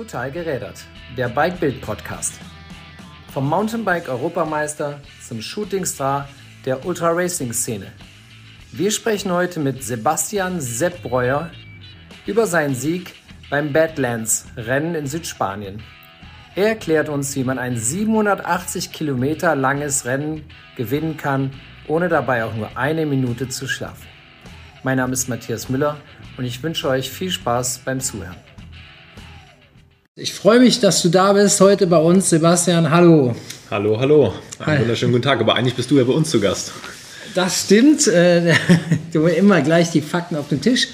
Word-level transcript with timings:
Total 0.00 0.32
gerädert, 0.32 0.86
der 1.18 1.28
Bikebild 1.28 1.82
Podcast. 1.82 2.40
Vom 3.34 3.46
Mountainbike-Europameister 3.50 4.98
zum 5.20 5.42
Shootingstar 5.42 6.26
der 6.64 6.86
Ultra-Racing-Szene. 6.86 7.92
Wir 8.72 8.92
sprechen 8.92 9.30
heute 9.30 9.60
mit 9.60 9.84
Sebastian 9.84 10.58
Sepp 10.58 11.02
Breuer 11.02 11.50
über 12.24 12.46
seinen 12.46 12.74
Sieg 12.74 13.14
beim 13.50 13.74
Badlands-Rennen 13.74 14.94
in 14.94 15.06
Südspanien. 15.06 15.82
Er 16.54 16.68
erklärt 16.68 17.10
uns, 17.10 17.36
wie 17.36 17.44
man 17.44 17.58
ein 17.58 17.76
780 17.76 18.92
Kilometer 18.92 19.54
langes 19.54 20.06
Rennen 20.06 20.46
gewinnen 20.78 21.18
kann, 21.18 21.50
ohne 21.88 22.08
dabei 22.08 22.46
auch 22.46 22.54
nur 22.54 22.74
eine 22.78 23.04
Minute 23.04 23.50
zu 23.50 23.68
schlafen. 23.68 24.06
Mein 24.82 24.96
Name 24.96 25.12
ist 25.12 25.28
Matthias 25.28 25.68
Müller 25.68 25.98
und 26.38 26.46
ich 26.46 26.62
wünsche 26.62 26.88
euch 26.88 27.10
viel 27.10 27.30
Spaß 27.30 27.80
beim 27.84 28.00
Zuhören. 28.00 28.36
Ich 30.22 30.34
freue 30.34 30.60
mich, 30.60 30.80
dass 30.80 31.00
du 31.00 31.08
da 31.08 31.32
bist 31.32 31.62
heute 31.62 31.86
bei 31.86 31.96
uns, 31.96 32.28
Sebastian. 32.28 32.90
Hallo. 32.90 33.34
Hallo, 33.70 33.98
hallo. 33.98 34.34
Einen 34.58 34.82
wunderschönen 34.82 35.12
guten 35.12 35.24
Tag. 35.24 35.40
Aber 35.40 35.54
eigentlich 35.54 35.74
bist 35.74 35.90
du 35.90 35.96
ja 35.96 36.04
bei 36.04 36.12
uns 36.12 36.28
zu 36.28 36.40
Gast. 36.40 36.72
Das 37.34 37.62
stimmt. 37.62 38.06
Äh, 38.06 38.52
immer 39.38 39.62
gleich 39.62 39.92
die 39.92 40.02
Fakten 40.02 40.36
auf 40.36 40.48
den 40.48 40.60
Tisch. 40.60 40.88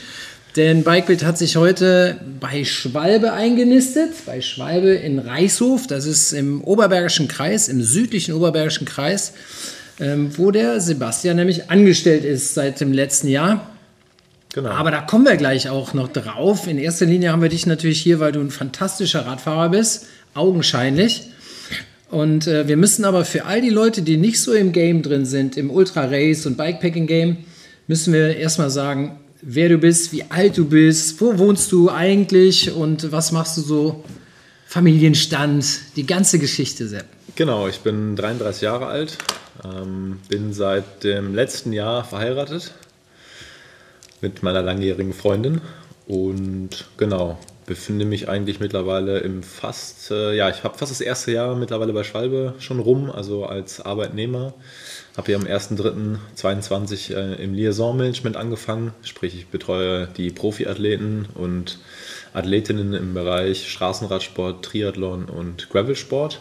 Denn 0.54 0.84
Bikebild 0.84 1.24
hat 1.24 1.38
sich 1.38 1.56
heute 1.56 2.20
bei 2.38 2.64
Schwalbe 2.64 3.32
eingenistet, 3.32 4.10
bei 4.26 4.40
Schwalbe 4.40 4.94
in 4.94 5.18
Reichshof. 5.18 5.88
Das 5.88 6.06
ist 6.06 6.32
im 6.32 6.62
Oberbergischen 6.62 7.26
Kreis, 7.26 7.66
im 7.66 7.82
südlichen 7.82 8.32
Oberbergischen 8.32 8.86
Kreis, 8.86 9.32
ähm, 9.98 10.38
wo 10.38 10.52
der 10.52 10.80
Sebastian 10.80 11.34
nämlich 11.34 11.68
angestellt 11.68 12.24
ist 12.24 12.54
seit 12.54 12.80
dem 12.80 12.92
letzten 12.92 13.26
Jahr. 13.26 13.75
Genau. 14.56 14.70
Aber 14.70 14.90
da 14.90 15.02
kommen 15.02 15.26
wir 15.26 15.36
gleich 15.36 15.68
auch 15.68 15.92
noch 15.92 16.08
drauf. 16.08 16.66
In 16.66 16.78
erster 16.78 17.04
Linie 17.04 17.30
haben 17.30 17.42
wir 17.42 17.50
dich 17.50 17.66
natürlich 17.66 18.00
hier, 18.00 18.20
weil 18.20 18.32
du 18.32 18.40
ein 18.40 18.50
fantastischer 18.50 19.26
Radfahrer 19.26 19.68
bist, 19.68 20.06
augenscheinlich. 20.32 21.24
Und 22.10 22.46
äh, 22.46 22.66
wir 22.66 22.78
müssen 22.78 23.04
aber 23.04 23.26
für 23.26 23.44
all 23.44 23.60
die 23.60 23.68
Leute, 23.68 24.00
die 24.00 24.16
nicht 24.16 24.40
so 24.40 24.54
im 24.54 24.72
Game 24.72 25.02
drin 25.02 25.26
sind, 25.26 25.58
im 25.58 25.70
Ultra 25.70 26.06
Race 26.06 26.46
und 26.46 26.56
Bikepacking 26.56 27.06
Game, 27.06 27.36
müssen 27.86 28.14
wir 28.14 28.34
erstmal 28.34 28.70
sagen, 28.70 29.20
wer 29.42 29.68
du 29.68 29.76
bist, 29.76 30.12
wie 30.12 30.24
alt 30.30 30.56
du 30.56 30.64
bist, 30.64 31.20
wo 31.20 31.36
wohnst 31.36 31.70
du 31.70 31.90
eigentlich 31.90 32.72
und 32.72 33.12
was 33.12 33.32
machst 33.32 33.58
du 33.58 33.60
so? 33.60 34.04
Familienstand, 34.64 35.66
die 35.96 36.06
ganze 36.06 36.38
Geschichte, 36.38 36.88
Sepp. 36.88 37.04
Genau, 37.34 37.68
ich 37.68 37.80
bin 37.80 38.16
33 38.16 38.62
Jahre 38.62 38.86
alt, 38.86 39.18
ähm, 39.64 40.18
bin 40.30 40.54
seit 40.54 41.04
dem 41.04 41.34
letzten 41.34 41.74
Jahr 41.74 42.04
verheiratet, 42.04 42.72
mit 44.20 44.42
meiner 44.42 44.62
langjährigen 44.62 45.12
Freundin 45.12 45.60
und 46.06 46.86
genau, 46.96 47.38
befinde 47.66 48.04
mich 48.04 48.28
eigentlich 48.28 48.60
mittlerweile 48.60 49.18
im 49.18 49.42
fast, 49.42 50.10
äh, 50.12 50.34
ja, 50.34 50.48
ich 50.48 50.62
habe 50.62 50.78
fast 50.78 50.92
das 50.92 51.00
erste 51.00 51.32
Jahr 51.32 51.56
mittlerweile 51.56 51.92
bei 51.92 52.04
Schwalbe 52.04 52.54
schon 52.60 52.78
rum, 52.78 53.10
also 53.10 53.44
als 53.44 53.80
Arbeitnehmer. 53.80 54.54
Habe 55.16 55.26
hier 55.26 55.36
am 55.36 55.44
1.3.22 55.44 57.14
äh, 57.14 57.42
im 57.42 57.54
Liaison-Management 57.54 58.36
angefangen, 58.36 58.92
sprich 59.02 59.34
ich 59.34 59.48
betreue 59.48 60.06
die 60.16 60.30
Profiathleten 60.30 61.26
und 61.34 61.78
Athletinnen 62.32 62.94
im 62.94 63.14
Bereich 63.14 63.68
Straßenradsport, 63.68 64.64
Triathlon 64.64 65.24
und 65.24 65.68
Gravelsport. 65.70 66.40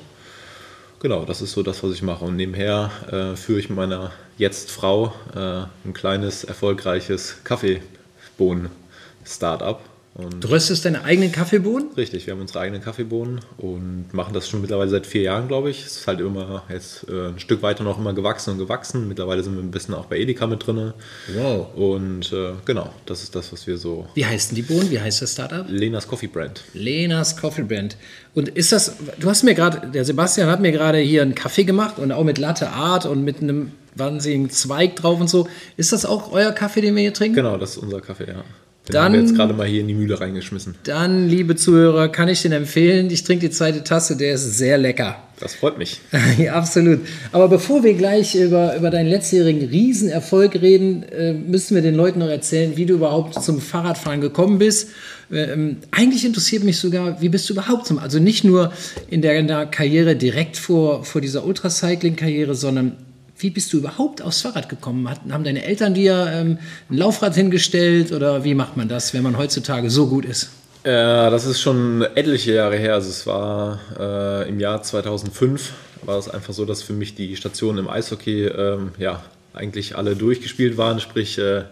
Genau, 0.99 1.25
das 1.25 1.41
ist 1.41 1.53
so 1.53 1.63
das, 1.63 1.83
was 1.83 1.91
ich 1.91 2.03
mache. 2.03 2.25
Und 2.25 2.35
nebenher 2.35 2.91
äh, 3.11 3.35
führe 3.35 3.59
ich 3.59 3.69
mit 3.69 3.77
meiner 3.77 4.11
jetzt 4.37 4.71
Frau 4.71 5.13
äh, 5.35 5.65
ein 5.85 5.93
kleines, 5.93 6.43
erfolgreiches 6.43 7.37
Kaffeebohnen-Startup 7.43 9.79
und 10.15 10.41
du 10.41 10.47
röstest 10.47 10.85
deine 10.85 11.03
eigenen 11.03 11.33
Kaffeebohnen? 11.33 11.89
Richtig, 11.97 12.25
wir 12.25 12.33
haben 12.33 12.39
unsere 12.39 12.61
eigenen 12.61 12.81
Kaffeebohnen 12.81 13.41
und 13.57 14.13
machen 14.13 14.33
das 14.33 14.47
schon 14.47 14.61
mittlerweile 14.61 14.89
seit 14.89 15.05
vier 15.05 15.23
Jahren, 15.23 15.49
glaube 15.49 15.69
ich. 15.69 15.85
Es 15.85 15.97
ist 15.97 16.07
halt 16.07 16.21
immer 16.21 16.63
jetzt 16.69 17.05
äh, 17.09 17.27
ein 17.27 17.39
Stück 17.39 17.61
weiter 17.61 17.83
noch 17.83 17.99
immer 17.99 18.13
gewachsen 18.13 18.51
und 18.51 18.57
gewachsen. 18.57 19.09
Mittlerweile 19.09 19.43
sind 19.43 19.55
wir 19.55 19.61
ein 19.61 19.71
bisschen 19.71 19.93
auch 19.93 20.05
bei 20.05 20.17
Edeka 20.17 20.47
mit 20.47 20.65
drin. 20.65 20.93
Wow. 21.33 21.67
Und 21.75 22.31
äh, 22.31 22.53
genau, 22.63 22.93
das 23.05 23.23
ist 23.23 23.35
das, 23.35 23.51
was 23.51 23.67
wir 23.67 23.77
so. 23.77 24.07
Wie 24.13 24.25
heißen 24.25 24.55
die 24.55 24.61
Bohnen? 24.61 24.89
Wie 24.89 25.01
heißt 25.01 25.21
das 25.21 25.33
Startup? 25.33 25.65
Lenas 25.67 26.07
Coffee 26.07 26.27
Brand. 26.27 26.63
Lenas 26.73 27.35
Coffee 27.35 27.63
Brand. 27.63 27.97
Und 28.33 28.47
ist 28.47 28.71
das, 28.71 28.95
du 29.19 29.29
hast 29.29 29.43
mir 29.43 29.53
gerade, 29.53 29.91
der 29.91 30.05
Sebastian 30.05 30.49
hat 30.49 30.61
mir 30.61 30.71
gerade 30.71 30.99
hier 30.99 31.23
einen 31.23 31.35
Kaffee 31.35 31.65
gemacht 31.65 31.99
und 31.99 32.13
auch 32.13 32.23
mit 32.23 32.37
Latte 32.37 32.69
Art 32.69 33.05
und 33.05 33.25
mit 33.25 33.41
einem 33.41 33.73
wahnsinnigen 33.95 34.49
Zweig 34.49 34.95
drauf 34.95 35.19
und 35.19 35.29
so. 35.29 35.47
Ist 35.77 35.93
das 35.93 36.05
auch 36.05 36.31
euer 36.31 36.51
Kaffee, 36.51 36.81
den 36.81 36.95
wir 36.95 37.01
hier 37.01 37.13
trinken? 37.13 37.35
Genau, 37.35 37.57
das 37.57 37.71
ist 37.71 37.77
unser 37.77 38.01
Kaffee, 38.01 38.27
ja. 38.27 38.43
Den 38.87 38.93
dann, 38.93 39.03
haben 39.05 39.13
wir 39.13 39.21
jetzt 39.21 39.35
gerade 39.35 39.53
mal 39.55 39.65
hier 39.65 39.81
in 39.81 39.87
die 39.87 39.95
Mühle 39.95 40.19
reingeschmissen. 40.19 40.75
Dann, 40.83 41.27
liebe 41.27 41.55
Zuhörer, 41.55 42.07
kann 42.07 42.27
ich 42.27 42.43
den 42.43 42.51
empfehlen. 42.51 43.09
Ich 43.09 43.23
trinke 43.23 43.47
die 43.47 43.51
zweite 43.51 43.83
Tasse, 43.83 44.15
der 44.15 44.35
ist 44.35 44.57
sehr 44.57 44.77
lecker. 44.77 45.17
Das 45.39 45.55
freut 45.55 45.79
mich. 45.79 46.01
ja, 46.37 46.53
absolut. 46.53 46.99
Aber 47.31 47.47
bevor 47.47 47.83
wir 47.83 47.95
gleich 47.95 48.35
über, 48.35 48.77
über 48.77 48.91
deinen 48.91 49.09
letztjährigen 49.09 49.67
Riesenerfolg 49.67 50.61
reden, 50.61 51.01
äh, 51.03 51.33
müssen 51.33 51.73
wir 51.73 51.81
den 51.81 51.95
Leuten 51.95 52.19
noch 52.19 52.29
erzählen, 52.29 52.77
wie 52.77 52.85
du 52.85 52.93
überhaupt 52.93 53.41
zum 53.43 53.59
Fahrradfahren 53.59 54.21
gekommen 54.21 54.59
bist. 54.59 54.89
Ähm, 55.31 55.77
eigentlich 55.89 56.23
interessiert 56.23 56.63
mich 56.63 56.77
sogar, 56.77 57.19
wie 57.21 57.29
bist 57.29 57.49
du 57.49 57.53
überhaupt 57.53 57.87
zum, 57.87 57.97
also 57.97 58.19
nicht 58.19 58.43
nur 58.43 58.71
in 59.09 59.23
der, 59.23 59.39
in 59.39 59.47
der 59.47 59.65
Karriere 59.65 60.15
direkt 60.15 60.57
vor, 60.57 61.03
vor 61.03 61.21
dieser 61.21 61.43
Ultracycling-Karriere, 61.43 62.53
sondern 62.53 62.95
wie 63.37 63.49
bist 63.49 63.73
du 63.73 63.77
überhaupt 63.77 64.21
aufs 64.21 64.41
Fahrrad 64.41 64.69
gekommen? 64.69 65.09
haben 65.09 65.43
deine 65.43 65.63
Eltern 65.63 65.93
dir 65.93 66.27
ähm, 66.31 66.57
ein 66.89 66.97
Laufrad 66.97 67.35
hingestellt 67.35 68.11
oder 68.11 68.43
wie 68.43 68.55
macht 68.55 68.77
man 68.77 68.87
das, 68.87 69.13
wenn 69.13 69.23
man 69.23 69.37
heutzutage 69.37 69.89
so 69.89 70.07
gut 70.07 70.25
ist? 70.25 70.49
Ja, 70.85 71.29
das 71.29 71.45
ist 71.45 71.61
schon 71.61 72.03
etliche 72.13 72.53
Jahre 72.53 72.77
her. 72.77 72.93
Also 72.93 73.09
es 73.09 73.25
war 73.25 73.79
äh, 73.99 74.47
im 74.47 74.59
Jahr 74.59 74.83
2005 74.83 75.73
war 76.03 76.19
es 76.19 76.29
einfach 76.29 76.53
so, 76.53 76.65
dass 76.65 76.83
für 76.83 76.93
mich 76.93 77.15
die 77.15 77.35
Stationen 77.35 77.79
im 77.79 77.89
Eishockey 77.89 78.45
ähm, 78.45 78.91
ja 78.99 79.23
eigentlich 79.53 79.97
alle 79.97 80.15
durchgespielt 80.15 80.77
waren. 80.77 80.99
Sprich, 80.99 81.39
äh, 81.39 81.63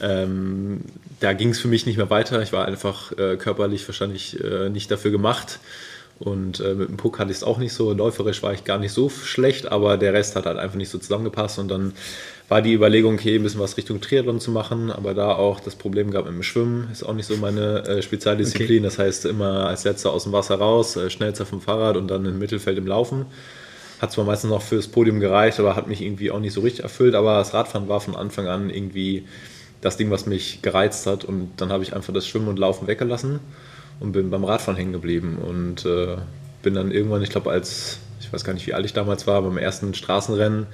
ähm, 0.00 0.82
da 1.20 1.32
ging 1.32 1.50
es 1.50 1.58
für 1.58 1.68
mich 1.68 1.86
nicht 1.86 1.96
mehr 1.96 2.10
weiter. 2.10 2.40
Ich 2.42 2.52
war 2.52 2.66
einfach 2.66 3.12
äh, 3.18 3.36
körperlich 3.36 3.86
wahrscheinlich 3.88 4.38
äh, 4.42 4.68
nicht 4.68 4.90
dafür 4.90 5.10
gemacht. 5.10 5.58
Und 6.20 6.58
äh, 6.58 6.74
mit 6.74 6.88
dem 6.88 6.96
Puck 6.96 7.18
hatte 7.18 7.30
ich 7.30 7.38
es 7.38 7.44
auch 7.44 7.58
nicht 7.58 7.72
so. 7.72 7.92
Läuferisch 7.92 8.42
war 8.42 8.52
ich 8.52 8.64
gar 8.64 8.78
nicht 8.78 8.92
so 8.92 9.08
schlecht, 9.08 9.70
aber 9.70 9.96
der 9.96 10.12
Rest 10.12 10.34
hat 10.34 10.46
halt 10.46 10.58
einfach 10.58 10.76
nicht 10.76 10.88
so 10.88 10.98
zusammengepasst. 10.98 11.60
Und 11.60 11.68
dann 11.68 11.92
war 12.48 12.60
die 12.60 12.72
Überlegung, 12.72 13.14
okay, 13.14 13.36
ein 13.36 13.42
bisschen 13.42 13.60
was 13.60 13.76
Richtung 13.76 14.00
Triathlon 14.00 14.40
zu 14.40 14.50
machen, 14.50 14.90
aber 14.90 15.14
da 15.14 15.32
auch 15.32 15.60
das 15.60 15.76
Problem 15.76 16.10
gab 16.10 16.24
mit 16.24 16.34
dem 16.34 16.42
Schwimmen, 16.42 16.88
ist 16.90 17.04
auch 17.04 17.14
nicht 17.14 17.26
so 17.26 17.36
meine 17.36 17.86
äh, 17.86 18.02
Spezialdisziplin. 18.02 18.78
Okay. 18.78 18.84
Das 18.84 18.98
heißt, 18.98 19.26
immer 19.26 19.68
als 19.68 19.84
letzter 19.84 20.12
aus 20.12 20.24
dem 20.24 20.32
Wasser 20.32 20.56
raus, 20.56 20.96
äh, 20.96 21.08
schnellster 21.08 21.46
vom 21.46 21.60
Fahrrad 21.60 21.96
und 21.96 22.08
dann 22.08 22.24
im 22.24 22.38
Mittelfeld 22.38 22.78
im 22.78 22.86
Laufen. 22.86 23.26
Hat 24.00 24.10
zwar 24.10 24.24
meistens 24.24 24.50
noch 24.50 24.62
fürs 24.62 24.88
Podium 24.88 25.20
gereicht, 25.20 25.60
aber 25.60 25.76
hat 25.76 25.88
mich 25.88 26.00
irgendwie 26.02 26.30
auch 26.30 26.40
nicht 26.40 26.52
so 26.52 26.62
richtig 26.62 26.82
erfüllt. 26.82 27.14
Aber 27.14 27.36
das 27.36 27.54
Radfahren 27.54 27.88
war 27.88 28.00
von 28.00 28.16
Anfang 28.16 28.48
an 28.48 28.70
irgendwie 28.70 29.24
das 29.80 29.96
Ding, 29.96 30.10
was 30.10 30.26
mich 30.26 30.62
gereizt 30.62 31.06
hat. 31.06 31.24
Und 31.24 31.50
dann 31.58 31.70
habe 31.70 31.84
ich 31.84 31.94
einfach 31.94 32.12
das 32.12 32.26
Schwimmen 32.26 32.48
und 32.48 32.58
Laufen 32.58 32.88
weggelassen 32.88 33.40
und 34.00 34.12
bin 34.12 34.30
beim 34.30 34.44
Radfahren 34.44 34.76
hängen 34.76 34.92
geblieben 34.92 35.38
und 35.38 35.84
äh, 35.84 36.16
bin 36.62 36.74
dann 36.74 36.90
irgendwann, 36.90 37.22
ich 37.22 37.30
glaube, 37.30 37.50
als, 37.50 37.98
ich 38.20 38.32
weiß 38.32 38.44
gar 38.44 38.52
nicht, 38.52 38.66
wie 38.66 38.74
alt 38.74 38.84
ich 38.84 38.92
damals 38.92 39.26
war, 39.26 39.42
beim 39.42 39.58
ersten 39.58 39.94
Straßenrennen 39.94 40.66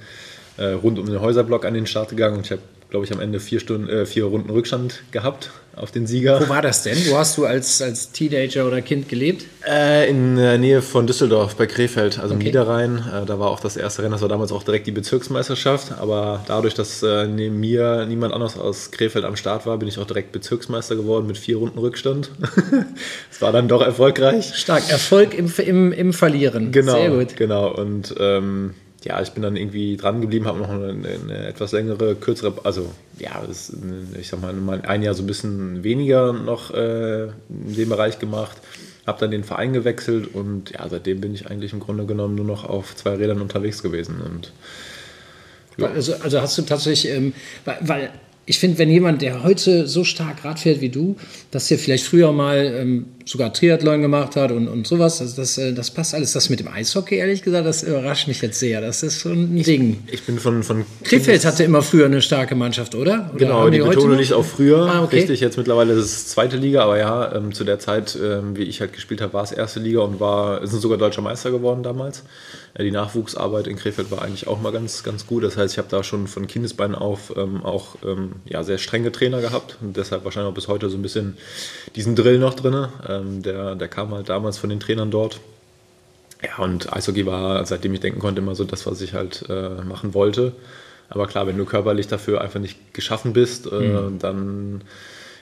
äh, 0.57 0.67
rund 0.67 0.99
um 0.99 1.05
den 1.05 1.21
Häuserblock 1.21 1.65
an 1.65 1.73
den 1.73 1.87
Start 1.87 2.09
gegangen 2.09 2.37
und 2.37 2.45
ich 2.45 2.51
habe 2.51 2.61
glaube 2.89 3.05
ich, 3.05 3.11
am 3.11 3.19
Ende 3.19 3.39
vier, 3.39 3.59
Stunden, 3.59 3.89
äh, 3.89 4.05
vier 4.05 4.25
Runden 4.25 4.49
Rückstand 4.49 5.03
gehabt 5.11 5.51
auf 5.75 5.91
den 5.91 6.07
Sieger. 6.07 6.39
Wo 6.39 6.49
war 6.49 6.61
das 6.61 6.83
denn? 6.83 6.97
Wo 7.09 7.17
hast 7.17 7.37
du 7.37 7.45
als, 7.45 7.81
als 7.81 8.11
Teenager 8.11 8.65
oder 8.65 8.81
Kind 8.81 9.09
gelebt? 9.09 9.45
Äh, 9.67 10.09
in 10.09 10.37
der 10.37 10.57
Nähe 10.57 10.81
von 10.81 11.05
Düsseldorf 11.05 11.55
bei 11.55 11.65
Krefeld, 11.65 12.19
also 12.19 12.33
okay. 12.33 12.43
im 12.43 12.47
Niederrhein. 12.47 12.97
Äh, 12.97 13.25
da 13.25 13.39
war 13.39 13.49
auch 13.49 13.59
das 13.59 13.75
erste 13.75 14.01
Rennen, 14.01 14.13
das 14.13 14.21
war 14.21 14.29
damals 14.29 14.51
auch 14.51 14.63
direkt 14.63 14.87
die 14.87 14.91
Bezirksmeisterschaft. 14.91 15.93
Aber 15.99 16.43
dadurch, 16.47 16.73
dass 16.73 17.03
äh, 17.03 17.27
neben 17.27 17.59
mir 17.59 18.05
niemand 18.05 18.33
anders 18.33 18.57
aus 18.57 18.91
Krefeld 18.91 19.25
am 19.25 19.35
Start 19.35 19.65
war, 19.65 19.77
bin 19.77 19.87
ich 19.87 19.97
auch 19.99 20.07
direkt 20.07 20.31
Bezirksmeister 20.31 20.95
geworden 20.95 21.27
mit 21.27 21.37
vier 21.37 21.57
Runden 21.57 21.79
Rückstand. 21.79 22.31
Es 23.31 23.41
war 23.41 23.51
dann 23.51 23.67
doch 23.67 23.81
erfolgreich. 23.81 24.55
Stark, 24.55 24.89
Erfolg 24.89 25.33
im, 25.33 25.51
im, 25.57 25.91
im 25.91 26.13
Verlieren. 26.13 26.71
Genau, 26.71 26.93
Sehr 26.93 27.09
gut. 27.09 27.35
Genau, 27.35 27.69
und 27.69 28.15
ähm, 28.17 28.73
ja, 29.05 29.21
ich 29.21 29.31
bin 29.31 29.43
dann 29.43 29.55
irgendwie 29.55 29.97
dran 29.97 30.19
geblieben, 30.19 30.47
habe 30.47 30.59
noch 30.59 30.69
eine, 30.69 30.87
eine, 30.89 31.47
etwas 31.47 31.71
längere, 31.71 32.15
kürzere, 32.15 32.55
also 32.63 32.89
ja, 33.19 33.43
das, 33.45 33.71
ich 34.19 34.27
sag 34.27 34.41
mal, 34.41 34.81
ein 34.81 35.03
Jahr 35.03 35.13
so 35.13 35.21
ein 35.21 35.27
bisschen 35.27 35.83
weniger 35.83 36.33
noch 36.33 36.73
äh, 36.73 37.25
in 37.25 37.75
dem 37.77 37.89
Bereich 37.89 38.17
gemacht, 38.17 38.57
habe 39.05 39.19
dann 39.19 39.29
den 39.29 39.43
Verein 39.43 39.73
gewechselt 39.73 40.33
und 40.33 40.71
ja, 40.71 40.89
seitdem 40.89 41.21
bin 41.21 41.35
ich 41.35 41.45
eigentlich 41.45 41.71
im 41.71 41.81
Grunde 41.81 42.07
genommen 42.07 42.33
nur 42.33 42.45
noch 42.45 42.65
auf 42.65 42.95
zwei 42.95 43.13
Rädern 43.13 43.41
unterwegs 43.41 43.83
gewesen 43.83 44.21
und 44.25 44.51
ja. 45.77 45.91
also, 45.91 46.15
also 46.15 46.41
hast 46.41 46.57
du 46.57 46.63
tatsächlich, 46.63 47.13
ähm, 47.13 47.33
weil, 47.63 47.77
weil 47.81 48.09
ich 48.47 48.57
finde, 48.57 48.79
wenn 48.79 48.89
jemand, 48.89 49.21
der 49.21 49.43
heute 49.43 49.87
so 49.87 50.03
stark 50.03 50.43
Rad 50.43 50.59
fährt 50.59 50.81
wie 50.81 50.89
du, 50.89 51.15
dass 51.51 51.67
der 51.67 51.77
vielleicht 51.77 52.05
früher 52.05 52.31
mal 52.31 52.57
ähm, 52.57 53.05
sogar 53.25 53.51
Triathlon 53.51 54.01
gemacht 54.01 54.35
hat 54.35 54.51
und, 54.51 54.67
und 54.67 54.85
sowas, 54.85 55.17
das, 55.17 55.33
das, 55.33 55.57
äh, 55.57 55.73
das 55.73 55.89
passt 55.89 56.13
alles. 56.13 56.33
Das 56.33 56.49
mit 56.49 56.59
dem 56.59 56.67
Eishockey, 56.67 57.15
ehrlich 57.15 57.41
gesagt, 57.41 57.65
das 57.65 57.81
überrascht 57.81 58.27
mich 58.27 58.41
jetzt 58.41 58.59
sehr. 58.59 58.81
Das 58.81 59.01
ist 59.01 59.19
schon 59.19 59.55
ein 59.55 59.63
Ding. 59.63 60.03
Ich 60.11 60.23
bin 60.23 60.37
von. 60.37 60.61
von 60.63 60.85
Krefeld 61.03 61.43
hatte 61.43 61.63
immer 61.63 61.81
früher 61.81 62.05
eine 62.05 62.21
starke 62.21 62.55
Mannschaft, 62.55 62.93
oder? 62.93 63.31
oder 63.31 63.39
genau, 63.39 63.69
die, 63.69 63.79
die 63.79 63.83
Betonung 63.83 64.17
liegt 64.17 64.31
auch 64.31 64.45
früher. 64.45 64.85
Ah, 64.85 65.03
okay. 65.03 65.17
Richtig, 65.17 65.39
jetzt 65.39 65.57
mittlerweile 65.57 65.93
ist 65.93 66.05
es 66.05 66.27
zweite 66.27 66.57
Liga, 66.57 66.83
aber 66.83 66.99
ja, 66.99 67.35
ähm, 67.35 67.51
zu 67.53 67.63
der 67.63 67.79
Zeit, 67.79 68.17
ähm, 68.21 68.55
wie 68.55 68.63
ich 68.63 68.79
halt 68.79 68.93
gespielt 68.93 69.21
habe, 69.21 69.33
war 69.33 69.43
es 69.43 69.51
erste 69.51 69.79
Liga 69.79 70.01
und 70.01 70.19
war, 70.19 70.65
sind 70.67 70.81
sogar 70.81 70.99
deutscher 70.99 71.21
Meister 71.21 71.49
geworden 71.49 71.81
damals. 71.81 72.23
Ja, 72.77 72.83
die 72.83 72.91
Nachwuchsarbeit 72.91 73.67
in 73.67 73.77
Krefeld 73.77 74.11
war 74.11 74.21
eigentlich 74.21 74.47
auch 74.47 74.61
mal 74.61 74.71
ganz, 74.71 75.03
ganz 75.03 75.25
gut. 75.25 75.43
Das 75.43 75.55
heißt, 75.55 75.73
ich 75.73 75.77
habe 75.77 75.87
da 75.89 76.03
schon 76.03 76.27
von 76.27 76.45
Kindesbeinen 76.45 76.95
auf 76.95 77.33
ähm, 77.37 77.63
auch 77.63 77.95
ähm, 78.05 78.33
ja, 78.45 78.63
sehr 78.63 78.77
strenge 78.77 79.11
Trainer 79.11 79.39
gehabt 79.39 79.77
und 79.81 79.95
deshalb 79.95 80.25
wahrscheinlich 80.25 80.51
auch 80.51 80.55
bis 80.55 80.67
heute 80.67 80.89
so 80.89 80.97
ein 80.97 81.01
bisschen 81.01 81.37
diesen 81.95 82.15
Drill 82.15 82.37
noch 82.37 82.53
drin. 82.53 82.87
Ähm, 83.19 83.41
der, 83.41 83.75
der 83.75 83.87
kam 83.87 84.13
halt 84.13 84.29
damals 84.29 84.57
von 84.57 84.69
den 84.69 84.79
Trainern 84.79 85.11
dort. 85.11 85.39
Ja, 86.43 86.63
und 86.63 86.91
Eishockey 86.93 87.25
war, 87.25 87.65
seitdem 87.65 87.93
ich 87.93 87.99
denken 88.01 88.19
konnte, 88.19 88.41
immer 88.41 88.55
so 88.55 88.63
das, 88.63 88.85
was 88.85 89.01
ich 89.01 89.13
halt 89.13 89.45
äh, 89.49 89.83
machen 89.83 90.13
wollte. 90.13 90.53
Aber 91.09 91.27
klar, 91.27 91.47
wenn 91.47 91.57
du 91.57 91.65
körperlich 91.65 92.07
dafür 92.07 92.41
einfach 92.41 92.59
nicht 92.59 92.93
geschaffen 92.93 93.33
bist, 93.33 93.71
äh, 93.71 93.75
mhm. 93.75 94.19
dann 94.19 94.81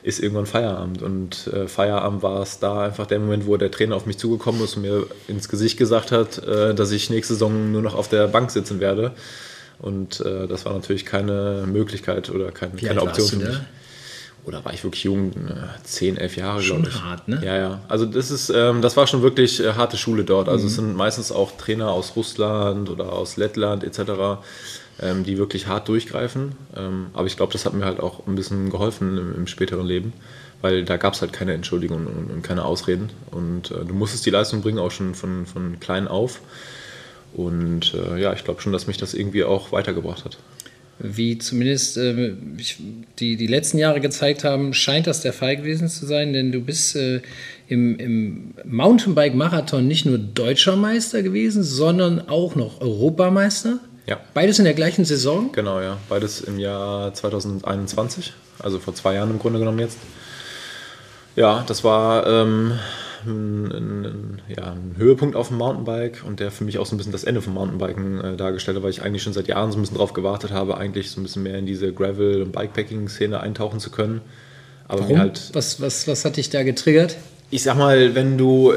ist 0.04 0.20
irgendwann 0.20 0.46
Feierabend. 0.46 1.02
Und 1.02 1.48
äh, 1.48 1.68
Feierabend 1.68 2.22
war 2.22 2.42
es 2.42 2.60
da 2.60 2.84
einfach 2.84 3.08
der 3.08 3.20
Moment, 3.20 3.48
wo 3.48 3.56
der 3.58 3.72
Trainer 3.72 3.96
auf 3.96 4.06
mich 4.06 4.18
zugekommen 4.18 4.64
ist 4.64 4.76
und 4.76 4.82
mir 4.82 5.08
ins 5.28 5.48
Gesicht 5.48 5.78
gesagt 5.78 6.12
hat, 6.12 6.46
äh, 6.46 6.76
dass 6.76 6.92
ich 6.92 7.10
nächste 7.10 7.34
Saison 7.34 7.72
nur 7.72 7.82
noch 7.82 7.96
auf 7.96 8.10
der 8.10 8.28
Bank 8.28 8.52
sitzen 8.52 8.80
werde. 8.80 9.12
Und 9.80 10.20
äh, 10.22 10.48
das 10.48 10.66
war 10.66 10.74
natürlich 10.74 11.06
keine 11.06 11.66
Möglichkeit 11.68 12.30
oder 12.30 12.52
kein, 12.52 12.76
keine 12.76 13.02
Option 13.02 13.28
für 13.28 13.38
mich. 13.38 13.60
Oder 14.46 14.66
war 14.66 14.74
ich 14.74 14.84
wirklich 14.84 15.06
jung? 15.06 15.32
Zehn, 15.84 16.18
elf 16.18 16.36
Jahre, 16.36 16.62
glaube 16.62 16.90
ich. 16.90 17.02
hart, 17.02 17.28
ne? 17.28 17.42
Ja, 17.46 17.58
ja. 17.58 17.82
Also 17.88 18.06
das 18.06 18.30
ist, 18.30 18.50
ähm, 18.50 18.82
das 18.82 18.98
war 18.98 19.08
schon 19.08 19.22
wirklich 19.22 19.64
äh, 19.64 19.74
harte 19.74 19.98
Schule 19.98 20.24
dort. 20.24 20.50
Also 20.50 20.64
mhm. 20.64 20.68
es 20.68 20.76
sind 20.76 20.96
meistens 20.96 21.32
auch 21.32 21.52
Trainer 21.58 21.90
aus 21.90 22.16
Russland 22.16 22.90
oder 22.90 23.14
aus 23.14 23.38
Lettland 23.38 23.84
etc 23.84 24.42
ähm, 25.02 25.24
die 25.24 25.38
wirklich 25.38 25.68
hart 25.68 25.88
durchgreifen. 25.88 26.54
Ähm, 26.76 27.08
aber 27.14 27.28
ich 27.28 27.38
glaube, 27.38 27.54
das 27.54 27.66
hat 27.66 27.74
mir 27.74 27.86
halt 27.86 28.00
auch 28.00 28.28
ein 28.28 28.36
bisschen 28.36 28.70
geholfen 28.70 29.18
im, 29.18 29.36
im 29.36 29.48
späteren 29.48 29.86
Leben, 29.86 30.14
weil 30.62 30.86
da 30.86 30.98
gab 30.98 31.14
es 31.14 31.22
halt 31.22 31.34
keine 31.34 31.54
Entschuldigung 31.54 32.06
und, 32.08 32.32
und, 32.32 32.42
keine 32.42 32.66
Ausreden. 32.66 33.10
Und 33.32 33.72
äh, 33.72 33.86
du 33.86 33.94
musstest 33.94 34.26
die 34.26 34.30
Leistung 34.30 34.62
bringen, 34.62 34.80
auch 34.80 34.92
schon 34.92 35.16
von, 35.16 35.46
von 35.46 35.80
klein 35.80 36.08
auf. 36.08 36.42
Und 37.34 37.94
äh, 37.96 38.22
ja, 38.22 38.34
ich 38.34 38.44
glaube 38.44 38.62
schon, 38.62 38.72
dass 38.72 38.88
mich 38.88 38.98
das 38.98 39.14
irgendwie 39.14 39.44
auch 39.44 39.72
weitergebracht 39.72 40.26
hat. 40.26 40.38
Wie 41.06 41.38
zumindest 41.38 41.98
äh, 41.98 42.32
die, 43.20 43.36
die 43.36 43.48
letzten 43.48 43.78
Jahre 43.78 44.00
gezeigt 44.00 44.46
haben, 44.46 44.74
scheint 44.74 45.06
das 45.06 45.20
der 45.20 45.34
Fall 45.34 45.58
gewesen 45.58 45.90
zu 45.90 46.06
sein, 46.06 46.32
denn 46.32 46.54
du 46.54 46.62
bist 46.62 46.96
äh, 46.96 47.20
im, 47.68 48.00
im 48.00 48.54
Mountainbike-Marathon 48.64 49.86
nicht 49.86 50.06
nur 50.06 50.18
deutscher 50.18 50.78
Meister 50.78 51.22
gewesen, 51.22 51.62
sondern 51.62 52.30
auch 52.30 52.56
noch 52.56 52.80
Europameister. 52.80 53.80
Ja. 54.08 54.22
Beides 54.34 54.60
in 54.60 54.66
der 54.66 54.74
gleichen 54.74 55.04
Saison? 55.04 55.52
Genau, 55.52 55.82
ja. 55.82 55.98
Beides 56.08 56.40
im 56.40 56.58
Jahr 56.58 57.14
2021, 57.14 58.34
also 58.60 58.80
vor 58.80 58.96
zwei 58.96 59.16
Jahren 59.16 59.30
im 59.32 59.40
Grunde 59.40 59.60
genommen 59.60 59.80
jetzt. 59.80 59.98
Ja, 61.36 61.66
das 61.68 61.84
war 61.84 62.26
ähm, 62.28 62.80
ein, 63.26 63.72
ein, 63.72 64.42
ja, 64.50 64.72
ein, 64.72 64.96
Höhepunkt 64.98 65.36
auf 65.36 65.50
dem 65.50 65.58
Mountainbike 65.58 66.24
und 66.26 66.40
der 66.40 66.52
für 66.52 66.64
mich 66.64 66.78
auch 66.78 66.86
so 66.86 66.96
ein 66.96 66.98
bisschen 66.98 67.12
das 67.12 67.24
Ende 67.24 67.42
vom 67.42 67.54
Mountainbiken 67.54 68.22
äh, 68.22 68.38
dargestellt 68.38 68.78
hat, 68.78 68.84
weil 68.84 68.92
ich 68.92 69.02
eigentlich 69.02 69.24
schon 69.24 69.34
seit 69.34 69.48
Jahren 69.48 69.72
so 69.72 69.78
ein 69.78 69.82
bisschen 69.82 69.98
darauf 69.98 70.14
gewartet 70.14 70.52
habe, 70.52 70.78
eigentlich 70.78 71.12
so 71.12 71.20
ein 71.20 71.24
bisschen 71.24 71.44
mehr 71.44 71.58
in 71.58 71.66
diese 71.66 71.94
Gravel- 71.94 72.44
und 72.44 72.52
Bikepacking-Szene 72.52 73.40
eintauchen 73.40 73.80
zu 73.80 73.90
können. 73.92 74.22
Aber 74.88 75.02
Warum? 75.02 75.18
Halt, 75.18 75.50
was, 75.54 75.82
was, 75.82 76.08
was 76.08 76.26
hat 76.26 76.38
dich 76.38 76.50
da 76.50 76.64
getriggert? 76.64 77.18
Ich 77.50 77.64
sag 77.64 77.78
mal, 77.78 78.16
wenn 78.16 78.38
du 78.38 78.74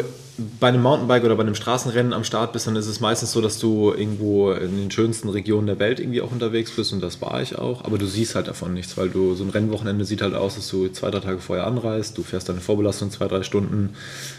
bei 0.61 0.69
einem 0.69 0.83
Mountainbike 0.83 1.25
oder 1.25 1.37
bei 1.37 1.43
einem 1.43 1.55
Straßenrennen 1.55 2.12
am 2.12 2.25
Start 2.25 2.53
bist, 2.53 2.67
dann 2.67 2.77
ist 2.77 2.87
es 2.87 3.00
meistens 3.00 3.33
so, 3.33 3.41
dass 3.41 3.59
du 3.59 3.93
irgendwo 3.93 4.53
in 4.53 4.77
den 4.77 4.91
schönsten 4.91 5.29
Regionen 5.29 5.67
der 5.67 5.79
Welt 5.79 6.00
irgendwie 6.00 6.21
auch 6.21 6.31
unterwegs 6.31 6.71
bist 6.73 6.93
und 6.93 7.00
das 7.00 7.21
war 7.23 7.41
ich 7.41 7.56
auch. 7.59 7.85
Aber 7.85 7.99
du 7.99 8.06
siehst 8.06 8.35
halt 8.35 8.49
davon 8.49 8.75
nichts, 8.75 8.97
weil 8.97 9.09
du 9.09 9.35
so 9.35 9.44
ein 9.44 9.50
Rennwochenende 9.50 10.05
sieht 10.05 10.23
halt 10.23 10.35
aus, 10.35 10.56
dass 10.56 10.69
du 10.69 10.88
zwei, 10.88 11.11
drei 11.11 11.21
Tage 11.21 11.38
vorher 11.38 11.67
anreist, 11.67 12.19
du 12.19 12.23
fährst 12.23 12.49
deine 12.49 12.61
Vorbelastung 12.61 13.11
zwei, 13.11 13.29
drei 13.29 13.43
Stunden, 13.43 13.94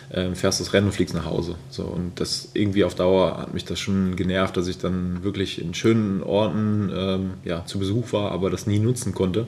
äh, 0.09 0.33
fährst 0.35 0.59
das 0.59 0.73
Rennen 0.73 0.87
und 0.87 0.93
fliegst 0.93 1.15
nach 1.15 1.25
Hause. 1.25 1.55
So, 1.69 1.83
und 1.83 2.19
das 2.19 2.49
irgendwie 2.53 2.83
auf 2.83 2.95
Dauer 2.95 3.37
hat 3.39 3.53
mich 3.53 3.65
das 3.65 3.79
schon 3.79 4.15
genervt, 4.15 4.57
dass 4.57 4.67
ich 4.67 4.77
dann 4.77 5.23
wirklich 5.23 5.61
in 5.61 5.73
schönen 5.73 6.21
Orten 6.21 6.91
ähm, 6.95 7.33
ja, 7.43 7.65
zu 7.65 7.79
Besuch 7.79 8.13
war, 8.13 8.31
aber 8.31 8.49
das 8.49 8.67
nie 8.67 8.79
nutzen 8.79 9.13
konnte 9.13 9.47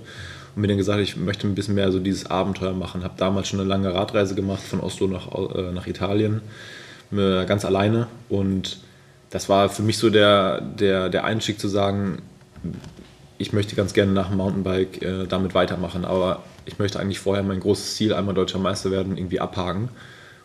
mir 0.59 0.67
dann 0.67 0.77
gesagt, 0.77 0.99
ich 0.99 1.17
möchte 1.17 1.47
ein 1.47 1.55
bisschen 1.55 1.75
mehr 1.75 1.91
so 1.91 1.99
dieses 1.99 2.25
Abenteuer 2.27 2.73
machen. 2.73 3.03
Habe 3.03 3.15
damals 3.17 3.47
schon 3.47 3.59
eine 3.59 3.69
lange 3.69 3.93
Radreise 3.93 4.35
gemacht 4.35 4.61
von 4.61 4.79
Oslo 4.79 5.07
nach, 5.07 5.27
äh, 5.55 5.71
nach 5.71 5.87
Italien, 5.87 6.41
ganz 7.11 7.65
alleine. 7.65 8.05
Und 8.29 8.77
das 9.31 9.49
war 9.49 9.69
für 9.69 9.81
mich 9.81 9.97
so 9.97 10.11
der, 10.11 10.61
der, 10.61 11.09
der 11.09 11.23
Einstieg 11.23 11.59
zu 11.59 11.67
sagen, 11.67 12.21
ich 13.39 13.53
möchte 13.53 13.75
ganz 13.75 13.93
gerne 13.93 14.11
nach 14.11 14.27
dem 14.27 14.37
Mountainbike 14.37 15.01
äh, 15.01 15.25
damit 15.25 15.55
weitermachen, 15.55 16.05
aber 16.05 16.43
ich 16.65 16.77
möchte 16.77 16.99
eigentlich 16.99 17.19
vorher 17.19 17.43
mein 17.43 17.61
großes 17.61 17.95
Ziel, 17.95 18.13
einmal 18.13 18.35
deutscher 18.35 18.59
Meister 18.59 18.91
werden, 18.91 19.17
irgendwie 19.17 19.39
abhaken. 19.39 19.89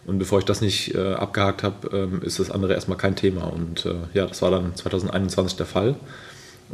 Und 0.07 0.19
bevor 0.19 0.39
ich 0.39 0.45
das 0.45 0.61
nicht 0.61 0.95
äh, 0.95 1.15
abgehakt 1.15 1.63
habe, 1.63 1.97
ähm, 1.97 2.23
ist 2.23 2.39
das 2.39 2.51
andere 2.51 2.75
erstmal 2.75 2.99
kein 2.99 3.17
Thema. 3.17 3.45
Und 3.45 3.85
äh, 3.87 3.95
ja, 4.13 4.27
das 4.27 4.43
war 4.43 4.51
dann 4.51 4.75
2021 4.75 5.57
der 5.57 5.67
Fall. 5.67 5.97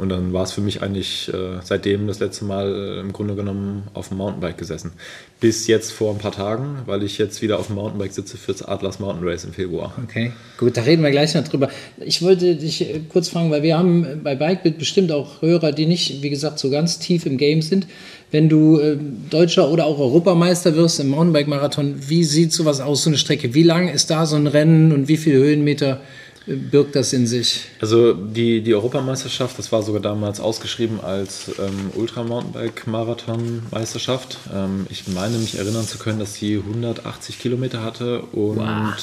Und 0.01 0.09
dann 0.09 0.33
war 0.33 0.41
es 0.41 0.51
für 0.51 0.61
mich 0.61 0.81
eigentlich 0.81 1.31
äh, 1.31 1.59
seitdem 1.63 2.07
das 2.07 2.19
letzte 2.19 2.43
Mal 2.43 2.73
äh, 2.73 2.99
im 3.01 3.13
Grunde 3.13 3.35
genommen 3.35 3.83
auf 3.93 4.07
dem 4.07 4.17
Mountainbike 4.17 4.57
gesessen. 4.57 4.93
Bis 5.39 5.67
jetzt 5.67 5.91
vor 5.91 6.11
ein 6.11 6.17
paar 6.17 6.31
Tagen, 6.31 6.79
weil 6.87 7.03
ich 7.03 7.19
jetzt 7.19 7.43
wieder 7.43 7.59
auf 7.59 7.67
dem 7.67 7.75
Mountainbike 7.75 8.11
sitze 8.11 8.35
für 8.35 8.51
das 8.51 8.63
Atlas 8.63 8.97
Mountain 8.99 9.27
Race 9.27 9.43
im 9.43 9.53
Februar. 9.53 9.93
Okay, 10.03 10.31
gut, 10.57 10.75
da 10.75 10.81
reden 10.81 11.03
wir 11.03 11.11
gleich 11.11 11.35
noch 11.35 11.47
drüber. 11.47 11.69
Ich 12.03 12.23
wollte 12.23 12.55
dich 12.55 12.81
äh, 12.81 13.01
kurz 13.09 13.29
fragen, 13.29 13.51
weil 13.51 13.61
wir 13.61 13.77
haben 13.77 14.21
bei 14.23 14.33
Bikebit 14.33 14.79
bestimmt 14.79 15.11
auch 15.11 15.43
Hörer, 15.43 15.71
die 15.71 15.85
nicht, 15.85 16.23
wie 16.23 16.31
gesagt, 16.31 16.57
so 16.57 16.71
ganz 16.71 16.97
tief 16.97 17.27
im 17.27 17.37
Game 17.37 17.61
sind. 17.61 17.85
Wenn 18.31 18.49
du 18.49 18.79
äh, 18.79 18.97
Deutscher 19.29 19.69
oder 19.69 19.85
auch 19.85 19.99
Europameister 19.99 20.75
wirst 20.75 20.99
im 20.99 21.09
Mountainbike-Marathon, 21.09 21.93
wie 22.07 22.23
sieht 22.23 22.53
sowas 22.53 22.81
aus, 22.81 23.03
so 23.03 23.11
eine 23.11 23.19
Strecke? 23.19 23.53
Wie 23.53 23.61
lang 23.61 23.87
ist 23.87 24.09
da 24.09 24.25
so 24.25 24.35
ein 24.35 24.47
Rennen 24.47 24.93
und 24.93 25.07
wie 25.07 25.17
viele 25.17 25.37
Höhenmeter? 25.37 25.99
Birgt 26.45 26.95
das 26.95 27.11
in 27.13 27.25
sich? 27.27 27.67
Also 27.79 28.13
die, 28.13 28.61
die 28.61 28.73
Europameisterschaft, 28.73 29.59
das 29.59 29.71
war 29.71 29.83
sogar 29.83 30.01
damals 30.01 30.39
ausgeschrieben 30.39 30.99
als 31.01 31.51
ähm, 31.59 31.91
Ultramountainbike-Marathon-Meisterschaft. 31.95 34.39
Ähm, 34.53 34.87
ich 34.89 35.07
meine 35.07 35.37
mich 35.37 35.57
erinnern 35.57 35.85
zu 35.85 35.97
können, 35.97 36.19
dass 36.19 36.35
sie 36.35 36.57
180 36.57 37.39
Kilometer 37.39 37.81
hatte 37.83 38.21
und 38.21 38.57
wow. 38.57 38.93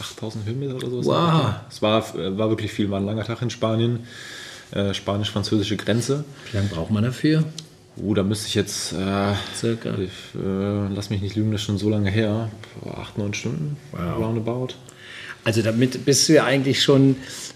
8000 0.00 0.46
Höhenmeter 0.46 0.74
oder 0.76 0.88
so. 0.88 1.04
Wow. 1.04 1.54
Es 1.70 1.80
war, 1.82 2.02
war 2.38 2.48
wirklich 2.48 2.72
viel, 2.72 2.90
war 2.90 2.98
ein 3.00 3.06
langer 3.06 3.24
Tag 3.24 3.42
in 3.42 3.50
Spanien. 3.50 4.06
Äh, 4.72 4.94
Spanisch-französische 4.94 5.76
Grenze. 5.76 6.24
Wie 6.50 6.56
lange 6.56 6.68
braucht 6.68 6.90
man 6.90 7.04
dafür? 7.04 7.44
Uh, 7.98 8.12
da 8.14 8.22
müsste 8.22 8.48
ich 8.48 8.54
jetzt. 8.54 8.92
Äh, 8.92 9.34
Circa. 9.54 9.96
Ich, 9.98 10.10
äh, 10.34 10.88
lass 10.94 11.08
mich 11.08 11.22
nicht 11.22 11.34
lügen, 11.36 11.50
das 11.52 11.62
ist 11.62 11.66
schon 11.66 11.78
so 11.78 11.88
lange 11.88 12.10
her. 12.10 12.50
Acht, 12.94 13.16
neun 13.16 13.32
Stunden. 13.32 13.78
Wow. 13.92 14.18
Roundabout. 14.18 14.74
Also 15.46 15.62
damit 15.62 16.04
bist 16.04 16.28
du 16.28 16.32
ja 16.32 16.44
eigentlich 16.44 16.82
schon 16.82 17.14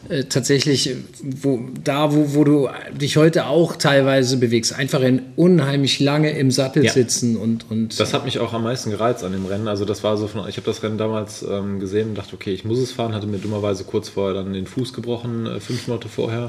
äh, 0.08 0.22
tatsächlich 0.22 0.94
wo, 1.24 1.58
da, 1.82 2.14
wo, 2.14 2.36
wo 2.36 2.44
du 2.44 2.68
dich 2.94 3.16
heute 3.16 3.46
auch 3.46 3.74
teilweise 3.74 4.36
bewegst. 4.36 4.72
Einfach 4.72 5.00
in 5.00 5.22
unheimlich 5.34 5.98
lange 5.98 6.30
im 6.38 6.52
Sattel 6.52 6.84
ja. 6.84 6.92
sitzen 6.92 7.36
und, 7.36 7.68
und. 7.68 7.98
Das 7.98 8.14
hat 8.14 8.24
mich 8.24 8.38
auch 8.38 8.52
am 8.52 8.62
meisten 8.62 8.92
gereizt 8.92 9.24
an 9.24 9.32
dem 9.32 9.44
Rennen. 9.44 9.66
Also 9.66 9.84
das 9.84 10.04
war 10.04 10.16
so 10.16 10.28
von, 10.28 10.48
ich 10.48 10.56
habe 10.56 10.66
das 10.66 10.84
Rennen 10.84 10.98
damals 10.98 11.42
ähm, 11.42 11.80
gesehen 11.80 12.10
und 12.10 12.14
dachte, 12.14 12.36
okay, 12.36 12.52
ich 12.52 12.64
muss 12.64 12.78
es 12.78 12.92
fahren, 12.92 13.12
hatte 13.12 13.26
mir 13.26 13.38
dummerweise 13.38 13.82
kurz 13.82 14.08
vorher 14.08 14.34
dann 14.34 14.52
den 14.52 14.66
Fuß 14.68 14.92
gebrochen, 14.92 15.46
äh, 15.46 15.58
fünf 15.58 15.88
Monate 15.88 16.08
vorher. 16.08 16.44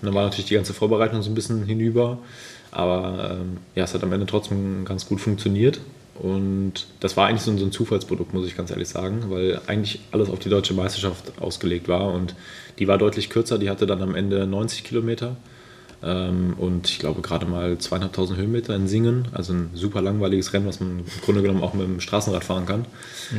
Und 0.00 0.06
dann 0.06 0.14
war 0.14 0.24
natürlich 0.24 0.46
die 0.46 0.54
ganze 0.54 0.72
Vorbereitung 0.72 1.20
so 1.20 1.30
ein 1.30 1.34
bisschen 1.34 1.66
hinüber. 1.66 2.16
Aber 2.70 3.32
ähm, 3.32 3.58
ja, 3.74 3.84
es 3.84 3.92
hat 3.92 4.02
am 4.02 4.12
Ende 4.14 4.24
trotzdem 4.24 4.86
ganz 4.86 5.04
gut 5.06 5.20
funktioniert. 5.20 5.80
Und 6.18 6.86
das 7.00 7.16
war 7.16 7.28
eigentlich 7.28 7.42
so 7.42 7.52
ein, 7.52 7.72
Zufallsprodukt, 7.72 8.34
muss 8.34 8.46
ich 8.46 8.56
ganz 8.56 8.70
ehrlich 8.70 8.88
sagen, 8.88 9.24
weil 9.28 9.60
eigentlich 9.66 10.00
alles 10.10 10.28
auf 10.28 10.40
die 10.40 10.48
deutsche 10.48 10.74
Meisterschaft 10.74 11.40
ausgelegt 11.40 11.86
war. 11.86 12.12
Und 12.12 12.34
die 12.78 12.88
war 12.88 12.98
deutlich 12.98 13.30
kürzer, 13.30 13.58
die 13.58 13.70
hatte 13.70 13.86
dann 13.86 14.02
am 14.02 14.14
Ende 14.14 14.46
90 14.46 14.84
Kilometer. 14.84 15.36
Ähm, 16.02 16.54
und 16.58 16.88
ich 16.88 16.98
glaube 16.98 17.22
gerade 17.22 17.46
mal 17.46 17.78
zweieinhalbtausend 17.78 18.38
Höhenmeter 18.38 18.74
in 18.74 18.88
Singen. 18.88 19.28
Also 19.32 19.52
ein 19.52 19.70
super 19.74 20.00
langweiliges 20.00 20.52
Rennen, 20.52 20.66
was 20.66 20.80
man 20.80 21.00
im 21.00 21.04
Grunde 21.24 21.42
genommen 21.42 21.62
auch 21.62 21.74
mit 21.74 21.86
dem 21.86 22.00
Straßenrad 22.00 22.44
fahren 22.44 22.66
kann. 22.66 22.84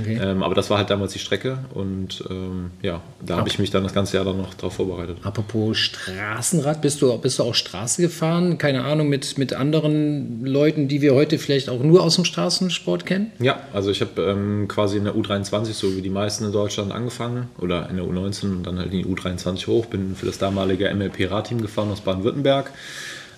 Okay. 0.01 0.19
Ähm, 0.21 0.43
aber 0.43 0.55
das 0.55 0.69
war 0.69 0.77
halt 0.77 0.89
damals 0.89 1.13
die 1.13 1.19
Strecke 1.19 1.59
und 1.73 2.23
ähm, 2.29 2.71
ja, 2.81 3.01
da 3.25 3.37
habe 3.37 3.49
ich 3.49 3.59
mich 3.59 3.71
dann 3.71 3.83
das 3.83 3.93
ganze 3.93 4.17
Jahr 4.17 4.25
dann 4.25 4.37
noch 4.37 4.53
darauf 4.53 4.73
vorbereitet. 4.73 5.17
Apropos 5.23 5.77
Straßenrad, 5.77 6.81
bist 6.81 7.01
du, 7.01 7.17
bist 7.17 7.39
du 7.39 7.43
auch 7.43 7.55
Straße 7.55 8.01
gefahren? 8.01 8.57
Keine 8.57 8.83
Ahnung, 8.83 9.09
mit, 9.09 9.37
mit 9.37 9.53
anderen 9.53 10.45
Leuten, 10.45 10.87
die 10.87 11.01
wir 11.01 11.15
heute 11.15 11.39
vielleicht 11.39 11.69
auch 11.69 11.81
nur 11.81 12.03
aus 12.03 12.15
dem 12.15 12.25
Straßensport 12.25 13.05
kennen? 13.05 13.31
Ja, 13.39 13.61
also 13.73 13.91
ich 13.91 14.01
habe 14.01 14.21
ähm, 14.21 14.67
quasi 14.67 14.97
in 14.97 15.05
der 15.05 15.15
U23, 15.15 15.73
so 15.73 15.95
wie 15.95 16.01
die 16.01 16.09
meisten 16.09 16.45
in 16.45 16.51
Deutschland, 16.51 16.91
angefangen 16.91 17.47
oder 17.59 17.89
in 17.89 17.95
der 17.95 18.05
U19 18.05 18.43
und 18.43 18.63
dann 18.63 18.77
halt 18.77 18.91
in 18.91 19.03
die 19.03 19.05
U23 19.05 19.67
hoch. 19.67 19.85
Bin 19.85 20.15
für 20.15 20.25
das 20.25 20.37
damalige 20.37 20.93
MLP-Radteam 20.93 21.61
gefahren 21.61 21.91
aus 21.91 22.01
Baden-Württemberg. 22.01 22.48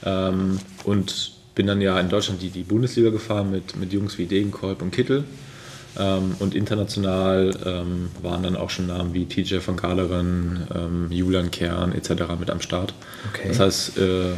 Ähm, 0.04 0.60
und 0.84 1.32
bin 1.56 1.68
dann 1.68 1.82
ja 1.82 2.00
in 2.00 2.10
Deutschland 2.10 2.42
die, 2.42 2.50
die 2.50 2.64
Bundesliga 2.64 3.10
gefahren 3.10 3.52
mit, 3.52 3.76
mit 3.76 3.94
Jungs 3.94 4.18
wie 4.18 4.26
Degenkolb 4.26 4.82
und 4.82 4.92
Kittel. 4.92 5.24
Ähm, 6.00 6.36
und 6.40 6.56
international 6.56 7.52
ähm, 7.66 8.10
waren 8.22 8.44
dann 8.44 8.56
auch 8.56 8.70
schon 8.70 8.88
Namen 8.88 9.14
wie 9.14 9.26
TJ 9.26 9.58
von 9.58 9.76
Galeren, 9.76 10.66
ähm, 10.74 11.08
Julian 11.12 11.52
Kern 11.52 11.92
etc. 11.92 12.24
mit 12.40 12.50
am 12.50 12.62
Start. 12.62 12.94
Okay. 13.30 13.50
Das 13.50 13.60
heißt, 13.60 13.98
äh, 13.98 14.32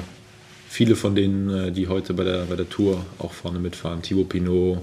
viele 0.67 0.95
von 0.95 1.13
denen, 1.13 1.49
äh, 1.49 1.71
die 1.71 1.87
heute 1.87 2.15
bei 2.15 2.23
der, 2.23 2.45
bei 2.45 2.55
der 2.55 2.67
Tour 2.67 3.05
auch 3.19 3.33
vorne 3.33 3.59
mitfahren, 3.59 4.01
Thibaut 4.01 4.29
Pinot, 4.29 4.79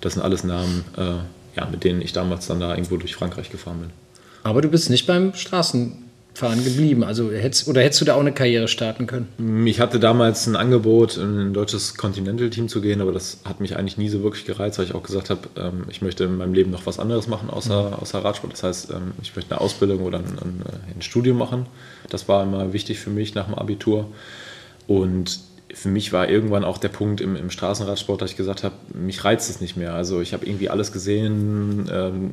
das 0.00 0.14
sind 0.14 0.22
alles 0.22 0.42
Namen, 0.42 0.84
äh, 0.96 1.56
ja, 1.56 1.66
mit 1.70 1.84
denen 1.84 2.02
ich 2.02 2.12
damals 2.12 2.48
dann 2.48 2.58
da 2.58 2.74
irgendwo 2.74 2.96
durch 2.96 3.14
Frankreich 3.14 3.50
gefahren 3.50 3.80
bin. 3.80 3.90
Aber 4.42 4.60
du 4.60 4.68
bist 4.68 4.90
nicht 4.90 5.06
beim 5.06 5.34
Straßenfahren 6.38 6.64
geblieben. 6.64 7.04
Also 7.04 7.30
hättest, 7.30 7.68
oder 7.68 7.82
hättest 7.82 8.00
du 8.00 8.04
da 8.04 8.14
auch 8.14 8.20
eine 8.20 8.32
Karriere 8.32 8.68
starten 8.68 9.06
können? 9.06 9.66
Ich 9.66 9.80
hatte 9.80 9.98
damals 9.98 10.46
ein 10.46 10.56
Angebot, 10.56 11.16
in 11.16 11.38
ein 11.38 11.52
deutsches 11.52 11.96
Continental-Team 11.96 12.68
zu 12.68 12.80
gehen, 12.80 13.00
aber 13.00 13.12
das 13.12 13.40
hat 13.44 13.60
mich 13.60 13.76
eigentlich 13.76 13.98
nie 13.98 14.08
so 14.08 14.22
wirklich 14.22 14.44
gereizt, 14.44 14.78
weil 14.78 14.86
ich 14.86 14.94
auch 14.94 15.02
gesagt 15.02 15.30
habe, 15.30 15.40
ähm, 15.56 15.84
ich 15.88 16.02
möchte 16.02 16.24
in 16.24 16.36
meinem 16.36 16.54
Leben 16.54 16.70
noch 16.70 16.86
was 16.86 16.98
anderes 16.98 17.26
machen 17.26 17.50
außer, 17.50 17.88
mhm. 17.88 17.94
außer 17.94 18.24
Radsport. 18.24 18.52
Das 18.52 18.62
heißt, 18.62 18.90
ähm, 18.90 19.12
ich 19.22 19.34
möchte 19.34 19.50
eine 19.52 19.60
Ausbildung 19.60 20.00
oder 20.00 20.18
ein, 20.18 20.24
ein, 20.24 20.62
ein 20.94 21.02
Studium 21.02 21.38
machen. 21.38 21.66
Das 22.08 22.28
war 22.28 22.42
immer 22.42 22.72
wichtig 22.72 22.98
für 22.98 23.10
mich 23.10 23.34
nach 23.34 23.46
dem 23.46 23.54
Abitur. 23.54 24.06
Und 24.86 25.40
für 25.78 25.88
mich 25.88 26.12
war 26.12 26.28
irgendwann 26.28 26.64
auch 26.64 26.78
der 26.78 26.88
Punkt 26.88 27.20
im, 27.20 27.36
im 27.36 27.50
Straßenradsport, 27.50 28.20
dass 28.20 28.32
ich 28.32 28.36
gesagt 28.36 28.64
habe, 28.64 28.74
mich 28.94 29.24
reizt 29.24 29.48
es 29.48 29.60
nicht 29.60 29.76
mehr. 29.76 29.94
Also 29.94 30.20
ich 30.20 30.32
habe 30.32 30.44
irgendwie 30.44 30.70
alles 30.70 30.90
gesehen. 30.90 31.88
Ähm, 31.92 32.30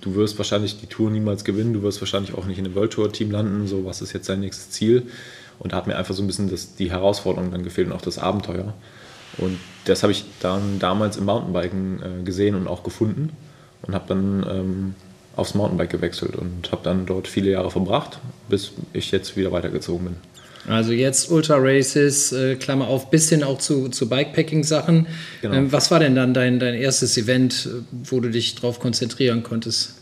du 0.00 0.14
wirst 0.14 0.38
wahrscheinlich 0.38 0.80
die 0.80 0.86
Tour 0.86 1.10
niemals 1.10 1.44
gewinnen, 1.44 1.74
du 1.74 1.82
wirst 1.82 2.00
wahrscheinlich 2.00 2.32
auch 2.32 2.46
nicht 2.46 2.58
in 2.58 2.64
einem 2.64 2.74
World 2.74 2.92
Tour 2.92 3.12
Team 3.12 3.30
landen. 3.30 3.66
So, 3.66 3.84
was 3.84 4.00
ist 4.00 4.14
jetzt 4.14 4.30
dein 4.30 4.40
nächstes 4.40 4.70
Ziel? 4.70 5.02
Und 5.58 5.72
da 5.72 5.76
hat 5.76 5.86
mir 5.86 5.96
einfach 5.96 6.14
so 6.14 6.22
ein 6.22 6.26
bisschen 6.26 6.48
das, 6.48 6.74
die 6.74 6.90
Herausforderung 6.90 7.50
dann 7.50 7.62
gefehlt 7.62 7.88
und 7.88 7.92
auch 7.92 8.00
das 8.00 8.18
Abenteuer. 8.18 8.72
Und 9.36 9.58
das 9.84 10.02
habe 10.02 10.12
ich 10.12 10.24
dann 10.40 10.78
damals 10.78 11.18
im 11.18 11.26
Mountainbiken 11.26 12.02
äh, 12.02 12.22
gesehen 12.24 12.54
und 12.54 12.68
auch 12.68 12.82
gefunden 12.84 13.36
und 13.82 13.94
habe 13.94 14.04
dann 14.08 14.46
ähm, 14.48 14.94
aufs 15.36 15.54
Mountainbike 15.54 15.90
gewechselt 15.90 16.36
und 16.36 16.72
habe 16.72 16.82
dann 16.84 17.04
dort 17.04 17.28
viele 17.28 17.50
Jahre 17.50 17.70
verbracht, 17.70 18.18
bis 18.48 18.72
ich 18.94 19.10
jetzt 19.10 19.36
wieder 19.36 19.52
weitergezogen 19.52 20.06
bin. 20.06 20.16
Also 20.68 20.92
jetzt 20.92 21.30
Ultra 21.30 21.56
Races, 21.58 22.32
äh, 22.32 22.56
Klammer 22.56 22.86
auf, 22.86 23.10
bisschen 23.10 23.42
auch 23.42 23.58
zu, 23.58 23.88
zu 23.88 24.08
Bikepacking-Sachen. 24.08 25.06
Genau. 25.40 25.54
Ähm, 25.54 25.72
was 25.72 25.90
war 25.90 25.98
denn 25.98 26.14
dann 26.14 26.34
dein, 26.34 26.60
dein 26.60 26.74
erstes 26.74 27.16
Event, 27.16 27.66
äh, 27.66 27.82
wo 28.04 28.20
du 28.20 28.30
dich 28.30 28.54
drauf 28.54 28.78
konzentrieren 28.78 29.42
konntest? 29.42 29.94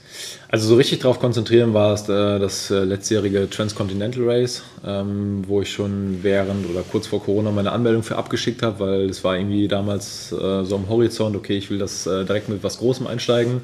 Also 0.48 0.68
so 0.68 0.74
richtig 0.74 0.98
drauf 0.98 1.20
konzentrieren 1.20 1.74
war 1.74 1.94
es 1.94 2.02
äh, 2.02 2.38
das 2.38 2.70
äh, 2.70 2.84
letztjährige 2.84 3.48
Transcontinental 3.48 4.24
Race, 4.24 4.62
ähm, 4.84 5.44
wo 5.46 5.62
ich 5.62 5.72
schon 5.72 6.18
während 6.22 6.68
oder 6.68 6.82
kurz 6.82 7.06
vor 7.06 7.22
Corona 7.22 7.50
meine 7.52 7.72
Anmeldung 7.72 8.02
für 8.02 8.16
abgeschickt 8.16 8.62
habe, 8.62 8.80
weil 8.80 9.08
es 9.08 9.22
war 9.22 9.36
irgendwie 9.36 9.68
damals 9.68 10.32
äh, 10.32 10.64
so 10.64 10.74
am 10.74 10.88
Horizont, 10.88 11.36
okay, 11.36 11.56
ich 11.56 11.70
will 11.70 11.78
das 11.78 12.06
äh, 12.06 12.24
direkt 12.24 12.48
mit 12.48 12.62
was 12.62 12.78
Großem 12.78 13.06
einsteigen. 13.06 13.62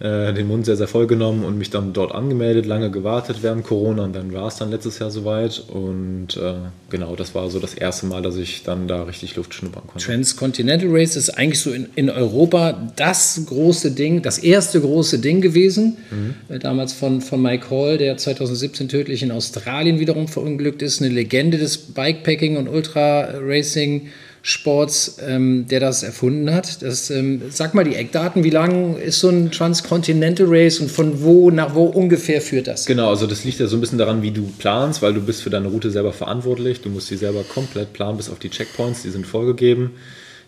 Äh, 0.00 0.32
den 0.32 0.48
Mund 0.48 0.64
sehr, 0.64 0.76
sehr 0.76 0.88
voll 0.88 1.06
genommen 1.06 1.44
und 1.44 1.58
mich 1.58 1.68
dann 1.68 1.92
dort 1.92 2.14
angemeldet, 2.14 2.64
lange 2.64 2.90
gewartet 2.90 3.42
während 3.42 3.64
Corona 3.64 4.04
und 4.04 4.16
dann 4.16 4.32
war 4.32 4.48
es 4.48 4.56
dann 4.56 4.70
letztes 4.70 4.98
Jahr 4.98 5.10
soweit 5.10 5.62
und 5.68 6.38
äh, 6.38 6.54
genau, 6.88 7.14
das 7.16 7.34
war 7.34 7.50
so 7.50 7.58
das 7.58 7.74
erste 7.74 8.06
Mal, 8.06 8.22
dass 8.22 8.36
ich 8.36 8.62
dann 8.62 8.88
da 8.88 9.02
richtig 9.02 9.36
Luft 9.36 9.52
schnuppern 9.52 9.82
konnte. 9.86 10.02
Transcontinental 10.02 10.88
Race 10.90 11.16
ist 11.16 11.28
eigentlich 11.28 11.60
so 11.60 11.70
in, 11.70 11.86
in 11.96 12.08
Europa 12.08 12.92
das 12.96 13.42
große 13.44 13.90
Ding, 13.90 14.22
das 14.22 14.38
erste 14.38 14.80
große 14.80 15.18
Ding 15.18 15.42
gewesen, 15.42 15.98
mhm. 16.10 16.34
äh, 16.48 16.58
damals 16.58 16.94
von, 16.94 17.20
von 17.20 17.42
Mike 17.42 17.68
Hall, 17.70 17.98
der 17.98 18.16
2017 18.16 18.88
tödlich 18.88 19.22
in 19.22 19.30
Australien 19.30 19.98
wiederum 19.98 20.28
verunglückt 20.28 20.80
ist, 20.80 21.02
eine 21.02 21.10
Legende 21.12 21.58
des 21.58 21.76
Bikepacking 21.76 22.56
und 22.56 22.68
Ultra 22.68 23.34
Racing 23.38 24.08
Sports, 24.42 25.18
ähm, 25.26 25.66
der 25.68 25.80
das 25.80 26.02
erfunden 26.02 26.50
hat. 26.52 26.82
Das, 26.82 27.08
ähm, 27.10 27.42
sag 27.50 27.74
mal 27.74 27.84
die 27.84 27.94
Eckdaten, 27.94 28.42
wie 28.42 28.48
lang 28.50 28.96
ist 28.96 29.20
so 29.20 29.28
ein 29.28 29.50
Transcontinental 29.50 30.46
Race 30.48 30.80
und 30.80 30.90
von 30.90 31.22
wo 31.22 31.50
nach 31.50 31.74
wo 31.74 31.84
ungefähr 31.84 32.40
führt 32.40 32.66
das? 32.66 32.86
Genau, 32.86 33.10
also 33.10 33.26
das 33.26 33.44
liegt 33.44 33.60
ja 33.60 33.66
so 33.66 33.76
ein 33.76 33.80
bisschen 33.80 33.98
daran, 33.98 34.22
wie 34.22 34.30
du 34.30 34.50
planst, 34.58 35.02
weil 35.02 35.12
du 35.12 35.20
bist 35.20 35.42
für 35.42 35.50
deine 35.50 35.68
Route 35.68 35.90
selber 35.90 36.14
verantwortlich. 36.14 36.80
Du 36.80 36.88
musst 36.88 37.08
sie 37.08 37.16
selber 37.16 37.42
komplett 37.42 37.92
planen, 37.92 38.16
bis 38.16 38.30
auf 38.30 38.38
die 38.38 38.48
Checkpoints, 38.48 39.02
die 39.02 39.10
sind 39.10 39.26
vorgegeben. 39.26 39.90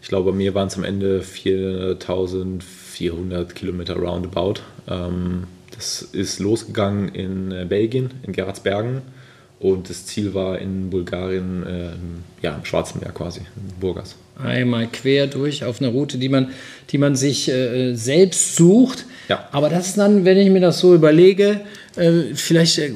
Ich 0.01 0.09
glaube, 0.09 0.31
bei 0.33 0.37
mir 0.37 0.55
waren 0.55 0.69
es 0.69 0.77
am 0.77 0.85
Ende 0.85 1.21
4400 1.23 3.55
Kilometer 3.55 3.97
roundabout. 3.97 4.63
Ähm, 4.89 5.45
das 5.75 6.01
ist 6.03 6.41
losgegangen 6.41 7.11
in 7.11 7.53
äh, 7.53 7.67
Belgien, 7.69 8.11
in 8.23 8.33
Gerardsbergen 8.33 9.03
und 9.63 9.89
das 9.89 10.07
Ziel 10.07 10.35
war 10.35 10.59
in 10.59 10.91
Bulgarien, 10.91 11.65
äh, 11.65 11.91
ja, 12.43 12.57
im 12.57 12.65
Schwarzen 12.65 13.01
Meer 13.01 13.13
quasi, 13.13 13.41
in 13.41 13.81
Burgas. 13.81 14.17
Einmal 14.37 14.89
quer 14.89 15.29
durch 15.29 15.65
auf 15.65 15.81
einer 15.81 15.91
Route, 15.91 16.19
die 16.19 16.29
man, 16.29 16.51
die 16.91 16.99
man 16.99 17.15
sich 17.15 17.49
äh, 17.49 17.95
selbst 17.95 18.57
sucht. 18.57 19.05
Ja. 19.29 19.49
Aber 19.53 19.69
das 19.69 19.89
ist 19.89 19.99
dann, 19.99 20.25
wenn 20.25 20.37
ich 20.37 20.51
mir 20.51 20.61
das 20.61 20.81
so 20.81 20.95
überlege, 20.95 21.61
äh, 21.95 22.35
vielleicht, 22.35 22.79
äh, 22.79 22.95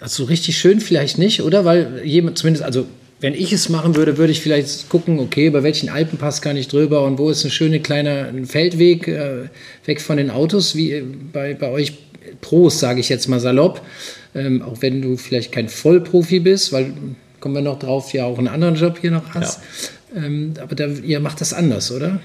also 0.00 0.24
richtig 0.24 0.56
schön 0.56 0.80
vielleicht 0.80 1.18
nicht, 1.18 1.42
oder? 1.42 1.66
Weil 1.66 2.00
jemand, 2.02 2.38
zumindest, 2.38 2.64
also 2.64 2.86
wenn 3.20 3.34
ich 3.34 3.52
es 3.52 3.68
machen 3.68 3.94
würde, 3.94 4.16
würde 4.16 4.32
ich 4.32 4.40
vielleicht 4.40 4.88
gucken, 4.88 5.18
okay, 5.18 5.50
bei 5.50 5.62
welchen 5.62 5.90
Alpenpass 5.90 6.40
kann 6.40 6.56
ich 6.56 6.68
drüber 6.68 7.04
und 7.04 7.18
wo 7.18 7.28
ist 7.28 7.44
ein 7.44 7.50
schöner 7.50 7.80
kleiner 7.80 8.28
Feldweg 8.44 9.06
äh, 9.06 9.48
weg 9.84 10.00
von 10.00 10.16
den 10.16 10.30
Autos, 10.30 10.76
wie 10.76 11.02
bei, 11.32 11.52
bei 11.52 11.70
euch 11.70 11.92
Pros, 12.40 12.80
sage 12.80 13.00
ich 13.00 13.10
jetzt 13.10 13.28
mal 13.28 13.40
salopp 13.40 13.82
ähm, 14.36 14.62
auch 14.62 14.82
wenn 14.82 15.02
du 15.02 15.16
vielleicht 15.16 15.52
kein 15.52 15.68
Vollprofi 15.68 16.40
bist, 16.40 16.72
weil 16.72 16.92
kommen 17.40 17.54
wir 17.54 17.62
noch 17.62 17.78
drauf, 17.78 18.12
ja 18.12 18.24
auch 18.24 18.38
einen 18.38 18.48
anderen 18.48 18.74
Job 18.74 18.98
hier 19.00 19.10
noch 19.10 19.34
hast. 19.34 19.60
Ja. 20.14 20.24
Ähm, 20.24 20.54
aber 20.60 20.74
da, 20.74 20.86
ihr 20.86 21.20
macht 21.20 21.40
das 21.40 21.52
anders, 21.52 21.90
oder? 21.92 22.20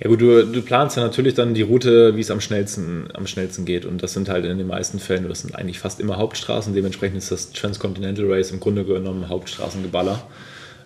Ja 0.00 0.08
gut, 0.08 0.20
du, 0.20 0.44
du, 0.44 0.60
planst 0.60 0.96
ja 0.96 1.02
natürlich 1.02 1.34
dann 1.34 1.54
die 1.54 1.62
Route, 1.62 2.16
wie 2.16 2.20
es 2.20 2.30
am 2.30 2.40
schnellsten, 2.40 3.08
am 3.14 3.26
schnellsten 3.26 3.64
geht. 3.64 3.86
Und 3.86 4.02
das 4.02 4.12
sind 4.12 4.28
halt 4.28 4.44
in 4.44 4.58
den 4.58 4.66
meisten 4.66 4.98
Fällen, 4.98 5.26
das 5.28 5.40
sind 5.40 5.54
eigentlich 5.54 5.78
fast 5.78 6.00
immer 6.00 6.18
Hauptstraßen. 6.18 6.74
Dementsprechend 6.74 7.16
ist 7.16 7.30
das 7.30 7.52
Transcontinental 7.52 8.26
Race 8.30 8.50
im 8.50 8.60
Grunde 8.60 8.84
genommen 8.84 9.28
Hauptstraßengeballer. 9.28 10.22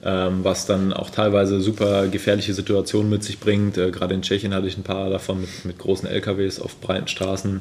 Ähm, 0.02 0.44
was 0.44 0.64
dann 0.64 0.94
auch 0.94 1.10
teilweise 1.10 1.60
super 1.60 2.08
gefährliche 2.08 2.54
Situationen 2.54 3.10
mit 3.10 3.22
sich 3.22 3.38
bringt. 3.38 3.76
Äh, 3.76 3.90
Gerade 3.90 4.14
in 4.14 4.22
Tschechien 4.22 4.54
hatte 4.54 4.66
ich 4.66 4.78
ein 4.78 4.82
paar 4.82 5.10
davon 5.10 5.42
mit, 5.42 5.64
mit 5.66 5.78
großen 5.78 6.08
LKWs 6.08 6.58
auf 6.58 6.80
breiten 6.80 7.06
Straßen. 7.06 7.60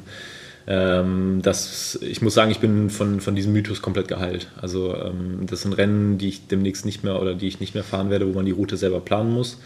Ähm, 0.71 1.39
das, 1.41 1.97
ich 2.01 2.21
muss 2.21 2.35
sagen, 2.35 2.51
ich 2.51 2.59
bin 2.59 2.91
von, 2.91 3.21
von 3.21 3.35
diesem 3.35 3.53
Mythos 3.53 3.81
komplett 3.81 4.07
geheilt. 4.07 4.49
Also 4.61 4.95
ähm, 4.95 5.47
das 5.47 5.63
sind 5.63 5.73
Rennen, 5.73 6.19
die 6.19 6.29
ich 6.29 6.47
demnächst 6.47 6.85
nicht 6.85 7.03
mehr 7.03 7.19
oder 7.19 7.33
die 7.33 7.47
ich 7.47 7.59
nicht 7.59 7.73
mehr 7.73 7.83
fahren 7.83 8.11
werde, 8.11 8.27
wo 8.27 8.33
man 8.33 8.45
die 8.45 8.51
Route 8.51 8.77
selber 8.77 8.99
planen 8.99 9.33
muss. 9.33 9.57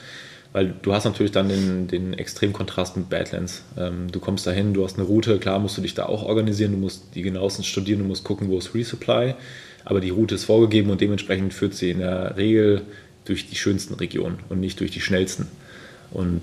Weil 0.54 0.74
du 0.82 0.94
hast 0.94 1.04
natürlich 1.04 1.34
dann 1.34 1.50
den, 1.50 1.88
den 1.88 2.14
Extremkontrast 2.14 2.96
mit 2.96 3.10
Badlands. 3.10 3.64
Ähm, 3.78 4.12
du 4.12 4.22
kommst 4.22 4.48
dahin, 4.48 4.74
du 4.74 4.86
hast 4.86 4.98
eine 4.98 5.06
Route, 5.06 5.40
klar 5.40 5.60
musst 5.60 5.78
du 5.78 5.82
dich 5.82 5.94
da 5.94 6.06
auch 6.06 6.24
organisieren, 6.24 6.72
du 6.72 6.78
musst 6.78 7.16
die 7.16 7.22
genauestens 7.22 7.66
studieren, 7.66 8.00
du 8.00 8.06
musst 8.06 8.24
gucken, 8.24 8.48
wo 8.48 8.58
ist 8.58 8.74
Resupply. 8.74 9.36
Aber 9.84 10.00
die 10.00 10.12
Route 10.12 10.36
ist 10.36 10.46
vorgegeben 10.46 10.90
und 10.90 11.02
dementsprechend 11.02 11.54
führt 11.54 11.74
sie 11.74 11.92
in 11.92 12.00
der 12.00 12.38
Regel 12.38 12.84
durch 13.26 13.50
die 13.50 13.58
schönsten 13.58 13.96
Regionen 13.96 14.40
und 14.48 14.62
nicht 14.62 14.80
durch 14.80 14.92
die 14.92 15.02
schnellsten. 15.02 15.48
Und 16.12 16.40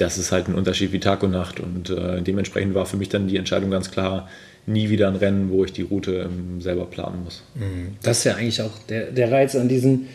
das 0.00 0.18
ist 0.18 0.32
halt 0.32 0.48
ein 0.48 0.54
Unterschied 0.54 0.92
wie 0.92 1.00
Tag 1.00 1.22
und 1.22 1.32
Nacht. 1.32 1.60
Und 1.60 1.90
äh, 1.90 2.22
dementsprechend 2.22 2.74
war 2.74 2.86
für 2.86 2.96
mich 2.96 3.08
dann 3.08 3.28
die 3.28 3.36
Entscheidung 3.36 3.70
ganz 3.70 3.90
klar, 3.90 4.28
nie 4.66 4.90
wieder 4.90 5.08
ein 5.08 5.16
Rennen, 5.16 5.50
wo 5.50 5.64
ich 5.64 5.72
die 5.72 5.82
Route 5.82 6.28
ähm, 6.30 6.60
selber 6.60 6.86
planen 6.86 7.24
muss. 7.24 7.42
Mhm. 7.54 7.96
Das 8.02 8.18
ist 8.18 8.24
ja 8.24 8.34
eigentlich 8.36 8.62
auch 8.62 8.78
der, 8.88 9.10
der 9.10 9.30
Reiz 9.30 9.54
an 9.54 9.68
diesen, 9.68 10.08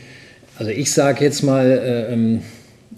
also 0.58 0.72
ich 0.72 0.92
sage 0.92 1.24
jetzt 1.24 1.44
mal, 1.44 1.66
äh, 1.66 2.14
ähm, 2.14 2.42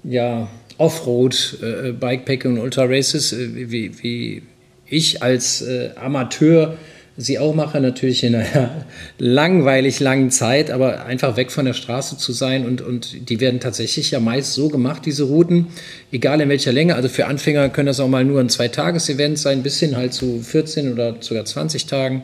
ja, 0.04 0.48
Offroad, 0.78 1.58
äh, 1.62 1.92
Bikepacking 1.92 2.54
und 2.54 2.60
Ultra 2.60 2.86
Races, 2.86 3.34
äh, 3.34 3.72
wie, 3.72 3.92
wie 4.04 4.44
ich 4.86 5.24
als 5.24 5.62
äh, 5.62 5.92
Amateur 5.96 6.78
sie 7.18 7.40
auch 7.40 7.56
mache, 7.56 7.82
natürlich 7.82 8.24
in 8.24 8.36
einer 8.36 8.86
langweilig 9.18 10.00
langen 10.00 10.30
Zeit, 10.30 10.70
aber 10.70 11.06
einfach 11.06 11.36
weg 11.36 11.52
von 11.52 11.66
der 11.66 11.74
Straße 11.74 12.18
zu 12.18 12.32
sein. 12.32 12.66
Und, 12.66 12.82
und 12.82 13.30
die 13.30 13.40
werden 13.40 13.60
tatsächlich 13.60 14.12
ja 14.12 14.20
meist 14.20 14.54
so 14.54 14.70
gemacht, 14.70 15.06
diese 15.06 15.24
Routen, 15.24 15.68
egal 16.12 16.40
in 16.42 16.50
welcher 16.50 16.72
Länge. 16.72 16.96
Also 16.96 17.10
für 17.10 17.26
Anfänger 17.26 17.70
können 17.70 17.88
das 17.88 18.00
auch 18.00 18.08
mal 18.08 18.24
nur 18.24 18.40
ein 18.40 18.50
Zwei-Tages-Event 18.50 19.40
sein, 19.40 19.64
bis 19.64 19.80
hin 19.80 19.98
halt 19.98 20.14
zu 20.14 20.42
14 20.42 20.94
oder 20.94 21.16
sogar 21.20 21.44
20 21.44 21.88
Tagen. 21.88 22.22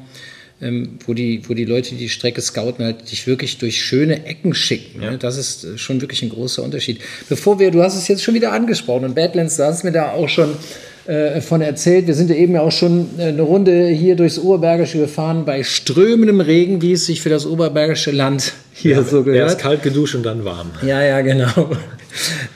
Ähm, 0.62 1.00
wo, 1.06 1.14
die, 1.14 1.42
wo 1.50 1.56
die 1.56 1.66
Leute, 1.66 1.90
die 1.90 1.98
die 1.98 2.10
Strecke 2.10 2.40
scouten, 2.40 2.86
halt 2.86 3.12
dich 3.12 3.28
wirklich 3.28 3.58
durch 3.58 3.84
schöne 3.84 4.26
Ecken 4.26 4.54
schicken. 4.54 5.00
Ne? 5.00 5.06
Ja. 5.06 5.18
Das 5.18 5.36
ist 5.36 5.66
äh, 5.66 5.78
schon 5.78 6.00
wirklich 6.00 6.22
ein 6.22 6.30
großer 6.30 6.64
Unterschied. 6.64 7.02
Bevor 7.28 7.60
wir, 7.60 7.72
du 7.72 7.82
hast 7.82 7.98
es 7.98 8.08
jetzt 8.08 8.24
schon 8.24 8.36
wieder 8.36 8.54
angesprochen 8.54 9.04
und 9.04 9.16
Badlands, 9.16 9.58
da 9.58 9.66
hast 9.66 9.84
mir 9.84 9.92
da 9.92 10.12
auch 10.12 10.30
schon 10.30 10.56
äh, 11.06 11.42
von 11.42 11.62
erzählt. 11.62 12.08
Wir 12.08 12.14
sind 12.14 12.30
ja 12.30 12.36
eben 12.36 12.54
ja 12.54 12.62
auch 12.62 12.72
schon 12.72 13.10
äh, 13.18 13.24
eine 13.24 13.42
Runde 13.42 13.88
hier 13.88 14.16
durchs 14.16 14.40
Oberbergische 14.40 15.00
gefahren 15.00 15.44
bei 15.44 15.64
strömendem 15.64 16.40
Regen, 16.40 16.82
wie 16.82 16.94
es 16.94 17.06
sich 17.06 17.22
für 17.22 17.30
das 17.30 17.46
Oberbergische 17.46 18.12
Land 18.12 18.54
hier 18.74 18.96
ja, 18.96 19.04
so 19.04 19.24
gehört. 19.24 19.50
Erst 19.50 19.60
kalt 19.60 19.84
geduscht 19.84 20.16
und 20.16 20.24
dann 20.24 20.46
warm. 20.46 20.72
Ja, 20.82 21.02
ja, 21.02 21.20
genau. 21.22 21.72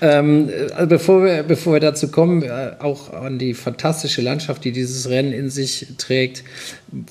ähm, 0.01 0.49
also 0.73 0.87
bevor, 0.87 1.25
wir, 1.25 1.43
bevor 1.43 1.73
wir 1.73 1.79
dazu 1.81 2.09
kommen, 2.09 2.43
äh, 2.43 2.71
auch 2.79 3.11
an 3.11 3.37
die 3.37 3.53
fantastische 3.53 4.21
Landschaft, 4.21 4.63
die 4.63 4.71
dieses 4.71 5.09
Rennen 5.09 5.33
in 5.33 5.49
sich 5.49 5.87
trägt, 5.97 6.43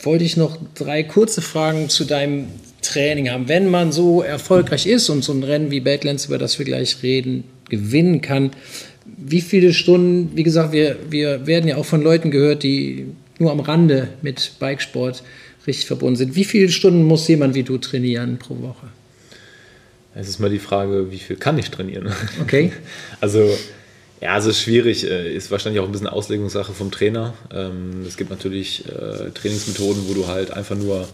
wollte 0.02 0.24
ich 0.24 0.36
noch 0.36 0.56
drei 0.74 1.02
kurze 1.02 1.42
Fragen 1.42 1.88
zu 1.90 2.04
deinem 2.04 2.46
Training 2.80 3.30
haben. 3.30 3.48
Wenn 3.48 3.68
man 3.68 3.92
so 3.92 4.22
erfolgreich 4.22 4.86
ist 4.86 5.10
und 5.10 5.22
so 5.22 5.32
ein 5.32 5.42
Rennen 5.42 5.70
wie 5.70 5.80
Badlands, 5.80 6.26
über 6.26 6.38
das 6.38 6.58
wir 6.58 6.64
gleich 6.64 7.02
reden, 7.02 7.44
gewinnen 7.68 8.20
kann, 8.20 8.52
wie 9.16 9.40
viele 9.40 9.72
Stunden, 9.72 10.36
wie 10.36 10.42
gesagt, 10.42 10.72
wir, 10.72 10.96
wir 11.08 11.46
werden 11.46 11.68
ja 11.68 11.76
auch 11.76 11.84
von 11.84 12.02
Leuten 12.02 12.30
gehört, 12.30 12.62
die 12.62 13.06
nur 13.38 13.50
am 13.50 13.60
Rande 13.60 14.08
mit 14.22 14.52
Bikesport 14.58 15.22
richtig 15.66 15.86
verbunden 15.86 16.16
sind. 16.16 16.36
Wie 16.36 16.44
viele 16.44 16.68
Stunden 16.68 17.04
muss 17.04 17.26
jemand 17.28 17.54
wie 17.54 17.62
du 17.62 17.78
trainieren 17.78 18.38
pro 18.38 18.60
Woche? 18.60 18.88
Es 20.14 20.28
ist 20.28 20.38
mal 20.38 20.48
die 20.48 20.58
Frage, 20.58 21.10
wie 21.10 21.18
viel 21.18 21.36
kann 21.36 21.58
ich 21.58 21.70
trainieren? 21.70 22.12
Okay. 22.40 22.72
Also, 23.20 23.50
ja, 24.20 24.32
also 24.32 24.48
es 24.48 24.56
ist 24.56 24.62
schwierig, 24.62 25.04
äh, 25.04 25.34
ist 25.34 25.50
wahrscheinlich 25.50 25.80
auch 25.80 25.86
ein 25.86 25.92
bisschen 25.92 26.06
Auslegungssache 26.06 26.72
vom 26.72 26.90
Trainer. 26.90 27.34
Ähm, 27.52 28.04
es 28.06 28.16
gibt 28.16 28.30
natürlich 28.30 28.84
äh, 28.86 29.30
Trainingsmethoden, 29.30 30.08
wo 30.08 30.14
du 30.14 30.26
halt 30.26 30.50
einfach 30.50 30.76
nur 30.76 31.06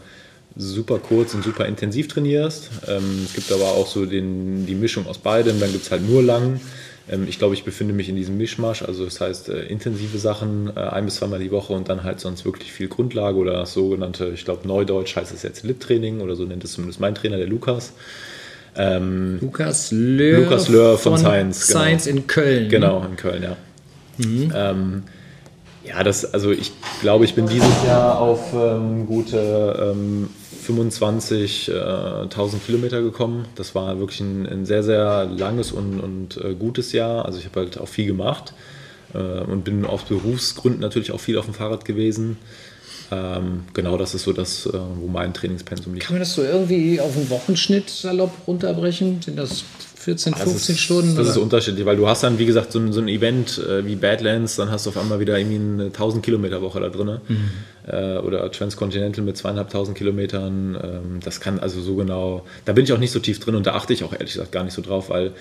super 0.56 0.99
kurz 0.99 1.35
und 1.35 1.42
super 1.42 1.66
intensiv 1.66 2.09
trainierst. 2.09 2.71
Ähm, 2.87 3.23
es 3.25 3.35
gibt 3.35 3.50
aber 3.50 3.73
auch 3.73 3.88
so 3.88 4.06
den, 4.06 4.66
die 4.66 4.75
Mischung 4.75 5.06
aus 5.06 5.18
beidem. 5.18 5.59
Dann 5.59 5.73
gibt 5.73 5.85
es 5.85 5.90
halt 5.90 6.09
nur 6.09 6.23
lang. 6.23 6.61
Ähm, 7.09 7.26
ich 7.28 7.38
glaube, 7.38 7.54
ich 7.54 7.64
befinde 7.64 7.94
mich 7.94 8.09
in 8.09 8.16
diesem 8.16 8.37
Mischmasch. 8.37 8.82
Also 8.82 9.04
das 9.04 9.21
heißt 9.21 9.49
äh, 9.49 9.64
intensive 9.66 10.18
Sachen 10.18 10.76
ein 10.76 11.04
bis 11.04 11.16
zweimal 11.16 11.38
die 11.38 11.50
Woche 11.50 11.73
und 11.73 11.88
dann 11.88 12.04
halt 12.04 12.21
sonst 12.21 12.44
wirklich 12.44 12.73
viel 12.73 12.88
Grundlage 12.88 13.37
oder 13.37 13.52
das 13.52 13.73
sogenannte, 13.73 14.30
ich 14.35 14.44
glaube 14.44 14.66
Neudeutsch 14.66 15.16
heißt 15.16 15.32
es 15.32 15.42
jetzt 15.42 15.64
Lit-Training 15.64 16.21
oder 16.21 16.37
so 16.37 16.44
nennt 16.44 16.64
es 16.64 16.73
zumindest 16.73 17.00
mein 17.00 17.14
Trainer, 17.14 17.37
der 17.37 17.47
Lukas. 17.47 17.92
Ähm, 18.75 19.38
Lukas 19.40 19.90
Löhr, 19.92 20.40
Lukas 20.40 20.68
Löhr 20.68 20.97
von, 20.97 21.12
von 21.12 21.21
Science. 21.21 21.68
Genau. 21.68 21.80
Science 21.80 22.06
in 22.06 22.26
Köln. 22.26 22.68
Genau, 22.68 23.04
in 23.04 23.16
Köln, 23.16 23.42
ja. 23.42 23.56
Mhm. 24.18 24.52
Ähm, 24.54 25.02
ja, 25.85 26.02
das, 26.02 26.32
also 26.32 26.52
ich 26.52 26.73
glaube, 27.00 27.25
ich 27.25 27.35
bin 27.35 27.47
dieses 27.47 27.85
Jahr 27.85 28.18
auf 28.18 28.52
ähm, 28.54 29.06
gute 29.06 29.94
25.000 30.62 32.54
äh, 32.54 32.59
Kilometer 32.64 33.02
gekommen. 33.02 33.47
Das 33.54 33.75
war 33.75 33.99
wirklich 33.99 34.21
ein, 34.21 34.47
ein 34.47 34.64
sehr, 34.66 34.83
sehr 34.83 35.25
langes 35.25 35.73
und, 35.73 36.00
und 36.00 36.37
äh, 36.37 36.54
gutes 36.54 36.92
Jahr. 36.92 37.25
Also 37.25 37.38
ich 37.38 37.47
habe 37.47 37.61
halt 37.61 37.78
auch 37.78 37.88
viel 37.88 38.07
gemacht 38.07 38.54
äh, 39.14 39.19
und 39.19 39.64
bin 39.64 39.85
aus 39.85 40.04
Berufsgründen 40.04 40.81
natürlich 40.81 41.12
auch 41.12 41.21
viel 41.21 41.38
auf 41.38 41.47
dem 41.47 41.54
Fahrrad 41.54 41.85
gewesen. 41.85 42.38
Ähm, 43.12 43.64
genau 43.75 43.99
das 43.99 44.14
ist 44.14 44.23
so 44.23 44.33
das, 44.33 44.64
äh, 44.64 44.73
wo 44.73 45.07
mein 45.07 45.35
Trainingspensum 45.35 45.92
liegt. 45.92 46.07
Kann 46.07 46.14
man 46.14 46.21
das 46.21 46.33
so 46.33 46.42
irgendwie 46.42 46.99
auf 46.99 47.14
einen 47.14 47.28
Wochenschnitt 47.28 47.90
salopp 47.90 48.33
runterbrechen? 48.47 49.21
Sind 49.21 49.38
das 49.38 49.64
14, 49.97 50.35
15 50.35 50.54
also 50.54 50.75
Stunden? 50.75 51.16
Das 51.16 51.26
oder? 51.26 51.31
ist 51.31 51.37
unterschiedlich, 51.37 51.85
weil 51.85 51.97
du 51.97 52.09
hast 52.09 52.23
dann, 52.23 52.38
wie 52.38 52.47
gesagt, 52.47 52.73
so 52.73 52.78
ein, 52.78 52.92
so 52.92 53.00
ein 53.00 53.09
Event 53.09 53.59
äh, 53.59 53.85
wie 53.85 53.97
Badlands, 53.97 54.57
dann 54.57 54.71
hast 54.71 54.87
du 54.87 54.90
auf 54.90 54.97
einmal 54.97 55.21
wieder 55.21 55.37
irgendwie 55.38 55.57
eine 55.57 55.85
1000 55.87 56.25
Kilometer 56.25 56.62
Woche 56.62 56.81
da 56.81 56.88
drin. 56.88 57.21
Mhm. 57.28 57.50
Äh, 57.87 58.19
oder 58.19 58.50
Transcontinental 58.50 59.25
mit 59.25 59.37
zweieinhalbtausend 59.37 59.99
Kilometern. 59.99 60.78
Ähm, 60.83 61.21
das 61.23 61.40
kann 61.40 61.61
also 61.61 61.83
so 61.83 61.97
genau, 61.97 62.47
da 62.64 62.73
bin 62.73 62.85
ich 62.85 62.95
auch 62.95 62.99
nicht 62.99 63.12
so 63.12 63.19
tief 63.19 63.40
drin 63.40 63.57
und 63.57 63.66
da 63.66 63.75
achte 63.75 63.92
ich 63.92 64.04
auch 64.04 64.14
ehrlich 64.14 64.33
gesagt 64.33 64.52
gar 64.52 64.64
nicht 64.64 64.75
so 64.75 64.81
drauf, 64.81 65.11
weil 65.11 65.33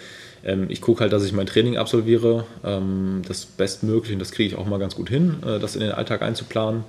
ähm, 0.43 0.65
ich 0.67 0.81
gucke 0.81 1.01
halt, 1.01 1.13
dass 1.13 1.23
ich 1.23 1.31
mein 1.31 1.45
Training 1.45 1.77
absolviere, 1.77 2.45
ähm, 2.65 3.21
das 3.27 3.45
bestmöglich 3.45 4.11
und 4.13 4.19
das 4.19 4.31
kriege 4.31 4.49
ich 4.49 4.55
auch 4.57 4.65
mal 4.65 4.79
ganz 4.79 4.95
gut 4.95 5.09
hin, 5.09 5.37
äh, 5.45 5.59
das 5.59 5.75
in 5.75 5.81
den 5.81 5.91
Alltag 5.91 6.21
einzuplanen. 6.21 6.83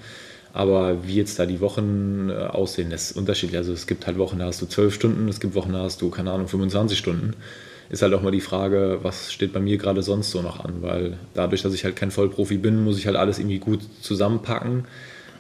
Aber 0.53 1.07
wie 1.07 1.17
jetzt 1.17 1.39
da 1.39 1.47
die 1.47 1.61
Wochen 1.61 2.29
äh, 2.31 2.35
aussehen, 2.35 2.91
das 2.91 3.11
ist 3.11 3.17
unterschiedlich. 3.17 3.57
Also 3.57 3.73
es 3.73 3.87
gibt 3.87 4.07
halt 4.07 4.19
Wochen, 4.19 4.39
da 4.39 4.47
hast 4.47 4.61
du 4.61 4.67
zwölf 4.67 4.95
Stunden, 4.95 5.29
es 5.29 5.41
gibt 5.41 5.55
Wochen, 5.55 5.73
da 5.73 5.81
hast 5.81 6.03
du, 6.03 6.11
keine 6.11 6.31
Ahnung, 6.31 6.49
25 6.49 6.99
Stunden. 6.99 7.35
Ist 7.89 8.03
halt 8.03 8.15
auch 8.15 8.23
mal 8.23 8.31
die 8.31 8.41
Frage, 8.41 9.01
was 9.03 9.33
steht 9.33 9.53
bei 9.53 9.61
mir 9.61 9.77
gerade 9.77 10.03
sonst 10.03 10.31
so 10.31 10.43
noch 10.43 10.65
an? 10.65 10.77
Weil 10.81 11.19
dadurch, 11.35 11.63
dass 11.63 11.75
ich 11.75 11.85
halt 11.85 11.97
kein 11.97 12.11
Vollprofi 12.11 12.57
bin, 12.59 12.85
muss 12.85 12.99
ich 12.99 13.07
halt 13.07 13.17
alles 13.17 13.39
irgendwie 13.39 13.59
gut 13.59 13.81
zusammenpacken. 14.01 14.85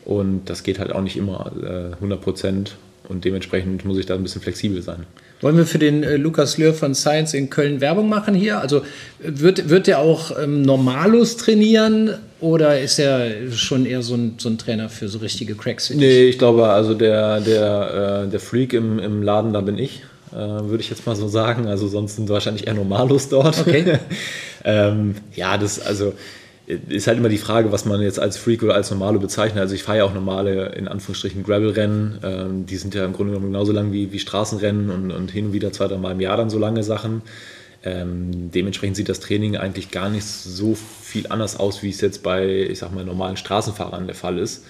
Und 0.04 0.47
das 0.47 0.62
geht 0.62 0.78
halt 0.78 0.92
auch 0.92 1.02
nicht 1.02 1.16
immer 1.16 1.52
äh, 1.62 1.95
100 1.95 2.21
Prozent. 2.21 2.76
Und 3.09 3.25
dementsprechend 3.25 3.85
muss 3.85 3.99
ich 3.99 4.07
da 4.07 4.14
ein 4.14 4.23
bisschen 4.23 4.42
flexibel 4.42 4.83
sein. 4.83 5.07
Wollen 5.43 5.57
wir 5.57 5.67
für 5.67 5.79
den 5.79 6.05
äh, 6.05 6.17
Lukas 6.17 6.57
Löhr 6.57 6.73
von 6.73 6.95
Science 6.95 7.35
in 7.35 7.51
Köln 7.51 7.81
Werbung 7.81 8.09
machen 8.09 8.35
hier? 8.35 8.61
Also 8.61 8.83
wird, 9.19 9.69
wird 9.69 9.89
der 9.89 9.99
auch 9.99 10.31
ähm, 10.41 10.63
Normalus 10.63 11.37
trainieren 11.37 12.15
oder 12.41 12.81
ist 12.81 12.99
er 13.01 13.51
schon 13.51 13.85
eher 13.85 14.03
so 14.03 14.15
ein, 14.15 14.35
so 14.39 14.49
ein 14.49 14.57
Trainer 14.57 14.89
für 14.89 15.09
so 15.09 15.19
richtige 15.19 15.57
Cracks? 15.57 15.91
Nee, 15.91 16.29
ich 16.29 16.39
glaube, 16.39 16.69
also 16.69 16.95
der, 16.95 17.41
der, 17.41 18.25
äh, 18.25 18.31
der 18.31 18.41
Freak 18.41 18.73
im, 18.73 19.01
im 19.01 19.21
Laden, 19.23 19.53
da 19.53 19.61
bin 19.61 19.79
ich, 19.79 20.05
äh, 20.33 20.37
würde 20.37 20.81
ich 20.81 20.91
jetzt 20.91 21.07
mal 21.07 21.17
so 21.17 21.27
sagen. 21.27 21.67
Also 21.67 21.89
sonst 21.89 22.17
sind 22.17 22.29
wahrscheinlich 22.29 22.69
eher 22.69 22.75
Normalus 22.75 23.29
dort. 23.29 23.61
Okay. 23.61 23.99
ähm, 24.65 25.17
ja, 25.35 25.59
das, 25.59 25.85
also 25.85 26.15
ist 26.88 27.07
halt 27.07 27.19
immer 27.19 27.29
die 27.29 27.38
Frage, 27.38 27.73
was 27.73 27.85
man 27.85 28.01
jetzt 28.01 28.18
als 28.18 28.37
Freak 28.37 28.62
oder 28.62 28.75
als 28.75 28.90
Normale 28.90 29.18
bezeichnet. 29.18 29.61
Also 29.61 29.75
ich 29.75 29.83
fahre 29.83 29.99
ja 29.99 30.05
auch 30.05 30.14
normale, 30.14 30.73
in 30.77 30.88
Anführungsstrichen, 30.88 31.42
Gravel-Rennen. 31.42 32.18
Ähm, 32.23 32.66
die 32.66 32.77
sind 32.77 32.94
ja 32.94 33.05
im 33.05 33.12
Grunde 33.12 33.33
genommen 33.33 33.53
genauso 33.53 33.73
lang 33.73 33.92
wie, 33.92 34.12
wie 34.12 34.18
Straßenrennen 34.18 34.90
und, 34.90 35.11
und 35.11 35.31
hin 35.31 35.47
und 35.47 35.53
wieder 35.53 35.73
zwei, 35.73 35.88
drei 35.88 35.97
Mal 35.97 36.12
im 36.12 36.20
Jahr 36.20 36.37
dann 36.37 36.51
so 36.51 36.59
lange 36.59 36.83
Sachen. 36.83 37.23
Ähm, 37.85 38.51
dementsprechend 38.53 38.97
sieht 38.97 39.09
das 39.09 39.20
Training 39.20 39.57
eigentlich 39.57 39.90
gar 39.90 40.09
nicht 40.09 40.25
so 40.25 40.77
viel 41.03 41.27
anders 41.29 41.59
aus, 41.59 41.83
wie 41.83 41.90
es 41.90 42.01
jetzt 42.01 42.23
bei, 42.23 42.47
ich 42.47 42.79
sag 42.79 42.94
mal, 42.94 43.05
normalen 43.05 43.37
Straßenfahrern 43.37 44.07
der 44.07 44.14
Fall 44.14 44.38
ist. 44.38 44.64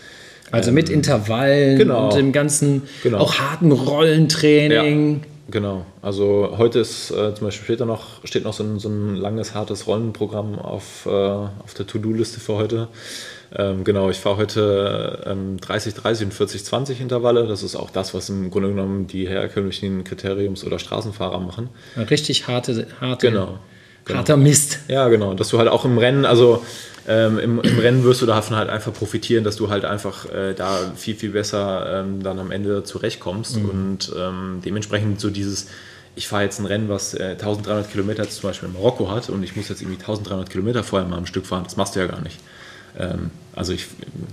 Also 0.51 0.73
mit 0.73 0.89
ähm, 0.89 0.97
Intervallen 0.97 1.79
genau, 1.79 2.07
und 2.07 2.15
dem 2.15 2.33
ganzen 2.33 2.83
genau. 3.03 3.19
auch 3.19 3.35
harten 3.35 3.73
Rollentraining. 3.73 5.13
Ja. 5.15 5.21
Genau, 5.51 5.85
also 6.03 6.55
heute 6.57 6.79
ist 6.79 7.11
äh, 7.11 7.35
zum 7.35 7.47
Beispiel 7.47 7.65
später 7.65 7.85
noch, 7.85 8.25
steht 8.25 8.45
noch 8.45 8.53
so 8.53 8.63
ein, 8.63 8.79
so 8.79 8.89
ein 8.89 9.17
langes, 9.17 9.55
hartes 9.55 9.87
Rollenprogramm 9.87 10.59
auf, 10.59 11.07
äh, 11.07 11.11
auf 11.11 11.75
der 11.77 11.87
To-Do-Liste 11.87 12.39
für 12.39 12.55
heute. 12.55 12.89
Ähm, 13.55 13.83
genau, 13.85 14.09
ich 14.09 14.19
fahre 14.19 14.37
heute 14.37 15.25
ähm, 15.27 15.59
30, 15.61 15.95
30 15.95 16.27
und 16.27 16.35
40, 16.35 16.65
20 16.65 17.01
Intervalle. 17.01 17.47
Das 17.47 17.63
ist 17.63 17.75
auch 17.75 17.91
das, 17.91 18.15
was 18.15 18.31
im 18.31 18.51
Grunde 18.51 18.69
genommen 18.69 19.09
die 19.09 19.29
herkömmlichen 19.29 20.05
Kriteriums- 20.05 20.65
oder 20.65 20.79
Straßenfahrer 20.79 21.41
machen. 21.41 21.69
Richtig 21.97 22.47
harte, 22.47 22.87
harte 23.01 23.29
genau, 23.29 23.59
genau. 24.05 24.19
harter 24.19 24.37
Mist. 24.37 24.81
Ja, 24.89 25.09
genau. 25.09 25.35
Dass 25.35 25.49
du 25.49 25.59
halt 25.59 25.69
auch 25.69 25.85
im 25.85 25.99
Rennen, 25.99 26.25
also 26.25 26.65
ähm, 27.09 27.39
im, 27.39 27.61
im, 27.61 27.79
Rennen 27.79 28.05
wirst 28.05 28.23
du 28.23 28.27
davon 28.27 28.57
halt 28.57 28.71
einfach 28.71 28.93
profitieren, 28.93 29.45
dass 29.45 29.57
du 29.57 29.71
halt 29.71 29.85
einfach 29.85 30.27
äh, 30.33 30.55
da 30.55 30.79
viel, 30.95 31.17
viel 31.17 31.31
besser 31.31 32.01
ähm, 32.01 32.23
dann 32.23 32.39
am 32.39 32.51
Ende 32.51 32.85
zurechtkommst. 32.85 33.59
Mhm. 33.59 33.69
Und 33.69 34.13
ähm, 34.17 34.63
dementsprechend 34.65 35.21
so 35.21 35.31
dieses, 35.31 35.67
ich 36.15 36.29
fahre 36.29 36.45
jetzt 36.45 36.61
ein 36.61 36.67
Rennen, 36.67 36.89
was 36.89 37.15
äh, 37.15 37.31
1300 37.33 37.91
Kilometer 37.91 38.29
zum 38.29 38.51
Beispiel 38.51 38.69
in 38.69 38.75
Marokko 38.75 39.11
hat 39.11 39.31
und 39.31 39.43
ich 39.43 39.57
muss 39.57 39.69
jetzt 39.69 39.83
irgendwie 39.83 40.01
1300 40.01 40.49
Kilometer 40.51 40.85
vorher 40.85 41.09
mal 41.09 41.17
am 41.17 41.27
Stück 41.27 41.47
fahren, 41.47 41.65
das 41.65 41.77
machst 41.77 41.97
du 41.97 42.01
ja 42.01 42.07
gar 42.07 42.21
nicht. 42.21 42.39
Also 43.55 43.73
ich 43.73 43.87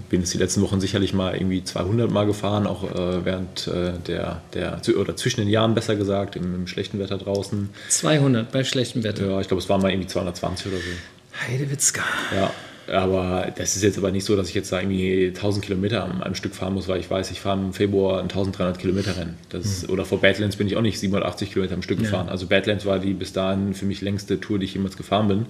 bin 0.10 0.22
jetzt 0.22 0.34
die 0.34 0.38
letzten 0.38 0.62
Wochen 0.62 0.80
sicherlich 0.80 1.14
mal 1.14 1.36
irgendwie 1.36 1.64
200 1.64 2.10
Mal 2.10 2.26
gefahren, 2.26 2.66
auch 2.66 2.84
äh, 2.84 3.26
während 3.26 3.68
äh, 3.68 3.94
der, 4.08 4.42
der, 4.54 4.82
oder 4.98 5.16
zwischen 5.18 5.42
den 5.42 5.50
Jahren 5.50 5.76
besser 5.76 5.96
gesagt, 5.96 6.36
im, 6.36 6.56
im, 6.56 6.68
schlechten 6.68 7.00
Wetter 7.00 7.18
draußen. 7.18 7.70
200 7.90 8.52
bei 8.52 8.64
schlechtem 8.64 9.04
Wetter? 9.04 9.30
Ja, 9.30 9.42
ich 9.42 9.48
glaube, 9.48 9.62
es 9.62 9.70
waren 9.70 9.82
mal 9.82 9.92
irgendwie 9.92 10.08
220 10.08 10.68
oder 10.68 10.78
so. 10.78 11.48
Heidewitzka. 11.48 12.02
Ja, 12.34 12.52
aber 12.92 13.52
das 13.56 13.76
ist 13.76 13.84
jetzt 13.84 13.98
aber 13.98 14.12
nicht 14.12 14.26
so, 14.26 14.36
dass 14.36 14.50
ich 14.50 14.56
jetzt 14.56 14.72
da 14.72 14.80
irgendwie 14.80 15.28
1000 15.28 15.66
Kilometer 15.66 16.04
am, 16.04 16.22
am 16.22 16.36
Stück 16.36 16.56
fahren 16.56 16.74
muss, 16.74 16.88
weil 16.88 17.00
ich 17.00 17.10
weiß, 17.10 17.30
ich 17.32 17.40
fahre 17.40 17.60
im 17.60 17.74
Februar 17.74 18.20
ein 18.20 18.24
1300 18.24 18.80
Kilometer 18.80 19.18
Rennen. 19.18 19.38
Das, 19.50 19.84
mhm. 19.84 19.90
Oder 19.90 20.06
vor 20.06 20.22
Badlands 20.22 20.56
bin 20.56 20.68
ich 20.68 20.76
auch 20.76 20.82
nicht 20.82 21.00
780 21.00 21.52
Kilometer 21.52 21.76
am 21.76 21.82
Stück 21.82 22.00
ja. 22.00 22.06
gefahren. 22.06 22.30
Also 22.30 22.48
Badlands 22.48 22.86
war 22.86 23.00
die 23.00 23.14
bis 23.14 23.34
dahin 23.34 23.74
für 23.74 23.86
mich 23.86 24.02
längste 24.02 24.40
Tour, 24.40 24.60
die 24.60 24.66
ich 24.66 24.74
jemals 24.74 24.98
gefahren 24.98 25.28
bin. 25.28 25.46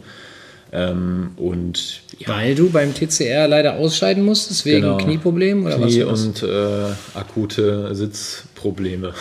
Ähm, 0.71 1.31
und, 1.37 2.01
ja. 2.19 2.29
Weil 2.29 2.55
du 2.55 2.69
beim 2.69 2.93
TCR 2.93 3.47
leider 3.47 3.75
ausscheiden 3.75 4.23
musstest 4.23 4.65
wegen 4.65 4.81
genau. 4.81 4.97
Knieproblemen 4.97 5.65
oder 5.65 5.77
Knie 5.77 6.05
was? 6.05 6.23
und 6.23 6.43
äh, 6.43 7.17
akute 7.17 7.95
Sitzprobleme. 7.95 9.13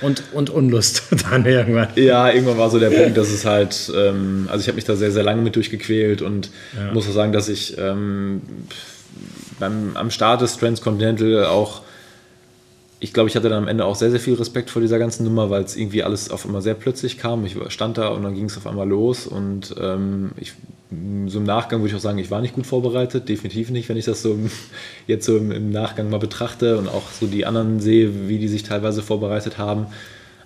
Und, 0.00 0.22
und 0.32 0.50
Unlust 0.50 1.02
dann 1.30 1.44
irgendwann. 1.44 1.88
Ja, 1.94 2.30
irgendwann 2.30 2.58
war 2.58 2.70
so 2.70 2.78
der 2.78 2.90
Punkt, 2.90 3.16
dass 3.16 3.28
es 3.28 3.44
halt, 3.44 3.92
ähm, 3.94 4.48
also 4.50 4.62
ich 4.62 4.68
habe 4.68 4.76
mich 4.76 4.84
da 4.84 4.96
sehr, 4.96 5.12
sehr 5.12 5.22
lange 5.22 5.42
mit 5.42 5.56
durchgequält 5.56 6.22
und 6.22 6.50
ja. 6.76 6.92
muss 6.92 7.08
auch 7.08 7.12
sagen, 7.12 7.32
dass 7.32 7.48
ich 7.48 7.76
ähm, 7.78 8.40
beim, 9.58 9.96
am 9.96 10.10
Start 10.10 10.40
des 10.40 10.56
Transcontinental 10.56 11.44
auch, 11.44 11.82
ich 13.02 13.14
glaube, 13.14 13.30
ich 13.30 13.36
hatte 13.36 13.48
dann 13.48 13.62
am 13.62 13.68
Ende 13.68 13.86
auch 13.86 13.94
sehr, 13.94 14.10
sehr 14.10 14.20
viel 14.20 14.34
Respekt 14.34 14.68
vor 14.68 14.82
dieser 14.82 14.98
ganzen 14.98 15.24
Nummer, 15.24 15.48
weil 15.48 15.64
es 15.64 15.74
irgendwie 15.74 16.02
alles 16.02 16.30
auf 16.30 16.44
einmal 16.44 16.60
sehr 16.60 16.74
plötzlich 16.74 17.16
kam. 17.16 17.46
Ich 17.46 17.56
stand 17.68 17.96
da 17.96 18.08
und 18.08 18.22
dann 18.22 18.34
ging 18.34 18.44
es 18.44 18.58
auf 18.58 18.66
einmal 18.66 18.86
los 18.86 19.26
und 19.26 19.74
ähm, 19.80 20.32
ich 20.36 20.52
so 21.26 21.38
im 21.38 21.44
Nachgang 21.44 21.80
würde 21.80 21.90
ich 21.90 21.94
auch 21.94 22.00
sagen, 22.00 22.18
ich 22.18 22.32
war 22.32 22.40
nicht 22.40 22.54
gut 22.54 22.66
vorbereitet, 22.66 23.28
definitiv 23.28 23.70
nicht, 23.70 23.88
wenn 23.88 23.96
ich 23.96 24.04
das 24.04 24.22
so 24.22 24.36
jetzt 25.06 25.24
so 25.24 25.36
im, 25.36 25.70
Nachgang 25.70 26.10
mal 26.10 26.18
betrachte 26.18 26.78
und 26.78 26.88
auch 26.88 27.10
so 27.12 27.26
die 27.26 27.46
anderen 27.46 27.80
sehe, 27.80 28.28
wie 28.28 28.38
die 28.38 28.48
sich 28.48 28.64
teilweise 28.64 29.02
vorbereitet 29.02 29.56
haben. 29.56 29.86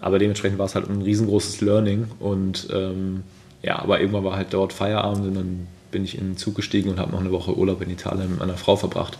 Aber 0.01 0.19
dementsprechend 0.19 0.59
war 0.59 0.67
es 0.67 0.75
halt 0.75 0.88
ein 0.88 1.03
riesengroßes 1.03 1.62
Learning 1.62 2.09
und 2.21 2.69
ähm, 2.73 3.23
ja, 3.62 3.79
aber 3.79 4.01
irgendwann 4.01 4.25
war 4.25 4.37
halt 4.37 4.49
dort 4.53 4.75
Feierabend 4.75 5.27
und 5.27 5.35
dann 5.35 5.67
bin 5.90 6.05
ich 6.05 6.19
in 6.19 6.33
den 6.33 6.37
Zug 6.37 6.55
gestiegen 6.55 6.90
und 6.90 7.01
habe 7.01 7.12
noch 7.12 7.21
eine 7.21 7.33
Woche 7.33 7.57
Urlaub 7.57 7.81
in 7.81 7.88
Italien 7.88 8.31
mit 8.31 8.40
meiner 8.40 8.59
Frau 8.59 8.77
verbracht. 8.77 9.19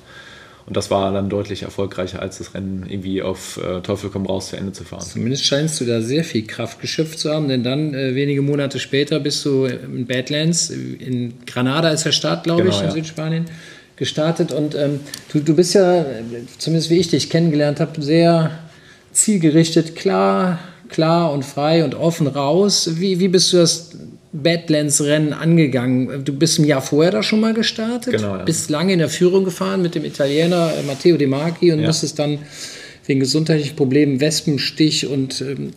Und 0.67 0.77
das 0.77 0.91
war 0.91 1.13
dann 1.13 1.29
deutlich 1.29 1.63
erfolgreicher, 1.63 2.23
als 2.23 2.39
das 2.39 2.55
Rennen 2.55 2.87
irgendwie 2.89 3.21
auf 3.21 3.61
äh, 3.63 3.81
Teufel 3.83 4.09
komm 4.11 4.25
raus 4.25 4.49
zu 4.49 4.57
Ende 4.57 4.73
zu 4.73 4.85
fahren. 4.85 5.03
Zumindest 5.03 5.45
scheinst 5.45 5.79
du 5.81 5.85
da 5.85 6.01
sehr 6.01 6.25
viel 6.25 6.47
Kraft 6.47 6.81
geschöpft 6.81 7.19
zu 7.19 7.31
haben, 7.31 7.49
denn 7.49 7.63
dann 7.63 7.93
äh, 7.93 8.15
wenige 8.15 8.41
Monate 8.41 8.79
später 8.81 9.21
bist 9.21 9.45
du 9.45 9.67
in 9.67 10.07
Badlands, 10.07 10.71
in 10.71 11.35
Granada 11.47 11.91
ist 11.91 12.07
der 12.07 12.13
Start, 12.13 12.45
glaube 12.45 12.63
genau, 12.63 12.75
ich, 12.75 12.81
in 12.81 12.87
ja. 12.87 12.93
Südspanien, 12.93 13.45
gestartet. 13.97 14.53
Und 14.53 14.75
ähm, 14.75 15.01
du, 15.33 15.41
du 15.41 15.55
bist 15.55 15.75
ja, 15.75 16.07
zumindest 16.57 16.89
wie 16.89 16.99
ich 16.99 17.09
dich 17.09 17.29
kennengelernt 17.29 17.81
habe, 17.81 18.01
sehr 18.03 18.51
zielgerichtet, 19.13 19.95
klar, 19.97 20.59
klar 20.89 21.33
und 21.33 21.45
frei 21.45 21.85
und 21.85 21.95
offen 21.95 22.27
raus. 22.27 22.89
Wie, 22.95 23.21
wie 23.21 23.29
bist 23.29 23.53
du 23.53 23.59
das 23.59 23.91
Badlands-Rennen 24.35 25.33
angegangen? 25.33 26.25
Du 26.25 26.33
bist 26.33 26.59
ein 26.59 26.65
Jahr 26.65 26.83
vorher 26.83 27.13
da 27.13 27.23
schon 27.23 27.41
mal 27.41 27.55
gestartet, 27.55 28.13
Genau, 28.15 28.37
ja. 28.37 28.45
bist 28.45 28.69
lange 28.69 28.93
in 28.93 28.99
der 28.99 29.09
Führung 29.09 29.45
gefahren 29.45 29.81
mit 29.81 29.95
dem 29.95 30.05
Italiener 30.05 30.73
äh, 30.79 30.83
Matteo 30.83 31.17
De 31.17 31.27
Marchi 31.27 31.73
und 31.73 31.81
Ja. 31.81 31.87
musstest 31.87 32.19
dann 32.19 32.39
wegen 33.07 33.21
gesundheitlichen 33.21 33.77
Problemen, 33.77 34.21
Wespenstich 34.21 35.07
und 35.07 35.41
ähm, 35.43 35.73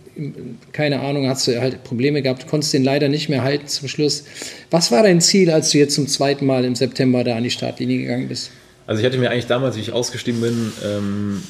keine 0.71 1.01
Ahnung, 1.01 1.27
hast 1.27 1.47
du 1.47 1.59
halt 1.59 1.83
Probleme 1.83 2.21
gehabt, 2.21 2.47
konntest 2.47 2.73
den 2.73 2.83
leider 2.83 3.09
nicht 3.09 3.27
mehr 3.29 3.43
halten 3.43 3.67
zum 3.67 3.87
Schluss. 3.89 4.23
Was 4.71 4.91
war 4.91 5.03
dein 5.03 5.19
Ziel, 5.21 5.51
als 5.51 5.71
du 5.71 5.77
jetzt 5.77 5.93
zum 5.95 6.07
zweiten 6.07 6.45
Mal 6.45 6.63
im 6.65 6.75
September 6.75 7.23
da 7.23 7.35
an 7.35 7.43
die 7.43 7.51
Startlinie 7.51 7.99
gegangen 7.99 8.27
bist? 8.29 8.51
Also 8.85 9.01
ich 9.01 9.05
hatte 9.05 9.17
mir 9.17 9.29
eigentlich 9.29 9.47
damals, 9.47 9.75
wie 9.75 9.81
ich 9.81 9.91
ausgestiegen 9.91 10.39
bin, 10.39 10.71
ähm, 10.85 11.41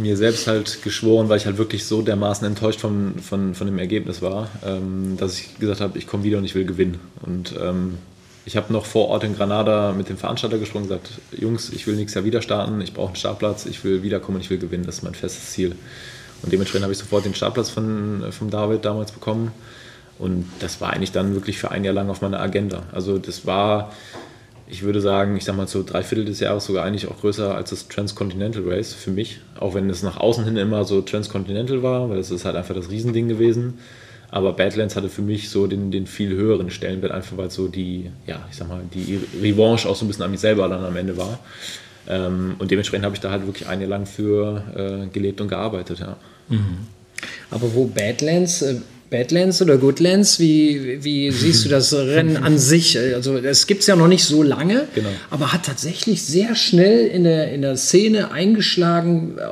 mir 0.00 0.16
selbst 0.16 0.46
halt 0.46 0.82
geschworen, 0.82 1.28
weil 1.28 1.38
ich 1.38 1.46
halt 1.46 1.58
wirklich 1.58 1.84
so 1.84 2.02
dermaßen 2.02 2.46
enttäuscht 2.46 2.80
von, 2.80 3.14
von, 3.20 3.54
von 3.54 3.66
dem 3.66 3.78
Ergebnis 3.78 4.22
war, 4.22 4.48
ähm, 4.64 5.16
dass 5.16 5.38
ich 5.38 5.58
gesagt 5.58 5.80
habe, 5.80 5.98
ich 5.98 6.06
komme 6.06 6.24
wieder 6.24 6.38
und 6.38 6.44
ich 6.44 6.54
will 6.54 6.64
gewinnen. 6.64 7.00
Und 7.22 7.54
ähm, 7.60 7.98
ich 8.44 8.56
habe 8.56 8.72
noch 8.72 8.86
vor 8.86 9.08
Ort 9.08 9.24
in 9.24 9.36
Granada 9.36 9.92
mit 9.92 10.08
dem 10.08 10.16
Veranstalter 10.16 10.58
gesprochen 10.58 10.84
und 10.84 10.88
gesagt, 10.88 11.10
Jungs, 11.32 11.70
ich 11.70 11.86
will 11.86 11.96
nächstes 11.96 12.14
Jahr 12.14 12.24
wieder 12.24 12.40
starten, 12.40 12.80
ich 12.80 12.94
brauche 12.94 13.08
einen 13.08 13.16
Startplatz, 13.16 13.66
ich 13.66 13.84
will 13.84 14.02
wiederkommen 14.02 14.36
und 14.36 14.42
ich 14.42 14.50
will 14.50 14.58
gewinnen, 14.58 14.86
das 14.86 14.96
ist 14.96 15.02
mein 15.02 15.14
festes 15.14 15.50
Ziel. 15.50 15.76
Und 16.42 16.52
dementsprechend 16.52 16.84
habe 16.84 16.92
ich 16.92 16.98
sofort 16.98 17.24
den 17.24 17.34
Startplatz 17.34 17.68
von, 17.68 18.24
von 18.30 18.48
David 18.48 18.84
damals 18.84 19.12
bekommen. 19.12 19.52
Und 20.18 20.46
das 20.60 20.80
war 20.80 20.92
eigentlich 20.92 21.12
dann 21.12 21.34
wirklich 21.34 21.58
für 21.58 21.70
ein 21.70 21.84
Jahr 21.84 21.94
lang 21.94 22.10
auf 22.10 22.22
meiner 22.22 22.40
Agenda. 22.40 22.84
Also 22.92 23.18
das 23.18 23.46
war, 23.46 23.92
ich 24.70 24.82
würde 24.82 25.00
sagen, 25.00 25.36
ich 25.36 25.44
sag 25.44 25.56
mal 25.56 25.66
so 25.66 25.82
drei 25.82 26.02
Viertel 26.02 26.24
des 26.24 26.40
Jahres 26.40 26.66
sogar 26.66 26.84
eigentlich 26.84 27.08
auch 27.08 27.20
größer 27.20 27.54
als 27.54 27.70
das 27.70 27.88
Transcontinental 27.88 28.62
Race 28.66 28.92
für 28.92 29.10
mich. 29.10 29.40
Auch 29.58 29.74
wenn 29.74 29.88
es 29.88 30.02
nach 30.02 30.18
außen 30.18 30.44
hin 30.44 30.56
immer 30.56 30.84
so 30.84 31.00
Transcontinental 31.00 31.82
war, 31.82 32.10
weil 32.10 32.18
das 32.18 32.30
ist 32.30 32.44
halt 32.44 32.56
einfach 32.56 32.74
das 32.74 32.90
Riesending 32.90 33.28
gewesen. 33.28 33.78
Aber 34.30 34.52
Badlands 34.52 34.94
hatte 34.94 35.08
für 35.08 35.22
mich 35.22 35.48
so 35.48 35.66
den, 35.66 35.90
den 35.90 36.06
viel 36.06 36.30
höheren 36.30 36.70
Stellenwert, 36.70 37.12
einfach 37.12 37.38
weil 37.38 37.50
so 37.50 37.68
die, 37.68 38.10
ja, 38.26 38.46
ich 38.50 38.56
sag 38.56 38.68
mal, 38.68 38.82
die 38.92 39.18
Revanche 39.40 39.88
auch 39.88 39.96
so 39.96 40.04
ein 40.04 40.08
bisschen 40.08 40.24
an 40.24 40.30
mich 40.30 40.40
selber 40.40 40.68
dann 40.68 40.84
am 40.84 40.96
Ende 40.96 41.16
war. 41.16 41.38
Ähm, 42.06 42.56
und 42.58 42.70
dementsprechend 42.70 43.06
habe 43.06 43.14
ich 43.14 43.20
da 43.22 43.30
halt 43.30 43.46
wirklich 43.46 43.68
ein 43.68 43.80
Jahr 43.80 43.88
lang 43.88 44.04
für 44.04 45.06
äh, 45.06 45.06
gelebt 45.06 45.40
und 45.40 45.48
gearbeitet, 45.48 46.00
ja. 46.00 46.16
Aber 47.50 47.74
wo 47.74 47.86
Badlands, 47.86 48.60
äh, 48.62 48.80
Badlands 49.10 49.62
oder 49.62 49.78
Goodlands, 49.78 50.38
wie, 50.38 51.02
wie 51.02 51.30
siehst 51.30 51.64
du 51.64 51.68
das 51.68 51.92
Rennen 51.94 52.36
an 52.36 52.58
sich? 52.58 52.98
Also 52.98 53.38
das 53.40 53.66
gibt 53.66 53.80
es 53.80 53.86
ja 53.86 53.96
noch 53.96 54.08
nicht 54.08 54.24
so 54.24 54.42
lange, 54.42 54.86
Genau. 54.94 55.08
aber 55.30 55.52
hat 55.52 55.64
tatsächlich 55.64 56.22
sehr 56.22 56.54
schnell 56.54 57.06
in 57.06 57.24
der, 57.24 57.52
in 57.52 57.62
der 57.62 57.76
Szene 57.76 58.30
eingeschlagen 58.30 59.38
äh, 59.38 59.42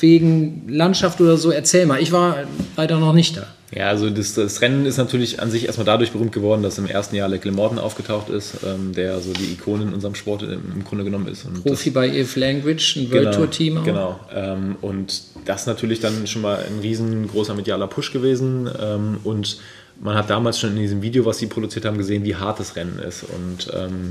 wegen 0.00 0.64
Landschaft 0.68 1.20
oder 1.20 1.36
so. 1.36 1.50
Erzähl 1.50 1.86
mal, 1.86 2.00
ich 2.00 2.12
war 2.12 2.44
leider 2.76 2.98
noch 2.98 3.12
nicht 3.14 3.36
da. 3.36 3.46
Ja, 3.74 3.88
also 3.88 4.08
das, 4.08 4.34
das 4.34 4.60
Rennen 4.60 4.86
ist 4.86 4.98
natürlich 4.98 5.40
an 5.40 5.50
sich 5.50 5.66
erstmal 5.66 5.84
dadurch 5.86 6.12
berühmt 6.12 6.30
geworden, 6.30 6.62
dass 6.62 6.78
im 6.78 6.86
ersten 6.86 7.16
Jahr 7.16 7.28
Leclerc 7.28 7.56
Morton 7.56 7.78
aufgetaucht 7.80 8.28
ist, 8.28 8.52
ähm, 8.64 8.92
der 8.94 9.18
so 9.20 9.32
die 9.32 9.52
Ikone 9.52 9.84
in 9.84 9.94
unserem 9.94 10.14
Sport 10.14 10.42
im, 10.44 10.60
im 10.76 10.84
Grunde 10.84 11.02
genommen 11.02 11.26
ist. 11.26 11.44
Und 11.44 11.64
Profi 11.64 11.90
bei 11.90 12.08
Eve 12.08 12.38
Language, 12.38 12.96
ein 12.96 13.10
World 13.10 13.34
Tour 13.34 13.50
Team 13.50 13.78
auch. 13.78 13.84
Genau. 13.84 14.20
Ähm, 14.32 14.76
und 14.80 15.22
das 15.44 15.62
ist 15.62 15.66
natürlich 15.66 16.00
dann 16.00 16.26
schon 16.26 16.42
mal 16.42 16.56
ein 16.56 16.80
riesengroßer 16.80 17.54
medialer 17.54 17.86
Push 17.86 18.12
gewesen. 18.12 18.68
Ähm, 18.80 19.18
und 19.24 19.58
man 20.00 20.16
hat 20.16 20.30
damals 20.30 20.58
schon 20.58 20.70
in 20.70 20.76
diesem 20.76 21.02
Video, 21.02 21.24
was 21.24 21.38
sie 21.38 21.46
produziert 21.46 21.84
haben, 21.84 21.98
gesehen, 21.98 22.24
wie 22.24 22.36
hart 22.36 22.60
das 22.60 22.76
Rennen 22.76 22.98
ist. 22.98 23.24
Und 23.24 23.72
ähm, 23.74 24.10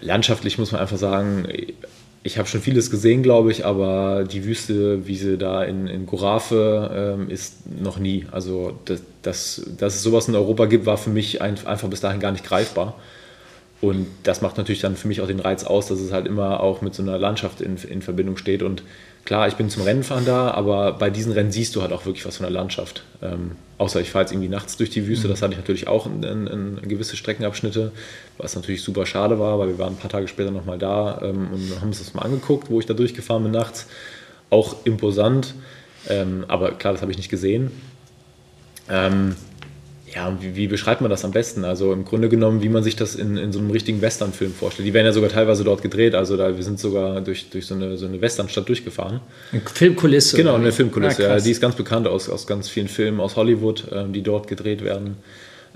landschaftlich 0.00 0.58
muss 0.58 0.72
man 0.72 0.80
einfach 0.80 0.98
sagen, 0.98 1.46
ich 2.24 2.38
habe 2.38 2.48
schon 2.48 2.60
vieles 2.60 2.90
gesehen, 2.90 3.22
glaube 3.22 3.50
ich, 3.50 3.64
aber 3.66 4.24
die 4.24 4.44
Wüste, 4.44 5.06
wie 5.06 5.16
sie 5.16 5.36
da 5.38 5.64
in, 5.64 5.88
in 5.88 6.06
Gorafe 6.06 7.16
ähm, 7.18 7.28
ist, 7.28 7.66
noch 7.80 7.98
nie. 7.98 8.26
Also, 8.30 8.78
das, 8.84 9.02
das, 9.22 9.62
dass 9.76 9.96
es 9.96 10.02
sowas 10.02 10.28
in 10.28 10.36
Europa 10.36 10.66
gibt, 10.66 10.86
war 10.86 10.98
für 10.98 11.10
mich 11.10 11.42
ein, 11.42 11.56
einfach 11.66 11.88
bis 11.88 12.00
dahin 12.00 12.20
gar 12.20 12.32
nicht 12.32 12.44
greifbar. 12.44 12.94
Und 13.80 14.06
das 14.22 14.40
macht 14.42 14.56
natürlich 14.56 14.80
dann 14.80 14.94
für 14.94 15.08
mich 15.08 15.20
auch 15.20 15.26
den 15.26 15.40
Reiz 15.40 15.64
aus, 15.64 15.88
dass 15.88 15.98
es 15.98 16.12
halt 16.12 16.26
immer 16.28 16.60
auch 16.60 16.82
mit 16.82 16.94
so 16.94 17.02
einer 17.02 17.18
Landschaft 17.18 17.60
in, 17.60 17.76
in 17.76 18.00
Verbindung 18.00 18.36
steht. 18.36 18.62
Und 18.62 18.84
klar, 19.24 19.48
ich 19.48 19.54
bin 19.54 19.70
zum 19.70 19.82
Rennenfahren 19.82 20.24
da, 20.24 20.50
aber 20.50 20.92
bei 20.92 21.10
diesen 21.10 21.32
Rennen 21.32 21.52
siehst 21.52 21.76
du 21.76 21.82
halt 21.82 21.92
auch 21.92 22.06
wirklich 22.06 22.26
was 22.26 22.38
von 22.38 22.44
der 22.44 22.52
Landschaft. 22.52 23.04
Ähm, 23.22 23.52
außer 23.78 24.00
ich 24.00 24.10
fahre 24.10 24.24
jetzt 24.24 24.32
irgendwie 24.32 24.48
nachts 24.48 24.76
durch 24.76 24.90
die 24.90 25.06
Wüste, 25.06 25.28
das 25.28 25.42
hatte 25.42 25.52
ich 25.52 25.58
natürlich 25.58 25.88
auch 25.88 26.06
in, 26.06 26.22
in, 26.22 26.46
in 26.46 26.88
gewisse 26.88 27.16
Streckenabschnitte, 27.16 27.92
was 28.38 28.54
natürlich 28.54 28.82
super 28.82 29.06
schade 29.06 29.38
war, 29.38 29.58
weil 29.58 29.68
wir 29.68 29.78
waren 29.78 29.94
ein 29.94 29.98
paar 29.98 30.10
Tage 30.10 30.28
später 30.28 30.50
nochmal 30.50 30.78
da 30.78 31.20
ähm, 31.22 31.48
und 31.52 31.80
haben 31.80 31.88
uns 31.88 31.98
das 31.98 32.14
mal 32.14 32.22
angeguckt, 32.22 32.70
wo 32.70 32.80
ich 32.80 32.86
da 32.86 32.94
durchgefahren 32.94 33.42
bin 33.42 33.52
nachts. 33.52 33.86
Auch 34.50 34.76
imposant, 34.84 35.54
ähm, 36.08 36.44
aber 36.48 36.72
klar, 36.72 36.92
das 36.92 37.02
habe 37.02 37.12
ich 37.12 37.18
nicht 37.18 37.30
gesehen. 37.30 37.70
Ja, 40.14 40.36
wie, 40.40 40.56
wie 40.56 40.66
beschreibt 40.66 41.00
man 41.00 41.10
das 41.10 41.24
am 41.24 41.30
besten? 41.30 41.64
Also 41.64 41.92
im 41.92 42.04
Grunde 42.04 42.28
genommen, 42.28 42.62
wie 42.62 42.68
man 42.68 42.82
sich 42.82 42.96
das 42.96 43.14
in, 43.14 43.38
in 43.38 43.50
so 43.52 43.58
einem 43.58 43.70
richtigen 43.70 44.02
Western-Film 44.02 44.52
vorstellt. 44.52 44.86
Die 44.86 44.92
werden 44.92 45.06
ja 45.06 45.12
sogar 45.12 45.30
teilweise 45.30 45.64
dort 45.64 45.80
gedreht, 45.80 46.14
also 46.14 46.36
da, 46.36 46.54
wir 46.54 46.62
sind 46.62 46.78
sogar 46.78 47.22
durch, 47.22 47.48
durch 47.48 47.66
so 47.66 47.74
eine, 47.74 47.96
so 47.96 48.06
eine 48.06 48.20
Westernstadt 48.20 48.68
durchgefahren. 48.68 49.20
Eine 49.52 49.62
Filmkulisse. 49.62 50.36
Genau, 50.36 50.54
eine? 50.54 50.70
Filmkulisse. 50.70 51.22
Ja, 51.22 51.36
ja, 51.36 51.40
die 51.40 51.50
ist 51.50 51.60
ganz 51.60 51.76
bekannt 51.76 52.06
aus, 52.06 52.28
aus 52.28 52.46
ganz 52.46 52.68
vielen 52.68 52.88
Filmen 52.88 53.20
aus 53.20 53.36
Hollywood, 53.36 53.84
ähm, 53.90 54.12
die 54.12 54.22
dort 54.22 54.48
gedreht 54.48 54.84
werden. 54.84 55.16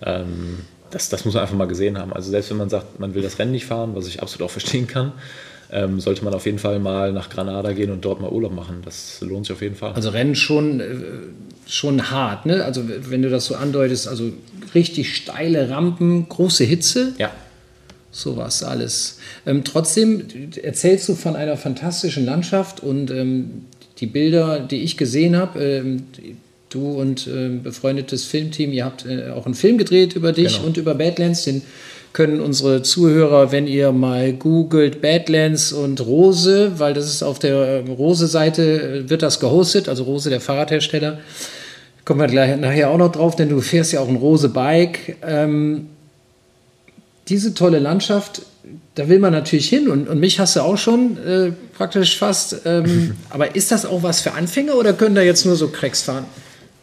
Ähm, 0.02 0.58
das, 0.90 1.08
das 1.08 1.24
muss 1.24 1.34
man 1.34 1.42
einfach 1.42 1.56
mal 1.56 1.66
gesehen 1.66 1.98
haben. 1.98 2.12
Also 2.12 2.30
selbst 2.30 2.50
wenn 2.50 2.58
man 2.58 2.68
sagt, 2.68 3.00
man 3.00 3.14
will 3.14 3.22
das 3.22 3.38
Rennen 3.38 3.52
nicht 3.52 3.66
fahren, 3.66 3.92
was 3.94 4.06
ich 4.06 4.22
absolut 4.22 4.48
auch 4.48 4.52
verstehen 4.52 4.86
kann, 4.86 5.12
ähm, 5.72 6.00
sollte 6.00 6.24
man 6.24 6.32
auf 6.34 6.46
jeden 6.46 6.58
Fall 6.58 6.78
mal 6.78 7.12
nach 7.12 7.28
Granada 7.30 7.72
gehen 7.72 7.90
und 7.90 8.04
dort 8.04 8.20
mal 8.20 8.30
Urlaub 8.30 8.54
machen. 8.54 8.82
Das 8.84 9.18
lohnt 9.20 9.46
sich 9.46 9.54
auf 9.54 9.62
jeden 9.62 9.74
Fall. 9.74 9.92
Also 9.92 10.10
Rennen 10.10 10.34
schon, 10.34 10.80
äh, 10.80 10.84
schon 11.66 12.10
hart, 12.10 12.46
ne? 12.46 12.64
Also 12.64 12.82
wenn 12.86 13.22
du 13.22 13.30
das 13.30 13.46
so 13.46 13.54
andeutest, 13.56 14.06
also 14.08 14.32
richtig 14.74 15.16
steile 15.16 15.68
Rampen, 15.70 16.28
große 16.28 16.64
Hitze, 16.64 17.14
ja, 17.18 17.30
sowas 18.12 18.62
alles. 18.62 19.18
Ähm, 19.46 19.64
trotzdem 19.64 20.22
erzählst 20.62 21.08
du 21.08 21.14
von 21.14 21.36
einer 21.36 21.56
fantastischen 21.56 22.24
Landschaft 22.24 22.82
und 22.82 23.10
ähm, 23.10 23.66
die 23.98 24.06
Bilder, 24.06 24.60
die 24.60 24.82
ich 24.82 24.96
gesehen 24.96 25.36
habe, 25.36 25.62
ähm, 25.62 26.04
du 26.70 26.92
und 26.92 27.26
ähm, 27.26 27.62
befreundetes 27.62 28.24
Filmteam, 28.24 28.72
ihr 28.72 28.84
habt 28.84 29.06
äh, 29.06 29.30
auch 29.30 29.46
einen 29.46 29.54
Film 29.54 29.78
gedreht 29.78 30.14
über 30.16 30.32
dich 30.32 30.54
Genau. 30.56 30.66
und 30.66 30.76
über 30.76 30.94
Badlands, 30.94 31.44
den 31.44 31.62
können 32.16 32.40
unsere 32.40 32.80
Zuhörer, 32.80 33.52
wenn 33.52 33.66
ihr 33.66 33.92
mal 33.92 34.32
googelt 34.32 35.02
Badlands 35.02 35.70
und 35.74 36.00
Rose, 36.00 36.72
weil 36.78 36.94
das 36.94 37.04
ist 37.04 37.22
auf 37.22 37.38
der 37.38 37.80
ähm, 37.80 37.90
Rose-Seite, 37.92 38.62
äh, 39.04 39.10
wird 39.10 39.20
das 39.20 39.38
gehostet, 39.38 39.86
also 39.86 40.04
Rose, 40.04 40.30
der 40.30 40.40
Fahrradhersteller. 40.40 41.18
Kommen 42.06 42.20
wir 42.20 42.26
gleich 42.26 42.56
nachher 42.56 42.88
auch 42.88 42.96
noch 42.96 43.12
drauf, 43.12 43.36
denn 43.36 43.50
du 43.50 43.60
fährst 43.60 43.92
ja 43.92 44.00
auch 44.00 44.08
ein 44.08 44.16
Rose-Bike. 44.16 45.18
Ähm, 45.26 45.88
diese 47.28 47.52
tolle 47.52 47.80
Landschaft, 47.80 48.40
da 48.94 49.10
will 49.10 49.18
man 49.18 49.34
natürlich 49.34 49.68
hin 49.68 49.86
und, 49.86 50.08
und 50.08 50.18
mich 50.18 50.40
hast 50.40 50.56
du 50.56 50.60
auch 50.60 50.78
schon 50.78 51.18
äh, 51.18 51.52
praktisch 51.76 52.16
fast. 52.16 52.62
Ähm, 52.64 53.14
aber 53.28 53.54
ist 53.54 53.70
das 53.72 53.84
auch 53.84 54.02
was 54.02 54.22
für 54.22 54.32
Anfänger 54.32 54.76
oder 54.76 54.94
können 54.94 55.16
da 55.16 55.20
jetzt 55.20 55.44
nur 55.44 55.56
so 55.56 55.68
Cracks 55.68 56.00
fahren? 56.00 56.24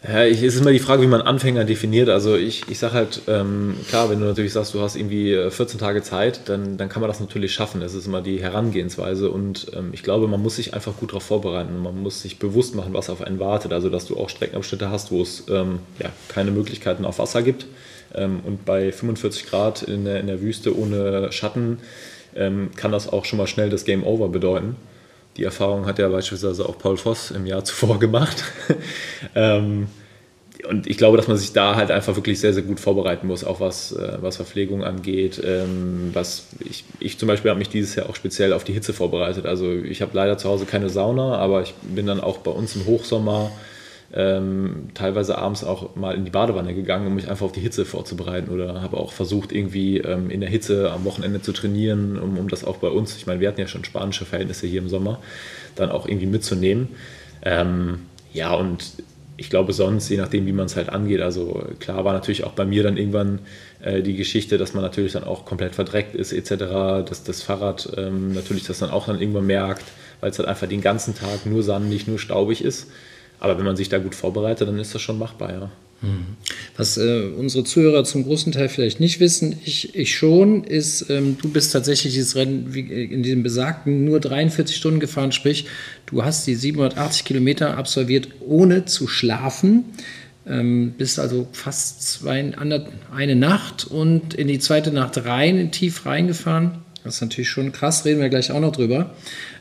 Ja, 0.06 0.26
ich, 0.26 0.44
es 0.44 0.56
ist 0.56 0.62
immer 0.62 0.74
die 0.74 0.80
Frage, 0.80 1.02
wie 1.02 1.08
man 1.08 1.22
Anfänger 1.22 1.64
definiert. 1.64 2.10
Also 2.10 2.36
ich, 2.36 2.68
ich 2.68 2.78
sage 2.78 2.94
halt, 2.94 3.22
ähm, 3.28 3.78
klar, 3.88 4.10
wenn 4.10 4.20
du 4.20 4.26
natürlich 4.26 4.52
sagst, 4.52 4.74
du 4.74 4.82
hast 4.82 4.98
irgendwie 4.98 5.32
äh, 5.32 5.50
14 5.50 5.80
Tage 5.80 6.04
Zeit, 6.04 6.50
dann, 6.50 6.76
dann 6.76 6.90
kann 6.90 7.00
man 7.00 7.08
das 7.08 7.22
natürlich 7.22 7.54
schaffen. 7.54 7.80
Das 7.80 7.94
ist 7.94 8.06
immer 8.06 8.22
die 8.22 8.42
Herangehensweise 8.42 9.32
und 9.32 9.68
ähm, 9.74 9.92
ich 9.94 10.04
glaube, 10.04 10.28
man 10.28 10.42
muss 10.42 10.58
sich 10.58 10.74
einfach 10.74 10.98
gut 10.98 11.12
darauf 11.12 11.24
vorbereiten. 11.24 11.82
Man 11.82 12.02
muss 12.04 12.22
sich 12.22 12.38
bewusst 12.38 12.76
machen, 12.76 12.94
was 12.94 13.10
auf 13.10 13.22
einen 13.22 13.40
wartet. 13.40 13.72
Also 13.72 13.90
dass 13.90 14.06
du 14.06 14.18
auch 14.18 14.28
Streckenabschnitte 14.28 14.90
hast, 14.90 15.10
wo 15.12 15.22
es 15.22 15.46
ähm, 15.50 15.80
ja, 16.00 16.10
keine 16.28 16.52
Möglichkeiten 16.52 17.06
auf 17.06 17.20
Wasser 17.20 17.42
gibt. 17.42 17.66
Ähm, 18.14 18.42
und 18.44 18.66
bei 18.66 18.92
45 18.92 19.46
Grad 19.46 19.84
in 19.84 20.04
der, 20.04 20.20
in 20.20 20.28
der 20.28 20.42
Wüste 20.42 20.78
ohne 20.78 21.32
Schatten 21.32 21.78
ähm, 22.36 22.72
kann 22.76 22.92
das 22.92 23.08
auch 23.08 23.24
schon 23.24 23.38
mal 23.38 23.48
schnell 23.48 23.70
das 23.70 23.86
Game 23.86 24.04
Over 24.04 24.28
bedeuten. 24.28 24.76
Die 25.38 25.44
Erfahrung 25.44 25.86
hat 25.86 26.00
ja 26.00 26.10
beispielsweise 26.10 26.68
auch 26.68 26.78
Paul 26.78 26.98
Voss 26.98 27.32
im 27.32 27.46
Jahr 27.46 27.64
zuvor 27.64 28.00
gemacht. 28.00 28.44
ähm, 29.36 29.88
und 30.68 30.88
ich 30.88 30.98
glaube, 30.98 31.18
dass 31.18 31.28
man 31.28 31.38
sich 31.38 31.52
da 31.52 31.76
halt 31.76 31.92
einfach 31.92 32.16
wirklich 32.16 32.40
sehr, 32.40 32.54
sehr 32.54 32.64
gut 32.64 32.80
vorbereiten 32.80 33.28
muss, 33.28 33.44
auch 33.44 33.60
was, 33.60 33.92
äh, 33.92 34.18
was 34.22 34.38
Verpflegung 34.38 34.84
angeht. 34.84 35.42
Ähm, 35.44 36.12
was 36.14 36.48
ich, 36.60 36.86
ich 37.00 37.18
zum 37.18 37.28
Beispiel 37.28 37.50
habe 37.50 37.58
mich 37.58 37.70
dieses 37.70 37.96
Jahr 37.96 38.10
auch 38.10 38.16
speziell 38.16 38.54
auf 38.54 38.64
die 38.64 38.74
Hitze 38.74 38.94
vorbereitet. 38.94 39.46
Also 39.46 39.72
ich 39.72 40.02
habe 40.02 40.12
leider 40.14 40.38
zu 40.38 40.48
Hause 40.48 40.66
keine 40.66 40.90
Sauna, 40.90 41.38
aber 41.38 41.64
ich 41.64 41.74
bin 41.82 42.06
dann 42.06 42.22
auch 42.22 42.38
bei 42.38 42.52
uns 42.52 42.76
im 42.76 42.86
Hochsommer 42.86 43.52
ähm, 44.16 44.90
teilweise 44.94 45.38
abends 45.38 45.64
auch 45.64 45.96
mal 45.96 46.16
in 46.16 46.24
die 46.24 46.32
Badewanne 46.32 46.74
gegangen, 46.76 47.08
um 47.08 47.16
mich 47.16 47.30
einfach 47.30 47.48
auf 47.48 47.52
die 47.52 47.62
Hitze 47.62 47.84
vorzubereiten 47.84 48.52
oder 48.52 48.82
habe 48.82 48.98
auch 48.98 49.12
versucht, 49.12 49.52
irgendwie 49.52 49.98
ähm, 49.98 50.30
in 50.30 50.40
der 50.40 50.50
Hitze 50.50 50.92
am 50.92 51.04
Wochenende 51.06 51.42
zu 51.42 51.52
trainieren, 51.52 52.20
um, 52.20 52.38
um 52.38 52.48
das 52.48 52.64
auch 52.64 52.78
bei 52.78 52.90
uns, 52.90 53.18
ich 53.18 53.26
meine, 53.26 53.40
wir 53.40 53.48
hatten 53.48 53.60
ja 53.60 53.68
schon 53.68 53.84
spanische 53.84 54.26
Verhältnisse 54.26 54.68
hier 54.68 54.82
im 54.82 54.90
Sommer, 54.90 55.20
dann 55.76 55.90
auch 55.90 56.08
irgendwie 56.08 56.28
mitzunehmen. 56.28 56.90
Ähm, 57.42 58.02
ja, 58.34 58.54
und 58.54 58.94
ich 59.36 59.50
glaube 59.50 59.74
sonst, 59.74 60.10
je 60.10 60.18
nachdem, 60.18 60.46
wie 60.46 60.52
man 60.52 60.68
es 60.68 60.76
halt 60.76 60.90
angeht, 60.90 61.22
also 61.22 61.68
klar 61.80 62.06
war 62.06 62.14
natürlich 62.14 62.44
auch 62.44 62.52
bei 62.52 62.66
mir 62.66 62.84
dann 62.84 62.98
irgendwann 62.98 63.40
äh, 63.82 64.04
die 64.04 64.16
Geschichte, 64.16 64.60
dass 64.60 64.76
man 64.76 64.84
natürlich 64.84 65.14
dann 65.14 65.24
auch 65.24 65.44
komplett 65.46 65.74
verdreckt 65.74 66.14
ist 66.14 66.34
etc., 66.34 66.50
dass 67.08 67.24
das 67.24 67.42
Fahrrad 67.42 67.90
ähm, 67.98 68.34
natürlich 68.34 68.66
das 68.66 68.80
dann 68.80 68.92
auch 68.92 69.08
dann 69.08 69.20
irgendwann 69.20 69.48
merkt, 69.48 69.86
weil 70.22 70.30
es 70.30 70.38
halt 70.38 70.48
einfach 70.48 70.68
den 70.68 70.82
ganzen 70.82 71.16
Tag 71.16 71.48
nur 71.48 71.64
sandig, 71.64 72.08
nur 72.08 72.20
staubig 72.20 72.64
ist. 72.64 72.92
Aber 73.44 73.58
wenn 73.58 73.66
man 73.66 73.76
sich 73.76 73.90
da 73.90 73.98
gut 74.00 74.16
vorbereitet, 74.16 74.70
dann 74.70 74.80
ist 74.80 74.96
das 74.96 75.02
schon 75.02 75.20
machbar, 75.20 75.52
ja. 75.52 75.72
Was 76.78 76.98
äh, 76.98 77.30
unsere 77.38 77.66
Zuhörer 77.66 78.06
zum 78.06 78.24
großen 78.24 78.54
Teil 78.54 78.70
vielleicht 78.70 79.02
nicht 79.02 79.20
wissen, 79.20 79.58
ich, 79.66 79.96
ich 79.96 80.16
schon, 80.16 80.64
ist, 80.64 81.10
ähm, 81.10 81.38
du 81.42 81.50
bist 81.50 81.74
tatsächlich 81.74 82.14
dieses 82.14 82.38
Rennen 82.38 82.74
wie, 82.74 82.82
in 83.04 83.22
diesem 83.22 83.44
besagten 83.44 84.06
nur 84.06 84.22
43 84.22 84.78
Stunden 84.78 85.02
gefahren, 85.02 85.34
sprich, 85.34 85.66
du 86.06 86.24
hast 86.24 86.48
die 86.48 86.56
780 86.56 87.26
Kilometer 87.26 87.78
absolviert, 87.78 88.30
ohne 88.40 88.86
zu 88.86 89.10
schlafen. 89.10 89.84
Ähm, 90.48 90.94
bist 90.98 91.20
also 91.20 91.48
fast 91.52 92.02
zwei, 92.02 92.54
eine 93.14 93.36
Nacht 93.36 93.86
und 93.86 94.34
in 94.36 94.48
die 94.48 94.60
zweite 94.60 94.92
Nacht 94.92 95.26
rein, 95.26 95.70
tief 95.72 96.06
reingefahren. 96.06 96.83
Das 97.04 97.16
ist 97.16 97.22
natürlich 97.22 97.50
schon 97.50 97.74
krass, 97.74 98.06
reden 98.06 98.22
wir 98.22 98.30
gleich 98.30 98.52
auch 98.52 98.62
noch 98.62 98.72
drüber. 98.72 99.12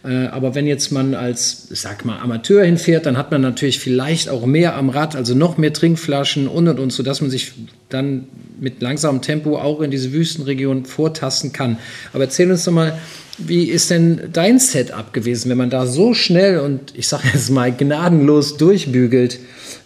Äh, 0.04 0.26
aber 0.26 0.54
wenn 0.54 0.66
jetzt 0.66 0.92
man 0.92 1.14
als, 1.14 1.66
sag 1.70 2.04
mal, 2.04 2.18
Amateur 2.20 2.64
hinfährt, 2.64 3.04
dann 3.04 3.16
hat 3.16 3.32
man 3.32 3.40
natürlich 3.40 3.80
vielleicht 3.80 4.28
auch 4.28 4.46
mehr 4.46 4.76
am 4.76 4.90
Rad, 4.90 5.16
also 5.16 5.34
noch 5.34 5.58
mehr 5.58 5.72
Trinkflaschen 5.72 6.46
und 6.46 6.68
und 6.68 6.78
und, 6.78 6.92
sodass 6.92 7.20
man 7.20 7.30
sich 7.30 7.52
dann 7.88 8.28
mit 8.60 8.80
langsamem 8.80 9.22
Tempo 9.22 9.58
auch 9.58 9.80
in 9.80 9.90
diese 9.90 10.12
Wüstenregion 10.12 10.84
vortasten 10.84 11.52
kann. 11.52 11.78
Aber 12.12 12.24
erzähl 12.24 12.48
uns 12.50 12.64
doch 12.64 12.72
mal, 12.72 12.96
wie 13.38 13.64
ist 13.64 13.90
denn 13.90 14.20
dein 14.32 14.60
Setup 14.60 15.12
gewesen, 15.12 15.50
wenn 15.50 15.58
man 15.58 15.70
da 15.70 15.86
so 15.86 16.14
schnell 16.14 16.60
und 16.60 16.94
ich 16.96 17.08
sage 17.08 17.24
jetzt 17.32 17.50
mal 17.50 17.72
gnadenlos 17.72 18.56
durchbügelt? 18.56 19.40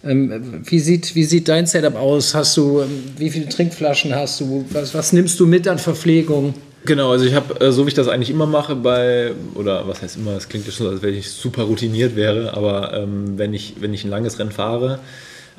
Ähm, 0.04 0.62
wie, 0.64 0.78
sieht, 0.78 1.14
wie 1.14 1.24
sieht 1.24 1.48
dein 1.48 1.66
Setup 1.66 1.96
aus? 1.96 2.34
Hast 2.34 2.56
du, 2.58 2.80
ähm, 2.80 3.04
wie 3.16 3.30
viele 3.30 3.48
Trinkflaschen 3.48 4.14
hast 4.14 4.40
du? 4.40 4.66
Was, 4.70 4.94
was 4.94 5.12
nimmst 5.12 5.40
du 5.40 5.46
mit 5.46 5.66
an 5.68 5.78
Verpflegung? 5.78 6.54
Genau, 6.86 7.10
also 7.10 7.24
ich 7.24 7.34
habe, 7.34 7.60
äh, 7.60 7.72
so 7.72 7.84
wie 7.84 7.88
ich 7.88 7.94
das 7.94 8.06
eigentlich 8.06 8.30
immer 8.30 8.46
mache 8.46 8.76
bei, 8.76 9.32
oder 9.54 9.88
was 9.88 10.02
heißt 10.02 10.16
immer, 10.16 10.34
das 10.34 10.48
klingt 10.48 10.66
ja 10.66 10.72
schon, 10.72 10.86
als 10.86 11.02
wenn 11.02 11.14
ich 11.14 11.28
super 11.28 11.64
routiniert 11.64 12.14
wäre, 12.14 12.54
aber 12.54 12.94
ähm, 12.94 13.36
wenn, 13.36 13.52
ich, 13.52 13.74
wenn 13.80 13.92
ich 13.92 14.04
ein 14.04 14.10
langes 14.10 14.38
Rennen 14.38 14.52
fahre, 14.52 15.00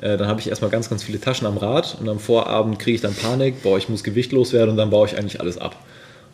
äh, 0.00 0.16
dann 0.16 0.26
habe 0.26 0.40
ich 0.40 0.48
erstmal 0.48 0.70
ganz, 0.70 0.88
ganz 0.88 1.02
viele 1.02 1.20
Taschen 1.20 1.46
am 1.46 1.58
Rad 1.58 1.98
und 2.00 2.08
am 2.08 2.18
Vorabend 2.18 2.78
kriege 2.78 2.94
ich 2.94 3.02
dann 3.02 3.14
Panik, 3.14 3.62
boah, 3.62 3.76
ich 3.76 3.90
muss 3.90 4.02
gewichtlos 4.04 4.54
werden 4.54 4.70
und 4.70 4.76
dann 4.78 4.88
baue 4.88 5.06
ich 5.06 5.18
eigentlich 5.18 5.40
alles 5.40 5.58
ab. 5.58 5.76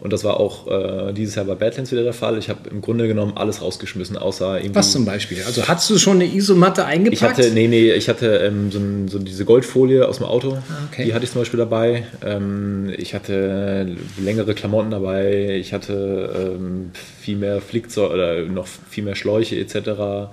Und 0.01 0.13
das 0.13 0.25
war 0.25 0.39
auch 0.39 0.67
äh, 0.67 1.13
dieses 1.13 1.35
Jahr 1.35 1.45
bei 1.45 1.55
Badlands 1.55 1.91
wieder 1.91 2.03
der 2.03 2.13
Fall. 2.13 2.37
Ich 2.39 2.49
habe 2.49 2.69
im 2.69 2.81
Grunde 2.81 3.09
genommen 3.09 3.33
alles 3.37 3.63
rausgeschmissen, 3.63 4.17
außer 4.17 4.59
irgendwie. 4.59 4.75
Was 4.75 4.93
zum 4.93 5.05
Beispiel? 5.05 5.43
Also 5.47 5.67
hattest 5.67 5.91
du 5.91 5.99
schon 5.99 6.17
eine 6.17 6.27
Isomatte 6.27 6.85
eingepackt? 6.85 7.39
Ich 7.39 7.47
hatte, 7.47 7.51
nee, 7.55 7.69
nee, 7.69 7.93
ich 7.93 8.09
hatte 8.09 8.37
ähm, 8.39 8.71
so, 8.71 8.79
ein, 8.79 9.09
so, 9.09 9.19
diese 9.19 9.45
Goldfolie 9.45 10.07
aus 10.07 10.19
dem 10.19 10.27
Auto. 10.27 10.53
Ah, 10.53 10.89
okay. 10.91 11.05
Die 11.05 11.15
hatte 11.15 11.25
ich 11.25 11.33
zum 11.33 11.41
Beispiel 11.41 11.59
dabei. 11.59 12.07
Ähm, 12.25 12.93
ich 12.97 13.15
hatte 13.15 13.97
längere 14.23 14.55
Klamotten 14.55 14.91
dabei. 14.91 15.57
Ich 15.59 15.73
hatte 15.73 16.55
ähm, 16.59 16.91
viel 17.21 17.37
mehr 17.37 17.61
Flickzeug 17.61 18.11
oder 18.13 18.43
noch 18.43 18.67
viel 18.67 19.05
mehr 19.05 19.15
Schläuche 19.15 19.57
etc. 19.57 20.31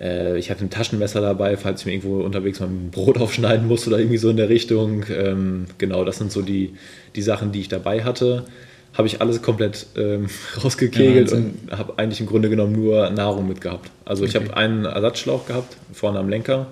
Äh, 0.00 0.38
ich 0.38 0.50
hatte 0.50 0.64
ein 0.64 0.70
Taschenmesser 0.70 1.20
dabei, 1.20 1.56
falls 1.56 1.80
ich 1.80 1.86
mir 1.86 1.92
irgendwo 1.92 2.20
unterwegs 2.22 2.60
mal 2.60 2.66
ein 2.66 2.90
Brot 2.90 3.18
aufschneiden 3.20 3.66
muss 3.66 3.86
oder 3.86 3.98
irgendwie 3.98 4.18
so 4.18 4.30
in 4.30 4.36
der 4.36 4.48
Richtung. 4.48 5.04
Ähm, 5.10 5.66
genau, 5.78 6.04
das 6.04 6.18
sind 6.18 6.32
so 6.32 6.42
die, 6.42 6.74
die 7.14 7.22
Sachen, 7.22 7.52
die 7.52 7.60
ich 7.60 7.68
dabei 7.68 8.04
hatte 8.04 8.44
habe 8.96 9.08
ich 9.08 9.20
alles 9.20 9.42
komplett 9.42 9.86
ähm, 9.96 10.26
rausgekegelt 10.64 11.30
ja, 11.30 11.36
und 11.36 11.54
habe 11.70 11.98
eigentlich 11.98 12.20
im 12.20 12.26
Grunde 12.26 12.48
genommen 12.48 12.72
nur 12.72 13.10
Nahrung 13.10 13.46
mitgehabt. 13.46 13.90
Also 14.04 14.24
okay. 14.24 14.30
ich 14.30 14.36
habe 14.36 14.56
einen 14.56 14.84
Ersatzschlauch 14.84 15.46
gehabt, 15.46 15.76
vorne 15.92 16.18
am 16.18 16.28
Lenker 16.28 16.68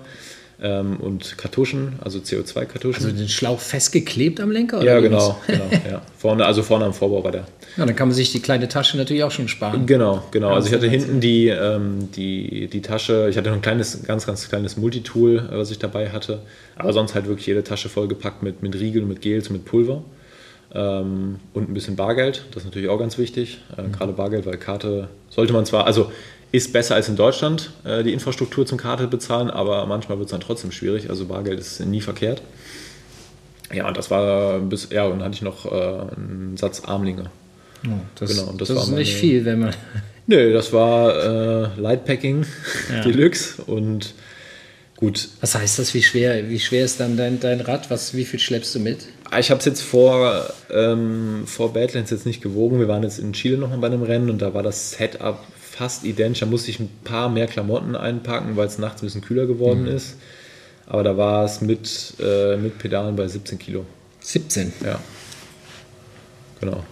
ähm, 0.61 0.97
und 0.97 1.37
Kartuschen, 1.37 1.93
also 2.03 2.19
CO2-Kartuschen. 2.19 3.05
Also 3.05 3.11
den 3.11 3.27
Schlauch 3.27 3.59
festgeklebt 3.59 4.39
am 4.39 4.51
Lenker? 4.51 4.83
ja, 4.83 4.99
genau, 4.99 5.37
genau 5.47 5.65
ja. 5.89 6.01
Vorne, 6.17 6.45
also 6.45 6.63
vorne 6.63 6.85
am 6.85 6.93
Vorbau 6.93 7.23
war 7.23 7.31
der. 7.31 7.45
Ja, 7.77 7.85
dann 7.85 7.95
kann 7.95 8.07
man 8.07 8.15
sich 8.15 8.31
die 8.31 8.39
kleine 8.39 8.69
Tasche 8.69 8.95
natürlich 8.95 9.23
auch 9.23 9.31
schon 9.31 9.47
sparen. 9.47 9.85
Genau, 9.85 10.23
genau. 10.31 10.53
Also 10.53 10.69
ich 10.69 10.73
hatte 10.73 10.87
hinten 10.87 11.19
die, 11.19 11.47
ähm, 11.47 12.09
die, 12.15 12.67
die 12.67 12.81
Tasche, 12.81 13.27
ich 13.29 13.37
hatte 13.37 13.49
noch 13.49 13.57
ein 13.57 13.61
kleines, 13.61 14.03
ganz, 14.03 14.25
ganz 14.25 14.47
kleines 14.47 14.77
Multitool, 14.77 15.49
äh, 15.51 15.57
was 15.57 15.71
ich 15.71 15.79
dabei 15.79 16.09
hatte. 16.09 16.39
Aber 16.77 16.93
sonst 16.93 17.15
halt 17.15 17.27
wirklich 17.27 17.47
jede 17.47 17.63
Tasche 17.63 17.89
vollgepackt 17.89 18.43
mit, 18.43 18.63
mit 18.63 18.75
Riegeln, 18.75 19.07
mit 19.07 19.21
Gels, 19.21 19.49
mit 19.49 19.65
Pulver. 19.65 20.03
Ähm, 20.73 21.39
und 21.53 21.69
ein 21.69 21.73
bisschen 21.73 21.95
Bargeld, 21.95 22.45
das 22.51 22.63
ist 22.63 22.65
natürlich 22.65 22.89
auch 22.89 22.99
ganz 22.99 23.17
wichtig. 23.17 23.59
Äh, 23.77 23.83
mhm. 23.83 23.91
Gerade 23.91 24.13
Bargeld, 24.13 24.45
weil 24.45 24.57
Karte 24.57 25.09
sollte 25.29 25.53
man 25.53 25.65
zwar, 25.65 25.85
also 25.85 26.11
ist 26.55 26.73
besser 26.73 26.95
als 26.95 27.09
in 27.09 27.15
Deutschland 27.15 27.71
äh, 27.83 28.03
die 28.03 28.13
Infrastruktur 28.13 28.65
zum 28.65 28.77
Karte 28.77 29.07
bezahlen, 29.07 29.49
aber 29.49 29.85
manchmal 29.85 30.17
wird 30.17 30.27
es 30.27 30.31
dann 30.31 30.41
trotzdem 30.41 30.71
schwierig. 30.71 31.09
Also 31.09 31.25
Bargeld 31.25 31.59
ist 31.59 31.79
nie 31.79 32.01
verkehrt. 32.01 32.41
Ja, 33.73 33.87
und 33.87 33.97
das 33.97 34.11
war 34.11 34.59
bis, 34.59 34.89
ja, 34.91 35.05
und 35.05 35.19
dann 35.19 35.25
hatte 35.25 35.35
ich 35.35 35.41
noch 35.41 35.65
äh, 35.65 35.69
einen 35.69 36.55
Satz 36.57 36.83
Armlinge. 36.85 37.29
Oh, 37.85 37.89
das, 38.15 38.29
genau, 38.29 38.53
das, 38.57 38.69
das 38.69 38.83
ist 38.83 38.87
meine, 38.87 38.99
nicht 38.99 39.15
viel, 39.15 39.45
wenn 39.45 39.59
man. 39.59 39.75
Nö, 40.27 40.53
das 40.53 40.73
war 40.73 41.73
äh, 41.75 41.79
Lightpacking 41.79 42.45
ja. 42.89 43.01
Deluxe 43.01 43.61
und 43.63 44.13
gut. 44.97 45.29
Was 45.41 45.55
heißt 45.55 45.77
das? 45.77 45.93
Wie 45.93 46.01
schwer, 46.01 46.49
wie 46.49 46.59
schwer 46.59 46.85
ist 46.85 46.99
dann 46.99 47.17
dein, 47.17 47.39
dein 47.39 47.61
Rad? 47.61 47.91
Was, 47.91 48.15
wie 48.15 48.25
viel 48.25 48.39
schleppst 48.39 48.73
du 48.75 48.79
mit? 48.79 49.07
Ah, 49.29 49.39
ich 49.39 49.51
habe 49.51 49.59
es 49.59 49.65
jetzt 49.65 49.81
vor, 49.81 50.47
ähm, 50.71 51.43
vor 51.45 51.73
Badlands 51.73 52.11
jetzt 52.11 52.25
nicht 52.25 52.41
gewogen. 52.41 52.79
Wir 52.79 52.87
waren 52.87 53.03
jetzt 53.03 53.19
in 53.19 53.33
Chile 53.33 53.57
nochmal 53.57 53.79
bei 53.79 53.87
einem 53.87 54.03
Rennen 54.03 54.29
und 54.29 54.41
da 54.41 54.53
war 54.53 54.63
das 54.63 54.91
Setup 54.91 55.39
fast 55.75 56.03
identisch. 56.05 56.39
Da 56.39 56.45
musste 56.45 56.71
ich 56.71 56.79
ein 56.79 56.89
paar 57.03 57.29
mehr 57.29 57.47
Klamotten 57.47 57.95
einpacken, 57.95 58.55
weil 58.55 58.67
es 58.67 58.77
nachts 58.77 59.01
ein 59.01 59.07
bisschen 59.07 59.21
kühler 59.21 59.45
geworden 59.45 59.83
mhm. 59.83 59.95
ist. 59.95 60.17
Aber 60.87 61.03
da 61.03 61.17
war 61.17 61.45
es 61.45 61.61
mit, 61.61 62.13
äh, 62.19 62.57
mit 62.57 62.77
Pedalen 62.77 63.15
bei 63.15 63.27
17 63.27 63.57
Kilo. 63.57 63.85
17? 64.19 64.73
Ja. 64.83 64.99
Genau. 66.61 66.83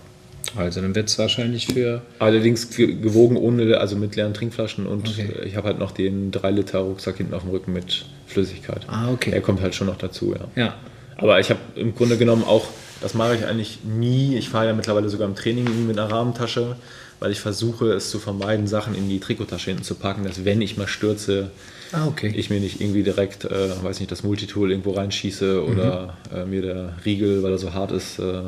Also 0.56 0.82
dann 0.82 0.94
wird 0.94 1.10
es 1.10 1.18
wahrscheinlich 1.18 1.68
für. 1.68 2.02
Allerdings 2.20 2.70
gewogen 2.70 3.38
ohne, 3.38 3.78
also 3.78 3.96
mit 3.96 4.16
leeren 4.16 4.34
Trinkflaschen 4.34 4.86
und 4.86 5.08
okay. 5.08 5.30
ich 5.46 5.56
habe 5.56 5.68
halt 5.68 5.80
noch 5.80 5.92
den 5.92 6.32
3 6.32 6.52
Liter 6.52 6.80
Rucksack 6.80 7.18
hinten 7.18 7.34
auf 7.34 7.42
dem 7.42 7.52
Rücken 7.52 7.74
mit 7.74 8.06
Flüssigkeit. 8.28 8.82
Ah, 8.88 9.12
okay. 9.12 9.32
Der 9.32 9.42
kommt 9.42 9.62
halt 9.62 9.74
schon 9.74 9.88
noch 9.88 9.98
dazu, 9.98 10.36
ja. 10.36 10.62
Ja. 10.62 10.76
Aber 11.18 11.40
ich 11.40 11.50
habe 11.50 11.60
im 11.76 11.96
Grunde 11.96 12.18
genommen 12.18 12.44
auch, 12.44 12.66
das 13.02 13.14
mache 13.14 13.36
ich 13.36 13.46
eigentlich 13.46 13.80
nie. 13.84 14.36
Ich 14.38 14.50
fahre 14.50 14.68
ja 14.68 14.74
mittlerweile 14.74 15.10
sogar 15.10 15.28
im 15.28 15.36
Training 15.36 15.88
mit 15.88 15.98
einer 15.98 16.12
Rahmentasche, 16.12 16.76
weil 17.24 17.32
ich 17.32 17.40
versuche 17.40 17.94
es 17.94 18.10
zu 18.10 18.20
vermeiden, 18.20 18.68
Sachen 18.68 18.96
in 18.96 19.08
die 19.08 19.22
Trikottasche 19.22 19.70
hinten 19.70 19.86
zu 19.86 19.96
packen, 19.96 20.26
dass 20.26 20.44
wenn 20.44 20.62
ich 20.62 20.76
mal 20.76 20.90
stürze, 20.90 21.52
ah, 21.94 22.06
okay. 22.06 22.34
ich 22.36 22.50
mir 22.50 22.60
nicht 22.60 22.82
irgendwie 22.82 23.02
direkt, 23.02 23.46
äh, 23.46 23.70
weiß 23.82 24.02
nicht, 24.02 24.12
das 24.12 24.24
Multitool 24.24 24.70
irgendwo 24.72 24.92
reinschieße 24.92 25.64
oder 25.64 26.18
mhm. 26.30 26.38
äh, 26.38 26.46
mir 26.46 26.62
der 26.62 26.94
Riegel, 27.06 27.42
weil 27.42 27.54
er 27.54 27.60
so 27.60 27.74
hart 27.74 27.94
ist, 27.94 28.20
äh, 28.20 28.42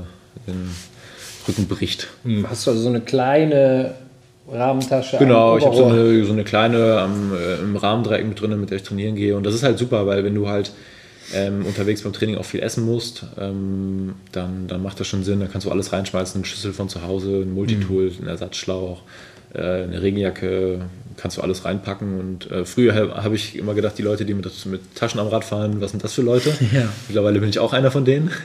den 0.45 0.69
Rücken 1.47 1.67
bricht. 1.69 2.09
Mhm. 2.25 2.49
Hast 2.49 2.67
du 2.67 2.71
also 2.71 2.83
so 2.83 2.89
eine 2.89 2.99
kleine 2.99 3.93
Rahmentasche? 4.51 5.19
Genau, 5.19 5.57
ich 5.57 5.65
habe 5.65 5.77
so 5.77 5.85
eine, 5.85 6.25
so 6.25 6.33
eine 6.33 6.43
kleine 6.43 6.99
am, 6.99 7.31
äh, 7.33 7.55
im 7.61 7.77
Rahmendreieck 7.77 8.27
mit 8.27 8.41
drin, 8.41 8.59
mit 8.59 8.71
der 8.71 8.79
ich 8.79 8.83
trainieren 8.83 9.15
gehe. 9.15 9.37
Und 9.37 9.45
das 9.45 9.55
ist 9.55 9.63
halt 9.63 9.77
super, 9.77 10.05
weil 10.05 10.25
wenn 10.25 10.35
du 10.35 10.49
halt 10.49 10.73
ähm, 11.33 11.65
unterwegs 11.65 12.03
beim 12.03 12.13
Training 12.13 12.37
auch 12.37 12.45
viel 12.45 12.61
essen 12.61 12.85
musst, 12.85 13.25
ähm, 13.39 14.15
dann, 14.31 14.67
dann 14.67 14.83
macht 14.83 14.99
das 14.99 15.07
schon 15.07 15.23
Sinn. 15.23 15.39
Da 15.39 15.47
kannst 15.47 15.65
du 15.65 15.71
alles 15.71 15.91
reinschmeißen, 15.91 16.39
eine 16.39 16.45
Schüssel 16.45 16.73
von 16.73 16.89
zu 16.89 17.01
Hause, 17.01 17.41
ein 17.41 17.53
Multitool, 17.53 18.11
mhm. 18.11 18.23
ein 18.23 18.27
Ersatzschlauch, 18.27 19.01
äh, 19.53 19.59
eine 19.59 20.01
Regenjacke, 20.01 20.81
kannst 21.17 21.37
du 21.37 21.41
alles 21.41 21.65
reinpacken. 21.65 22.19
Und 22.19 22.51
äh, 22.51 22.65
früher 22.65 22.93
habe 22.95 23.23
hab 23.23 23.33
ich 23.33 23.57
immer 23.57 23.73
gedacht, 23.73 23.97
die 23.97 24.03
Leute, 24.03 24.25
die 24.25 24.33
mit, 24.33 24.65
mit, 24.65 24.95
Taschen 24.95 25.19
am 25.19 25.27
Rad 25.27 25.43
fahren, 25.43 25.81
was 25.81 25.91
sind 25.91 26.03
das 26.03 26.13
für 26.13 26.21
Leute? 26.21 26.53
Ja. 26.73 26.89
Mittlerweile 27.07 27.39
bin 27.39 27.49
ich 27.49 27.59
auch 27.59 27.73
einer 27.73 27.91
von 27.91 28.05
denen. 28.05 28.31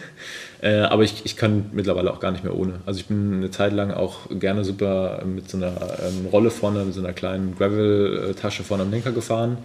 Äh, 0.62 0.81
aber 0.81 1.05
ich, 1.05 1.23
ich 1.25 1.38
kann 1.38 1.71
mittlerweile 1.73 2.12
auch 2.12 2.21
gar 2.21 2.33
nicht 2.33 2.45
mehr 2.45 2.55
ohne. 2.55 2.75
Also 2.85 3.01
ich 3.01 3.07
bin 3.07 3.33
eine 3.33 3.51
Zeit 3.51 3.73
lang 3.73 3.93
auch 3.93 4.29
gerne 4.29 4.62
super 4.62 5.23
mit 5.25 5.49
so 5.49 5.57
einer 5.57 5.73
ähm, 6.07 6.27
Rolle 6.31 6.51
vorne, 6.51 6.85
mit 6.85 6.93
so 6.93 7.01
einer 7.01 7.14
kleinen 7.14 7.57
Gravel-Tasche 7.57 8.62
vorne 8.62 8.83
am 8.83 8.90
Lenker 8.90 9.12
gefahren. 9.12 9.57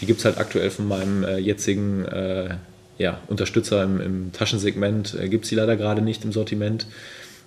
Die 0.00 0.06
gibt 0.06 0.20
es 0.20 0.24
halt 0.24 0.38
aktuell 0.38 0.70
von 0.70 0.88
meinem 0.88 1.24
äh, 1.24 1.38
jetzigen 1.38 2.04
äh, 2.04 2.56
ja, 2.98 3.20
Unterstützer 3.28 3.82
im, 3.82 4.00
im 4.00 4.32
Taschensegment, 4.32 5.14
äh, 5.20 5.28
gibt 5.28 5.44
es 5.44 5.48
die 5.50 5.56
leider 5.56 5.76
gerade 5.76 6.02
nicht 6.02 6.24
im 6.24 6.32
Sortiment. 6.32 6.86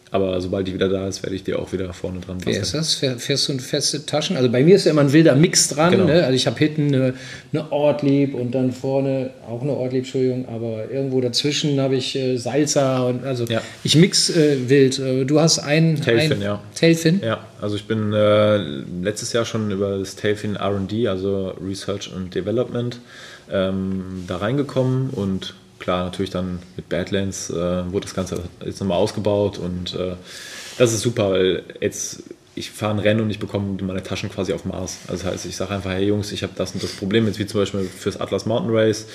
Aber 0.10 0.40
sobald 0.40 0.68
die 0.68 0.74
wieder 0.74 0.88
da 0.88 1.08
ist, 1.08 1.24
werde 1.24 1.36
ich 1.36 1.44
dir 1.44 1.60
auch 1.60 1.74
wieder 1.74 1.92
vorne 1.92 2.20
dran 2.20 2.38
basteln. 2.38 2.56
Wer 2.56 2.62
ist 2.62 2.74
das? 2.74 2.96
Fährst 2.96 3.50
du 3.50 3.58
feste 3.60 4.06
Taschen? 4.06 4.38
Also 4.38 4.50
bei 4.50 4.64
mir 4.64 4.76
ist 4.76 4.86
ja 4.86 4.92
immer 4.92 5.02
ein 5.02 5.12
wilder 5.12 5.36
Mix 5.36 5.68
dran. 5.68 5.92
Genau. 5.92 6.06
Ne? 6.06 6.24
Also 6.24 6.34
ich 6.34 6.48
habe 6.48 6.58
hinten 6.58 6.96
eine, 6.96 7.14
eine 7.52 7.72
Ortlieb 7.72 8.34
und 8.34 8.56
dann 8.56 8.72
vorne 8.72 9.32
auch 9.48 9.62
eine 9.62 9.72
Ortlieb, 9.72 10.04
Entschuldigung, 10.04 10.48
aber 10.48 10.90
irgendwo 10.90 11.20
dazwischen 11.20 11.80
habe 11.82 11.96
ich 11.96 12.16
äh, 12.16 12.38
Salsa 12.38 13.04
und 13.04 13.26
also 13.26 13.46
ja. 13.46 13.62
ich 13.84 13.96
mix 13.96 14.30
äh, 14.30 14.70
wild. 14.70 14.98
Äh, 15.00 15.26
du 15.26 15.42
hast 15.42 15.60
ein 15.60 16.02
Tailfin, 16.02 16.38
ein, 16.38 16.42
ja. 16.42 16.62
Tailfin? 16.74 17.22
Ja, 17.22 17.46
also 17.60 17.76
ich 17.76 17.86
bin 17.86 18.14
äh, 18.14 18.58
letztes 18.58 19.34
Jahr 19.34 19.44
schon 19.44 19.72
über 19.72 19.98
das 19.98 20.16
Tailfin 20.16 20.56
R&D, 20.56 21.08
also 21.10 21.54
Research 21.62 22.12
and 22.16 22.34
Development, 22.34 23.00
ähm, 23.52 24.24
da 24.28 24.38
reingekommen 24.38 25.10
und 25.10 25.54
klar, 25.88 26.04
natürlich 26.04 26.32
dann 26.32 26.60
mit 26.76 26.90
Badlands 26.90 27.50
äh, 27.50 27.56
wurde 27.94 28.02
das 28.02 28.14
Ganze 28.14 28.44
jetzt 28.66 28.82
nochmal 28.82 28.98
ausgebaut 28.98 29.58
und 29.58 29.96
äh, 29.96 30.16
das 30.78 30.92
ist 30.92 31.00
super, 31.00 31.32
weil 31.32 31.64
jetzt 31.80 32.24
ich 32.56 32.72
fahre 32.72 32.96
ein 32.96 33.00
Rennen 33.00 33.22
und 33.22 33.30
ich 33.30 33.40
bekomme 33.40 33.82
meine 33.82 34.04
Taschen 34.04 34.30
quasi 34.30 34.52
auf 34.52 34.66
Mars. 34.66 34.98
Also 35.08 35.24
das 35.24 35.32
heißt, 35.32 35.46
ich 35.46 35.56
sage 35.56 35.74
einfach, 35.74 35.92
hey 35.92 36.06
Jungs, 36.06 36.34
ich 36.34 36.44
habe 36.44 36.52
das 36.58 36.74
und 36.74 36.84
das 36.84 36.92
Problem, 36.92 37.26
jetzt 37.26 37.40
wie 37.40 37.46
zum 37.46 37.62
Beispiel 37.62 37.84
fürs 37.84 38.20
Atlas 38.20 38.46
Mountain 38.46 38.76
Race. 38.76 39.08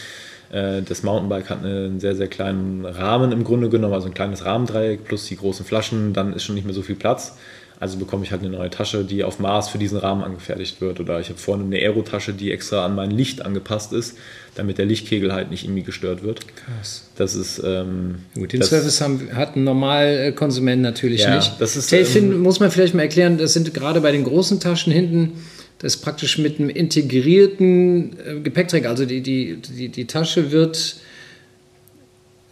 Äh, 0.50 0.80
das 0.80 1.02
Mountainbike 1.02 1.50
hat 1.50 1.62
einen 1.62 2.00
sehr, 2.00 2.16
sehr 2.16 2.28
kleinen 2.28 2.86
Rahmen 2.86 3.32
im 3.32 3.44
Grunde 3.44 3.68
genommen, 3.68 3.92
also 3.92 4.06
ein 4.06 4.14
kleines 4.14 4.46
Rahmendreieck 4.46 5.04
plus 5.04 5.26
die 5.26 5.36
großen 5.36 5.66
Flaschen, 5.66 6.14
dann 6.14 6.32
ist 6.32 6.44
schon 6.44 6.54
nicht 6.54 6.64
mehr 6.64 6.74
so 6.74 6.80
viel 6.80 6.96
Platz. 6.96 7.36
Also 7.82 7.98
bekomme 7.98 8.24
ich 8.24 8.30
halt 8.30 8.42
eine 8.42 8.56
neue 8.56 8.70
Tasche, 8.70 9.02
die 9.02 9.24
auf 9.24 9.40
Maß 9.40 9.68
für 9.68 9.76
diesen 9.76 9.98
Rahmen 9.98 10.22
angefertigt 10.22 10.80
wird. 10.80 11.00
Oder 11.00 11.18
ich 11.18 11.30
habe 11.30 11.38
vorne 11.40 11.64
eine 11.64 11.74
Aero-Tasche, 11.78 12.32
die 12.32 12.52
extra 12.52 12.86
an 12.86 12.94
mein 12.94 13.10
Licht 13.10 13.44
angepasst 13.44 13.92
ist, 13.92 14.16
damit 14.54 14.78
der 14.78 14.86
Lichtkegel 14.86 15.32
halt 15.32 15.50
nicht 15.50 15.64
irgendwie 15.64 15.82
gestört 15.82 16.22
wird. 16.22 16.42
Krass. 16.54 17.08
Das 17.16 17.34
ist. 17.34 17.60
Ähm, 17.64 18.20
Gut, 18.36 18.52
den 18.52 18.60
das, 18.60 18.68
Service 18.68 19.00
haben, 19.00 19.30
hat 19.34 19.56
ein 19.56 19.64
Normalkonsument 19.64 20.80
natürlich 20.80 21.22
Ja, 21.22 21.34
nicht. 21.34 21.54
das 21.58 21.74
ist, 21.74 21.90
Tailfin 21.90 22.30
ähm, 22.30 22.42
muss 22.42 22.60
man 22.60 22.70
vielleicht 22.70 22.94
mal 22.94 23.02
erklären, 23.02 23.36
das 23.36 23.52
sind 23.52 23.74
gerade 23.74 24.00
bei 24.00 24.12
den 24.12 24.22
großen 24.22 24.60
Taschen 24.60 24.92
hinten, 24.92 25.32
das 25.80 25.96
ist 25.96 26.02
praktisch 26.02 26.38
mit 26.38 26.60
einem 26.60 26.68
integrierten 26.68 28.12
äh, 28.24 28.40
Gepäckträger. 28.44 28.90
Also 28.90 29.06
die, 29.06 29.22
die, 29.22 29.56
die, 29.56 29.88
die 29.88 30.04
Tasche 30.06 30.52
wird 30.52 30.98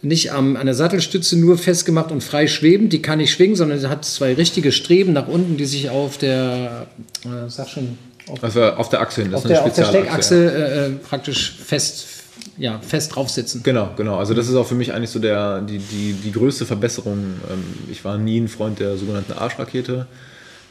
nicht 0.01 0.31
am, 0.31 0.55
an 0.55 0.65
der 0.65 0.75
Sattelstütze 0.75 1.37
nur 1.37 1.57
festgemacht 1.57 2.11
und 2.11 2.23
frei 2.23 2.47
schwebend, 2.47 2.91
die 2.91 3.01
kann 3.01 3.19
nicht 3.19 3.31
schwingen, 3.31 3.55
sondern 3.55 3.79
sie 3.79 3.89
hat 3.89 4.03
zwei 4.03 4.33
richtige 4.33 4.71
Streben 4.71 5.13
nach 5.13 5.27
unten, 5.27 5.57
die 5.57 5.65
sich 5.65 5.89
auf 5.89 6.17
der, 6.17 6.87
äh, 7.23 7.49
sag 7.49 7.69
schon, 7.69 7.97
auf, 8.27 8.43
also 8.43 8.63
auf 8.63 8.89
der 8.89 9.01
Achse 9.01 9.21
hin. 9.21 9.31
Das 9.31 9.45
auf, 9.45 9.45
ist 9.45 9.51
eine 9.51 9.59
der, 9.59 9.65
auf 9.65 9.75
der 9.75 9.85
Steckachse 9.85 10.51
äh, 10.51 10.85
äh, 10.85 10.89
praktisch 10.91 11.55
fest, 11.63 12.07
ja, 12.57 12.79
fest 12.79 13.15
drauf 13.15 13.29
sitzen. 13.29 13.61
Genau, 13.63 13.91
genau. 13.95 14.17
Also 14.17 14.33
das 14.33 14.47
ist 14.47 14.55
auch 14.55 14.67
für 14.67 14.75
mich 14.75 14.93
eigentlich 14.93 15.09
so 15.11 15.19
der, 15.19 15.61
die, 15.61 15.77
die, 15.77 16.13
die 16.13 16.31
größte 16.31 16.65
Verbesserung. 16.65 17.19
Ähm, 17.51 17.63
Ich 17.91 18.03
war 18.03 18.17
nie 18.17 18.39
ein 18.39 18.47
Freund 18.47 18.79
der 18.79 18.97
sogenannten 18.97 19.33
Arschrakete. 19.33 20.07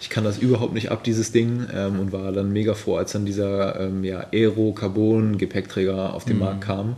Ich 0.01 0.09
kann 0.09 0.25
das 0.25 0.39
überhaupt 0.39 0.73
nicht 0.73 0.91
ab, 0.91 1.05
dieses 1.05 1.31
Ding, 1.31 1.67
ähm, 1.75 2.01
und 2.01 2.11
war 2.11 2.33
dann 2.33 2.53
mega 2.53 2.75
froh, 2.75 2.97
als 2.97 3.13
dann 3.13 3.27
dieser 3.27 3.79
ähm, 3.79 4.03
ja, 4.03 4.27
Aero-Carbon-Gepäckträger 4.33 6.15
auf 6.15 6.25
den 6.25 6.39
Markt 6.39 6.63
kam. 6.63 6.97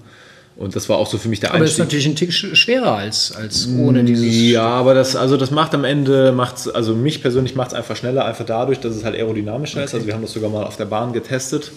Und 0.55 0.77
das 0.77 0.89
war 0.89 0.99
auch 0.99 1.07
so 1.07 1.17
für 1.19 1.29
mich 1.29 1.41
der 1.41 1.51
Mhm. 1.51 1.57
Aber 1.57 1.65
es 1.65 1.73
ist 1.73 1.81
Einstieg. 1.81 2.01
natürlich 2.03 2.07
ein 2.07 2.17
Tick 2.17 2.31
sch- 2.31 2.55
schwerer 2.55 2.93
als, 2.97 3.33
als 3.35 3.69
ohne 3.69 4.05
dieses. 4.05 4.27
Ja, 4.51 4.67
aber 4.67 4.93
das, 4.95 5.17
also 5.17 5.37
das 5.37 5.51
macht 5.51 5.75
am 5.75 5.85
Ende, 5.85 6.33
macht's, 6.33 6.69
also 6.69 6.95
mich 6.95 7.23
persönlich 7.23 7.55
macht 7.55 7.69
es 7.69 7.75
einfach 7.75 7.97
schneller, 7.97 8.25
einfach 8.27 8.45
dadurch, 8.45 8.79
dass 8.81 8.95
es 8.95 9.03
halt 9.05 9.15
aerodynamischer 9.17 9.83
ist. 9.83 9.95
Also 9.95 10.07
wir 10.07 10.13
haben 10.15 10.23
das 10.23 10.33
sogar 10.33 10.51
mal 10.51 10.65
auf 10.65 10.77
der 10.77 10.85
Bahn 10.85 11.13
getestet, 11.15 11.73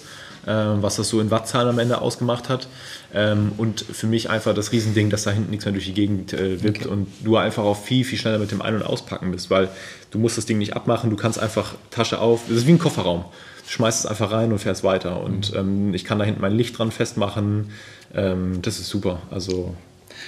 ähm, 0.46 0.78
was 0.82 0.98
das 0.98 1.08
so 1.10 1.22
in 1.22 1.32
Wattzahlen 1.32 1.70
am 1.70 1.80
Ende 1.80 2.02
ausgemacht 2.02 2.50
hat. 2.50 2.68
Ähm, 3.14 3.54
und 3.56 3.80
für 3.90 4.08
mich 4.08 4.30
einfach 4.30 4.54
das 4.54 4.74
Riesending, 4.74 5.10
dass 5.10 5.24
da 5.24 5.32
hinten 5.32 5.52
nichts 5.52 5.64
mehr 5.66 5.72
durch 5.72 5.86
die 5.86 5.94
Gegend 5.94 6.34
äh, 6.34 6.62
wippt 6.62 6.86
und 6.86 7.08
du 7.24 7.38
einfach 7.38 7.64
auch 7.64 7.82
viel, 7.82 8.04
viel 8.04 8.18
schneller 8.20 8.40
mit 8.40 8.52
dem 8.52 8.62
Ein- 8.62 8.76
und 8.76 8.84
Auspacken 8.84 9.32
bist, 9.32 9.50
weil 9.50 9.70
du 10.12 10.20
musst 10.20 10.38
das 10.38 10.46
Ding 10.46 10.58
nicht 10.58 10.76
abmachen, 10.76 11.10
du 11.10 11.16
kannst 11.16 11.40
einfach 11.40 11.76
Tasche 11.92 12.20
auf, 12.20 12.42
das 12.50 12.58
ist 12.58 12.68
wie 12.68 12.72
ein 12.74 12.80
Kofferraum. 12.80 13.24
Schmeißt 13.68 14.02
es 14.02 14.06
einfach 14.06 14.32
rein 14.32 14.52
und 14.52 14.60
fährst 14.60 14.84
weiter. 14.84 15.22
Und 15.22 15.54
ähm, 15.56 15.94
ich 15.94 16.06
kann 16.06 16.20
da 16.20 16.26
hinten 16.26 16.42
mein 16.42 16.54
Licht 16.54 16.78
dran 16.78 16.92
festmachen. 16.92 17.72
Ähm, 18.14 18.62
das 18.62 18.80
ist 18.80 18.90
super. 18.90 19.22
Also 19.32 19.76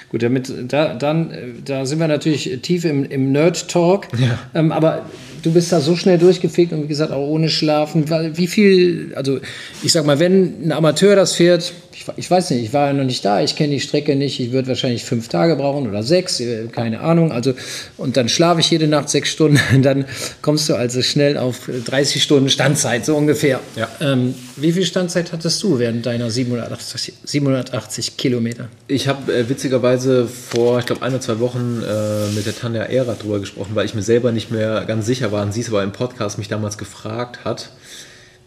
Gut, 0.10 0.24
damit, 0.24 0.52
da, 0.72 0.94
dann, 0.94 1.32
äh, 1.32 1.48
da 1.64 1.86
sind 1.86 2.00
wir 2.00 2.08
natürlich 2.08 2.60
tief 2.62 2.86
im, 2.86 3.04
im 3.04 3.32
Nerd-Talk. 3.32 4.08
Ja. 4.18 4.40
Ähm, 4.54 4.72
aber 4.72 5.06
du 5.48 5.54
bist 5.54 5.72
da 5.72 5.80
so 5.80 5.96
schnell 5.96 6.18
durchgefegt 6.18 6.74
und 6.74 6.84
wie 6.84 6.88
gesagt 6.88 7.12
auch 7.12 7.26
ohne 7.26 7.50
Schlafen. 7.50 8.10
Weil, 8.10 8.38
wie 8.38 8.48
viel, 8.48 9.14
also 9.16 9.40
ich 9.82 9.92
sag 9.94 10.06
mal, 10.06 10.20
wenn 10.20 10.68
ein 10.68 10.72
Amateur 10.72 11.16
das 11.16 11.36
fährt, 11.36 11.74
ich, 11.94 12.06
ich 12.16 12.30
weiß 12.30 12.52
nicht, 12.52 12.64
ich 12.64 12.74
war 12.74 12.88
ja 12.88 12.94
noch 12.94 13.04
nicht 13.04 13.26
da, 13.26 13.42
ich 13.42 13.56
kenne 13.56 13.74
die 13.74 13.80
Strecke 13.80 14.16
nicht, 14.16 14.40
ich 14.40 14.52
würde 14.52 14.68
wahrscheinlich 14.68 15.04
fünf 15.04 15.30
Tage 15.30 15.56
brauchen 15.56 15.88
oder 15.88 16.04
sechs, 16.04 16.40
äh, 16.40 16.68
keine 16.68 17.00
Ahnung. 17.00 17.32
Also, 17.32 17.54
und 17.98 18.18
dann 18.18 18.30
schlafe 18.30 18.60
ich 18.60 18.70
jede 18.70 18.88
Nacht 18.88 19.10
sechs 19.10 19.30
Stunden, 19.30 19.60
dann 19.82 20.06
kommst 20.42 20.70
du 20.70 20.76
also 20.76 21.02
schnell 21.02 21.38
auf 21.38 21.70
30 21.86 22.22
Stunden 22.22 22.50
Standzeit, 22.50 23.06
so 23.06 23.16
ungefähr. 23.16 23.60
Ja. 23.76 23.88
Ähm, 24.02 24.36
wie 24.58 24.72
viel 24.72 24.86
Standzeit 24.86 25.32
hattest 25.32 25.62
du 25.64 25.80
während 25.80 26.06
deiner 26.06 26.30
780, 26.30 27.14
780 27.24 28.18
Kilometer? 28.18 28.70
Ich 28.88 29.08
habe 29.08 29.34
äh, 29.34 29.50
witzigerweise 29.50 30.28
vor, 30.28 30.80
ich 30.80 30.86
glaube, 30.86 31.02
ein 31.02 31.14
oder 31.14 31.22
zwei 31.22 31.40
Wochen 31.40 31.82
äh, 31.84 32.32
mit 32.36 32.46
der 32.46 32.56
Tanja 32.56 32.84
Erath 32.84 33.24
drüber 33.24 33.40
gesprochen, 33.40 33.72
weil 33.74 33.86
ich 33.86 33.96
mir 33.96 34.04
selber 34.04 34.32
nicht 34.32 34.52
mehr 34.52 34.84
ganz 34.86 35.06
sicher 35.06 35.32
war 35.32 35.37
und 35.42 35.54
sie 35.54 35.62
es 35.62 35.70
aber 35.70 35.84
im 35.84 35.92
Podcast 35.92 36.38
mich 36.38 36.48
damals 36.48 36.78
gefragt 36.78 37.46
hat. 37.46 37.72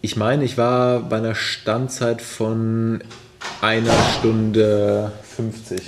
Ich 0.02 0.16
meine, 0.16 0.44
ich 0.44 0.56
war 0.56 1.00
bei 1.00 1.18
einer 1.18 1.34
Standzeit 1.34 2.22
von 2.22 3.02
einer 3.60 3.92
Stunde 4.18 5.12
50. 5.36 5.80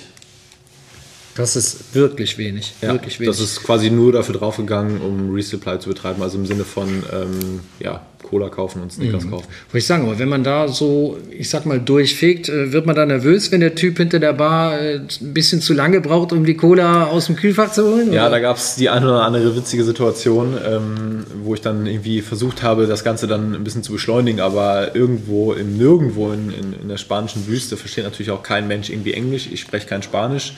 Das 1.35 1.57
ist 1.57 1.95
wirklich 1.95 2.37
wenig. 2.37 2.75
Ja, 2.83 2.93
wirklich 2.93 3.19
wenig. 3.19 3.35
das 3.35 3.41
ist 3.41 3.63
quasi 3.63 3.91
nur 3.91 4.13
dafür 4.13 4.35
draufgegangen, 4.35 5.01
um 5.01 5.33
Resupply 5.33 5.79
zu 5.79 5.89
betreiben, 5.89 6.23
also 6.23 6.37
im 6.37 6.45
Sinne 6.45 6.65
von 6.65 6.89
ähm, 7.11 7.61
ja, 7.79 8.05
Cola 8.33 8.49
kaufen 8.49 8.81
und 8.81 8.91
Snickers 8.91 9.29
kaufen. 9.29 9.45
Wollte 9.45 9.79
ich 9.79 9.87
sagen, 9.87 10.05
aber 10.05 10.19
wenn 10.19 10.31
man 10.31 10.43
da 10.43 10.67
so, 10.67 11.19
ich 11.31 11.51
sag 11.51 11.67
mal, 11.67 11.79
durchfegt, 11.79 12.49
äh, 12.49 12.73
wird 12.73 12.87
man 12.87 12.97
da 12.97 13.05
nervös, 13.05 13.53
wenn 13.53 13.61
der 13.61 13.75
Typ 13.75 13.99
hinter 13.99 14.21
der 14.21 14.33
Bar 14.33 14.81
äh, 14.81 15.01
ein 15.21 15.35
bisschen 15.35 15.61
zu 15.61 15.75
lange 15.75 16.01
braucht, 16.01 16.33
um 16.33 16.47
die 16.47 16.57
Cola 16.57 17.09
aus 17.09 17.27
dem 17.27 17.37
Kühlfach 17.37 17.71
zu 17.73 17.85
holen? 17.85 18.11
Ja, 18.11 18.23
oder? 18.23 18.31
da 18.31 18.39
gab 18.41 18.57
es 18.57 18.77
die 18.77 18.89
eine 18.89 19.07
oder 19.07 19.23
andere 19.25 19.55
witzige 19.55 19.85
Situation, 19.85 20.57
ähm, 20.67 21.25
wo 21.45 21.53
ich 21.53 21.61
dann 21.61 21.85
irgendwie 21.85 22.23
versucht 22.23 22.63
habe, 22.63 22.87
das 22.87 23.05
Ganze 23.05 23.27
dann 23.27 23.55
ein 23.55 23.65
bisschen 23.65 23.83
zu 23.83 23.93
beschleunigen, 23.93 24.41
aber 24.41 24.97
irgendwo, 24.97 25.53
im 25.53 25.77
Nirgendwo 25.77 26.33
in, 26.33 26.49
in, 26.55 26.73
in 26.81 26.89
der 26.89 26.97
spanischen 26.97 27.47
Wüste 27.47 27.77
versteht 27.77 28.05
natürlich 28.05 28.31
auch 28.31 28.43
kein 28.43 28.67
Mensch 28.67 28.89
irgendwie 28.89 29.13
Englisch. 29.13 29.47
Ich 29.53 29.61
spreche 29.61 29.87
kein 29.87 30.03
Spanisch. 30.03 30.55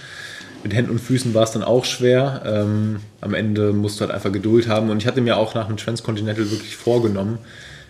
Mit 0.65 0.75
Händen 0.75 0.91
und 0.91 0.99
Füßen 0.99 1.35
war 1.35 1.45
es 1.45 1.53
dann 1.53 1.63
auch 1.63 1.85
schwer. 1.85 2.43
Ähm, 2.45 3.01
am 3.21 3.35
Ende 3.35 3.73
musst 3.73 4.01
du 4.01 4.01
halt 4.01 4.11
einfach 4.11 4.33
Geduld 4.33 4.67
haben. 4.67 4.91
Und 4.91 4.97
ich 4.97 5.07
hatte 5.07 5.21
mir 5.21 5.37
auch 5.37 5.55
nach 5.55 5.69
dem 5.69 5.77
Transcontinental 5.77 6.51
wirklich 6.51 6.75
vorgenommen, 6.75 7.39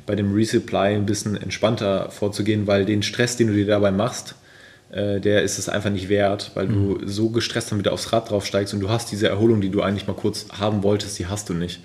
bei 0.07 0.17
dem 0.17 0.35
Resupply 0.35 0.95
ein 0.95 1.07
bisschen 1.07 1.41
entspannter 1.41 2.11
vorzugehen, 2.11 2.67
weil 2.67 2.85
den 2.85 3.03
Stress, 3.03 3.37
den 3.37 3.47
du 3.47 3.55
dir 3.55 3.67
dabei 3.67 3.93
machst, 3.93 4.35
der 4.95 5.43
ist 5.43 5.59
es 5.59 5.69
einfach 5.69 5.91
nicht 5.91 6.09
wert, 6.09 6.53
weil 6.55 6.69
du 6.69 7.01
so 7.05 7.31
gestresst 7.31 7.73
dann 7.73 7.81
wieder 7.81 7.93
aufs 7.93 8.13
Rad 8.13 8.31
draufsteigst 8.31 8.75
und 8.75 8.81
du 8.81 8.91
hast 8.91 9.11
diese 9.11 9.29
Erholung, 9.29 9.61
die 9.61 9.71
du 9.71 9.83
eigentlich 9.83 10.07
mal 10.07 10.15
kurz 10.15 10.47
haben 10.59 10.83
wolltest, 10.85 11.19
die 11.19 11.27
hast 11.27 11.49
du 11.49 11.55
nicht. 11.55 11.81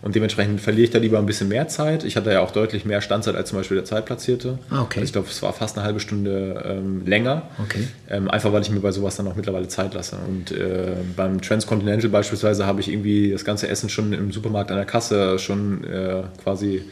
Und 0.00 0.14
dementsprechend 0.14 0.60
verliere 0.60 0.84
ich 0.84 0.90
da 0.90 0.98
lieber 0.98 1.18
ein 1.18 1.26
bisschen 1.26 1.48
mehr 1.48 1.66
Zeit. 1.68 2.04
Ich 2.04 2.16
hatte 2.16 2.30
ja 2.30 2.40
auch 2.40 2.52
deutlich 2.52 2.84
mehr 2.84 3.00
Standzeit 3.00 3.34
als 3.34 3.48
zum 3.48 3.58
Beispiel 3.58 3.76
der 3.76 3.84
Zeitplatzierte. 3.84 4.58
Ah, 4.70 4.82
okay. 4.82 5.00
Also 5.00 5.04
ich 5.04 5.12
glaube, 5.12 5.28
es 5.28 5.42
war 5.42 5.52
fast 5.52 5.76
eine 5.76 5.84
halbe 5.84 6.00
Stunde 6.00 6.62
ähm, 6.64 7.04
länger. 7.04 7.42
Okay. 7.64 7.88
Ähm, 8.08 8.30
einfach 8.30 8.52
weil 8.52 8.62
ich 8.62 8.70
mir 8.70 8.80
bei 8.80 8.92
sowas 8.92 9.16
dann 9.16 9.26
auch 9.26 9.34
mittlerweile 9.34 9.68
Zeit 9.68 9.94
lasse. 9.94 10.18
Und 10.28 10.52
äh, 10.52 10.94
beim 11.16 11.40
Transcontinental 11.40 12.10
beispielsweise 12.10 12.66
habe 12.66 12.80
ich 12.80 12.88
irgendwie 12.88 13.32
das 13.32 13.44
ganze 13.44 13.68
Essen 13.68 13.88
schon 13.88 14.12
im 14.12 14.32
Supermarkt 14.32 14.70
an 14.70 14.76
der 14.76 14.86
Kasse 14.86 15.38
schon 15.38 15.84
äh, 15.84 16.22
quasi 16.42 16.82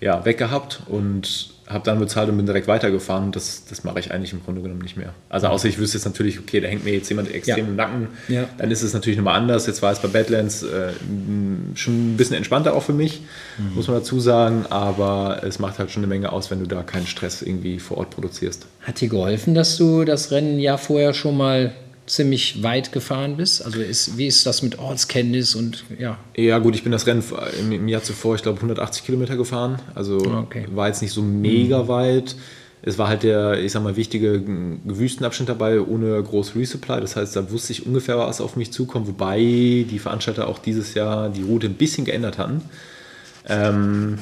ja, 0.00 0.24
weggehabt 0.24 0.82
und 0.86 1.50
habe 1.68 1.84
dann 1.84 1.98
bezahlt 1.98 2.28
und 2.30 2.36
bin 2.38 2.46
direkt 2.46 2.66
weitergefahren. 2.66 3.30
Das, 3.30 3.64
das 3.68 3.84
mache 3.84 4.00
ich 4.00 4.10
eigentlich 4.10 4.32
im 4.32 4.42
Grunde 4.42 4.62
genommen 4.62 4.80
nicht 4.80 4.96
mehr. 4.96 5.12
Also 5.28 5.48
außer 5.48 5.68
ich 5.68 5.78
wüsste 5.78 5.98
jetzt 5.98 6.06
natürlich, 6.06 6.38
okay, 6.38 6.60
da 6.60 6.68
hängt 6.68 6.84
mir 6.84 6.94
jetzt 6.94 7.08
jemand 7.10 7.30
extrem 7.34 7.56
Ja. 7.58 7.64
im 7.64 7.76
Nacken, 7.76 8.08
Ja. 8.28 8.44
dann 8.56 8.70
ist 8.70 8.82
es 8.82 8.94
natürlich 8.94 9.18
nochmal 9.18 9.34
anders. 9.38 9.66
Jetzt 9.66 9.82
war 9.82 9.92
es 9.92 9.98
bei 9.98 10.08
Badlands 10.08 10.62
äh, 10.62 10.92
schon 11.74 12.14
ein 12.14 12.16
bisschen 12.16 12.36
entspannter 12.36 12.74
auch 12.74 12.82
für 12.82 12.92
mich, 12.94 13.20
Mhm. 13.58 13.74
muss 13.74 13.86
man 13.88 13.98
dazu 13.98 14.18
sagen. 14.20 14.64
Aber 14.70 15.42
es 15.44 15.58
macht 15.58 15.78
halt 15.78 15.90
schon 15.90 16.00
eine 16.02 16.06
Menge 16.08 16.32
aus, 16.32 16.50
wenn 16.50 16.60
du 16.60 16.66
da 16.66 16.82
keinen 16.82 17.06
Stress 17.06 17.42
irgendwie 17.42 17.78
vor 17.78 17.98
Ort 17.98 18.10
produzierst. 18.10 18.66
Hat 18.82 19.00
dir 19.00 19.08
geholfen, 19.08 19.54
dass 19.54 19.76
du 19.76 20.04
das 20.04 20.30
Rennen 20.30 20.58
Jahr 20.58 20.78
vorher 20.78 21.12
schon 21.12 21.36
mal 21.36 21.72
ziemlich 22.08 22.62
weit 22.62 22.92
gefahren 22.92 23.36
bist? 23.36 23.64
Also 23.64 23.80
ist, 23.80 24.16
wie 24.18 24.26
ist 24.26 24.46
das 24.46 24.62
mit 24.62 24.78
Ortskenntnis 24.78 25.54
und 25.54 25.84
ja, 25.98 26.18
Ja, 26.36 26.58
gut, 26.58 26.74
ich 26.74 26.82
bin 26.82 26.92
das 26.92 27.06
Rennen 27.06 27.22
im, 27.70 27.88
Jahr 27.88 28.02
zuvor, 28.02 28.34
ich 28.34 28.42
glaube, 28.42 28.56
180 28.58 29.04
Kilometer 29.04 29.36
gefahren. 29.36 29.78
Also 29.94 30.18
Okay. 30.18 30.66
war 30.72 30.88
jetzt 30.88 31.02
nicht 31.02 31.12
so 31.12 31.22
mega 31.22 31.88
weit. 31.88 32.36
Es 32.80 32.96
war 32.96 33.08
halt 33.08 33.24
der, 33.24 33.58
ich 33.62 33.72
sag 33.72 33.82
mal, 33.82 33.96
wichtige 33.96 34.42
Wüstenabschnitt 34.84 35.48
dabei, 35.48 35.80
ohne 35.80 36.22
groß 36.22 36.54
Resupply. 36.54 37.00
Das 37.00 37.16
heißt, 37.16 37.34
da 37.34 37.50
wusste 37.50 37.72
ich 37.72 37.86
ungefähr, 37.86 38.18
was 38.18 38.40
auf 38.40 38.54
mich 38.56 38.72
zukommt, 38.72 39.08
wobei 39.08 39.38
die 39.38 39.98
Veranstalter 39.98 40.46
auch 40.46 40.58
dieses 40.58 40.94
Jahr 40.94 41.28
die 41.28 41.42
Route 41.42 41.66
ein 41.66 41.74
bisschen 41.74 42.04
geändert 42.04 42.38
hatten. 42.38 42.62
Ähm, 43.48 44.18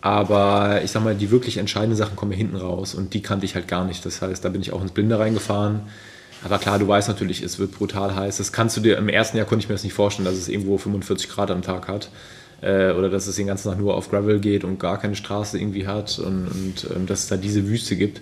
aber 0.00 0.82
ich 0.82 0.90
sag 0.90 1.02
mal, 1.04 1.14
die 1.14 1.30
wirklich 1.30 1.56
entscheidenden 1.56 1.96
Sachen 1.96 2.16
kommen 2.16 2.32
hinten 2.32 2.56
raus 2.56 2.94
und 2.94 3.14
die 3.14 3.22
kannte 3.22 3.46
ich 3.46 3.54
halt 3.54 3.68
gar 3.68 3.84
nicht. 3.84 4.04
Das 4.04 4.20
heißt, 4.22 4.44
da 4.44 4.48
bin 4.48 4.60
ich 4.60 4.72
auch 4.72 4.82
ins 4.82 4.92
Blinde 4.92 5.18
reingefahren. 5.18 5.80
Aber 6.44 6.58
klar, 6.58 6.78
du 6.78 6.86
weißt 6.86 7.08
natürlich, 7.08 7.42
es 7.42 7.58
wird 7.58 7.72
brutal 7.72 8.14
heiß. 8.14 8.36
Das 8.36 8.52
kannst 8.52 8.76
du 8.76 8.80
dir, 8.80 8.98
im 8.98 9.08
ersten 9.08 9.36
Jahr 9.38 9.46
konnte 9.46 9.64
ich 9.64 9.68
mir 9.68 9.74
das 9.74 9.82
nicht 9.84 9.94
vorstellen, 9.94 10.26
dass 10.26 10.34
es 10.34 10.48
irgendwo 10.48 10.76
45 10.78 11.28
Grad 11.30 11.50
am 11.50 11.62
Tag 11.62 11.88
hat. 11.88 12.10
Äh, 12.60 12.92
oder 12.92 13.08
dass 13.08 13.26
es 13.26 13.36
den 13.36 13.46
ganzen 13.46 13.68
Tag 13.70 13.78
nur 13.78 13.94
auf 13.94 14.10
Gravel 14.10 14.38
geht 14.40 14.62
und 14.64 14.78
gar 14.78 14.98
keine 14.98 15.16
Straße 15.16 15.58
irgendwie 15.58 15.86
hat 15.86 16.18
und, 16.18 16.46
und 16.46 16.86
ähm, 16.94 17.06
dass 17.06 17.20
es 17.20 17.28
da 17.28 17.36
diese 17.36 17.66
Wüste 17.66 17.96
gibt. 17.96 18.20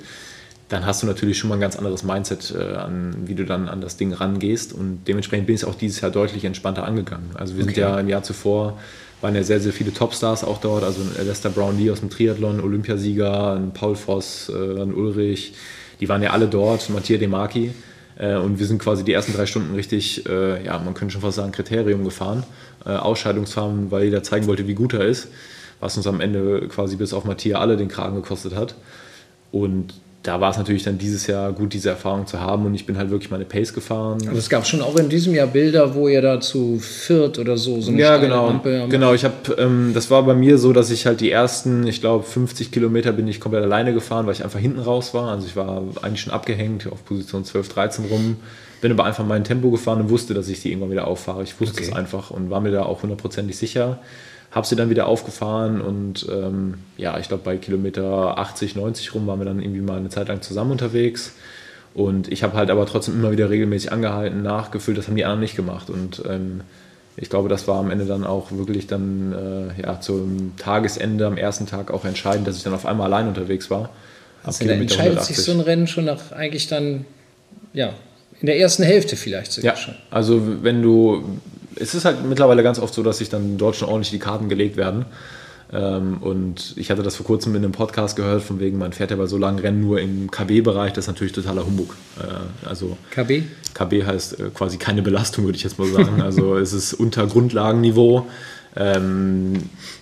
Dann 0.69 0.87
hast 0.87 1.03
du 1.03 1.07
natürlich 1.07 1.37
schon 1.37 1.49
mal 1.49 1.57
ein 1.57 1.61
ganz 1.61 1.77
anderes 1.77 2.03
Mindset, 2.03 2.55
äh, 2.57 2.77
an, 2.77 3.15
wie 3.27 3.35
du 3.35 3.45
dann 3.45 3.69
an 3.69 3.81
das 3.81 3.97
Ding 3.97 4.13
rangehst. 4.13 4.73
Und 4.73 5.01
dementsprechend 5.07 5.47
bin 5.47 5.57
ich 5.57 5.65
auch 5.65 5.75
dieses 5.75 6.01
Jahr 6.01 6.11
deutlich 6.11 6.45
entspannter 6.45 6.85
angegangen. 6.85 7.31
Also 7.35 7.57
wir 7.57 7.65
sind 7.65 7.73
Okay. 7.73 7.81
ja 7.81 8.01
im 8.01 8.09
Jahr 8.09 8.23
zuvor, 8.23 8.79
waren 9.21 9.35
ja 9.35 9.43
sehr, 9.43 9.61
sehr 9.61 9.73
viele 9.73 9.93
Topstars 9.93 10.45
auch 10.45 10.59
dort. 10.59 10.83
Also 10.83 11.03
ein 11.03 11.27
Lester 11.27 11.51
Brownlee 11.51 11.91
aus 11.91 12.01
dem 12.01 12.09
Triathlon, 12.09 12.61
Olympiasieger, 12.61 13.55
ein 13.55 13.73
Paul 13.73 13.97
Voss, 13.97 14.49
äh, 14.49 14.81
ein 14.81 14.95
Ulrich. 14.95 15.55
Die 16.01 16.09
waren 16.09 16.23
ja 16.23 16.31
alle 16.31 16.49
dort, 16.49 16.89
Mattia 16.89 17.19
De 17.19 17.29
Marchi. 17.29 17.67
Äh, 17.67 17.73
und 18.37 18.59
wir 18.59 18.67
sind 18.67 18.79
quasi 18.79 19.05
die 19.05 19.13
ersten 19.13 19.33
drei 19.33 19.47
Stunden 19.47 19.75
richtig, 19.75 20.27
äh, 20.29 20.65
ja, 20.65 20.79
man 20.79 20.95
könnte 20.95 21.13
schon 21.13 21.23
fast 21.23 21.37
sagen, 21.37 21.53
Kriterium 21.53 22.05
gefahren. 22.05 22.45
Äh, 22.85 22.91
Ausscheidungsfahren, 22.91 23.91
weil 23.91 24.05
jeder 24.05 24.23
zeigen 24.23 24.47
wollte, 24.47 24.67
wie 24.67 24.75
gut 24.75 24.95
er 24.95 25.05
ist. 25.05 25.29
Was 25.81 25.97
uns 25.97 26.07
am 26.07 26.21
Ende 26.21 26.69
quasi 26.69 26.97
bis 26.97 27.13
auf 27.13 27.25
Mattia 27.25 27.59
alle 27.59 27.77
den 27.77 27.89
Kragen 27.89 28.17
gekostet 28.17 28.55
hat. 28.55 28.75
Und 29.51 29.95
da 30.23 30.41
war 30.41 30.51
es 30.51 30.57
natürlich 30.57 30.85
dann 30.85 30.99
dieses 30.99 31.27
Jahr 31.27 31.53
gut, 31.53 31.73
diese 31.73 31.91
Erfahrung 31.91 32.27
zu 32.29 32.39
haben 32.39 32.65
und 32.65 32.75
ich 32.75 32.87
bin 32.87 32.97
halt 32.97 33.11
wirklich 33.11 33.31
meine 33.31 33.45
Pace 33.45 33.75
gefahren. 33.75 34.19
Aber 34.29 34.39
es 34.39 34.49
gab 34.49 34.67
schon 34.67 34.81
auch 34.81 34.97
in 34.97 35.09
diesem 35.09 35.35
Jahr 35.35 35.49
Bilder, 35.49 35.95
wo 35.95 36.07
ihr 36.07 36.23
da 36.23 36.41
zu 36.41 36.79
viert 36.79 37.41
oder 37.41 37.57
so, 37.57 37.81
so 37.81 37.91
eine 37.91 38.01
ja, 38.01 38.19
genau. 38.19 38.47
Rampe 38.47 38.87
Genau, 38.89 39.15
ich 39.15 39.25
habe, 39.25 39.35
ähm, 39.59 39.91
das 39.95 40.11
war 40.11 40.23
bei 40.23 40.35
mir 40.35 40.59
so, 40.59 40.73
dass 40.73 40.91
ich 40.91 41.07
halt 41.07 41.21
die 41.21 41.31
ersten, 41.31 41.87
ich 41.87 42.01
glaube 42.01 42.23
50 42.23 42.71
Kilometer 42.71 43.13
bin 43.13 43.27
ich 43.27 43.41
komplett 43.41 43.65
alleine 43.65 43.93
gefahren, 43.93 44.27
weil 44.27 44.35
ich 44.35 44.45
einfach 44.45 44.61
hinten 44.61 44.81
raus 44.81 45.13
war. 45.13 45.29
Also 45.29 45.47
ich 45.49 45.57
war 45.57 45.83
eigentlich 46.03 46.21
schon 46.21 46.33
abgehängt 46.33 46.87
auf 46.91 47.05
Position 47.05 47.45
12, 47.45 47.69
13 47.71 48.05
rum. 48.05 48.37
Bin 48.81 48.93
aber 48.93 49.05
einfach 49.05 49.25
mein 49.25 49.45
Tempo 49.45 49.71
gefahren 49.71 50.01
und 50.01 50.11
wusste, 50.11 50.35
dass 50.35 50.49
ich 50.49 50.61
sie 50.61 50.71
irgendwann 50.71 50.91
wieder 50.91 51.07
auffahre. 51.09 51.43
Ich 51.43 51.61
wusste 51.61 51.83
es 51.83 51.89
okay. 51.89 51.99
einfach 51.99 52.31
und 52.31 52.51
war 52.51 52.61
mir 52.61 52.71
da 52.71 52.85
auch 52.85 53.03
hundertprozentig 53.03 53.57
sicher 53.57 53.99
habe 54.53 54.67
sie 54.67 54.77
dann 54.77 54.91
wieder 54.91 55.07
aufgefahren 55.07 55.81
und 55.81 56.27
ähm, 56.31 56.75
ja, 56.97 57.19
ich 57.19 57.29
glaube 57.29 57.43
bei 57.43 57.57
Kilometer 57.57 58.39
80, 58.39 58.77
90 58.77 59.15
rum 59.15 59.27
waren 59.27 59.41
wir 59.41 59.47
dann 59.47 59.61
irgendwie 59.61 59.81
mal 59.81 59.99
eine 59.99 60.11
Zeit 60.11 60.29
lang 60.29 60.43
zusammen 60.43 60.73
unterwegs. 60.73 61.33
Und 61.95 62.33
ich 62.33 62.43
habe 62.43 62.57
halt 62.57 62.71
aber 62.71 62.87
trotzdem 62.87 63.15
immer 63.15 63.33
wieder 63.33 63.51
regelmäßig 63.51 63.93
angehalten, 63.93 64.43
nachgefüllt, 64.43 64.97
das 64.97 65.09
haben 65.09 65.17
die 65.17 65.25
anderen 65.25 65.41
nicht 65.41 65.57
gemacht. 65.57 65.91
Und 65.91 66.23
ähm, 66.29 66.63
ich 67.17 67.29
glaube, 67.29 67.49
das 67.49 67.69
war 67.69 67.79
am 67.79 67.91
Ende 67.91 68.07
dann 68.07 68.25
auch 68.25 68.51
wirklich 68.53 68.87
dann 68.87 69.33
äh, 69.79 69.83
ja, 69.83 70.01
zum 70.01 70.57
Tagesende, 70.57 71.27
am 71.27 71.37
ersten 71.37 71.67
Tag 71.67 71.91
auch 71.91 72.05
entscheidend, 72.05 72.47
dass 72.47 72.57
ich 72.57 72.63
dann 72.63 72.73
auf 72.73 72.87
einmal 72.87 73.13
allein 73.13 73.29
unterwegs 73.29 73.71
war. 73.71 73.91
Also 74.43 74.65
da 74.65 74.73
entscheidet 74.73 75.19
180. 75.19 75.37
sich 75.37 75.45
so 75.45 75.53
ein 75.53 75.61
Rennen 75.61 75.87
schon 75.87 76.07
nach 76.07 76.33
eigentlich 76.33 76.67
dann, 76.69 77.05
ja, 77.75 77.93
in 78.41 78.47
der 78.47 78.59
ersten 78.59 78.83
Hälfte 78.83 79.17
vielleicht 79.17 79.53
sogar 79.53 79.75
ja, 79.75 79.79
schon. 79.79 79.95
Also 80.11 80.63
wenn 80.63 80.83
du, 80.83 81.39
es 81.83 81.95
ist 81.95 82.05
halt 82.05 82.25
mittlerweile 82.25 82.63
ganz 82.63 82.79
oft 82.79 82.95
so, 82.95 83.03
dass 83.03 83.19
sich 83.19 83.29
dann 83.29 83.59
dort 83.59 83.77
schon 83.77 83.89
ordentlich 83.89 84.11
die 84.11 84.19
Karten 84.19 84.49
gelegt 84.49 84.77
werden. 84.77 85.05
Ähm, 85.73 86.19
und 86.21 86.75
ich 86.77 86.91
hatte 86.91 87.03
das 87.03 87.17
vor 87.17 87.25
kurzem 87.25 87.55
in 87.57 87.65
einem 87.65 87.73
Podcast 87.73 88.15
gehört, 88.15 88.43
von 88.43 88.61
wegen, 88.61 88.79
man 88.79 88.93
fährt 88.93 89.11
ja 89.11 89.17
bei 89.17 89.27
so 89.27 89.39
langen 89.39 89.59
Rennen 89.59 89.81
nur 89.81 90.01
im 90.01 90.31
KB-Bereich, 90.31 90.93
das 90.93 91.05
ist 91.05 91.09
natürlich 91.09 91.33
totaler 91.33 91.65
Humbug. 91.65 91.97
Äh, 92.19 92.69
also 92.69 92.99
KB? 93.11 93.43
KB 93.73 94.05
heißt 94.05 94.39
äh, 94.39 94.51
quasi 94.55 94.77
keine 94.77 95.01
Belastung, 95.03 95.45
würde 95.45 95.57
ich 95.57 95.65
jetzt 95.65 95.79
mal 95.79 95.89
sagen. 95.89 96.21
Also 96.21 96.57
es 96.57 96.73
ist 96.73 96.93
unter 96.93 97.27
Grundlagenniveau. 97.27 98.27
Ähm, 98.75 99.55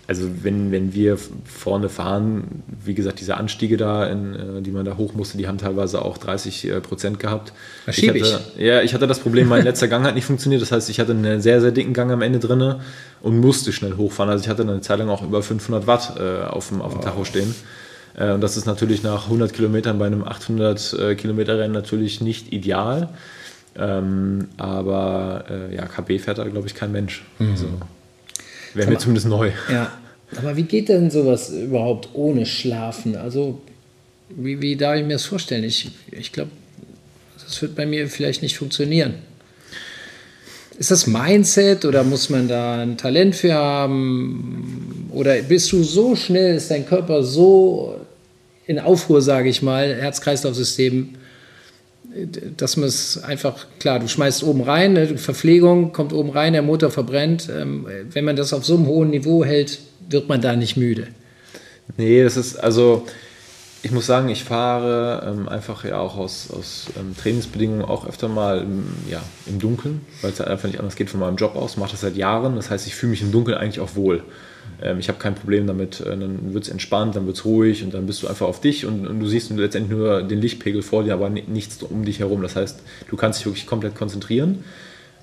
also 0.06 0.28
wenn, 0.42 0.70
wenn 0.70 0.94
wir 0.94 1.18
vorne 1.44 1.88
fahren, 1.88 2.62
wie 2.84 2.94
gesagt, 2.94 3.20
diese 3.20 3.36
Anstiege 3.36 3.76
da, 3.76 4.06
in, 4.06 4.34
äh, 4.34 4.62
die 4.62 4.70
man 4.70 4.84
da 4.84 4.96
hoch 4.96 5.14
musste, 5.14 5.38
die 5.38 5.48
haben 5.48 5.58
teilweise 5.58 6.02
auch 6.02 6.18
30 6.18 6.68
äh, 6.68 6.80
Prozent 6.80 7.18
gehabt. 7.18 7.52
Ich 7.88 8.08
hatte, 8.08 8.40
ja, 8.58 8.82
ich 8.82 8.94
hatte 8.94 9.08
das 9.08 9.18
Problem, 9.18 9.48
mein 9.48 9.64
letzter 9.64 9.88
Gang 9.88 10.04
hat 10.04 10.14
nicht 10.14 10.24
funktioniert. 10.24 10.62
Das 10.62 10.70
heißt, 10.70 10.88
ich 10.88 11.00
hatte 11.00 11.12
einen 11.12 11.40
sehr, 11.40 11.60
sehr 11.60 11.72
dicken 11.72 11.94
Gang 11.94 12.12
am 12.12 12.22
Ende 12.22 12.38
drin 12.38 12.76
und 13.22 13.38
musste 13.40 13.72
schnell 13.72 13.96
hochfahren. 13.96 14.30
Also 14.30 14.44
ich 14.44 14.48
hatte 14.48 14.62
eine 14.62 14.80
Zeit 14.82 15.00
lang 15.00 15.08
auch 15.08 15.22
über 15.22 15.42
500 15.42 15.86
Watt 15.88 16.14
äh, 16.18 16.44
auf, 16.44 16.68
dem, 16.68 16.80
auf 16.80 16.92
dem 16.92 17.02
Tacho 17.02 17.24
stehen. 17.24 17.52
Äh, 18.16 18.32
und 18.32 18.40
das 18.40 18.56
ist 18.56 18.66
natürlich 18.66 19.02
nach 19.02 19.24
100 19.24 19.52
Kilometern 19.52 19.98
bei 19.98 20.06
einem 20.06 20.22
800 20.22 20.92
äh, 20.92 21.14
Kilometer 21.16 21.58
Rennen 21.58 21.74
natürlich 21.74 22.20
nicht 22.20 22.52
ideal. 22.52 23.08
Ähm, 23.76 24.48
aber 24.56 25.44
äh, 25.48 25.74
ja, 25.74 25.86
KB 25.86 26.18
fährt 26.18 26.38
da, 26.38 26.44
glaube 26.44 26.66
ich, 26.66 26.74
kein 26.74 26.92
Mensch. 26.92 27.24
Mhm. 27.38 27.50
Also, 27.50 27.66
Wäre 28.74 28.90
mir 28.90 28.98
zumindest 28.98 29.26
neu. 29.26 29.50
Ja. 29.70 29.92
Aber 30.36 30.56
wie 30.56 30.62
geht 30.62 30.88
denn 30.88 31.10
sowas 31.10 31.50
überhaupt 31.50 32.10
ohne 32.12 32.46
Schlafen? 32.46 33.16
Also, 33.16 33.60
wie, 34.28 34.60
wie 34.62 34.76
darf 34.76 34.96
ich 34.96 35.04
mir 35.04 35.14
das 35.14 35.24
vorstellen? 35.24 35.64
Ich, 35.64 35.90
ich 36.12 36.32
glaube, 36.32 36.50
das 37.44 37.60
wird 37.62 37.74
bei 37.74 37.86
mir 37.86 38.08
vielleicht 38.08 38.42
nicht 38.42 38.56
funktionieren. 38.56 39.14
Ist 40.78 40.90
das 40.90 41.06
Mindset 41.06 41.84
oder 41.84 42.04
muss 42.04 42.30
man 42.30 42.48
da 42.48 42.80
ein 42.80 42.96
Talent 42.96 43.34
für 43.34 43.52
haben? 43.52 45.08
Oder 45.10 45.42
bist 45.42 45.72
du 45.72 45.82
so 45.82 46.16
schnell, 46.16 46.54
ist 46.54 46.70
dein 46.70 46.86
Körper 46.86 47.22
so 47.22 48.00
in 48.66 48.78
Aufruhr, 48.78 49.20
sage 49.20 49.48
ich 49.48 49.62
mal, 49.62 49.94
Herz-Kreislauf-System, 49.94 51.16
dass 52.56 52.76
man 52.76 52.88
es 52.88 53.22
einfach, 53.22 53.66
klar, 53.78 54.00
du 54.00 54.08
schmeißt 54.08 54.42
oben 54.42 54.62
rein, 54.62 54.94
ne, 54.94 55.18
Verpflegung 55.18 55.92
kommt 55.92 56.12
oben 56.12 56.30
rein, 56.30 56.52
der 56.52 56.62
Motor 56.62 56.90
verbrennt. 56.90 57.48
Ähm, 57.48 57.86
wenn 58.12 58.24
man 58.24 58.36
das 58.36 58.52
auf 58.52 58.64
so 58.64 58.76
einem 58.76 58.86
hohen 58.86 59.10
Niveau 59.10 59.44
hält, 59.44 59.78
wird 60.08 60.28
man 60.28 60.40
da 60.40 60.56
nicht 60.56 60.76
müde. 60.76 61.08
Nee, 61.96 62.22
das 62.22 62.36
ist 62.36 62.56
also, 62.56 63.06
ich 63.82 63.92
muss 63.92 64.06
sagen, 64.06 64.28
ich 64.28 64.44
fahre 64.44 65.26
ähm, 65.26 65.48
einfach 65.48 65.84
ja 65.84 65.98
auch 65.98 66.16
aus, 66.16 66.50
aus 66.50 66.86
ähm, 66.98 67.16
Trainingsbedingungen 67.16 67.84
auch 67.84 68.06
öfter 68.06 68.28
mal 68.28 68.60
im, 68.60 68.86
ja, 69.08 69.22
im 69.46 69.58
Dunkeln, 69.58 70.00
weil 70.22 70.32
es 70.32 70.40
halt 70.40 70.50
einfach 70.50 70.68
nicht 70.68 70.78
anders 70.78 70.96
geht 70.96 71.10
von 71.10 71.20
meinem 71.20 71.36
Job 71.36 71.56
aus. 71.56 71.76
Mache 71.76 71.92
das 71.92 72.00
seit 72.00 72.16
Jahren, 72.16 72.56
das 72.56 72.70
heißt, 72.70 72.86
ich 72.86 72.94
fühle 72.94 73.10
mich 73.10 73.22
im 73.22 73.32
Dunkeln 73.32 73.56
eigentlich 73.56 73.80
auch 73.80 73.94
wohl. 73.94 74.24
Ähm, 74.82 74.98
ich 74.98 75.08
habe 75.08 75.18
kein 75.18 75.34
Problem 75.34 75.66
damit, 75.66 76.00
äh, 76.00 76.04
dann 76.16 76.52
wird 76.54 76.64
es 76.64 76.70
entspannt, 76.70 77.16
dann 77.16 77.26
wird 77.26 77.36
es 77.36 77.44
ruhig 77.44 77.82
und 77.82 77.94
dann 77.94 78.06
bist 78.06 78.22
du 78.22 78.28
einfach 78.28 78.46
auf 78.46 78.60
dich 78.60 78.86
und, 78.86 79.06
und, 79.06 79.20
du 79.20 79.26
siehst 79.26 79.50
letztendlich 79.50 79.96
nur 79.96 80.22
den 80.22 80.40
Lichtpegel 80.40 80.82
vor 80.82 81.04
dir, 81.04 81.14
aber 81.14 81.28
nichts 81.30 81.82
um 81.82 82.04
dich 82.04 82.20
herum. 82.20 82.42
Das 82.42 82.56
heißt, 82.56 82.80
du 83.08 83.16
kannst 83.16 83.40
dich 83.40 83.46
wirklich 83.46 83.66
komplett 83.66 83.94
konzentrieren. 83.94 84.64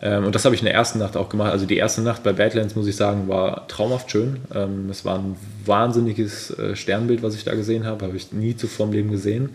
Ähm, 0.01 0.25
und 0.25 0.35
das 0.35 0.45
habe 0.45 0.53
ich 0.53 0.61
in 0.61 0.65
der 0.65 0.75
ersten 0.75 0.99
Nacht 0.99 1.17
auch 1.17 1.29
gemacht. 1.29 1.51
Also 1.51 1.65
die 1.65 1.77
erste 1.77 2.01
Nacht 2.01 2.23
bei 2.23 2.33
Badlands, 2.33 2.75
muss 2.75 2.87
ich 2.87 2.95
sagen, 2.95 3.27
war 3.27 3.67
traumhaft 3.67 4.11
schön. 4.11 4.37
Ähm, 4.53 4.89
es 4.89 5.05
war 5.05 5.17
ein 5.17 5.35
wahnsinniges 5.65 6.51
äh, 6.51 6.75
Sternbild, 6.75 7.23
was 7.23 7.35
ich 7.35 7.43
da 7.43 7.55
gesehen 7.55 7.85
habe. 7.85 8.05
Habe 8.05 8.17
ich 8.17 8.31
nie 8.31 8.55
zuvor 8.55 8.87
im 8.87 8.93
Leben 8.93 9.11
gesehen. 9.11 9.49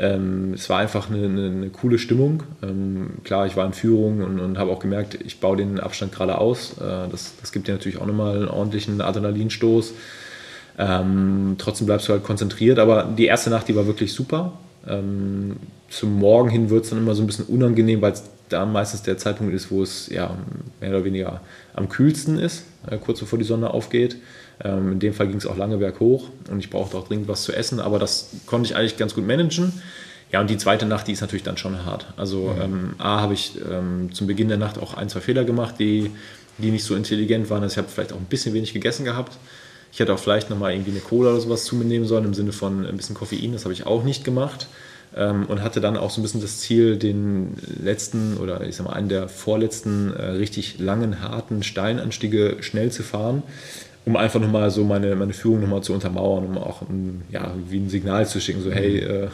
Ähm, 0.00 0.54
es 0.54 0.70
war 0.70 0.78
einfach 0.78 1.10
eine, 1.10 1.26
eine, 1.26 1.50
eine 1.50 1.68
coole 1.68 1.98
Stimmung. 1.98 2.42
Ähm, 2.62 3.18
klar, 3.22 3.46
ich 3.46 3.54
war 3.54 3.66
in 3.66 3.74
Führung 3.74 4.22
und, 4.22 4.40
und 4.40 4.56
habe 4.56 4.70
auch 4.70 4.78
gemerkt, 4.80 5.18
ich 5.22 5.40
baue 5.40 5.58
den 5.58 5.78
Abstand 5.78 6.10
gerade 6.12 6.38
aus. 6.38 6.78
Äh, 6.78 7.08
das, 7.10 7.34
das 7.38 7.52
gibt 7.52 7.68
dir 7.68 7.72
natürlich 7.72 8.00
auch 8.00 8.06
nochmal 8.06 8.36
einen 8.36 8.48
ordentlichen 8.48 9.02
Adrenalinstoß. 9.02 9.92
Ähm, 10.78 11.56
trotzdem 11.58 11.86
bleibst 11.86 12.08
du 12.08 12.14
halt 12.14 12.24
konzentriert, 12.24 12.78
aber 12.78 13.04
die 13.04 13.26
erste 13.26 13.50
Nacht, 13.50 13.68
die 13.68 13.76
war 13.76 13.86
wirklich 13.86 14.14
super. 14.14 14.54
Ähm, 14.88 15.56
zum 15.90 16.18
Morgen 16.18 16.48
hin 16.48 16.70
wird 16.70 16.84
es 16.84 16.90
dann 16.90 16.98
immer 16.98 17.14
so 17.14 17.22
ein 17.22 17.26
bisschen 17.26 17.44
unangenehm, 17.44 18.00
weil 18.00 18.12
es 18.12 18.24
da 18.48 18.64
meistens 18.64 19.02
der 19.02 19.18
Zeitpunkt 19.18 19.52
ist, 19.52 19.70
wo 19.70 19.82
es 19.82 20.08
ja 20.08 20.34
mehr 20.80 20.90
oder 20.90 21.04
weniger 21.04 21.42
am 21.74 21.90
kühlsten 21.90 22.38
ist, 22.38 22.64
äh, 22.90 22.96
kurz 22.96 23.20
bevor 23.20 23.38
die 23.38 23.44
Sonne 23.44 23.68
aufgeht. 23.74 24.16
Ähm, 24.62 24.92
in 24.92 24.98
dem 25.00 25.14
Fall 25.14 25.28
ging 25.28 25.36
es 25.36 25.46
auch 25.46 25.56
lange 25.56 25.78
berghoch 25.78 26.28
und 26.50 26.58
ich 26.58 26.70
brauchte 26.70 26.96
auch 26.96 27.08
dringend 27.08 27.28
was 27.28 27.42
zu 27.42 27.52
essen, 27.52 27.80
aber 27.80 27.98
das 27.98 28.30
konnte 28.46 28.68
ich 28.68 28.76
eigentlich 28.76 28.96
ganz 28.96 29.14
gut 29.14 29.26
managen. 29.26 29.72
Ja, 30.32 30.40
und 30.40 30.48
die 30.48 30.58
zweite 30.58 30.86
Nacht, 30.86 31.08
die 31.08 31.12
ist 31.12 31.22
natürlich 31.22 31.42
dann 31.42 31.56
schon 31.56 31.84
hart. 31.84 32.06
Also 32.16 32.54
mhm. 32.54 32.62
ähm, 32.62 32.94
A, 32.98 33.20
habe 33.20 33.34
ich 33.34 33.58
ähm, 33.68 34.10
zum 34.12 34.26
Beginn 34.26 34.48
der 34.48 34.58
Nacht 34.58 34.78
auch 34.78 34.94
ein, 34.94 35.08
zwei 35.08 35.20
Fehler 35.20 35.44
gemacht, 35.44 35.76
die, 35.78 36.10
die 36.58 36.70
nicht 36.70 36.84
so 36.84 36.94
intelligent 36.94 37.50
waren. 37.50 37.62
Also 37.62 37.74
ich 37.74 37.78
habe 37.78 37.88
vielleicht 37.88 38.12
auch 38.12 38.18
ein 38.18 38.26
bisschen 38.26 38.54
wenig 38.54 38.72
gegessen 38.72 39.04
gehabt. 39.04 39.36
Ich 39.92 39.98
hätte 39.98 40.14
auch 40.14 40.20
vielleicht 40.20 40.50
nochmal 40.50 40.72
irgendwie 40.72 40.92
eine 40.92 41.00
Cola 41.00 41.30
oder 41.30 41.40
sowas 41.40 41.64
zu 41.64 41.74
mir 41.74 41.84
nehmen 41.84 42.04
sollen, 42.04 42.24
im 42.24 42.34
Sinne 42.34 42.52
von 42.52 42.86
ein 42.86 42.96
bisschen 42.96 43.16
Koffein. 43.16 43.52
Das 43.52 43.64
habe 43.64 43.72
ich 43.72 43.86
auch 43.86 44.04
nicht 44.04 44.22
gemacht. 44.22 44.68
Ähm, 45.16 45.46
und 45.46 45.62
hatte 45.62 45.80
dann 45.80 45.96
auch 45.96 46.10
so 46.10 46.20
ein 46.20 46.22
bisschen 46.22 46.40
das 46.40 46.60
Ziel, 46.60 46.96
den 46.96 47.56
letzten 47.82 48.36
oder 48.36 48.60
ich 48.60 48.76
sag 48.76 48.86
mal 48.86 48.92
einen 48.92 49.08
der 49.08 49.28
vorletzten 49.28 50.14
äh, 50.14 50.24
richtig 50.26 50.78
langen, 50.78 51.20
harten 51.20 51.64
Steinanstiege 51.64 52.58
schnell 52.60 52.92
zu 52.92 53.02
fahren 53.02 53.42
um 54.04 54.16
einfach 54.16 54.40
nochmal 54.40 54.70
so 54.70 54.84
meine, 54.84 55.14
meine 55.16 55.32
Führung 55.32 55.60
nochmal 55.60 55.82
zu 55.82 55.92
untermauern, 55.92 56.44
um 56.44 56.58
auch 56.58 56.82
ein, 56.82 57.22
ja, 57.30 57.52
wie 57.68 57.78
ein 57.78 57.90
Signal 57.90 58.26
zu 58.26 58.40
schicken, 58.40 58.62
so 58.62 58.70
hey, 58.70 58.98
äh, 58.98 59.28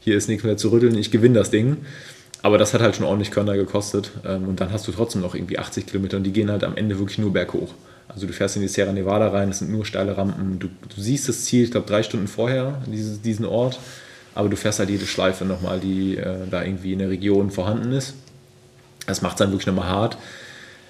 hier 0.00 0.16
ist 0.16 0.28
nichts 0.28 0.44
mehr 0.44 0.56
zu 0.56 0.70
rütteln, 0.70 0.96
ich 0.96 1.10
gewinne 1.10 1.38
das 1.38 1.50
Ding. 1.50 1.78
Aber 2.42 2.56
das 2.56 2.72
hat 2.72 2.80
halt 2.80 2.96
schon 2.96 3.04
ordentlich 3.04 3.30
Körner 3.30 3.54
gekostet. 3.56 4.12
Ähm, 4.24 4.48
und 4.48 4.60
dann 4.60 4.72
hast 4.72 4.88
du 4.88 4.92
trotzdem 4.92 5.20
noch 5.20 5.34
irgendwie 5.34 5.58
80 5.58 5.86
Kilometer 5.86 6.16
und 6.16 6.24
die 6.24 6.32
gehen 6.32 6.50
halt 6.50 6.64
am 6.64 6.76
Ende 6.76 6.98
wirklich 6.98 7.18
nur 7.18 7.32
berghoch. 7.32 7.74
Also 8.08 8.26
du 8.26 8.32
fährst 8.32 8.56
in 8.56 8.62
die 8.62 8.68
Sierra 8.68 8.92
Nevada 8.92 9.28
rein, 9.28 9.50
es 9.50 9.58
sind 9.58 9.70
nur 9.70 9.84
steile 9.84 10.16
Rampen. 10.16 10.58
Du, 10.58 10.68
du 10.68 11.00
siehst 11.00 11.28
das 11.28 11.44
Ziel, 11.44 11.64
ich 11.64 11.70
glaube, 11.70 11.86
drei 11.86 12.02
Stunden 12.02 12.26
vorher, 12.26 12.82
dieses, 12.86 13.20
diesen 13.20 13.44
Ort. 13.44 13.78
Aber 14.34 14.48
du 14.48 14.56
fährst 14.56 14.78
halt 14.78 14.90
jede 14.90 15.06
Schleife 15.06 15.44
nochmal, 15.44 15.80
die 15.80 16.16
äh, 16.16 16.46
da 16.50 16.64
irgendwie 16.64 16.92
in 16.92 17.00
der 17.00 17.10
Region 17.10 17.50
vorhanden 17.50 17.92
ist. 17.92 18.14
Das 19.06 19.22
macht 19.22 19.34
es 19.34 19.38
dann 19.38 19.50
wirklich 19.50 19.66
nochmal 19.66 19.88
hart. 19.88 20.16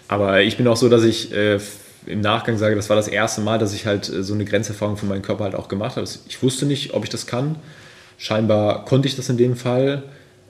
Aber 0.08 0.42
ich 0.42 0.56
bin 0.56 0.68
auch 0.68 0.76
so, 0.76 0.88
dass 0.88 1.04
ich 1.04 1.32
äh, 1.32 1.58
im 2.07 2.20
Nachgang 2.20 2.57
sage, 2.59 2.76
das 2.76 2.88
war 2.88 2.96
das 2.96 3.09
erste 3.09 3.40
Mal, 3.40 3.59
dass 3.59 3.74
ich 3.74 3.86
halt 3.86 4.09
äh, 4.09 4.22
so 4.22 4.34
eine 4.34 4.44
Grenzerfahrung 4.44 4.96
von 4.96 5.09
meinem 5.09 5.22
Körper 5.22 5.44
halt 5.44 5.55
auch 5.55 5.68
gemacht 5.68 5.96
habe. 5.96 6.09
Ich 6.28 6.42
wusste 6.42 6.66
nicht, 6.66 6.94
ob 6.94 7.05
ich 7.05 7.11
das 7.11 7.26
kann. 7.26 7.57
Scheinbar 8.18 8.84
konnte 8.84 9.09
ich 9.09 9.16
das 9.16 9.28
in 9.28 9.36
dem 9.36 9.57
Fall. 9.57 10.03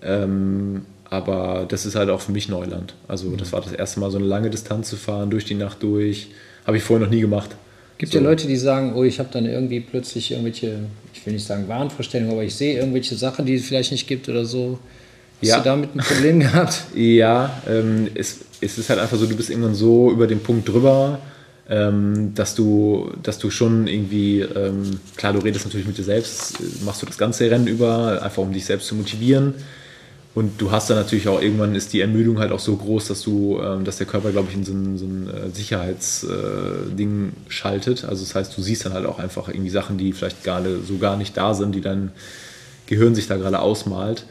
Ähm, 0.02 0.82
aber 1.10 1.66
das 1.68 1.86
ist 1.86 1.96
halt 1.96 2.08
auch 2.08 2.20
für 2.20 2.32
mich 2.32 2.48
Neuland. 2.48 2.94
Also 3.08 3.28
mhm. 3.28 3.36
das 3.36 3.52
war 3.52 3.60
das 3.60 3.72
erste 3.72 4.00
Mal, 4.00 4.10
so 4.10 4.18
eine 4.18 4.26
lange 4.26 4.48
Distanz 4.48 4.88
zu 4.88 4.96
fahren, 4.96 5.28
durch 5.28 5.44
die 5.44 5.54
Nacht 5.54 5.82
durch. 5.82 6.28
Habe 6.66 6.76
ich 6.76 6.82
vorher 6.82 7.04
noch 7.04 7.12
nie 7.12 7.20
gemacht. 7.20 7.50
Gibt 7.98 8.12
so. 8.12 8.18
ja 8.18 8.24
Leute, 8.24 8.46
die 8.46 8.56
sagen, 8.56 8.94
oh, 8.94 9.02
ich 9.02 9.18
habe 9.18 9.28
dann 9.32 9.44
irgendwie 9.44 9.80
plötzlich 9.80 10.30
irgendwelche, 10.30 10.78
ich 11.12 11.26
will 11.26 11.32
nicht 11.32 11.44
sagen 11.44 11.68
Wahnvorstellungen, 11.68 12.32
aber 12.32 12.44
ich 12.44 12.54
sehe 12.54 12.78
irgendwelche 12.78 13.16
Sachen, 13.16 13.44
die 13.44 13.54
es 13.54 13.66
vielleicht 13.66 13.90
nicht 13.90 14.06
gibt 14.06 14.28
oder 14.28 14.44
so. 14.44 14.78
Hast 15.40 15.48
ja. 15.48 15.58
du 15.58 15.64
damit 15.64 15.94
ein 15.94 15.98
Problem 15.98 16.40
gehabt? 16.40 16.84
Ja, 16.94 17.60
ähm, 17.68 18.08
es, 18.14 18.40
es 18.60 18.78
ist 18.78 18.88
halt 18.88 19.00
einfach 19.00 19.18
so, 19.18 19.26
du 19.26 19.36
bist 19.36 19.50
irgendwann 19.50 19.74
so 19.74 20.12
über 20.12 20.26
den 20.26 20.40
Punkt 20.40 20.68
drüber, 20.68 21.18
ähm, 21.70 22.34
dass, 22.34 22.56
du, 22.56 23.12
dass 23.22 23.38
du 23.38 23.48
schon 23.50 23.86
irgendwie, 23.86 24.40
ähm, 24.40 24.98
klar, 25.16 25.32
du 25.32 25.38
redest 25.38 25.64
natürlich 25.64 25.86
mit 25.86 25.96
dir 25.96 26.04
selbst, 26.04 26.56
machst 26.84 27.00
du 27.00 27.06
das 27.06 27.16
ganze 27.16 27.48
Rennen 27.48 27.68
über, 27.68 28.20
einfach 28.22 28.42
um 28.42 28.52
dich 28.52 28.64
selbst 28.64 28.88
zu 28.88 28.96
motivieren. 28.96 29.54
Und 30.34 30.60
du 30.60 30.70
hast 30.70 30.90
dann 30.90 30.96
natürlich 30.96 31.28
auch 31.28 31.40
irgendwann 31.40 31.74
ist 31.74 31.92
die 31.92 32.00
Ermüdung 32.00 32.38
halt 32.38 32.52
auch 32.52 32.60
so 32.60 32.76
groß, 32.76 33.08
dass 33.08 33.22
du, 33.22 33.60
ähm, 33.60 33.84
dass 33.84 33.98
der 33.98 34.06
Körper, 34.06 34.30
glaube 34.32 34.48
ich, 34.50 34.56
in 34.56 34.64
so 34.64 34.72
ein, 34.72 34.98
so 34.98 35.04
ein 35.04 35.28
äh, 35.28 35.50
Sicherheitsding 35.50 37.28
äh, 37.28 37.50
schaltet. 37.50 38.04
Also 38.04 38.24
das 38.24 38.34
heißt, 38.34 38.56
du 38.56 38.62
siehst 38.62 38.84
dann 38.84 38.92
halt 38.92 39.06
auch 39.06 39.18
einfach 39.18 39.48
irgendwie 39.48 39.70
Sachen, 39.70 39.96
die 39.96 40.12
vielleicht 40.12 40.42
gerade 40.44 40.80
so 40.86 40.98
gar 40.98 41.16
nicht 41.16 41.36
da 41.36 41.54
sind, 41.54 41.74
die 41.74 41.80
dann 41.80 42.10
Gehirn 42.86 43.14
sich 43.14 43.28
da 43.28 43.36
gerade 43.36 43.60
ausmalt. 43.60 44.24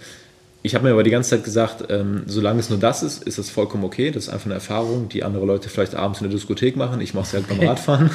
Ich 0.61 0.75
habe 0.75 0.85
mir 0.85 0.91
aber 0.91 1.03
die 1.03 1.09
ganze 1.09 1.29
Zeit 1.29 1.43
gesagt, 1.43 1.85
ähm, 1.89 2.23
solange 2.25 2.59
es 2.59 2.69
nur 2.69 2.79
das 2.79 3.01
ist, 3.01 3.23
ist 3.23 3.37
das 3.37 3.49
vollkommen 3.49 3.85
okay. 3.85 4.11
Das 4.11 4.25
ist 4.25 4.29
einfach 4.29 4.47
eine 4.47 4.55
Erfahrung, 4.55 5.07
die 5.07 5.23
andere 5.23 5.45
Leute 5.45 5.69
vielleicht 5.69 5.95
abends 5.95 6.19
in 6.19 6.27
der 6.27 6.35
Diskothek 6.37 6.75
machen. 6.75 6.99
Ich 6.99 7.13
mache 7.13 7.25
es 7.25 7.33
halt 7.33 7.47
beim 7.47 7.59
Radfahren. 7.67 8.09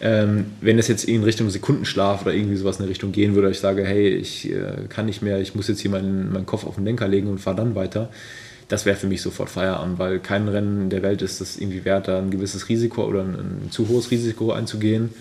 Ähm, 0.00 0.52
wenn 0.60 0.78
es 0.78 0.88
jetzt 0.88 1.04
in 1.04 1.24
Richtung 1.24 1.48
Sekundenschlaf 1.48 2.22
oder 2.22 2.34
irgendwie 2.34 2.56
sowas 2.56 2.76
in 2.76 2.82
eine 2.82 2.90
Richtung 2.90 3.12
gehen 3.12 3.34
würde, 3.34 3.50
ich 3.50 3.60
sage, 3.60 3.82
hey, 3.84 4.08
ich 4.08 4.50
äh, 4.50 4.86
kann 4.90 5.06
nicht 5.06 5.22
mehr, 5.22 5.40
ich 5.40 5.54
muss 5.54 5.68
jetzt 5.68 5.80
hier 5.80 5.90
meinen, 5.90 6.32
meinen 6.32 6.44
Kopf 6.44 6.66
auf 6.66 6.74
den 6.74 6.84
Lenker 6.84 7.08
legen 7.08 7.28
und 7.28 7.38
fahre 7.38 7.56
dann 7.56 7.74
weiter, 7.74 8.10
das 8.68 8.84
wäre 8.84 8.96
für 8.96 9.06
mich 9.06 9.22
sofort 9.22 9.48
Feierabend, 9.48 9.98
weil 9.98 10.18
kein 10.18 10.48
Rennen 10.48 10.90
der 10.90 11.02
Welt 11.02 11.22
ist 11.22 11.40
das 11.40 11.56
irgendwie 11.56 11.84
wert, 11.84 12.08
da 12.08 12.18
ein 12.18 12.30
gewisses 12.30 12.68
Risiko 12.68 13.04
oder 13.04 13.20
ein, 13.22 13.34
ein 13.64 13.70
zu 13.70 13.88
hohes 13.88 14.10
Risiko 14.10 14.52
einzugehen. 14.52 15.14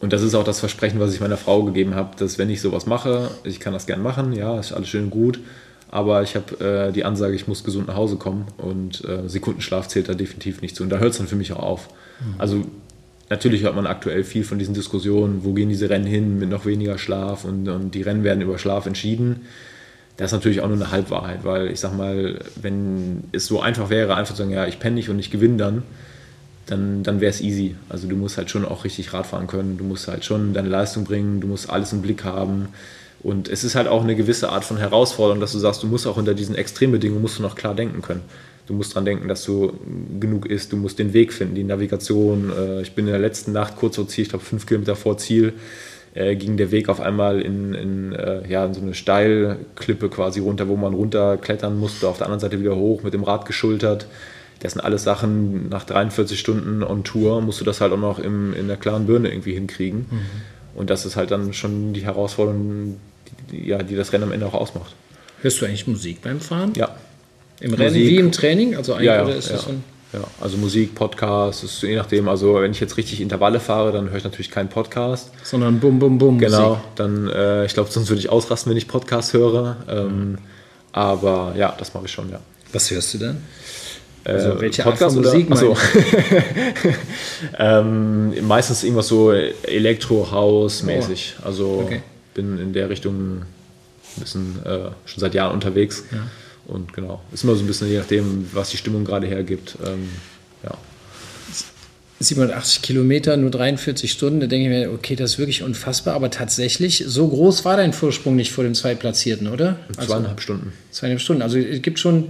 Und 0.00 0.12
das 0.12 0.22
ist 0.22 0.34
auch 0.34 0.44
das 0.44 0.60
Versprechen, 0.60 1.00
was 1.00 1.14
ich 1.14 1.20
meiner 1.20 1.38
Frau 1.38 1.62
gegeben 1.62 1.94
habe, 1.94 2.14
dass 2.18 2.36
wenn 2.36 2.50
ich 2.50 2.60
sowas 2.60 2.84
mache, 2.84 3.30
ich 3.44 3.58
kann 3.58 3.72
das 3.72 3.86
gern 3.86 4.02
machen, 4.02 4.34
ja, 4.34 4.58
ist 4.58 4.72
alles 4.72 4.88
schön 4.88 5.04
und 5.04 5.10
gut, 5.10 5.40
aber 5.90 6.22
ich 6.22 6.34
habe 6.34 6.88
äh, 6.88 6.92
die 6.92 7.04
Ansage, 7.04 7.34
ich 7.34 7.46
muss 7.46 7.64
gesund 7.64 7.88
nach 7.88 7.96
Hause 7.96 8.16
kommen 8.16 8.46
und 8.56 9.04
äh, 9.04 9.28
Sekundenschlaf 9.28 9.88
zählt 9.88 10.08
da 10.08 10.14
definitiv 10.14 10.60
nicht 10.60 10.74
zu. 10.76 10.82
Und 10.82 10.90
da 10.90 10.98
hört 10.98 11.12
es 11.12 11.18
dann 11.18 11.28
für 11.28 11.36
mich 11.36 11.52
auch 11.52 11.62
auf. 11.62 11.88
Mhm. 12.20 12.34
Also 12.38 12.64
natürlich 13.30 13.62
hört 13.62 13.76
man 13.76 13.86
aktuell 13.86 14.24
viel 14.24 14.44
von 14.44 14.58
diesen 14.58 14.74
Diskussionen, 14.74 15.44
wo 15.44 15.52
gehen 15.52 15.68
diese 15.68 15.90
Rennen 15.90 16.06
hin 16.06 16.38
mit 16.38 16.48
noch 16.48 16.66
weniger 16.66 16.98
Schlaf 16.98 17.44
und, 17.44 17.68
und 17.68 17.94
die 17.94 18.02
Rennen 18.02 18.24
werden 18.24 18.40
über 18.40 18.58
Schlaf 18.58 18.86
entschieden. 18.86 19.42
Das 20.16 20.30
ist 20.30 20.32
natürlich 20.32 20.60
auch 20.60 20.68
nur 20.68 20.76
eine 20.76 20.90
Halbwahrheit, 20.90 21.44
weil 21.44 21.70
ich 21.70 21.80
sag 21.80 21.96
mal, 21.96 22.38
wenn 22.60 23.24
es 23.32 23.46
so 23.46 23.60
einfach 23.60 23.90
wäre, 23.90 24.14
einfach 24.14 24.34
zu 24.34 24.42
sagen, 24.42 24.52
ja, 24.52 24.66
ich 24.66 24.78
penne 24.78 24.94
nicht 24.94 25.08
und 25.08 25.18
ich 25.18 25.30
gewinne 25.30 25.56
dann, 25.56 25.82
dann, 26.66 27.02
dann 27.02 27.20
wäre 27.20 27.30
es 27.30 27.40
easy. 27.40 27.74
Also 27.88 28.08
du 28.08 28.16
musst 28.16 28.38
halt 28.38 28.48
schon 28.48 28.64
auch 28.64 28.84
richtig 28.84 29.12
Rad 29.12 29.26
fahren 29.26 29.48
können, 29.48 29.76
du 29.76 29.84
musst 29.84 30.06
halt 30.06 30.24
schon 30.24 30.54
deine 30.54 30.68
Leistung 30.68 31.04
bringen, 31.04 31.40
du 31.40 31.48
musst 31.48 31.68
alles 31.68 31.92
im 31.92 32.00
Blick 32.00 32.24
haben. 32.24 32.68
Und 33.24 33.48
es 33.48 33.64
ist 33.64 33.74
halt 33.74 33.88
auch 33.88 34.02
eine 34.02 34.14
gewisse 34.14 34.50
Art 34.50 34.64
von 34.64 34.76
Herausforderung, 34.76 35.40
dass 35.40 35.52
du 35.52 35.58
sagst, 35.58 35.82
du 35.82 35.86
musst 35.86 36.06
auch 36.06 36.18
unter 36.18 36.34
diesen 36.34 36.54
Extrembedingungen 36.54 37.22
musst 37.22 37.38
du 37.38 37.42
noch 37.42 37.56
klar 37.56 37.74
denken 37.74 38.02
können. 38.02 38.20
Du 38.66 38.74
musst 38.74 38.92
daran 38.92 39.06
denken, 39.06 39.28
dass 39.28 39.44
du 39.44 39.72
genug 40.20 40.44
isst, 40.44 40.72
du 40.72 40.76
musst 40.76 40.98
den 40.98 41.14
Weg 41.14 41.32
finden, 41.32 41.54
die 41.54 41.64
Navigation. 41.64 42.52
Äh, 42.56 42.82
ich 42.82 42.94
bin 42.94 43.06
in 43.06 43.12
der 43.12 43.20
letzten 43.20 43.52
Nacht 43.52 43.76
kurz 43.76 43.96
vor 43.96 44.06
Ziel, 44.06 44.22
ich 44.22 44.28
glaube 44.28 44.44
fünf 44.44 44.66
Kilometer 44.66 44.94
vor 44.94 45.16
Ziel, 45.16 45.54
äh, 46.12 46.36
ging 46.36 46.58
der 46.58 46.70
Weg 46.70 46.90
auf 46.90 47.00
einmal 47.00 47.40
in, 47.40 47.72
in, 47.72 48.12
äh, 48.12 48.46
ja, 48.46 48.66
in 48.66 48.74
so 48.74 48.82
eine 48.82 48.92
Steilklippe 48.92 50.10
quasi 50.10 50.40
runter, 50.40 50.68
wo 50.68 50.76
man 50.76 50.92
runterklettern 50.92 51.78
musste, 51.78 52.08
auf 52.08 52.18
der 52.18 52.26
anderen 52.26 52.40
Seite 52.40 52.60
wieder 52.60 52.76
hoch, 52.76 53.02
mit 53.02 53.14
dem 53.14 53.24
Rad 53.24 53.46
geschultert. 53.46 54.06
Das 54.60 54.72
sind 54.74 54.82
alles 54.82 55.02
Sachen, 55.02 55.70
nach 55.70 55.84
43 55.84 56.38
Stunden 56.38 56.82
on 56.82 57.04
Tour 57.04 57.40
musst 57.40 57.60
du 57.60 57.64
das 57.64 57.80
halt 57.80 57.92
auch 57.92 57.98
noch 57.98 58.18
im, 58.18 58.54
in 58.54 58.68
der 58.68 58.76
klaren 58.76 59.06
Birne 59.06 59.30
irgendwie 59.30 59.54
hinkriegen. 59.54 60.06
Mhm. 60.10 60.20
Und 60.74 60.90
das 60.90 61.06
ist 61.06 61.16
halt 61.16 61.30
dann 61.30 61.52
schon 61.52 61.92
die 61.92 62.04
Herausforderung, 62.04 62.98
ja, 63.52 63.82
die 63.82 63.96
das 63.96 64.12
Rennen 64.12 64.24
am 64.24 64.32
Ende 64.32 64.46
auch 64.46 64.54
ausmacht. 64.54 64.94
Hörst 65.42 65.60
du 65.60 65.66
eigentlich 65.66 65.86
Musik 65.86 66.22
beim 66.22 66.40
Fahren? 66.40 66.72
Ja. 66.76 66.96
Im 67.60 67.70
Musik, 67.70 67.86
Rennen 67.86 67.96
wie 67.96 68.16
im 68.16 68.32
Training? 68.32 68.76
Also 68.76 68.94
eigentlich 68.94 69.06
ja, 69.06 69.28
ja, 69.28 69.34
ist 69.34 69.50
das 69.50 69.66
ja. 69.66 69.74
Ja, 70.14 70.20
also 70.40 70.56
Musik, 70.58 70.94
Podcast, 70.94 71.64
ist 71.64 71.82
je 71.82 71.96
nachdem. 71.96 72.28
Also 72.28 72.54
wenn 72.54 72.70
ich 72.70 72.78
jetzt 72.78 72.96
richtig 72.96 73.20
Intervalle 73.20 73.58
fahre, 73.58 73.90
dann 73.90 74.10
höre 74.10 74.18
ich 74.18 74.24
natürlich 74.24 74.50
keinen 74.50 74.68
Podcast. 74.68 75.32
Sondern 75.42 75.80
bum, 75.80 75.98
bum, 75.98 76.18
bum. 76.18 76.38
Genau, 76.38 76.70
Musik. 76.70 76.84
dann, 76.94 77.28
äh, 77.28 77.64
ich 77.64 77.74
glaube, 77.74 77.90
sonst 77.90 78.10
würde 78.10 78.20
ich 78.20 78.28
ausrasten, 78.28 78.70
wenn 78.70 78.76
ich 78.76 78.86
Podcast 78.86 79.32
höre. 79.32 79.76
Ähm, 79.88 80.06
mhm. 80.06 80.38
Aber 80.92 81.54
ja, 81.56 81.74
das 81.76 81.94
mache 81.94 82.04
ich 82.04 82.12
schon, 82.12 82.30
ja. 82.30 82.38
Was 82.72 82.92
hörst 82.92 83.14
du 83.14 83.18
denn? 83.18 83.38
Äh, 84.22 84.30
also 84.30 84.60
welche 84.60 84.84
Podcast 84.84 85.16
Art 85.16 85.26
von 85.26 85.48
Musik? 85.48 85.50
Achso. 85.50 85.76
ähm, 87.58 88.46
meistens 88.46 88.84
irgendwas 88.84 89.08
so 89.08 89.32
Elektro-House-mäßig. 89.32 91.38
Oh. 91.40 91.46
Also 91.46 91.82
okay. 91.86 92.02
Bin 92.34 92.58
in 92.58 92.72
der 92.72 92.90
Richtung 92.90 93.38
ein 93.38 94.20
bisschen 94.20 94.64
äh, 94.64 94.90
schon 95.06 95.20
seit 95.20 95.34
Jahren 95.34 95.52
unterwegs. 95.52 96.04
Ja. 96.12 96.26
Und 96.66 96.92
genau, 96.92 97.22
ist 97.32 97.44
immer 97.44 97.54
so 97.54 97.62
ein 97.62 97.66
bisschen 97.66 97.88
je 97.88 97.98
nachdem, 97.98 98.48
was 98.52 98.70
die 98.70 98.76
Stimmung 98.76 99.04
gerade 99.04 99.26
hergibt. 99.26 99.76
Ähm, 99.84 100.08
ja. 100.62 100.76
780 102.20 102.82
Kilometer, 102.82 103.36
nur 103.36 103.50
43 103.50 104.10
Stunden, 104.10 104.40
da 104.40 104.46
denke 104.46 104.64
ich 104.64 104.70
mir, 104.70 104.92
okay, 104.92 105.16
das 105.16 105.32
ist 105.32 105.38
wirklich 105.38 105.62
unfassbar, 105.62 106.14
aber 106.14 106.30
tatsächlich, 106.30 107.04
so 107.06 107.28
groß 107.28 107.64
war 107.64 107.76
dein 107.76 107.92
Vorsprung 107.92 108.36
nicht 108.36 108.52
vor 108.52 108.64
dem 108.64 108.74
Zweitplatzierten, 108.74 109.48
oder? 109.48 109.78
Also, 109.96 110.12
zweieinhalb 110.12 110.40
Stunden. 110.40 110.72
Zweieinhalb 110.90 111.20
Stunden, 111.20 111.42
also 111.42 111.58
es 111.58 111.82
gibt 111.82 111.98
schon 111.98 112.28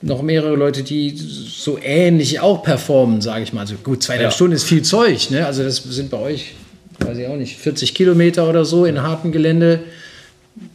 noch 0.00 0.22
mehrere 0.22 0.54
Leute, 0.54 0.84
die 0.84 1.12
so 1.16 1.78
ähnlich 1.82 2.38
auch 2.38 2.62
performen, 2.62 3.20
sage 3.20 3.42
ich 3.42 3.52
mal. 3.52 3.62
Also 3.62 3.74
gut, 3.82 4.02
zweieinhalb 4.02 4.30
ja. 4.30 4.34
Stunden 4.34 4.52
ist 4.52 4.64
viel 4.64 4.82
Zeug, 4.82 5.30
ne? 5.30 5.44
also 5.46 5.64
das 5.64 5.78
sind 5.78 6.10
bei 6.10 6.18
euch, 6.18 6.54
weiß 6.98 7.18
ich 7.18 7.26
auch 7.26 7.36
nicht, 7.36 7.56
40 7.56 7.94
Kilometer 7.94 8.48
oder 8.48 8.64
so 8.64 8.84
in 8.84 9.02
hartem 9.02 9.32
Gelände, 9.32 9.80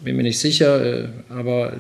bin 0.03 0.15
mir 0.15 0.23
nicht 0.23 0.39
sicher, 0.39 0.83
äh, 0.83 1.07
aber 1.29 1.73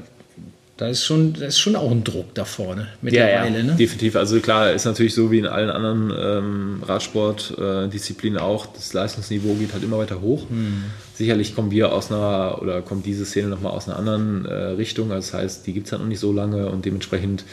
da 0.77 0.87
ist 0.87 1.05
schon, 1.05 1.33
da 1.33 1.45
ist 1.45 1.59
schon 1.59 1.75
auch 1.75 1.91
ein 1.91 2.03
Druck 2.03 2.33
da 2.33 2.45
vorne 2.45 2.87
mittlerweile. 3.01 3.31
Ja, 3.31 3.57
ja, 3.57 3.63
ne? 3.63 3.75
definitiv. 3.75 4.15
Also 4.15 4.39
klar, 4.39 4.71
ist 4.71 4.85
natürlich 4.85 5.13
so 5.13 5.31
wie 5.31 5.37
in 5.37 5.45
allen 5.45 5.69
anderen 5.69 6.11
ähm, 6.17 6.83
Radsportdisziplinen 6.83 8.39
äh, 8.39 8.41
auch, 8.41 8.65
das 8.65 8.91
Leistungsniveau 8.93 9.53
geht 9.53 9.73
halt 9.73 9.83
immer 9.83 9.99
weiter 9.99 10.19
hoch. 10.21 10.49
Mhm. 10.49 10.85
Sicherlich 11.13 11.55
kommen 11.55 11.69
wir 11.69 11.93
aus 11.93 12.11
einer, 12.11 12.57
oder 12.59 12.81
kommt 12.81 13.05
diese 13.05 13.23
Szene 13.23 13.49
nochmal 13.49 13.71
aus 13.71 13.87
einer 13.87 13.97
anderen 13.97 14.45
äh, 14.45 14.53
Richtung. 14.53 15.11
Also 15.11 15.31
das 15.31 15.41
heißt, 15.41 15.67
die 15.67 15.73
gibt 15.73 15.85
es 15.85 15.91
halt 15.91 16.01
noch 16.01 16.09
nicht 16.09 16.19
so 16.19 16.31
lange 16.31 16.67
und 16.69 16.85
dementsprechend 16.85 17.45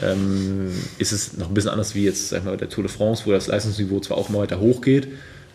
ähm, 0.00 0.70
ist 0.96 1.12
es 1.12 1.36
noch 1.36 1.48
ein 1.48 1.54
bisschen 1.54 1.70
anders 1.70 1.94
wie 1.94 2.04
jetzt 2.04 2.30
sag 2.30 2.38
ich 2.38 2.44
mal, 2.44 2.56
der 2.56 2.70
Tour 2.70 2.84
de 2.84 2.92
France, 2.92 3.24
wo 3.26 3.32
das 3.32 3.48
Leistungsniveau 3.48 4.00
zwar 4.00 4.16
auch 4.16 4.30
immer 4.30 4.38
weiter 4.38 4.60
hoch 4.60 4.80
geht, 4.80 5.08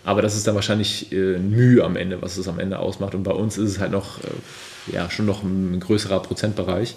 aber 0.07 0.21
das 0.21 0.37
ist 0.37 0.47
dann 0.47 0.55
wahrscheinlich 0.55 1.11
äh, 1.11 1.37
Mühe 1.37 1.83
am 1.83 1.97
Ende, 1.97 2.21
was 2.21 2.37
es 2.37 2.47
am 2.47 2.59
Ende 2.59 2.79
ausmacht. 2.79 3.13
Und 3.13 3.23
bei 3.23 3.33
uns 3.33 3.57
ist 3.57 3.71
es 3.71 3.79
halt 3.79 3.91
noch 3.91 4.23
äh, 4.23 4.93
ja, 4.93 5.09
schon 5.09 5.25
noch 5.25 5.43
ein 5.43 5.81
größerer 5.81 6.21
Prozentbereich. 6.21 6.95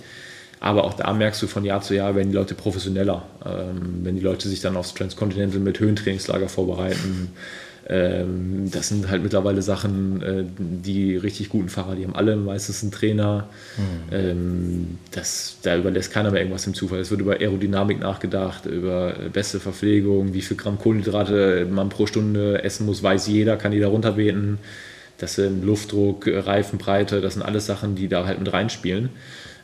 Aber 0.60 0.84
auch 0.84 0.94
da 0.94 1.12
merkst 1.12 1.42
du 1.42 1.48
von 1.48 1.64
Jahr 1.64 1.80
zu 1.80 1.96
Jahr, 1.96 2.14
werden 2.14 2.28
die 2.28 2.36
Leute 2.36 2.54
professioneller. 2.54 3.24
Ähm, 3.44 4.04
wenn 4.04 4.14
die 4.14 4.22
Leute 4.22 4.48
sich 4.48 4.60
dann 4.60 4.76
aufs 4.76 4.94
Transcontinental 4.94 5.58
mit 5.58 5.80
Höhentrainingslager 5.80 6.48
vorbereiten. 6.48 7.32
Ähm, 7.90 8.70
das 8.70 8.88
sind 8.88 9.10
halt 9.10 9.22
mittlerweile 9.22 9.62
Sachen, 9.62 10.22
äh, 10.22 10.44
die 10.56 11.16
richtig 11.16 11.48
guten 11.48 11.68
Fahrer, 11.68 11.96
die 11.96 12.04
haben 12.04 12.14
alle 12.14 12.36
meistens 12.36 12.82
einen 12.82 12.92
Trainer. 12.92 13.48
Mhm. 13.76 14.14
Ähm, 14.14 14.98
das, 15.10 15.56
da 15.62 15.76
überlässt 15.76 16.12
keiner 16.12 16.30
mehr 16.30 16.40
irgendwas 16.40 16.66
im 16.68 16.74
Zufall. 16.74 17.00
Es 17.00 17.10
wird 17.10 17.20
über 17.20 17.40
Aerodynamik 17.40 17.98
nachgedacht, 17.98 18.66
über 18.66 19.14
beste 19.32 19.58
Verpflegung, 19.58 20.32
wie 20.32 20.42
viel 20.42 20.56
Gramm 20.56 20.78
Kohlenhydrate 20.78 21.66
man 21.68 21.88
pro 21.88 22.06
Stunde 22.06 22.62
essen 22.62 22.86
muss, 22.86 23.02
weiß 23.02 23.26
jeder, 23.26 23.56
kann 23.56 23.72
jeder 23.72 23.88
runterbeten 23.88 24.58
das 25.20 25.34
sind 25.34 25.64
Luftdruck, 25.64 26.26
Reifenbreite, 26.26 27.20
das 27.20 27.34
sind 27.34 27.42
alles 27.42 27.66
Sachen, 27.66 27.94
die 27.94 28.08
da 28.08 28.26
halt 28.26 28.38
mit 28.38 28.52
reinspielen. 28.52 29.10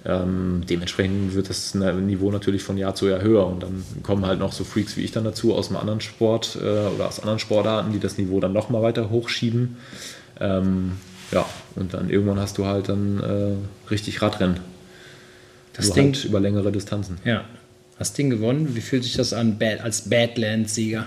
Ähm, 0.07 0.63
dementsprechend 0.69 1.35
wird 1.35 1.51
das 1.51 1.75
Niveau 1.75 2.31
natürlich 2.31 2.63
von 2.63 2.79
Jahr 2.79 2.95
zu 2.95 3.09
Jahr 3.09 3.23
höher 3.23 3.47
und 3.47 3.63
dann 3.63 3.85
kommen 4.05 4.25
halt 4.25 4.39
noch 4.39 4.53
so 4.53 4.63
Freaks 4.63 4.97
wie 4.97 5.03
ich 5.03 5.11
dann 5.11 5.25
dazu 5.25 5.55
aus 5.55 5.69
einem 5.69 5.79
anderen 5.79 6.01
Sport 6.01 6.57
äh, 6.61 6.95
oder 6.95 7.09
aus 7.09 7.19
anderen 7.19 7.41
Sportarten, 7.41 7.93
die 7.93 7.99
das 7.99 8.17
Niveau 8.17 8.39
dann 8.39 8.53
nochmal 8.53 8.83
weiter 8.83 9.11
hochschieben. 9.11 9.77
Ähm, 10.39 10.93
ja, 11.33 11.45
und 11.75 11.93
dann 11.93 12.09
irgendwann 12.09 12.39
hast 12.39 12.57
du 12.59 12.67
halt 12.67 12.89
dann 12.89 13.21
äh, 13.21 13.91
richtig 13.91 14.23
Radrennen. 14.23 14.61
Das 15.73 15.91
Ding 15.91 16.15
halt 16.15 16.25
über 16.25 16.41
längere 16.41 16.71
Distanzen. 16.71 17.19
Ja. 17.25 17.45
Hast 17.99 18.17
Ding 18.17 18.31
gewonnen. 18.31 18.77
Wie 18.77 18.81
fühlt 18.81 19.03
sich 19.03 19.15
das 19.15 19.33
an 19.33 19.59
als 19.83 20.09
Badlands-Sieger? 20.09 21.07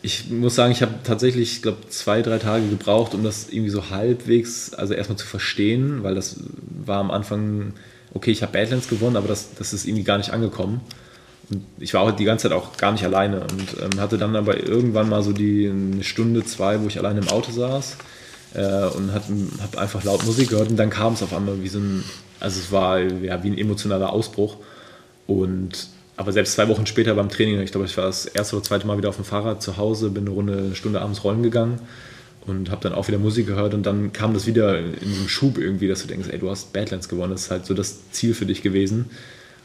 ich 0.00 0.30
muss 0.30 0.54
sagen, 0.54 0.72
ich 0.72 0.82
habe 0.82 0.94
tatsächlich, 1.02 1.52
ich 1.54 1.62
glaube, 1.62 1.88
zwei, 1.88 2.22
drei 2.22 2.38
Tage 2.38 2.68
gebraucht, 2.68 3.14
um 3.14 3.24
das 3.24 3.48
irgendwie 3.48 3.70
so 3.70 3.90
halbwegs, 3.90 4.72
also 4.74 4.94
erstmal 4.94 5.18
zu 5.18 5.26
verstehen, 5.26 6.02
weil 6.02 6.14
das 6.14 6.36
war 6.84 7.00
am 7.00 7.10
Anfang, 7.10 7.72
okay, 8.18 8.32
ich 8.32 8.42
habe 8.42 8.52
Badlands 8.52 8.88
gewonnen, 8.88 9.16
aber 9.16 9.28
das, 9.28 9.54
das 9.54 9.72
ist 9.72 9.86
irgendwie 9.86 10.02
gar 10.02 10.18
nicht 10.18 10.30
angekommen. 10.30 10.80
Und 11.50 11.64
ich 11.78 11.94
war 11.94 12.02
auch 12.02 12.10
die 12.10 12.24
ganze 12.24 12.48
Zeit 12.48 12.52
auch 12.52 12.76
gar 12.76 12.92
nicht 12.92 13.04
alleine 13.04 13.40
und 13.40 13.76
ähm, 13.80 14.00
hatte 14.00 14.18
dann 14.18 14.36
aber 14.36 14.58
irgendwann 14.58 15.08
mal 15.08 15.22
so 15.22 15.32
die 15.32 15.68
eine 15.68 16.04
Stunde, 16.04 16.44
zwei, 16.44 16.82
wo 16.82 16.88
ich 16.88 16.98
alleine 16.98 17.20
im 17.20 17.28
Auto 17.28 17.52
saß 17.52 17.96
äh, 18.54 18.84
und 18.88 19.12
habe 19.12 19.78
einfach 19.78 20.04
laut 20.04 20.26
Musik 20.26 20.50
gehört 20.50 20.68
und 20.68 20.76
dann 20.76 20.90
kam 20.90 21.14
es 21.14 21.22
auf 21.22 21.32
einmal 21.32 21.62
wie 21.62 21.68
so 21.68 21.78
ein, 21.78 22.04
also 22.40 22.60
es 22.60 22.70
war 22.70 22.98
ja 22.98 23.42
wie 23.42 23.50
ein 23.50 23.56
emotionaler 23.56 24.12
Ausbruch 24.12 24.56
und 25.26 25.88
aber 26.16 26.32
selbst 26.32 26.54
zwei 26.54 26.68
Wochen 26.68 26.84
später 26.84 27.14
beim 27.14 27.28
Training, 27.28 27.60
ich 27.60 27.70
glaube, 27.70 27.86
ich 27.86 27.96
war 27.96 28.06
das 28.06 28.26
erste 28.26 28.56
oder 28.56 28.64
zweite 28.64 28.86
Mal 28.86 28.98
wieder 28.98 29.08
auf 29.08 29.16
dem 29.16 29.24
Fahrrad 29.24 29.62
zu 29.62 29.76
Hause, 29.76 30.10
bin 30.10 30.24
eine 30.24 30.34
Runde, 30.34 30.58
eine 30.58 30.74
Stunde 30.74 31.00
abends 31.00 31.22
rollen 31.22 31.44
gegangen 31.44 31.78
und 32.46 32.70
habe 32.70 32.82
dann 32.82 32.94
auch 32.94 33.08
wieder 33.08 33.18
Musik 33.18 33.46
gehört 33.46 33.74
und 33.74 33.84
dann 33.84 34.12
kam 34.12 34.34
das 34.34 34.46
wieder 34.46 34.78
in 34.78 34.94
so 35.00 35.20
einem 35.20 35.28
Schub 35.28 35.58
irgendwie, 35.58 35.88
dass 35.88 36.02
du 36.02 36.08
denkst, 36.08 36.28
ey, 36.30 36.38
du 36.38 36.50
hast 36.50 36.72
Badlands 36.72 37.08
gewonnen, 37.08 37.32
das 37.32 37.42
ist 37.42 37.50
halt 37.50 37.66
so 37.66 37.74
das 37.74 38.10
Ziel 38.10 38.34
für 38.34 38.46
dich 38.46 38.62
gewesen. 38.62 39.06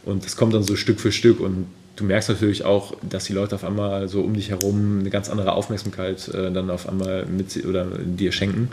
Und 0.05 0.26
das 0.26 0.36
kommt 0.36 0.53
dann 0.53 0.63
so 0.63 0.76
Stück 0.76 0.99
für 0.99 1.13
Stück 1.13 1.39
und 1.39 1.67
du 1.95 2.03
merkst 2.03 2.28
natürlich 2.28 2.65
auch, 2.65 2.93
dass 3.01 3.24
die 3.26 3.34
Leute 3.34 3.55
auf 3.55 3.63
einmal 3.63 4.09
so 4.09 4.21
um 4.21 4.34
dich 4.34 4.49
herum 4.49 4.99
eine 4.99 5.09
ganz 5.09 5.30
andere 5.30 5.53
Aufmerksamkeit 5.53 6.28
äh, 6.30 6.51
dann 6.51 6.69
auf 6.69 6.89
einmal 6.89 7.26
mit 7.26 7.65
oder 7.65 7.86
dir 7.86 8.32
schenken 8.34 8.69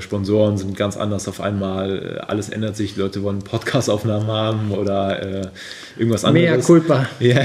Sponsoren 0.00 0.58
sind 0.58 0.76
ganz 0.76 0.96
anders 0.96 1.26
auf 1.26 1.40
einmal, 1.40 2.18
äh, 2.18 2.20
alles 2.20 2.50
ändert 2.50 2.76
sich, 2.76 2.96
Leute 2.96 3.22
wollen 3.22 3.38
Podcast-Aufnahmen 3.38 4.26
haben 4.26 4.72
oder 4.72 5.22
äh, 5.22 5.48
irgendwas 5.96 6.24
anderes. 6.24 6.48
Mehr 6.48 6.58
culpa. 6.58 7.08
Ja. 7.20 7.42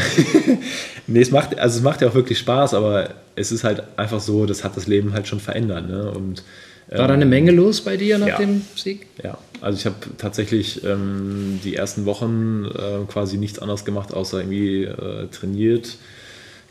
nee, 1.08 1.22
es 1.22 1.32
macht, 1.32 1.58
also 1.58 1.78
es 1.78 1.84
macht 1.84 2.02
ja 2.02 2.10
auch 2.10 2.14
wirklich 2.14 2.38
Spaß, 2.40 2.74
aber 2.74 3.10
es 3.36 3.52
ist 3.52 3.64
halt 3.64 3.84
einfach 3.98 4.20
so, 4.20 4.46
das 4.46 4.64
hat 4.64 4.76
das 4.76 4.88
Leben 4.88 5.14
halt 5.14 5.28
schon 5.28 5.40
verändert. 5.40 5.88
Ne? 5.88 6.12
Und 6.12 6.44
War 6.90 7.08
da 7.08 7.14
eine 7.14 7.26
Menge 7.26 7.52
los 7.52 7.82
bei 7.82 7.96
dir 7.96 8.18
nach 8.18 8.28
ja. 8.28 8.38
dem 8.38 8.62
Sieg? 8.76 9.08
Ja, 9.24 9.38
also 9.62 9.78
ich 9.78 9.86
habe 9.86 9.96
tatsächlich 10.18 10.84
ähm, 10.84 11.60
die 11.64 11.76
ersten 11.76 12.06
Wochen 12.06 12.66
äh, 12.66 13.06
quasi 13.12 13.38
nichts 13.38 13.60
anderes 13.60 13.86
gemacht, 13.86 14.14
außer 14.14 14.40
irgendwie 14.40 14.84
äh, 14.84 15.28
trainiert, 15.28 15.98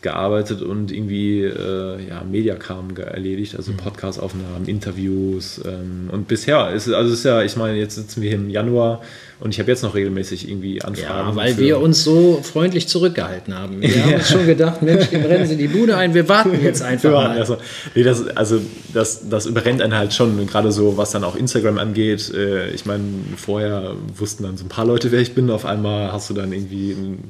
gearbeitet 0.04 0.62
und 0.62 0.92
irgendwie 0.92 1.40
äh, 1.42 2.08
ja, 2.08 2.22
Mediakram 2.22 2.96
erledigt, 2.96 3.56
also 3.56 3.72
Podcast-Aufnahmen, 3.76 4.66
Interviews. 4.66 5.60
Ähm, 5.64 6.08
und 6.12 6.28
bisher 6.28 6.70
ist 6.70 6.86
es, 6.86 6.92
also 6.94 7.12
es 7.12 7.18
ist 7.18 7.24
ja, 7.24 7.42
ich 7.42 7.56
meine, 7.56 7.76
jetzt 7.76 7.96
sitzen 7.96 8.22
wir 8.22 8.28
hier 8.28 8.38
im 8.38 8.48
Januar 8.50 9.00
und 9.40 9.50
ich 9.52 9.58
habe 9.58 9.70
jetzt 9.70 9.82
noch 9.82 9.94
regelmäßig 9.96 10.48
irgendwie 10.48 10.80
Anfragen. 10.82 11.30
Ja, 11.30 11.34
weil 11.36 11.54
für- 11.54 11.60
wir 11.60 11.80
uns 11.80 12.04
so 12.04 12.40
freundlich 12.42 12.86
zurückgehalten 12.86 13.52
haben. 13.58 13.80
Wir 13.82 13.90
haben 14.04 14.14
uns 14.14 14.30
schon 14.30 14.46
gedacht, 14.46 14.80
Mensch, 14.82 15.08
die 15.08 15.16
brennen 15.16 15.46
sie 15.46 15.56
die 15.56 15.66
Bude 15.68 15.96
ein, 15.96 16.14
wir 16.14 16.28
warten 16.28 16.62
jetzt 16.62 16.82
einfach 16.82 17.10
Ja, 17.10 17.28
mal. 17.28 17.38
also, 17.38 17.56
nee, 17.96 18.02
das, 18.04 18.26
also 18.36 18.60
das, 18.92 19.28
das 19.28 19.46
überrennt 19.46 19.82
einen 19.82 19.96
halt 19.96 20.12
schon, 20.14 20.46
gerade 20.46 20.70
so, 20.70 20.96
was 20.96 21.10
dann 21.10 21.24
auch 21.24 21.34
Instagram 21.34 21.78
angeht. 21.78 22.32
Äh, 22.32 22.70
ich 22.70 22.86
meine, 22.86 23.02
vorher 23.36 23.94
wussten 24.16 24.44
dann 24.44 24.56
so 24.56 24.64
ein 24.64 24.68
paar 24.68 24.84
Leute, 24.86 25.10
wer 25.10 25.20
ich 25.20 25.34
bin. 25.34 25.50
Auf 25.50 25.64
einmal 25.64 26.12
hast 26.12 26.30
du 26.30 26.34
dann 26.34 26.52
irgendwie 26.52 26.92
ein- 26.92 27.24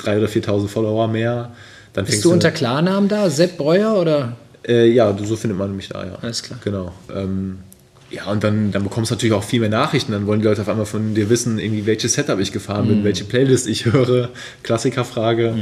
3.000 0.00 0.18
oder 0.18 0.28
4.000 0.28 0.68
Follower 0.68 1.08
mehr. 1.08 1.50
Dann 1.98 2.06
Bist 2.06 2.24
du 2.24 2.32
unter 2.32 2.50
Klarnamen 2.52 3.08
da? 3.08 3.28
Sepp 3.28 3.56
Breuer 3.58 3.94
oder? 3.96 4.36
Äh, 4.66 4.86
ja, 4.90 5.16
so 5.24 5.34
findet 5.36 5.58
man 5.58 5.74
mich 5.74 5.88
da, 5.88 6.04
ja. 6.04 6.14
Alles 6.22 6.42
klar. 6.44 6.58
Genau. 6.62 6.92
Ähm, 7.14 7.58
ja, 8.10 8.26
und 8.26 8.42
dann, 8.44 8.70
dann 8.72 8.84
bekommst 8.84 9.10
du 9.10 9.16
natürlich 9.16 9.34
auch 9.34 9.42
viel 9.42 9.60
mehr 9.60 9.68
Nachrichten. 9.68 10.12
Dann 10.12 10.26
wollen 10.26 10.40
die 10.40 10.46
Leute 10.46 10.60
auf 10.62 10.68
einmal 10.68 10.86
von 10.86 11.14
dir 11.14 11.28
wissen, 11.28 11.58
irgendwie, 11.58 11.86
welches 11.86 12.12
Setup 12.14 12.38
ich 12.38 12.52
gefahren 12.52 12.84
Mhm. 12.84 12.88
bin, 12.88 13.04
welche 13.04 13.24
Playlist 13.24 13.66
ich 13.66 13.84
höre. 13.92 14.28
Klassikerfrage. 14.62 15.54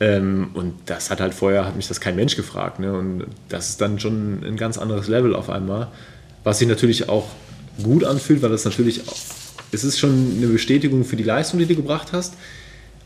Ähm, 0.00 0.48
und 0.54 0.74
das 0.86 1.10
hat 1.10 1.20
halt 1.20 1.34
vorher, 1.34 1.64
hat 1.66 1.76
mich 1.76 1.88
das 1.88 2.00
kein 2.00 2.16
Mensch 2.16 2.34
gefragt. 2.36 2.80
Ne? 2.80 2.92
Und 2.92 3.24
das 3.48 3.70
ist 3.70 3.80
dann 3.80 3.98
schon 4.00 4.42
ein 4.44 4.56
ganz 4.56 4.76
anderes 4.78 5.08
Level 5.08 5.34
auf 5.34 5.48
einmal. 5.50 5.88
Was 6.44 6.58
sich 6.58 6.68
natürlich 6.68 7.08
auch 7.08 7.28
gut 7.82 8.04
anfühlt, 8.04 8.42
weil 8.42 8.50
das 8.50 8.64
natürlich, 8.64 9.08
auch- 9.08 9.16
es 9.72 9.84
ist 9.84 9.98
schon 9.98 10.34
eine 10.38 10.48
Bestätigung 10.48 11.04
für 11.04 11.16
die 11.16 11.22
Leistung, 11.24 11.58
die 11.60 11.66
du 11.66 11.76
gebracht 11.76 12.08
hast. 12.12 12.34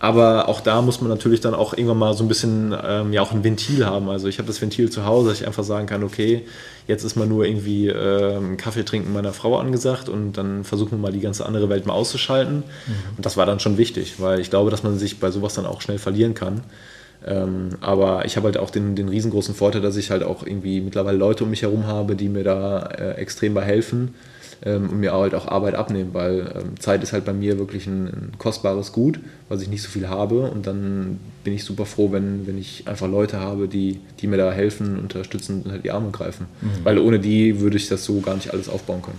Aber 0.02 0.48
auch 0.48 0.62
da 0.62 0.80
muss 0.80 1.02
man 1.02 1.10
natürlich 1.10 1.40
dann 1.40 1.52
auch 1.52 1.74
irgendwann 1.74 1.98
mal 1.98 2.14
so 2.14 2.24
ein 2.24 2.28
bisschen 2.28 2.74
ähm, 2.82 3.12
ja 3.12 3.20
auch 3.20 3.32
ein 3.32 3.44
Ventil 3.44 3.84
haben. 3.84 4.08
Also 4.08 4.28
ich 4.28 4.38
habe 4.38 4.46
das 4.46 4.60
Ventil 4.60 4.90
zu 4.90 5.04
Hause, 5.04 5.28
dass 5.28 5.42
ich 5.42 5.46
einfach 5.46 5.62
sagen 5.62 5.86
kann, 5.86 6.02
okay, 6.02 6.46
jetzt 6.88 7.04
ist 7.04 7.16
mal 7.16 7.26
nur 7.26 7.44
irgendwie 7.44 7.88
ähm, 7.88 8.56
Kaffee 8.56 8.82
trinken 8.82 9.12
meiner 9.12 9.34
Frau 9.34 9.58
angesagt 9.58 10.08
und 10.08 10.32
dann 10.32 10.64
versuchen 10.64 10.92
wir 10.92 10.98
mal 10.98 11.12
die 11.12 11.20
ganze 11.20 11.44
andere 11.44 11.68
Welt 11.68 11.84
mal 11.84 11.92
auszuschalten. 11.92 12.62
Und 13.14 13.26
das 13.26 13.36
war 13.36 13.44
dann 13.44 13.60
schon 13.60 13.76
wichtig, 13.76 14.14
weil 14.18 14.40
ich 14.40 14.48
glaube, 14.48 14.70
dass 14.70 14.82
man 14.82 14.98
sich 14.98 15.20
bei 15.20 15.30
sowas 15.30 15.52
dann 15.52 15.66
auch 15.66 15.82
schnell 15.82 15.98
verlieren 15.98 16.32
kann. 16.32 16.62
Ähm, 17.26 17.76
aber 17.82 18.24
ich 18.24 18.38
habe 18.38 18.46
halt 18.46 18.56
auch 18.56 18.70
den, 18.70 18.96
den 18.96 19.10
riesengroßen 19.10 19.54
Vorteil, 19.54 19.82
dass 19.82 19.98
ich 19.98 20.10
halt 20.10 20.22
auch 20.22 20.46
irgendwie 20.46 20.80
mittlerweile 20.80 21.18
Leute 21.18 21.44
um 21.44 21.50
mich 21.50 21.60
herum 21.60 21.86
habe, 21.86 22.16
die 22.16 22.30
mir 22.30 22.42
da 22.42 22.86
äh, 22.86 23.10
extrem 23.16 23.52
bei 23.52 23.62
helfen 23.62 24.14
ähm, 24.64 24.90
und 24.90 25.00
mir 25.00 25.12
halt 25.12 25.34
auch 25.34 25.48
Arbeit 25.48 25.74
abnehmen, 25.74 26.10
weil 26.12 26.52
ähm, 26.54 26.78
Zeit 26.78 27.02
ist 27.02 27.12
halt 27.12 27.24
bei 27.24 27.32
mir 27.32 27.58
wirklich 27.58 27.86
ein, 27.86 28.06
ein 28.06 28.32
kostbares 28.38 28.92
Gut, 28.92 29.20
was 29.48 29.62
ich 29.62 29.68
nicht 29.68 29.82
so 29.82 29.88
viel 29.88 30.08
habe 30.08 30.42
und 30.42 30.66
dann 30.66 31.18
bin 31.44 31.54
ich 31.54 31.64
super 31.64 31.86
froh, 31.86 32.12
wenn, 32.12 32.46
wenn 32.46 32.58
ich 32.58 32.86
einfach 32.86 33.08
Leute 33.08 33.40
habe, 33.40 33.68
die, 33.68 34.00
die 34.20 34.26
mir 34.26 34.36
da 34.36 34.52
helfen, 34.52 34.98
unterstützen 34.98 35.62
und 35.64 35.72
halt 35.72 35.84
die 35.84 35.90
Arme 35.90 36.10
greifen. 36.10 36.46
Weil 36.84 36.98
ohne 36.98 37.18
die 37.18 37.60
würde 37.60 37.76
ich 37.76 37.88
das 37.88 38.04
so 38.04 38.20
gar 38.20 38.34
nicht 38.34 38.52
alles 38.52 38.68
aufbauen 38.68 39.02
können. 39.02 39.18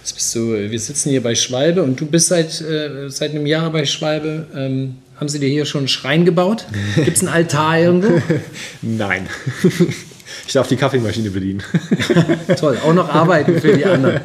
Jetzt 0.00 0.14
bist 0.14 0.34
du, 0.34 0.70
wir 0.70 0.80
sitzen 0.80 1.10
hier 1.10 1.22
bei 1.22 1.34
Schwalbe 1.34 1.82
und 1.82 2.00
du 2.00 2.06
bist 2.06 2.28
seit, 2.28 2.60
äh, 2.62 3.08
seit 3.08 3.30
einem 3.30 3.46
Jahr 3.46 3.70
bei 3.70 3.84
Schwalbe. 3.84 4.46
Ähm, 4.54 4.96
haben 5.16 5.28
sie 5.28 5.38
dir 5.38 5.48
hier 5.50 5.66
schon 5.66 5.80
einen 5.80 5.88
Schrein 5.88 6.24
gebaut? 6.24 6.64
Gibt 6.96 7.18
es 7.18 7.22
einen 7.22 7.28
Altar 7.28 7.78
irgendwo? 7.78 8.22
Nein. 8.82 9.28
Ich 10.50 10.54
darf 10.54 10.66
die 10.66 10.74
Kaffeemaschine 10.74 11.30
bedienen. 11.30 11.62
Toll, 12.58 12.76
auch 12.84 12.92
noch 12.92 13.08
arbeiten 13.08 13.60
für 13.60 13.72
die 13.72 13.84
anderen. 13.86 14.20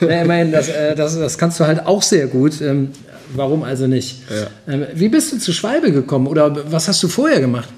Ja, 0.00 0.22
ich 0.22 0.26
meine, 0.26 0.50
das, 0.50 0.70
äh, 0.70 0.94
das, 0.94 1.18
das 1.18 1.36
kannst 1.36 1.60
du 1.60 1.66
halt 1.66 1.84
auch 1.84 2.00
sehr 2.00 2.28
gut. 2.28 2.62
Ähm, 2.62 2.92
warum 3.34 3.62
also 3.62 3.86
nicht? 3.86 4.22
Ähm, 4.66 4.86
wie 4.94 5.10
bist 5.10 5.34
du 5.34 5.38
zu 5.38 5.52
Schwalbe 5.52 5.92
gekommen 5.92 6.28
oder 6.28 6.72
was 6.72 6.88
hast 6.88 7.02
du 7.02 7.08
vorher 7.08 7.40
gemacht? 7.40 7.68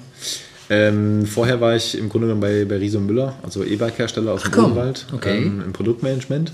Ähm, 0.69 1.25
vorher 1.25 1.59
war 1.59 1.75
ich 1.75 1.97
im 1.97 2.07
Grunde 2.07 2.27
genommen 2.27 2.39
bei, 2.39 2.63
bei 2.63 2.77
und 2.77 3.05
Müller, 3.05 3.35
also 3.43 3.65
E-Bike-Hersteller 3.65 4.31
aus 4.31 4.43
dem 4.43 4.51
komm, 4.53 4.71
Odenwald, 4.71 5.05
okay. 5.11 5.39
ähm, 5.39 5.61
im 5.65 5.73
Produktmanagement. 5.73 6.53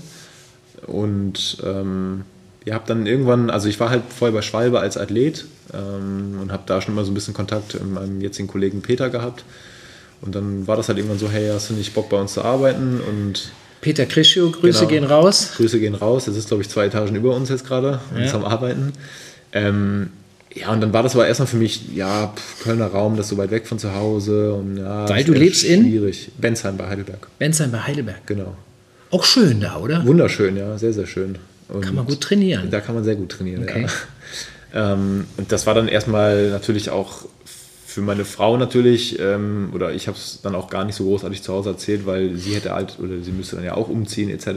Und 0.88 1.58
ähm, 1.64 2.22
ihr 2.64 2.74
habt 2.74 2.90
dann 2.90 3.06
irgendwann, 3.06 3.50
also 3.50 3.68
ich 3.68 3.78
war 3.78 3.90
halt 3.90 4.02
vorher 4.08 4.34
bei 4.34 4.42
Schwalbe 4.42 4.80
als 4.80 4.96
Athlet 4.96 5.44
ähm, 5.72 6.40
und 6.42 6.50
habe 6.50 6.64
da 6.66 6.80
schon 6.80 6.96
mal 6.96 7.04
so 7.04 7.12
ein 7.12 7.14
bisschen 7.14 7.34
Kontakt 7.34 7.74
mit 7.74 7.88
meinem 7.88 8.20
jetzigen 8.20 8.48
Kollegen 8.48 8.82
Peter 8.82 9.10
gehabt. 9.10 9.44
Und 10.22 10.34
dann 10.34 10.66
war 10.66 10.76
das 10.76 10.88
halt 10.88 10.98
irgendwann 10.98 11.18
so, 11.18 11.28
hey, 11.30 11.48
hast 11.52 11.70
du 11.70 11.74
nicht 11.74 11.94
Bock 11.94 12.08
bei 12.08 12.18
uns 12.20 12.32
zu 12.34 12.42
arbeiten? 12.42 13.00
Und 13.00 13.50
Peter 13.80 14.06
Krischio, 14.06 14.50
Grüße 14.50 14.80
Genau. 14.80 14.88
gehen 14.90 15.04
raus. 15.04 15.50
Grüße 15.56 15.78
gehen 15.78 15.94
raus. 15.94 16.24
Das 16.24 16.36
ist, 16.36 16.48
glaube 16.48 16.62
ich, 16.62 16.68
zwei 16.68 16.86
Etagen 16.86 17.14
über 17.14 17.34
uns 17.36 17.48
jetzt 17.50 17.66
gerade 17.66 18.00
und 18.12 18.18
Ja. 18.20 18.24
ist 18.24 18.34
am 18.34 18.44
Arbeiten. 18.44 18.92
Ähm, 19.52 20.10
ja, 20.54 20.72
und 20.72 20.80
dann 20.80 20.92
war 20.94 21.02
das 21.02 21.14
aber 21.14 21.26
erstmal 21.28 21.46
für 21.46 21.58
mich, 21.58 21.94
ja, 21.94 22.32
Kölner 22.62 22.86
Raum, 22.86 23.16
das 23.16 23.26
ist 23.26 23.30
so 23.30 23.36
weit 23.38 23.50
weg 23.50 23.66
von 23.66 23.78
zu 23.78 23.94
Hause. 23.94 24.54
Und 24.54 24.78
ja, 24.78 25.08
Weil 25.08 25.22
du 25.22 25.34
lebst 25.34 25.62
in? 25.64 25.82
Schwierig. 25.82 26.30
Bensheim 26.38 26.76
bei 26.78 26.88
Heidelberg, 26.88 27.28
Bensheim 27.38 27.70
bei 27.70 27.80
Heidelberg. 27.80 28.26
genau. 28.26 28.56
Auch 29.10 29.24
schön 29.24 29.60
da, 29.60 29.76
oder? 29.76 30.04
Wunderschön, 30.04 30.56
ja, 30.56 30.76
sehr, 30.78 30.92
sehr 30.92 31.06
schön. 31.06 31.36
Und 31.68 31.82
Kann 31.82 31.94
man 31.94 32.06
gut 32.06 32.20
trainieren. 32.20 32.70
Da 32.70 32.80
kann 32.80 32.94
man 32.94 33.04
sehr 33.04 33.14
gut 33.16 33.28
trainieren, 33.30 33.62
Okay. 33.64 33.82
ja. 33.82 33.88
Ähm, 34.74 35.26
und 35.36 35.52
das 35.52 35.66
war 35.66 35.74
dann 35.74 35.86
erstmal 35.88 36.50
natürlich 36.50 36.90
auch 36.90 37.24
für 37.96 38.02
meine 38.02 38.26
Frau 38.26 38.58
natürlich, 38.58 39.18
ähm, 39.20 39.70
oder 39.72 39.94
ich 39.94 40.06
habe 40.06 40.18
es 40.18 40.40
dann 40.42 40.54
auch 40.54 40.68
gar 40.68 40.84
nicht 40.84 40.96
so 40.96 41.04
großartig 41.04 41.42
zu 41.42 41.54
Hause 41.54 41.70
erzählt, 41.70 42.04
weil 42.04 42.36
sie 42.36 42.54
hätte 42.54 42.74
halt, 42.74 42.98
oder 42.98 43.22
sie 43.22 43.32
müsste 43.32 43.56
dann 43.56 43.64
ja 43.64 43.72
auch 43.72 43.88
umziehen 43.88 44.28
etc. 44.28 44.48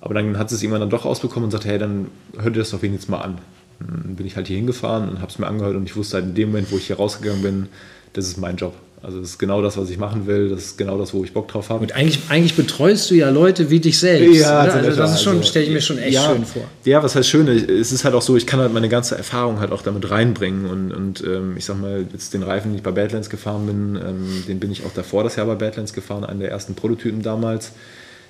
Aber 0.00 0.14
dann 0.14 0.36
hat 0.36 0.48
sie 0.48 0.56
es 0.56 0.62
irgendwann 0.64 0.80
dann 0.80 0.90
doch 0.90 1.04
ausbekommen 1.04 1.44
und 1.44 1.52
sagt, 1.52 1.64
hey, 1.64 1.78
dann 1.78 2.08
hör 2.36 2.50
dir 2.50 2.58
das 2.58 2.70
doch 2.70 2.82
wenigstens 2.82 3.08
mal 3.08 3.20
an. 3.20 3.38
Dann 3.78 4.16
bin 4.16 4.26
ich 4.26 4.34
halt 4.34 4.48
hier 4.48 4.56
hingefahren 4.56 5.10
und 5.10 5.20
habe 5.20 5.30
es 5.30 5.38
mir 5.38 5.46
angehört 5.46 5.76
und 5.76 5.84
ich 5.84 5.94
wusste 5.94 6.16
halt 6.16 6.26
in 6.26 6.34
dem 6.34 6.48
Moment, 6.48 6.72
wo 6.72 6.76
ich 6.76 6.88
hier 6.88 6.96
rausgegangen 6.96 7.40
bin, 7.40 7.68
das 8.14 8.26
ist 8.26 8.36
mein 8.36 8.56
Job. 8.56 8.74
Also 9.04 9.20
das 9.20 9.30
ist 9.30 9.38
genau 9.38 9.60
das, 9.60 9.76
was 9.76 9.90
ich 9.90 9.98
machen 9.98 10.26
will, 10.26 10.48
das 10.48 10.60
ist 10.60 10.78
genau 10.78 10.98
das, 10.98 11.12
wo 11.12 11.22
ich 11.24 11.32
Bock 11.34 11.46
drauf 11.48 11.68
habe. 11.68 11.82
Und 11.82 11.92
eigentlich, 11.92 12.20
eigentlich 12.30 12.54
betreust 12.54 13.10
du 13.10 13.14
ja 13.14 13.28
Leute 13.28 13.68
wie 13.68 13.78
dich 13.78 13.98
selbst. 13.98 14.40
Ja, 14.40 14.60
also 14.60 14.90
das 14.90 15.14
ist 15.14 15.22
schon, 15.22 15.36
Also, 15.36 15.48
stelle 15.48 15.66
ich 15.66 15.72
mir 15.72 15.82
schon 15.82 15.98
echt 15.98 16.14
ja, 16.14 16.24
schön 16.24 16.44
vor. 16.44 16.62
Ja, 16.84 17.02
was 17.02 17.14
heißt 17.14 17.28
schön? 17.28 17.46
Es 17.48 17.92
ist 17.92 18.04
halt 18.04 18.14
auch 18.14 18.22
so, 18.22 18.36
ich 18.36 18.46
kann 18.46 18.60
halt 18.60 18.72
meine 18.72 18.88
ganze 18.88 19.16
Erfahrung 19.16 19.60
halt 19.60 19.72
auch 19.72 19.82
damit 19.82 20.10
reinbringen 20.10 20.64
und, 20.64 20.92
und 20.92 21.22
ähm, 21.22 21.56
ich 21.56 21.66
sag 21.66 21.78
mal, 21.78 22.06
jetzt 22.12 22.32
den 22.32 22.42
Reifen, 22.42 22.70
den 22.70 22.76
ich 22.76 22.82
bei 22.82 22.92
Badlands 22.92 23.28
gefahren 23.28 23.66
bin, 23.66 23.96
ähm, 23.96 24.44
den 24.48 24.58
bin 24.58 24.72
ich 24.72 24.86
auch 24.86 24.92
davor 24.94 25.22
das 25.22 25.36
Jahr 25.36 25.46
bei 25.46 25.54
Badlands 25.54 25.92
gefahren, 25.92 26.24
einen 26.24 26.40
der 26.40 26.50
ersten 26.50 26.74
Prototypen 26.74 27.22
damals. 27.22 27.72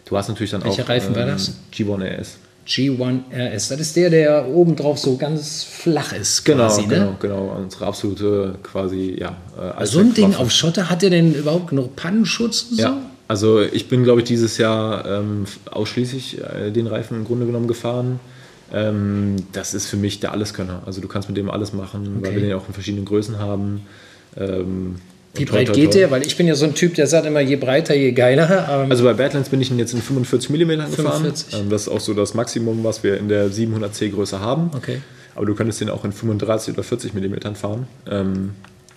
Du 0.06 0.16
hast 0.16 0.28
natürlich 0.28 0.50
dann 0.50 0.64
Welcher 0.64 0.82
auch 0.82 0.88
Reifen 0.88 1.14
war 1.14 1.26
das? 1.26 1.54
G1 1.72 2.02
RS. 2.02 2.38
G1 2.66 3.20
RS, 3.32 3.68
das 3.68 3.80
ist 3.80 3.96
der, 3.96 4.08
der 4.10 4.46
oben 4.48 4.74
drauf 4.76 4.98
so 4.98 5.16
ganz 5.16 5.64
flach 5.64 6.12
ist. 6.12 6.44
Genau, 6.44 6.66
quasi, 6.66 6.82
genau, 6.86 7.04
Ne? 7.10 7.16
genau. 7.20 7.56
Unsere 7.62 7.86
absolute 7.86 8.54
quasi, 8.62 9.16
ja. 9.18 9.36
Äh, 9.78 9.84
So 9.86 10.00
ein 10.00 10.14
Ding 10.14 10.34
auf 10.34 10.50
Schotter, 10.50 10.88
hat 10.88 11.02
der 11.02 11.10
denn 11.10 11.34
überhaupt 11.34 11.68
genug 11.68 11.94
Pannenschutz 11.96 12.66
und 12.70 12.76
so? 12.76 12.82
Ja, 12.82 12.96
also 13.28 13.60
ich 13.60 13.88
bin, 13.88 14.02
glaube 14.04 14.20
ich, 14.20 14.26
dieses 14.26 14.56
Jahr 14.58 15.04
ähm, 15.06 15.44
ausschließlich 15.70 16.38
äh, 16.40 16.70
den 16.70 16.86
Reifen 16.86 17.18
im 17.18 17.24
Grunde 17.24 17.46
genommen 17.46 17.68
gefahren. 17.68 18.18
Ähm, 18.72 19.36
das 19.52 19.74
ist 19.74 19.86
für 19.86 19.96
mich 19.98 20.20
der 20.20 20.32
Alleskönner. 20.32 20.82
Also 20.86 21.00
du 21.02 21.08
kannst 21.08 21.28
mit 21.28 21.36
dem 21.36 21.50
alles 21.50 21.72
machen, 21.74 22.18
weil 22.22 22.30
Okay. 22.30 22.40
wir 22.40 22.48
den 22.48 22.52
auch 22.54 22.66
in 22.66 22.72
verschiedenen 22.74 23.04
Größen 23.04 23.38
haben. 23.38 23.82
Ähm, 24.36 24.96
Wie 25.34 25.42
und 25.42 25.48
toi, 25.48 25.56
breit 25.56 25.66
toi, 25.68 25.74
geht 25.74 25.90
toi. 25.92 25.98
der? 25.98 26.10
Weil 26.10 26.26
ich 26.26 26.36
bin 26.36 26.46
ja 26.46 26.54
so 26.54 26.64
ein 26.64 26.74
Typ, 26.74 26.94
der 26.94 27.06
sagt 27.06 27.26
immer, 27.26 27.40
je 27.40 27.56
breiter, 27.56 27.94
je 27.94 28.12
geiler. 28.12 28.68
Ähm, 28.70 28.90
Also 28.90 29.04
bei 29.04 29.14
Badlands 29.14 29.48
bin 29.48 29.60
ich 29.60 29.70
ihn 29.70 29.78
jetzt 29.78 29.92
in 29.94 30.02
45 30.02 30.50
mm 30.50 30.56
gefahren. 30.56 30.90
45. 30.94 31.60
Ähm, 31.60 31.70
das 31.70 31.82
ist 31.82 31.88
auch 31.88 32.00
so 32.00 32.14
das 32.14 32.34
Maximum, 32.34 32.84
was 32.84 33.02
wir 33.02 33.18
in 33.18 33.28
der 33.28 33.48
700C 33.50 34.10
Größe 34.10 34.40
haben. 34.40 34.70
okay. 34.74 35.00
Aber 35.36 35.46
du 35.46 35.54
könntest 35.56 35.80
den 35.80 35.90
auch 35.90 36.04
in 36.04 36.12
35 36.12 36.74
oder 36.74 36.84
40 36.84 37.12
mm 37.12 37.54
fahren. 37.56 37.88
Ähm, 38.08 38.50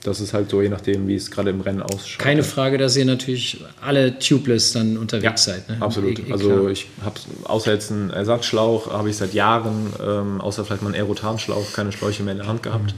das 0.04 0.20
ist 0.22 0.34
halt 0.34 0.52
so, 0.52 0.62
je 0.62 0.70
nachdem, 0.70 1.08
wie 1.08 1.16
es 1.16 1.32
gerade 1.32 1.50
im 1.50 1.62
Rennen 1.62 1.82
ausschaut. 1.82 2.20
Keine 2.20 2.44
Frage, 2.44 2.78
dass 2.78 2.96
ihr 2.96 3.06
natürlich 3.06 3.64
alle 3.82 4.20
tubeless 4.20 4.72
dann 4.72 4.98
unterwegs 4.98 5.46
seid. 5.46 5.68
Ne? 5.68 5.78
Absolut. 5.80 6.20
Eh- 6.20 6.30
eh 6.30 6.32
also 6.32 6.70
ich 6.70 6.88
habe 7.04 7.16
außer 7.46 7.74
jetzt 7.74 7.92
einen 7.92 8.12
Ersatzschlauch, 8.12 8.92
habe 8.94 9.10
ich 9.10 9.18
seit 9.18 9.34
Jahren, 9.34 9.92
außer 10.40 10.64
vielleicht 10.64 10.84
mal 10.84 10.90
einen 10.90 10.96
Aerotanschlauch, 11.02 11.74
keine 11.74 11.92
Schläuche 11.92 12.22
mehr 12.22 12.34
in 12.34 12.38
der 12.38 12.48
Hand 12.48 12.62
gehabt. 12.64 12.94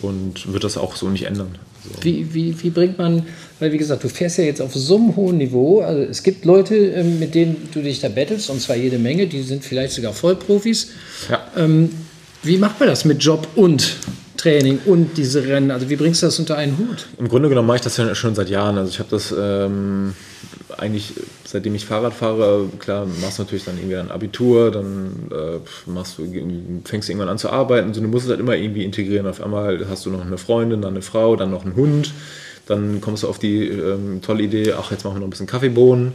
Und 0.00 0.50
wird 0.52 0.64
das 0.64 0.78
auch 0.78 0.96
so 0.96 1.10
nicht 1.10 1.26
ändern. 1.26 1.54
Also, 1.84 2.04
Wie, 2.04 2.32
wie, 2.32 2.62
wie 2.62 2.70
bringt 2.70 2.98
man, 2.98 3.26
weil 3.58 3.72
wie 3.72 3.78
gesagt, 3.78 4.04
du 4.04 4.08
fährst 4.08 4.38
ja 4.38 4.44
jetzt 4.44 4.60
auf 4.60 4.74
so 4.74 4.96
einem 4.96 5.16
hohen 5.16 5.38
Niveau. 5.38 5.80
Also 5.80 6.02
es 6.02 6.22
gibt 6.22 6.44
Leute, 6.44 6.76
ähm, 6.76 7.18
mit 7.18 7.34
denen 7.34 7.68
du 7.72 7.82
dich 7.82 8.00
da 8.00 8.08
battlest, 8.08 8.50
und 8.50 8.60
zwar 8.60 8.76
jede 8.76 8.98
Menge, 8.98 9.26
die 9.26 9.42
sind 9.42 9.64
vielleicht 9.64 9.94
sogar 9.94 10.12
Vollprofis. 10.12 10.90
ja. 11.28 11.40
Ähm, 11.56 11.90
wie 12.44 12.56
macht 12.56 12.80
man 12.80 12.88
das 12.88 13.04
mit 13.04 13.22
Job 13.22 13.46
und 13.54 13.96
Training 14.36 14.80
und 14.84 15.16
diese 15.16 15.46
Rennen? 15.46 15.70
Also 15.70 15.88
wie 15.88 15.94
bringst 15.96 16.22
du 16.22 16.26
das 16.26 16.38
unter 16.40 16.56
einen 16.56 16.76
Hut? 16.76 17.06
Im 17.18 17.28
Grunde 17.28 17.48
genommen 17.48 17.68
mache 17.68 17.76
ich 17.76 17.82
das 17.82 17.96
ja 17.98 18.14
schon 18.16 18.34
seit 18.34 18.50
Jahren. 18.50 18.78
Also 18.78 18.90
ich 18.90 18.98
habe 18.98 19.10
das 19.10 19.32
ähm, 19.36 20.14
eigentlich, 20.78 21.12
seitdem 21.44 21.74
ich 21.74 21.86
Fahrrad 21.86 22.14
fahre, 22.14 22.68
klar, 22.78 23.06
machst 23.20 23.38
du 23.38 23.42
natürlich 23.42 23.64
dann 23.64 23.76
irgendwie 23.76 23.96
ein 23.96 24.10
Abitur, 24.10 24.70
dann 24.70 25.30
äh, 25.30 25.90
machst 25.90 26.18
du, 26.18 26.24
fängst 26.84 27.08
du 27.08 27.12
irgendwann 27.12 27.28
an 27.28 27.38
zu 27.38 27.50
arbeiten. 27.50 27.94
So, 27.94 28.00
du 28.00 28.08
musst 28.08 28.24
es 28.24 28.30
halt 28.30 28.40
immer 28.40 28.56
irgendwie 28.56 28.84
integrieren. 28.84 29.26
Auf 29.26 29.42
einmal 29.42 29.86
hast 29.88 30.06
du 30.06 30.10
noch 30.10 30.24
eine 30.24 30.38
Freundin, 30.38 30.82
dann 30.82 30.94
eine 30.94 31.02
Frau, 31.02 31.36
dann 31.36 31.50
noch 31.50 31.64
einen 31.64 31.76
Hund. 31.76 32.12
Dann 32.66 33.00
kommst 33.00 33.22
du 33.22 33.28
auf 33.28 33.38
die 33.38 33.68
ähm, 33.68 34.20
tolle 34.22 34.42
Idee, 34.42 34.74
ach, 34.74 34.90
jetzt 34.90 35.04
machen 35.04 35.16
wir 35.16 35.20
noch 35.20 35.26
ein 35.26 35.30
bisschen 35.30 35.46
Kaffeebohnen. 35.46 36.12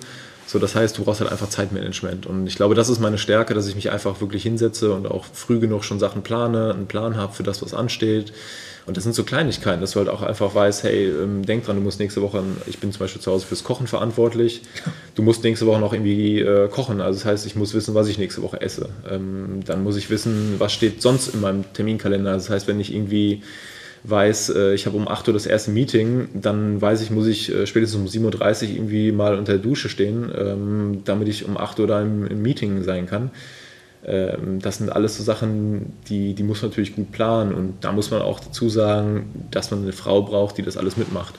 So, 0.48 0.60
das 0.60 0.76
heißt, 0.76 0.98
du 0.98 1.04
brauchst 1.04 1.20
halt 1.20 1.30
einfach 1.30 1.50
Zeitmanagement. 1.50 2.26
Und 2.26 2.48
ich 2.48 2.56
glaube, 2.56 2.74
das 2.74 2.88
ist 2.88 3.00
meine 3.00 3.18
Stärke, 3.18 3.54
dass 3.54 3.68
ich 3.68 3.76
mich 3.76 3.92
einfach 3.92 4.22
wirklich 4.22 4.44
hinsetze 4.44 4.94
und 4.94 5.06
auch 5.06 5.26
früh 5.26 5.60
genug 5.60 5.84
schon 5.84 6.00
Sachen 6.00 6.24
plane, 6.24 6.74
einen 6.74 6.88
Plan 6.88 7.18
habe 7.18 7.34
für 7.34 7.44
das, 7.44 7.62
was 7.62 7.74
ansteht. 7.74 8.32
Und 8.88 8.96
das 8.96 9.04
sind 9.04 9.14
so 9.14 9.26
Kleinigkeiten, 9.26 9.82
dass 9.82 9.92
du 9.92 10.00
halt 10.00 10.08
auch 10.08 10.22
einfach 10.22 10.56
weißt, 10.56 10.84
hey, 10.84 11.10
ähm, 11.10 11.46
denk 11.46 11.66
dran, 11.66 11.76
du 11.76 11.82
musst 11.82 12.00
nächste 12.00 12.22
Woche, 12.22 12.42
ich 12.68 12.80
bin 12.80 12.94
zum 12.94 13.02
Beispiel 13.02 13.22
zu 13.22 13.30
Hause 13.34 13.46
fürs 13.46 13.66
Kochen 13.66 13.86
verantwortlich, 13.86 14.62
du 15.14 15.24
musst 15.24 15.44
nächste 15.44 15.66
Woche 15.66 15.82
noch 15.82 15.92
irgendwie 15.92 16.40
äh, 16.40 16.70
kochen. 16.70 17.02
Also 17.02 17.20
das 17.20 17.26
heißt, 17.26 17.46
ich 17.46 17.58
muss 17.58 17.74
wissen, 17.74 17.96
was 17.96 18.08
ich 18.08 18.18
nächste 18.18 18.42
Woche 18.44 18.62
esse. 18.62 18.88
Ähm, 19.12 19.60
dann 19.66 19.84
muss 19.84 19.98
ich 19.98 20.10
wissen, 20.10 20.56
was 20.58 20.72
steht 20.72 21.02
sonst 21.02 21.34
in 21.34 21.42
meinem 21.42 21.66
Terminkalender. 21.74 22.32
Das 22.32 22.50
heißt, 22.50 22.70
wenn 22.70 22.80
ich 22.80 22.96
irgendwie 22.96 23.44
weiß, 24.06 24.52
äh, 24.52 24.74
ich 24.74 24.86
habe 24.86 24.96
um 24.96 25.10
8 25.10 25.28
Uhr 25.28 25.34
das 25.34 25.48
erste 25.48 25.72
Meeting, 25.72 26.30
dann 26.34 26.82
weiß 26.82 27.02
ich, 27.02 27.12
muss 27.12 27.28
ich 27.28 27.54
äh, 27.54 27.68
spätestens 27.68 28.00
um 28.00 28.24
7.30 28.24 28.64
Uhr 28.70 28.76
irgendwie 28.76 29.12
mal 29.12 29.38
unter 29.38 29.52
der 29.54 29.62
Dusche 29.62 29.90
stehen, 29.90 30.32
ähm, 30.34 31.02
damit 31.04 31.28
ich 31.28 31.44
um 31.44 31.58
8 31.58 31.82
Uhr 31.82 31.88
da 31.88 32.02
im, 32.02 32.26
im 32.26 32.42
Meeting 32.42 32.84
sein 32.84 33.06
kann. 33.06 33.32
Ähm, 34.08 34.60
das 34.62 34.78
sind 34.78 34.90
alles 34.90 35.18
so 35.18 35.24
Sachen, 35.24 35.94
die, 36.10 36.34
die 36.34 36.44
muss 36.44 36.62
man 36.62 36.72
natürlich 36.72 36.96
gut 36.96 37.12
planen. 37.12 37.54
Und 37.54 37.76
da 37.82 37.92
muss 37.92 38.10
man 38.10 38.22
auch 38.22 38.40
dazu 38.40 38.70
sagen, 38.70 39.48
dass 39.52 39.70
man 39.70 39.84
eine 39.84 39.92
Frau 39.92 40.22
braucht, 40.22 40.58
die 40.58 40.64
das 40.64 40.78
alles 40.78 40.96
mitmacht. 40.96 41.36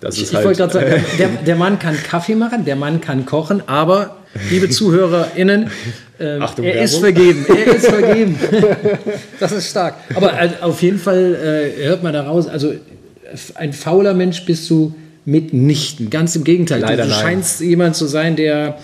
Das 0.00 0.16
ich, 0.16 0.24
ich 0.24 0.34
halt, 0.34 0.44
wollte 0.44 0.58
gerade 0.58 0.72
sagen, 0.72 1.04
der, 1.18 1.28
der, 1.28 1.56
Mann 1.56 1.78
kann 1.78 1.96
Kaffee 1.96 2.34
machen, 2.34 2.64
der 2.64 2.74
Mann 2.74 3.00
kann 3.00 3.24
kochen, 3.24 3.62
aber, 3.68 4.16
liebe 4.50 4.68
ZuhörerInnen, 4.70 5.70
äh, 6.18 6.38
Achtung, 6.38 6.64
er 6.64 6.82
ist 6.82 6.96
vergeben. 6.96 7.46
Er 7.48 7.74
ist 7.76 7.86
vergeben. 7.90 8.36
das 9.38 9.52
ist 9.52 9.70
stark. 9.70 9.94
Aber 10.14 10.32
also, 10.32 10.56
auf 10.62 10.82
jeden 10.82 10.98
Fall 10.98 11.72
äh, 11.78 11.84
hört 11.84 12.02
man 12.02 12.12
daraus, 12.12 12.48
also 12.48 12.74
ein 13.54 13.72
fauler 13.72 14.12
Mensch 14.12 14.44
bist 14.44 14.68
du 14.68 14.92
mitnichten. 15.24 16.10
Ganz 16.10 16.34
im 16.34 16.42
Gegenteil. 16.42 16.80
Leider 16.80 17.04
du, 17.04 17.08
du 17.08 17.14
scheinst 17.14 17.60
jemand 17.60 17.94
zu 17.94 18.06
sein, 18.06 18.34
der 18.34 18.78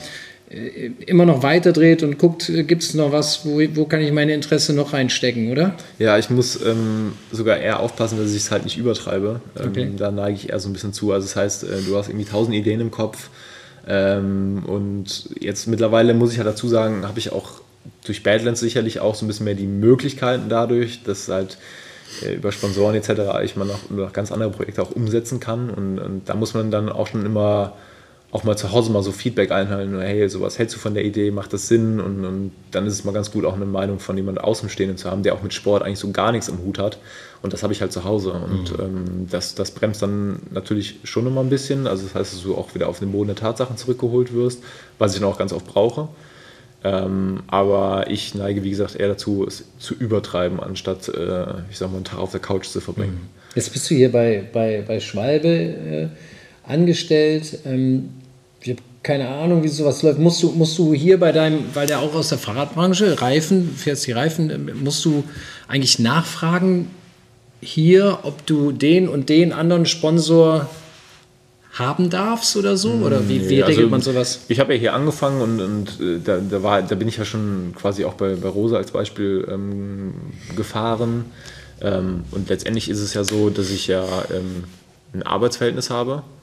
immer 1.07 1.27
noch 1.27 1.43
weiter 1.43 1.73
dreht 1.73 2.03
und 2.03 2.19
guckt, 2.19 2.49
äh, 2.49 2.63
gibt 2.63 2.83
es 2.83 2.95
noch 2.95 3.13
was, 3.13 3.45
wo, 3.45 3.61
wo 3.75 3.85
kann 3.85 4.01
ich 4.01 4.13
meine 4.13 4.33
Interesse 4.33 4.73
noch 4.73 4.95
reinstecken, 4.95 5.53
oder? 5.53 5.75
Ja, 5.99 6.17
ich 6.17 6.31
muss 6.31 6.59
ähm, 6.65 7.13
sogar 7.31 7.59
eher 7.59 7.81
aufpassen, 7.81 8.19
dass 8.19 8.31
ich 8.31 8.39
es 8.39 8.51
halt 8.51 8.65
nicht 8.65 8.79
übertreibe. 8.79 9.41
Ähm, 9.59 9.69
okay. 9.69 9.91
Da 9.97 10.11
neige 10.11 10.37
ich 10.37 10.49
eher 10.51 10.59
so 10.59 10.71
ein 10.71 10.73
bisschen 10.73 10.95
zu. 10.95 11.13
Also 11.13 11.27
das 11.27 11.37
heißt, 11.37 11.65
äh, 11.65 11.83
du 11.87 11.97
hast 11.97 12.09
irgendwie 12.09 12.25
tausend 12.25 12.55
Ideen 12.55 12.81
im 12.81 12.91
Kopf 12.91 13.29
ähm, 13.87 14.63
und 14.67 15.29
jetzt 15.39 15.67
mittlerweile 15.67 16.15
muss 16.15 16.33
ich 16.33 16.39
halt 16.39 16.49
dazu 16.49 16.67
sagen, 16.67 17.07
habe 17.07 17.19
ich 17.19 17.33
auch 17.33 17.61
durch 18.05 18.23
Badlands 18.23 18.61
sicherlich 18.61 19.01
auch 19.01 19.15
so 19.15 19.27
ein 19.27 19.29
bisschen 19.29 19.45
mehr 19.45 19.55
die 19.55 19.67
Möglichkeiten 19.67 20.49
dadurch, 20.49 21.03
dass 21.03 21.29
halt 21.29 21.59
äh, 22.23 22.35
über 22.35 22.53
Sponsoren 22.53 22.95
etc. 22.95 23.11
ich 23.45 23.55
mal 23.57 23.67
noch, 23.67 23.91
noch 23.91 24.15
ganz 24.15 24.33
andere 24.33 24.51
Projekte 24.51 24.83
auch 24.83 24.93
umsetzen 24.93 25.41
kann 25.41 25.69
und, 25.69 25.99
und 25.99 26.29
da 26.29 26.35
muss 26.35 26.55
man 26.55 26.71
dann 26.71 26.89
auch 26.89 27.07
schon 27.07 27.27
immer 27.27 27.75
auch 28.31 28.45
mal 28.45 28.57
zu 28.57 28.73
Hause 28.73 28.93
mal 28.93 29.03
so 29.03 29.11
Feedback 29.11 29.51
einhalten, 29.51 29.99
hey, 30.01 30.29
sowas 30.29 30.59
hältst 30.59 30.77
du 30.77 30.81
von 30.81 30.93
der 30.93 31.05
Idee, 31.05 31.31
macht 31.31 31.53
das 31.55 31.67
Sinn? 31.67 31.99
Und, 31.99 32.25
und 32.27 32.53
dann 32.71 32.87
ist 32.87 32.93
es 32.93 33.05
mal 33.05 33.13
ganz 33.13 33.31
gut, 33.31 33.47
auch 33.47 33.55
eine 33.55 33.65
Meinung 33.65 34.01
von 34.01 34.17
jemand 34.17 34.39
Außenstehenden 34.39 34.99
zu 34.99 35.11
haben, 35.11 35.23
der 35.23 35.35
auch 35.35 35.43
mit 35.43 35.55
Sport 35.55 35.83
eigentlich 35.83 35.99
so 35.99 36.11
gar 36.11 36.31
nichts 36.31 36.51
am 36.51 36.59
Hut 36.59 36.79
hat. 36.79 36.99
Und 37.41 37.55
das 37.55 37.63
habe 37.63 37.73
ich 37.73 37.81
halt 37.81 37.91
zu 37.91 38.05
Hause. 38.05 38.33
Und 38.33 38.77
mhm. 38.77 38.85
ähm, 38.85 39.27
das, 39.31 39.55
das 39.55 39.71
bremst 39.71 40.03
dann 40.03 40.41
natürlich 40.51 40.97
schon 41.05 41.27
immer 41.27 41.41
ein 41.41 41.49
bisschen. 41.49 41.87
Also 41.87 42.03
das 42.05 42.15
heißt, 42.15 42.35
dass 42.35 42.43
du 42.43 42.55
auch 42.55 42.75
wieder 42.75 42.89
auf 42.89 42.99
den 42.99 43.13
Boden 43.13 43.29
der 43.29 43.37
Tatsachen 43.37 43.79
zurückgeholt 43.79 44.35
wirst, 44.35 44.63
was 44.99 45.15
ich 45.15 45.21
dann 45.21 45.29
auch 45.29 45.39
ganz 45.39 45.55
oft 45.55 45.67
brauche. 45.67 46.09
Ähm, 46.85 47.41
aber 47.47 48.11
ich 48.11 48.35
neige, 48.35 48.63
wie 48.63 48.71
gesagt, 48.71 48.95
eher 48.95 49.09
dazu, 49.09 49.45
es 49.47 49.65
zu 49.79 49.95
übertreiben, 49.95 50.61
anstatt, 50.61 51.09
äh, 51.09 51.47
ich 51.71 51.79
sag 51.79 51.91
mal, 51.91 51.97
einen 51.97 52.05
Tag 52.05 52.19
auf 52.19 52.31
der 52.31 52.41
Couch 52.41 52.67
zu 52.67 52.81
verbringen. 52.81 53.21
Mhm. 53.23 53.55
Jetzt 53.55 53.73
bist 53.73 53.91
du 53.91 53.95
hier 53.95 54.13
bei, 54.13 54.45
bei, 54.53 54.85
bei 54.87 55.01
Schwalbe 55.01 55.49
äh, 55.49 56.09
angestellt. 56.69 57.59
Ähm, 57.65 58.11
ich 58.61 58.71
habe 58.71 58.81
keine 59.03 59.29
Ahnung, 59.29 59.63
wie 59.63 59.69
sowas 59.69 60.03
läuft. 60.03 60.19
Musst 60.19 60.43
du, 60.43 60.51
musst 60.51 60.79
du 60.79 60.93
hier 60.93 61.19
bei 61.19 61.33
deinem, 61.33 61.65
weil 61.75 61.87
der 61.87 62.01
auch 62.01 62.15
aus 62.15 62.29
der 62.29 62.39
Fahrradbranche, 62.39 63.21
Reifen, 63.21 63.71
fährst 63.75 64.07
die 64.07 64.13
Reifen, 64.13 64.51
äh, 64.51 64.59
musst 64.59 65.05
du 65.05 65.25
eigentlich 65.67 65.99
nachfragen 65.99 66.91
hier, 67.61 68.19
ob 68.23 68.47
du 68.47 68.73
den 68.73 69.09
und 69.09 69.29
den 69.29 69.53
anderen 69.53 69.87
Sponsor 69.87 70.69
haben 71.73 72.11
darfst 72.11 72.57
oder 72.57 72.77
so? 72.77 72.91
Oder 72.91 73.29
wie, 73.29 73.49
wie 73.49 73.61
regelt 73.61 73.79
also, 73.79 73.89
man 73.89 74.01
sowas? 74.01 74.41
Ich 74.49 74.59
habe 74.59 74.75
ja 74.75 74.81
hier 74.81 74.95
angefangen 74.95 75.41
und, 75.41 75.61
und 75.61 76.01
äh, 76.01 76.21
da, 76.23 76.39
da, 76.39 76.63
war, 76.63 76.83
da 76.83 76.95
bin 76.95 77.09
ich 77.09 77.17
ja 77.17 77.25
schon 77.25 77.73
quasi 77.77 78.05
auch 78.05 78.15
bei, 78.15 78.35
bei 78.35 78.49
Rosa 78.49 78.77
als 78.77 78.91
Beispiel 78.91 79.47
ähm, 79.51 80.15
gefahren. 80.57 81.27
Ähm, 81.81 82.25
und 82.33 82.49
letztendlich 82.49 82.89
ist 82.89 83.01
es 83.01 83.15
ja 83.15 83.23
so, 83.23 83.51
dass 83.51 83.71
ich 83.71 83.87
ja 83.87 84.05
ähm, 84.35 84.65
ein 85.15 85.23
Arbeitsverhältnis 85.23 85.91
habe 85.91 86.25
ähm, 86.25 86.38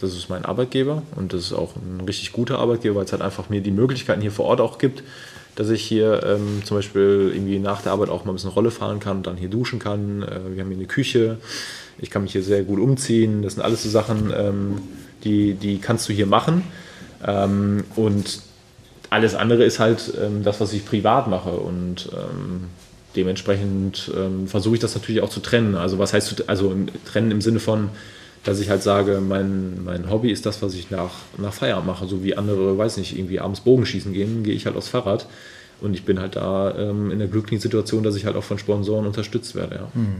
das 0.00 0.14
ist 0.14 0.30
mein 0.30 0.44
Arbeitgeber 0.44 1.02
und 1.14 1.34
das 1.34 1.42
ist 1.42 1.52
auch 1.52 1.76
ein 1.76 2.04
richtig 2.06 2.32
guter 2.32 2.58
Arbeitgeber, 2.58 2.96
weil 2.96 3.04
es 3.04 3.12
halt 3.12 3.22
einfach 3.22 3.50
mir 3.50 3.60
die 3.60 3.70
Möglichkeiten 3.70 4.22
hier 4.22 4.32
vor 4.32 4.46
Ort 4.46 4.60
auch 4.60 4.78
gibt, 4.78 5.02
dass 5.54 5.68
ich 5.68 5.82
hier 5.82 6.22
ähm, 6.24 6.62
zum 6.64 6.78
Beispiel 6.78 7.30
irgendwie 7.34 7.58
nach 7.58 7.82
der 7.82 7.92
Arbeit 7.92 8.08
auch 8.08 8.24
mal 8.24 8.32
ein 8.32 8.34
bisschen 8.34 8.50
Rolle 8.50 8.70
fahren 8.70 9.00
kann 9.00 9.18
und 9.18 9.26
dann 9.26 9.36
hier 9.36 9.50
duschen 9.50 9.78
kann. 9.78 10.22
Äh, 10.22 10.54
wir 10.54 10.62
haben 10.62 10.68
hier 10.68 10.78
eine 10.78 10.86
Küche, 10.86 11.38
ich 11.98 12.10
kann 12.10 12.22
mich 12.22 12.32
hier 12.32 12.42
sehr 12.42 12.62
gut 12.62 12.80
umziehen. 12.80 13.42
Das 13.42 13.54
sind 13.54 13.62
alles 13.62 13.82
so 13.82 13.90
Sachen, 13.90 14.32
ähm, 14.34 14.82
die, 15.24 15.54
die 15.54 15.78
kannst 15.78 16.08
du 16.08 16.12
hier 16.12 16.26
machen. 16.26 16.64
Ähm, 17.24 17.84
und 17.96 18.40
alles 19.10 19.34
andere 19.34 19.64
ist 19.64 19.78
halt 19.78 20.14
ähm, 20.20 20.42
das, 20.42 20.60
was 20.60 20.72
ich 20.72 20.86
privat 20.86 21.28
mache 21.28 21.50
und 21.50 22.08
ähm, 22.14 22.64
dementsprechend 23.14 24.10
versuche 24.46 24.76
ich 24.76 24.80
das 24.80 24.94
natürlich 24.94 25.20
auch 25.20 25.28
zu 25.28 25.40
trennen. 25.40 25.74
Also 25.74 25.98
was 25.98 26.14
heißt 26.14 26.48
also 26.48 26.74
trennen 27.04 27.30
im 27.30 27.42
Sinne 27.42 27.60
von 27.60 27.90
dass 28.44 28.60
ich 28.60 28.70
halt 28.70 28.82
sage, 28.82 29.20
mein, 29.20 29.84
mein 29.84 30.10
Hobby 30.10 30.30
ist 30.30 30.46
das, 30.46 30.62
was 30.62 30.74
ich 30.74 30.90
nach, 30.90 31.12
nach 31.38 31.52
Feierabend 31.52 31.86
mache. 31.86 32.06
So 32.06 32.24
wie 32.24 32.36
andere, 32.36 32.76
weiß 32.76 32.96
nicht, 32.96 33.16
irgendwie 33.16 33.40
abends 33.40 33.60
Bogenschießen 33.60 34.12
gehen, 34.12 34.42
gehe 34.42 34.54
ich 34.54 34.66
halt 34.66 34.76
aufs 34.76 34.88
Fahrrad. 34.88 35.26
Und 35.80 35.94
ich 35.94 36.04
bin 36.04 36.20
halt 36.20 36.36
da 36.36 36.76
ähm, 36.76 37.10
in 37.10 37.18
der 37.18 37.28
glücklichen 37.28 37.60
Situation, 37.60 38.02
dass 38.02 38.16
ich 38.16 38.24
halt 38.24 38.36
auch 38.36 38.44
von 38.44 38.58
Sponsoren 38.58 39.06
unterstützt 39.06 39.54
werde. 39.54 39.76
Ja. 39.76 39.88
Hm. 39.94 40.16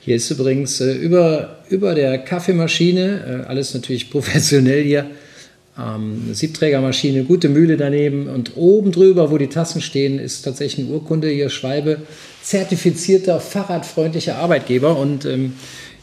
Hier 0.00 0.16
ist 0.16 0.30
übrigens 0.30 0.80
äh, 0.80 0.92
über, 0.92 1.58
über 1.70 1.94
der 1.94 2.18
Kaffeemaschine, 2.18 3.44
äh, 3.44 3.48
alles 3.48 3.72
natürlich 3.74 4.10
professionell 4.10 4.82
hier, 4.82 5.06
ähm, 5.78 6.32
Siebträgermaschine, 6.34 7.24
gute 7.24 7.48
Mühle 7.48 7.76
daneben 7.76 8.28
und 8.28 8.56
oben 8.56 8.92
drüber, 8.92 9.30
wo 9.30 9.38
die 9.38 9.48
Tassen 9.48 9.80
stehen, 9.80 10.18
ist 10.18 10.42
tatsächlich 10.42 10.86
eine 10.86 10.94
Urkunde 10.94 11.28
hier, 11.28 11.50
Schwalbe, 11.50 12.02
zertifizierter 12.42 13.40
fahrradfreundlicher 13.40 14.36
Arbeitgeber 14.36 14.96
und 14.96 15.24
ähm, 15.24 15.54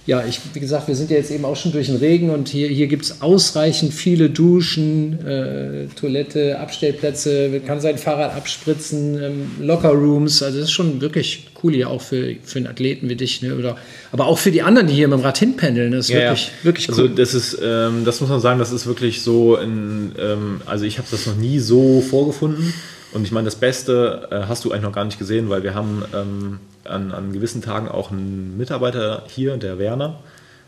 ja, 0.07 0.25
ich, 0.25 0.39
wie 0.53 0.59
gesagt, 0.59 0.87
wir 0.87 0.95
sind 0.95 1.11
ja 1.11 1.17
jetzt 1.17 1.29
eben 1.29 1.45
auch 1.45 1.55
schon 1.55 1.71
durch 1.71 1.87
den 1.87 1.97
Regen 1.97 2.31
und 2.31 2.49
hier, 2.49 2.67
hier 2.67 2.87
gibt 2.87 3.05
es 3.05 3.21
ausreichend 3.21 3.93
viele 3.93 4.31
Duschen, 4.31 5.25
äh, 5.25 5.85
Toilette, 5.95 6.59
Abstellplätze, 6.59 7.49
man 7.49 7.65
kann 7.65 7.79
sein 7.81 7.99
Fahrrad 7.99 8.35
abspritzen, 8.35 9.21
ähm, 9.21 9.51
Lockerrooms, 9.59 10.41
also 10.41 10.57
das 10.57 10.69
ist 10.69 10.71
schon 10.71 11.01
wirklich 11.01 11.47
cool 11.63 11.73
hier 11.73 11.91
auch 11.91 12.01
für, 12.01 12.35
für 12.43 12.57
einen 12.57 12.67
Athleten 12.67 13.09
wie 13.09 13.15
dich, 13.15 13.43
ne? 13.43 13.55
Oder, 13.55 13.77
aber 14.11 14.25
auch 14.25 14.39
für 14.39 14.49
die 14.49 14.63
anderen, 14.63 14.87
die 14.87 14.95
hier 14.95 15.07
mit 15.07 15.19
dem 15.19 15.23
Rad 15.23 15.37
hinpendeln, 15.37 15.91
das 15.91 16.09
ist 16.09 16.15
ja, 16.15 16.21
wirklich, 16.21 16.45
ja. 16.47 16.63
wirklich 16.63 16.89
also 16.89 17.03
cool. 17.03 17.09
Also 17.09 17.21
das 17.21 17.33
ist, 17.35 17.59
ähm, 17.63 18.03
das 18.03 18.21
muss 18.21 18.29
man 18.31 18.39
sagen, 18.39 18.57
das 18.57 18.71
ist 18.71 18.87
wirklich 18.87 19.21
so, 19.21 19.55
in, 19.57 20.13
ähm, 20.17 20.61
also 20.65 20.85
ich 20.85 20.97
habe 20.97 21.07
das 21.11 21.27
noch 21.27 21.35
nie 21.35 21.59
so 21.59 22.01
vorgefunden 22.01 22.73
und 23.13 23.23
ich 23.23 23.31
meine, 23.31 23.45
das 23.45 23.55
Beste 23.55 24.27
äh, 24.31 24.47
hast 24.47 24.63
du 24.63 24.71
eigentlich 24.71 24.83
noch 24.83 24.93
gar 24.93 25.05
nicht 25.05 25.19
gesehen, 25.19 25.49
weil 25.49 25.63
wir 25.63 25.73
haben 25.73 26.03
ähm, 26.13 26.59
an, 26.85 27.11
an 27.11 27.33
gewissen 27.33 27.61
Tagen 27.61 27.87
auch 27.87 28.11
einen 28.11 28.57
Mitarbeiter 28.57 29.23
hier, 29.27 29.57
der 29.57 29.79
Werner. 29.79 30.19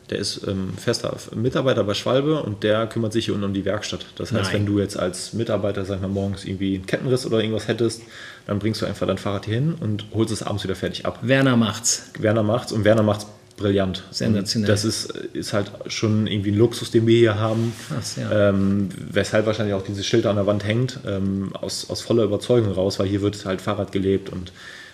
Der 0.09 0.19
ist 0.19 0.45
ähm, 0.47 0.73
fester 0.77 1.15
Mitarbeiter 1.33 1.85
bei 1.85 1.93
Schwalbe 1.93 2.43
und 2.43 2.63
der 2.63 2.87
kümmert 2.87 3.13
sich 3.13 3.25
hier 3.25 3.33
unten 3.33 3.45
um 3.45 3.53
die 3.53 3.63
Werkstatt. 3.63 4.05
Das 4.17 4.33
heißt, 4.33 4.51
Nein. 4.51 4.53
wenn 4.53 4.65
du 4.65 4.79
jetzt 4.79 4.99
als 4.99 5.31
Mitarbeiter, 5.31 5.85
sag 5.85 6.01
mal, 6.01 6.09
morgens 6.09 6.43
irgendwie 6.43 6.75
einen 6.75 6.85
Kettenriss 6.85 7.25
oder 7.25 7.39
irgendwas 7.39 7.69
hättest, 7.69 8.01
dann 8.45 8.59
bringst 8.59 8.81
du 8.81 8.85
einfach 8.85 9.07
dein 9.07 9.17
Fahrrad 9.17 9.45
hier 9.45 9.55
hin 9.55 9.75
und 9.79 10.05
holst 10.13 10.33
es 10.33 10.43
abends 10.43 10.65
wieder 10.65 10.75
fertig 10.75 11.05
ab. 11.05 11.19
Werner 11.21 11.55
macht's. 11.55 12.11
Werner 12.19 12.43
macht's 12.43 12.73
und 12.73 12.83
Werner 12.83 13.03
macht's 13.03 13.27
brillant. 13.57 14.03
Sensationell. 14.11 14.69
Und 14.69 14.73
das 14.73 14.85
ist, 14.85 15.05
ist 15.33 15.53
halt 15.53 15.71
schon 15.87 16.27
irgendwie 16.27 16.51
ein 16.51 16.57
Luxus, 16.57 16.91
den 16.91 17.05
wir 17.07 17.17
hier 17.17 17.39
haben. 17.39 17.73
Krass, 17.87 18.15
ja. 18.15 18.49
ähm, 18.49 18.89
weshalb 19.11 19.45
wahrscheinlich 19.45 19.75
auch 19.75 19.83
dieses 19.83 20.05
Schild 20.05 20.25
an 20.25 20.35
der 20.35 20.45
Wand 20.45 20.65
hängt, 20.65 20.99
ähm, 21.05 21.49
aus, 21.53 21.89
aus 21.89 22.01
voller 22.01 22.23
Überzeugung 22.23 22.71
raus, 22.71 22.99
weil 22.99 23.07
hier 23.07 23.21
wird 23.21 23.45
halt 23.45 23.61
Fahrrad 23.61 23.91
gelebt 23.91 24.29
und 24.29 24.51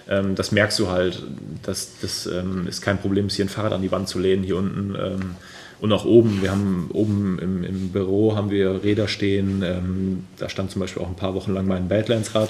ähm, 0.10 0.36
das 0.36 0.52
merkst 0.52 0.80
du 0.80 0.90
halt. 0.90 1.24
Das, 1.64 1.92
das 2.02 2.26
ähm, 2.26 2.68
ist 2.68 2.82
kein 2.82 3.00
Problem, 3.00 3.30
hier 3.30 3.46
ein 3.46 3.50
Fahrrad 3.50 3.74
an 3.74 3.82
die 3.82 3.92
Wand 3.92 4.10
zu 4.10 4.20
lehnen, 4.20 4.44
hier 4.44 4.58
unten. 4.58 4.96
Ähm, 4.96 5.36
und 5.80 5.94
auch 5.94 6.04
oben, 6.04 6.42
wir 6.42 6.52
haben 6.52 6.90
oben 6.92 7.40
im, 7.40 7.64
im 7.64 7.90
Büro 7.90 8.36
haben 8.36 8.50
wir 8.52 8.84
Räder 8.84 9.08
stehen. 9.08 9.64
Ähm, 9.64 10.26
da 10.38 10.50
stand 10.50 10.72
zum 10.72 10.82
Beispiel 10.82 11.02
auch 11.02 11.08
ein 11.08 11.16
paar 11.16 11.36
Wochen 11.36 11.54
lang 11.54 11.68
mein 11.68 11.88
Badlands-Rad 11.88 12.50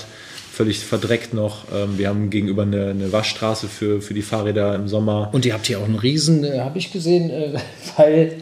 völlig 0.60 0.80
verdreckt 0.80 1.34
noch. 1.34 1.64
Ähm, 1.74 1.97
wir 1.97 2.10
haben 2.10 2.30
gegenüber 2.30 2.64
eine, 2.64 2.88
eine, 2.88 3.14
Waschstraße 3.14 3.70
für, 3.70 4.01
für 4.01 4.14
die 4.14 4.22
Fahrräder 4.22 4.76
im 4.76 4.89
Sommer. 4.89 5.30
Und 5.32 5.45
ihr 5.45 5.53
habt 5.53 5.68
hier 5.68 5.80
auch 5.80 5.86
einen 5.86 5.95
Riesen, 5.95 6.43
äh, 6.43 6.60
habe 6.60 6.78
ich 6.78 6.91
gesehen, 6.91 7.30
äh, 7.30 7.53
weil, 7.97 8.34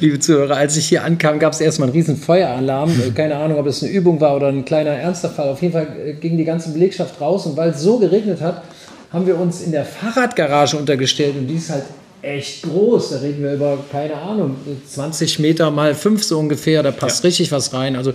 liebe 0.00 0.18
Zuhörer, 0.18 0.56
als 0.56 0.76
ich 0.76 0.88
hier 0.88 1.04
ankam, 1.04 1.38
gab 1.38 1.52
es 1.52 1.60
erstmal 1.60 1.86
einen 1.86 1.96
riesen 1.96 2.16
Feueralarm. 2.16 2.90
Äh, 2.90 3.10
keine 3.14 3.36
Ahnung, 3.36 3.60
ob 3.60 3.66
es 3.68 3.80
eine 3.80 3.92
Übung 3.92 4.20
war 4.20 4.34
oder 4.34 4.48
ein 4.48 4.64
kleiner 4.64 4.90
ernster 4.90 5.30
Fall. 5.30 5.50
Auf 5.50 5.62
jeden 5.62 5.72
Fall 5.72 5.86
äh, 6.04 6.14
ging 6.14 6.36
die 6.36 6.44
ganze 6.44 6.72
Belegschaft 6.72 7.20
raus 7.20 7.46
und 7.46 7.56
weil 7.56 7.70
es 7.70 7.80
so 7.80 7.96
geregnet 7.96 8.40
hat, 8.40 8.64
haben 9.12 9.28
wir 9.28 9.38
uns 9.38 9.60
in 9.60 9.70
der 9.70 9.84
Fahrradgarage 9.84 10.76
untergestellt 10.76 11.36
und 11.38 11.46
die 11.46 11.54
ist 11.54 11.70
halt 11.70 11.84
echt 12.22 12.62
groß. 12.62 13.10
Da 13.10 13.18
reden 13.18 13.40
wir 13.40 13.54
über, 13.54 13.78
keine 13.92 14.14
Ahnung, 14.14 14.56
20 14.88 15.38
Meter 15.38 15.70
mal 15.70 15.94
5 15.94 16.24
so 16.24 16.40
ungefähr. 16.40 16.82
Da 16.82 16.90
passt 16.90 17.22
ja. 17.22 17.28
richtig 17.28 17.52
was 17.52 17.72
rein. 17.72 17.94
Also 17.94 18.14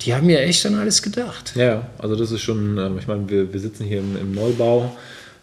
die 0.00 0.14
haben 0.14 0.28
ja 0.28 0.38
echt 0.38 0.64
an 0.66 0.74
alles 0.74 1.02
gedacht. 1.02 1.54
Ja, 1.56 1.88
also 1.98 2.16
das 2.16 2.30
ist 2.30 2.42
schon, 2.42 2.78
ähm, 2.78 2.98
ich 2.98 3.06
meine, 3.06 3.28
wir, 3.28 3.52
wir 3.52 3.60
sitzen 3.60 3.84
hier 3.84 3.98
im, 3.98 4.16
im 4.16 4.32
Neubau. 4.32 4.94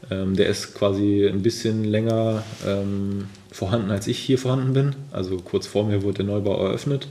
Ähm, 0.09 0.35
der 0.35 0.47
ist 0.47 0.73
quasi 0.73 1.27
ein 1.27 1.41
bisschen 1.41 1.83
länger 1.83 2.43
ähm, 2.67 3.25
vorhanden, 3.51 3.91
als 3.91 4.07
ich 4.07 4.17
hier 4.19 4.37
vorhanden 4.37 4.73
bin. 4.73 4.95
Also 5.11 5.37
kurz 5.37 5.67
vor 5.67 5.85
mir 5.85 6.03
wurde 6.03 6.17
der 6.17 6.25
Neubau 6.25 6.65
eröffnet. 6.65 7.07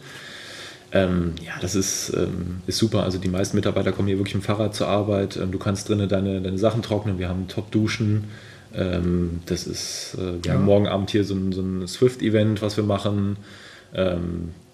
Ähm, 0.93 1.35
ja, 1.45 1.53
das 1.61 1.77
ist, 1.77 2.13
ähm, 2.17 2.63
ist 2.67 2.79
super. 2.79 3.05
Also 3.05 3.19
die 3.19 3.29
meisten 3.29 3.57
Mitarbeiter 3.57 3.93
kommen 3.93 4.09
hier 4.09 4.19
wirklich 4.19 4.35
im 4.35 4.43
Fahrrad 4.43 4.75
zur 4.75 4.89
Arbeit. 4.89 5.37
Ähm, 5.37 5.53
du 5.53 5.59
kannst 5.59 5.89
drinnen 5.89 6.09
deine, 6.09 6.41
deine 6.41 6.59
Sachen 6.59 6.83
trocknen. 6.83 7.19
Wir 7.19 7.29
haben 7.29 7.49
Top-Duschen. 7.49 8.25
Das 8.73 9.67
ist, 9.67 10.15
äh, 10.17 10.21
wir 10.21 10.41
ja. 10.45 10.53
haben 10.53 10.65
morgen 10.65 10.87
Abend 10.87 11.11
hier 11.11 11.25
so 11.25 11.35
ein, 11.35 11.51
so 11.51 11.61
ein 11.61 11.89
Swift-Event, 11.89 12.63
was 12.63 12.77
wir 12.77 12.85
machen. 12.85 13.37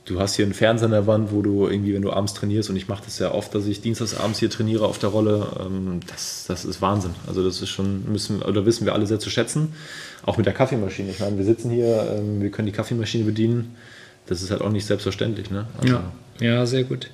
Ähm, 0.09 0.15
du 0.15 0.21
hast 0.21 0.37
hier 0.37 0.45
einen 0.45 0.55
Fernseher 0.55 0.87
an 0.87 0.93
der 0.93 1.07
Wand, 1.07 1.33
wo 1.33 1.43
du 1.43 1.67
irgendwie, 1.69 1.95
wenn 1.95 2.03
du 2.03 2.13
abends 2.13 2.35
trainierst, 2.35 2.71
und 2.71 2.77
ich 2.77 2.89
mache 2.89 3.05
das 3.05 3.19
ja 3.19 3.33
oft, 3.33 3.55
dass 3.55 3.67
ich 3.67 3.81
dienstagsabends 3.81 4.39
hier 4.39 4.51
trainiere 4.51 4.87
auf 4.87 4.99
der 4.99 5.11
Rolle, 5.11 5.47
ähm, 5.61 6.01
das, 6.07 6.45
das 6.49 6.65
ist 6.65 6.83
Wahnsinn. 6.83 7.13
Also 7.27 7.45
das 7.45 7.63
ist 7.63 7.69
schon, 7.69 8.11
müssen, 8.11 8.43
oder 8.43 8.67
wissen 8.67 8.87
wir 8.87 8.95
alle 8.95 9.07
sehr 9.07 9.19
zu 9.19 9.31
schätzen. 9.31 9.75
Auch 10.25 10.37
mit 10.37 10.47
der 10.47 10.55
Kaffeemaschine. 10.55 11.11
Ich 11.11 11.21
meine, 11.21 11.37
wir 11.37 11.45
sitzen 11.45 11.71
hier, 11.71 12.21
wir 12.39 12.51
können 12.51 12.67
die 12.67 12.73
Kaffeemaschine 12.73 13.25
bedienen 13.25 13.77
das 14.27 14.43
ist 14.43 14.51
halt 14.51 14.61
auch 14.61 14.71
nicht 14.71 14.87
selbstverständlich. 14.87 15.51
Ne? 15.51 15.67
Also 15.79 15.95
ja. 15.95 16.13
ja, 16.41 16.67
sehr 16.67 16.85
gut. 16.85 17.11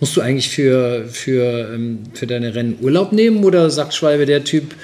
Musst 0.00 0.16
du 0.16 0.20
eigentlich 0.20 0.48
für, 0.48 1.06
für, 1.08 1.72
ähm, 1.72 2.04
für 2.14 2.26
deine 2.26 2.54
Rennen 2.54 2.78
Urlaub 2.80 3.12
nehmen 3.12 3.44
oder 3.44 3.70
sagt 3.70 3.94
Schwalbe, 3.94 4.26
der 4.26 4.42
Typ, 4.42 4.74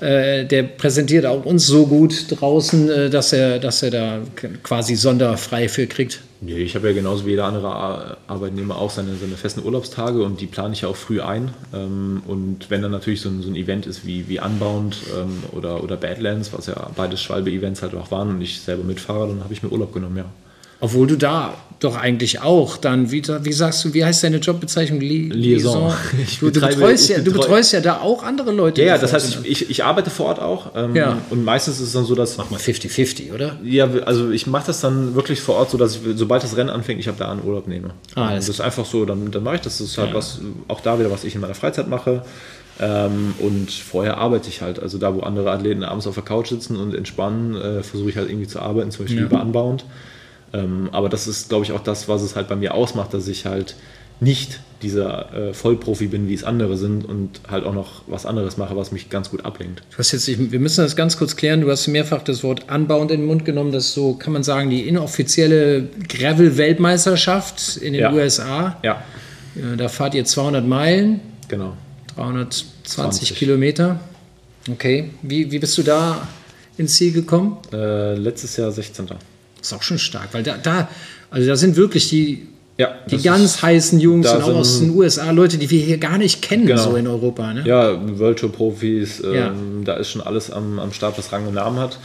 äh, 0.00 0.44
der 0.44 0.62
präsentiert 0.62 1.26
auch 1.26 1.44
uns 1.44 1.66
so 1.66 1.86
gut 1.86 2.26
draußen, 2.28 2.88
äh, 2.88 3.10
dass, 3.10 3.32
er, 3.32 3.58
dass 3.58 3.82
er 3.82 3.90
da 3.90 4.22
quasi 4.62 4.94
sonderfrei 4.94 5.68
für 5.68 5.86
kriegt? 5.86 6.20
Nee, 6.46 6.58
ich 6.58 6.76
habe 6.76 6.86
ja 6.86 6.94
genauso 6.94 7.26
wie 7.26 7.30
jeder 7.30 7.46
andere 7.46 8.18
Arbeitnehmer 8.28 8.76
auch 8.76 8.90
seine, 8.90 9.16
seine 9.16 9.36
festen 9.36 9.64
Urlaubstage 9.64 10.22
und 10.22 10.40
die 10.40 10.46
plane 10.46 10.74
ich 10.74 10.82
ja 10.82 10.88
auch 10.88 10.94
früh 10.94 11.20
ein. 11.20 11.50
Ähm, 11.74 12.22
und 12.24 12.70
wenn 12.70 12.82
dann 12.82 12.92
natürlich 12.92 13.20
so 13.20 13.28
ein, 13.28 13.42
so 13.42 13.50
ein 13.50 13.56
Event 13.56 13.84
ist 13.88 14.06
wie, 14.06 14.28
wie 14.28 14.38
Unbound 14.38 14.96
ähm, 15.18 15.42
oder, 15.50 15.82
oder 15.82 15.96
Badlands, 15.96 16.52
was 16.52 16.68
ja 16.68 16.88
beides 16.94 17.20
Schwalbe-Events 17.20 17.82
halt 17.82 17.96
auch 17.96 18.12
waren 18.12 18.28
und 18.28 18.40
ich 18.40 18.60
selber 18.60 18.84
mitfahre, 18.84 19.26
dann 19.26 19.42
habe 19.42 19.52
ich 19.52 19.64
mir 19.64 19.70
Urlaub 19.70 19.92
genommen, 19.92 20.18
ja. 20.18 20.26
Obwohl 20.80 21.06
du 21.06 21.16
da 21.16 21.54
doch 21.80 21.96
eigentlich 21.96 22.40
auch 22.40 22.78
dann, 22.78 23.10
wie, 23.10 23.22
wie 23.42 23.52
sagst 23.52 23.84
du, 23.84 23.92
wie 23.92 24.04
heißt 24.04 24.24
deine 24.24 24.38
Jobbezeichnung? 24.38 25.00
Li 25.00 25.28
Liaison. 25.28 25.92
Du, 26.40 26.50
du, 26.50 26.60
betreust 26.60 27.08
ja, 27.08 27.18
du 27.18 27.32
betreust 27.32 27.72
ja 27.72 27.80
da 27.80 28.00
auch 28.00 28.22
andere 28.22 28.52
Leute. 28.52 28.80
Ja, 28.80 28.88
ja 28.88 28.98
das 28.98 29.12
heißt, 29.12 29.40
ich, 29.44 29.62
ich, 29.62 29.70
ich, 29.70 29.84
arbeite 29.84 30.10
vor 30.10 30.26
Ort 30.26 30.40
auch. 30.40 30.72
Ähm, 30.74 30.96
ja. 30.96 31.18
Und 31.30 31.44
meistens 31.44 31.76
ist 31.76 31.88
es 31.88 31.92
dann 31.92 32.04
so, 32.04 32.14
dass. 32.14 32.36
Mach 32.38 32.50
mal 32.50 32.58
50-50, 32.58 33.32
oder? 33.34 33.58
Ja, 33.62 33.88
also 34.04 34.30
ich 34.30 34.46
mache 34.46 34.68
das 34.68 34.80
dann 34.80 35.14
wirklich 35.14 35.40
vor 35.40 35.56
Ort 35.56 35.70
so, 35.70 35.78
dass 35.78 35.96
ich, 35.96 36.00
sobald 36.14 36.42
das 36.42 36.56
Rennen 36.56 36.70
anfängt, 36.70 37.00
ich 37.00 37.08
habe 37.08 37.18
da 37.18 37.30
einen 37.30 37.44
Urlaub 37.44 37.68
nehme. 37.68 37.90
Ah, 38.14 38.34
das 38.34 38.48
ist 38.48 38.60
einfach 38.60 38.86
so, 38.86 39.04
dann, 39.04 39.30
dann 39.30 39.42
mache 39.42 39.56
ich 39.56 39.60
das. 39.60 39.78
Das 39.78 39.88
ist 39.88 39.98
halt 39.98 40.10
ja. 40.10 40.14
was, 40.14 40.40
auch 40.68 40.80
da 40.80 40.98
wieder, 40.98 41.10
was 41.10 41.24
ich 41.24 41.34
in 41.34 41.40
meiner 41.40 41.54
Freizeit 41.54 41.88
mache. 41.88 42.22
Ähm, 42.80 43.34
und 43.38 43.70
vorher 43.70 44.18
arbeite 44.18 44.48
ich 44.48 44.62
halt. 44.62 44.80
Also 44.80 44.98
da, 44.98 45.14
wo 45.14 45.20
andere 45.20 45.50
Athleten 45.50 45.84
abends 45.84 46.06
auf 46.06 46.14
der 46.14 46.24
Couch 46.24 46.48
sitzen 46.48 46.76
und 46.76 46.94
entspannen, 46.94 47.54
äh, 47.54 47.82
versuche 47.82 48.10
ich 48.10 48.16
halt 48.16 48.28
irgendwie 48.30 48.48
zu 48.48 48.60
arbeiten, 48.60 48.90
zum 48.90 49.04
Beispiel 49.04 49.20
ja. 49.20 49.26
über 49.26 49.40
Anbauend. 49.40 49.84
Ähm, 50.52 50.88
aber 50.92 51.08
das 51.08 51.26
ist, 51.26 51.48
glaube 51.48 51.64
ich, 51.64 51.72
auch 51.72 51.80
das, 51.80 52.08
was 52.08 52.22
es 52.22 52.36
halt 52.36 52.48
bei 52.48 52.56
mir 52.56 52.74
ausmacht, 52.74 53.14
dass 53.14 53.28
ich 53.28 53.46
halt 53.46 53.76
nicht 54.20 54.60
dieser 54.82 55.32
äh, 55.34 55.54
Vollprofi 55.54 56.06
bin, 56.06 56.28
wie 56.28 56.34
es 56.34 56.44
andere 56.44 56.76
sind 56.76 57.04
und 57.04 57.40
halt 57.48 57.64
auch 57.64 57.74
noch 57.74 58.02
was 58.06 58.26
anderes 58.26 58.56
mache, 58.56 58.76
was 58.76 58.92
mich 58.92 59.08
ganz 59.08 59.30
gut 59.30 59.44
ablenkt. 59.44 59.82
Du 59.90 59.98
hast 59.98 60.12
jetzt, 60.12 60.26
wir 60.28 60.60
müssen 60.60 60.82
das 60.82 60.96
ganz 60.96 61.16
kurz 61.16 61.36
klären, 61.36 61.62
du 61.62 61.70
hast 61.70 61.86
mehrfach 61.86 62.22
das 62.22 62.42
Wort 62.42 62.68
anbauend 62.68 63.10
in 63.10 63.20
den 63.20 63.26
Mund 63.26 63.44
genommen, 63.44 63.72
das 63.72 63.86
ist 63.86 63.94
so, 63.94 64.14
kann 64.14 64.32
man 64.32 64.42
sagen, 64.42 64.70
die 64.70 64.86
inoffizielle 64.86 65.88
Gravel-Weltmeisterschaft 66.08 67.78
in 67.78 67.94
den 67.94 68.02
ja. 68.02 68.12
USA. 68.12 68.76
Ja. 68.82 69.02
Da 69.76 69.88
fahrt 69.88 70.14
ihr 70.14 70.24
200 70.24 70.66
Meilen. 70.66 71.20
Genau. 71.48 71.72
320 72.16 72.66
20. 72.84 73.34
Kilometer. 73.34 74.00
Okay. 74.70 75.10
Wie, 75.22 75.50
wie 75.50 75.58
bist 75.58 75.76
du 75.78 75.82
da 75.82 76.28
ins 76.76 76.96
Ziel 76.96 77.12
gekommen? 77.12 77.58
Äh, 77.72 78.14
letztes 78.14 78.56
Jahr 78.56 78.70
16 78.70 79.08
ist 79.66 79.72
auch 79.72 79.82
schon 79.82 79.98
stark, 79.98 80.28
weil 80.32 80.42
da, 80.42 80.56
da 80.56 80.88
also 81.30 81.48
da 81.48 81.56
sind 81.56 81.76
wirklich 81.76 82.08
die, 82.08 82.46
ja, 82.78 82.94
die 83.10 83.18
ganz 83.18 83.42
ist, 83.42 83.62
heißen 83.62 84.00
Jungs 84.00 84.30
und 84.30 84.42
auch 84.42 84.54
aus 84.54 84.80
den 84.80 84.90
USA, 84.90 85.30
Leute, 85.30 85.58
die 85.58 85.70
wir 85.70 85.80
hier 85.80 85.98
gar 85.98 86.18
nicht 86.18 86.42
kennen, 86.42 86.66
genau. 86.66 86.82
so 86.82 86.96
in 86.96 87.06
Europa. 87.06 87.54
Ne? 87.54 87.62
Ja, 87.64 87.98
World 88.18 88.38
Tour 88.38 88.52
Profis, 88.52 89.22
ähm, 89.24 89.34
ja. 89.34 89.54
da 89.84 89.94
ist 89.94 90.10
schon 90.10 90.20
alles 90.20 90.50
am, 90.50 90.78
am 90.78 90.92
Start, 90.92 91.18
was 91.18 91.32
Rang 91.32 91.46
und 91.46 91.54
Namen 91.54 91.78
hat. 91.78 91.98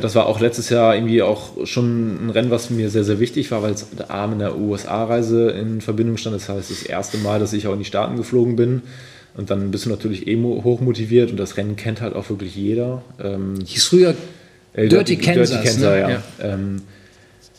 Das 0.00 0.14
war 0.14 0.26
auch 0.26 0.40
letztes 0.40 0.70
Jahr 0.70 0.94
irgendwie 0.94 1.22
auch 1.22 1.66
schon 1.66 2.26
ein 2.26 2.30
Rennen, 2.30 2.50
was 2.50 2.70
mir 2.70 2.90
sehr, 2.90 3.04
sehr 3.04 3.20
wichtig 3.20 3.50
war, 3.50 3.62
weil 3.62 3.74
es 3.74 3.86
A 4.08 4.26
mit 4.26 4.40
der 4.40 4.58
USA-Reise 4.58 5.50
in 5.50 5.80
Verbindung 5.80 6.16
stand. 6.16 6.34
Das 6.34 6.48
heißt, 6.48 6.70
das 6.70 6.82
erste 6.82 7.18
Mal, 7.18 7.38
dass 7.38 7.52
ich 7.52 7.66
auch 7.66 7.74
in 7.74 7.78
die 7.78 7.84
Staaten 7.84 8.16
geflogen 8.16 8.56
bin. 8.56 8.82
Und 9.36 9.50
dann 9.50 9.70
bist 9.70 9.84
du 9.84 9.90
natürlich 9.90 10.26
eh 10.26 10.40
hochmotiviert 10.42 11.30
und 11.30 11.36
das 11.36 11.56
Rennen 11.56 11.76
kennt 11.76 12.00
halt 12.00 12.14
auch 12.14 12.28
wirklich 12.28 12.56
jeder. 12.56 13.02
Ähm, 13.22 13.56
Hieß 13.64 13.84
früher 13.84 14.14
äh, 14.74 14.88
Dirty, 14.88 15.16
Dirty 15.16 15.16
Kansas. 15.16 15.50
Dirty 15.50 15.64
Kansas 15.64 15.82
ne? 15.82 16.00
ja. 16.00 16.10
ja. 16.10 16.22
Ähm, 16.40 16.82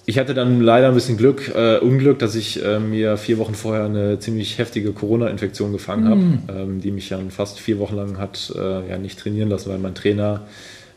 ich 0.07 0.19
hatte 0.19 0.35
dann 0.35 0.61
leider 0.61 0.89
ein 0.89 0.93
bisschen 0.93 1.17
Glück, 1.17 1.51
äh, 1.55 1.79
Unglück, 1.79 2.19
dass 2.19 2.35
ich 2.35 2.63
äh, 2.63 2.79
mir 2.79 3.17
vier 3.17 3.39
Wochen 3.39 3.55
vorher 3.55 3.85
eine 3.85 4.19
ziemlich 4.19 4.59
heftige 4.59 4.91
Corona-Infektion 4.91 5.71
gefangen 5.71 6.03
mm. 6.03 6.47
habe, 6.47 6.61
ähm, 6.61 6.81
die 6.81 6.91
mich 6.91 7.09
dann 7.09 7.31
fast 7.31 7.59
vier 7.59 7.79
Wochen 7.79 7.95
lang 7.95 8.19
hat 8.19 8.53
äh, 8.55 8.87
ja, 8.87 8.97
nicht 8.99 9.17
trainieren 9.17 9.49
lassen, 9.49 9.71
weil 9.71 9.79
mein 9.79 9.95
Trainer 9.95 10.45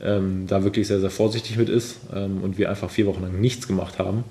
ähm, 0.03 0.45
da 0.47 0.63
wirklich 0.63 0.87
sehr, 0.89 1.01
sehr 1.01 1.11
vorsichtig 1.11 1.57
mit 1.57 1.71
ist 1.71 2.01
ähm, 2.15 2.43
und 2.43 2.59
wir 2.59 2.69
einfach 2.69 2.91
vier 2.91 3.07
Wochen 3.07 3.23
lang 3.23 3.41
nichts 3.41 3.67
gemacht 3.67 3.99
haben. 3.99 4.25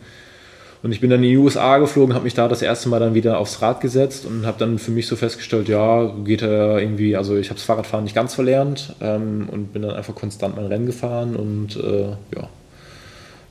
Und 0.88 0.94
ich 0.94 1.02
bin 1.02 1.10
dann 1.10 1.22
in 1.22 1.32
die 1.32 1.38
USA 1.38 1.80
geflogen, 1.80 2.16
habe 2.16 2.24
mich 2.24 2.34
da 2.34 2.48
das 2.48 2.62
erste 2.62 2.88
Mal 2.88 3.02
dann 3.02 3.14
wieder 3.14 3.40
aufs 3.40 3.62
Rad 3.62 3.82
gesetzt 3.82 4.26
und 4.26 4.46
habe 4.46 4.58
dann 4.58 4.80
für 4.80 4.92
mich 4.92 5.06
so 5.06 5.18
festgestellt, 5.18 5.68
ja, 5.68 6.16
geht 6.24 6.42
er 6.42 6.80
irgendwie, 6.80 7.18
also 7.18 7.36
ich 7.36 7.50
habe 7.50 7.56
das 7.56 7.66
Fahrradfahren 7.66 8.06
nicht 8.06 8.16
ganz 8.16 8.36
verlernt 8.36 8.96
ähm, 9.02 9.50
und 9.52 9.74
bin 9.74 9.82
dann 9.82 9.92
einfach 9.92 10.16
konstant 10.16 10.56
mein 10.56 10.68
Rennen 10.68 10.86
gefahren 10.86 11.36
und 11.36 11.76
äh, 11.76 12.12
ja, 12.38 12.50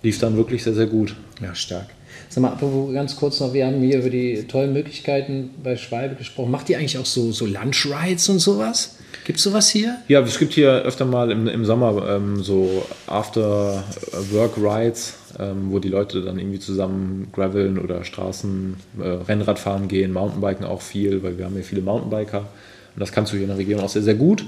lief 0.03 0.19
dann 0.19 0.39
wirklich 0.39 0.65
sehr, 0.65 0.73
sehr 0.73 0.87
gut. 0.87 1.15
Ja, 1.43 1.55
stark. 1.55 1.89
Sag 2.31 2.41
mal, 2.41 2.53
apropos 2.53 2.95
ganz 2.95 3.17
kurz 3.17 3.39
noch, 3.41 3.53
wir 3.53 3.67
haben 3.67 3.83
hier 3.83 3.99
über 3.99 4.09
die 4.09 4.45
tollen 4.45 4.73
Möglichkeiten 4.73 5.51
bei 5.63 5.77
Schwalbe 5.77 6.15
gesprochen. 6.15 6.51
Macht 6.51 6.71
ihr 6.71 6.79
eigentlich 6.79 6.97
auch 6.97 7.05
so, 7.05 7.33
so 7.33 7.45
Lunch-Rides 7.45 8.31
und 8.31 8.39
sowas? 8.39 8.96
Gibt 9.27 9.39
es 9.39 9.43
sowas 9.43 9.69
hier? 9.71 9.99
Ja, 10.07 10.21
es 10.21 10.39
gibt 10.39 10.53
hier 10.53 10.71
öfter 10.71 11.05
mal 11.05 11.33
im, 11.33 11.49
im 11.49 11.65
Sommer 11.65 12.09
ähm, 12.09 12.45
so 12.45 12.87
After-Work-Rides, 13.09 15.15
ähm, 15.41 15.73
wo 15.73 15.81
die 15.81 15.89
Leute 15.89 16.23
dann 16.23 16.39
irgendwie 16.39 16.61
zusammen 16.61 17.27
graveln 17.33 17.81
oder 17.81 18.05
Straßen, 18.05 18.77
äh, 19.01 19.03
Rennrad 19.03 19.59
fahren 19.59 19.89
gehen, 19.89 20.13
Mountainbiken 20.13 20.65
auch 20.65 20.81
viel, 20.81 21.25
weil 21.25 21.39
wir 21.39 21.45
haben 21.45 21.55
hier 21.55 21.65
viele 21.65 21.83
Mountainbiker. 21.83 22.39
Und 22.39 23.01
das 23.01 23.11
kannst 23.11 23.33
du 23.33 23.37
hier 23.37 23.47
in 23.47 23.49
der 23.49 23.59
Region 23.59 23.81
auch 23.81 23.89
sehr, 23.89 24.05
sehr 24.05 24.15
gut. 24.15 24.45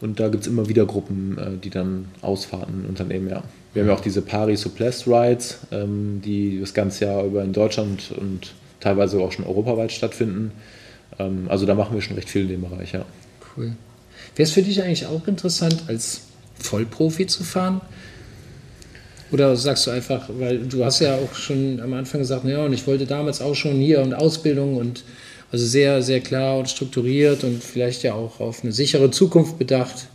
Und 0.00 0.20
da 0.20 0.28
gibt 0.28 0.44
es 0.44 0.48
immer 0.48 0.68
wieder 0.68 0.86
Gruppen, 0.86 1.36
äh, 1.36 1.58
die 1.58 1.70
dann 1.70 2.04
Ausfahrten 2.20 2.86
unternehmen, 2.88 3.28
ja. 3.28 3.42
Wir 3.74 3.82
haben 3.82 3.88
ja 3.88 3.94
auch 3.96 4.00
diese 4.00 4.22
Paris 4.22 4.60
Souplesse 4.60 5.10
Rides, 5.10 5.58
ähm, 5.72 6.22
die 6.24 6.60
das 6.60 6.74
ganze 6.74 7.06
Jahr 7.06 7.24
über 7.24 7.42
in 7.42 7.52
Deutschland 7.52 8.14
und 8.16 8.54
teilweise 8.78 9.18
auch 9.18 9.32
schon 9.32 9.46
europaweit 9.46 9.90
stattfinden. 9.90 10.52
Ähm, 11.18 11.46
also 11.48 11.66
da 11.66 11.74
machen 11.74 11.94
wir 11.94 12.02
schon 12.02 12.14
recht 12.14 12.30
viel 12.30 12.42
in 12.42 12.50
dem 12.50 12.60
Bereich, 12.60 12.92
ja. 12.92 13.04
Cool. 13.56 13.72
Wäre 14.36 14.46
es 14.46 14.52
für 14.52 14.62
dich 14.62 14.82
eigentlich 14.82 15.06
auch 15.06 15.26
interessant, 15.28 15.84
als 15.88 16.22
Vollprofi 16.58 17.26
zu 17.26 17.44
fahren? 17.44 17.80
Oder 19.30 19.56
sagst 19.56 19.86
du 19.86 19.90
einfach, 19.90 20.28
weil 20.38 20.58
du 20.58 20.84
hast 20.84 21.00
ja 21.00 21.16
auch 21.16 21.34
schon 21.34 21.80
am 21.80 21.94
Anfang 21.94 22.20
gesagt, 22.20 22.44
ja, 22.44 22.64
und 22.64 22.72
ich 22.72 22.86
wollte 22.86 23.06
damals 23.06 23.40
auch 23.40 23.54
schon 23.54 23.76
hier 23.76 24.00
und 24.00 24.14
Ausbildung 24.14 24.76
und 24.76 25.04
also 25.50 25.66
sehr, 25.66 26.02
sehr 26.02 26.20
klar 26.20 26.58
und 26.58 26.68
strukturiert 26.68 27.44
und 27.44 27.62
vielleicht 27.62 28.02
ja 28.02 28.14
auch 28.14 28.40
auf 28.40 28.62
eine 28.62 28.72
sichere 28.72 29.10
Zukunft 29.10 29.58
bedacht. 29.58 30.06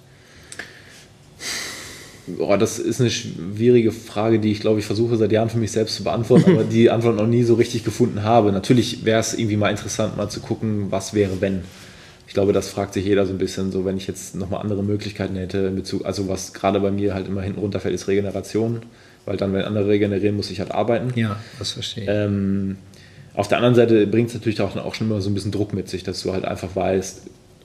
Boah, 2.27 2.57
das 2.57 2.77
ist 2.77 2.99
eine 2.99 3.09
schwierige 3.09 3.91
Frage, 3.91 4.39
die 4.39 4.51
ich 4.51 4.59
glaube 4.59 4.79
ich 4.79 4.85
versuche 4.85 5.15
seit 5.15 5.31
Jahren 5.31 5.49
für 5.49 5.59
mich 5.59 5.71
selbst 5.71 5.95
zu 5.95 6.03
beantworten, 6.03 6.51
aber 6.51 6.63
die 6.63 6.89
Antwort 6.89 7.15
noch 7.15 7.27
nie 7.27 7.43
so 7.43 7.53
richtig 7.53 7.83
gefunden 7.83 8.23
habe. 8.23 8.51
Natürlich 8.51 9.05
wäre 9.05 9.19
es 9.19 9.33
irgendwie 9.33 9.57
mal 9.57 9.69
interessant, 9.69 10.17
mal 10.17 10.29
zu 10.29 10.41
gucken, 10.41 10.87
was 10.89 11.13
wäre, 11.13 11.39
wenn. 11.39 11.61
Ich 12.27 12.33
glaube, 12.33 12.53
das 12.53 12.69
fragt 12.69 12.93
sich 12.93 13.05
jeder 13.05 13.25
so 13.25 13.33
ein 13.33 13.37
bisschen 13.37 13.71
so, 13.71 13.85
wenn 13.85 13.97
ich 13.97 14.05
jetzt 14.05 14.35
nochmal 14.35 14.61
andere 14.61 14.83
Möglichkeiten 14.83 15.35
hätte 15.35 15.59
in 15.59 15.75
Bezug, 15.75 16.05
also 16.05 16.27
was 16.27 16.53
gerade 16.53 16.79
bei 16.79 16.91
mir 16.91 17.13
halt 17.13 17.27
immer 17.27 17.41
hinten 17.41 17.59
runterfällt, 17.59 17.95
ist 17.95 18.07
Regeneration, 18.07 18.81
weil 19.25 19.37
dann, 19.37 19.53
wenn 19.53 19.63
andere 19.63 19.87
regenerieren, 19.87 20.35
muss 20.35 20.51
ich 20.51 20.59
halt 20.59 20.71
arbeiten. 20.71 21.17
Ja, 21.17 21.37
das 21.57 21.71
verstehe 21.71 22.03
ich. 22.03 22.09
Ähm, 22.11 22.77
auf 23.33 23.47
der 23.47 23.57
anderen 23.57 23.75
Seite 23.75 24.07
bringt 24.07 24.29
es 24.29 24.33
natürlich 24.33 24.59
auch, 24.61 24.75
auch 24.75 24.95
schon 24.95 25.07
immer 25.07 25.21
so 25.21 25.29
ein 25.29 25.33
bisschen 25.33 25.51
Druck 25.51 25.73
mit 25.73 25.89
sich, 25.89 26.03
dass 26.03 26.21
du 26.23 26.33
halt 26.33 26.43
einfach 26.43 26.75
weißt, 26.75 27.21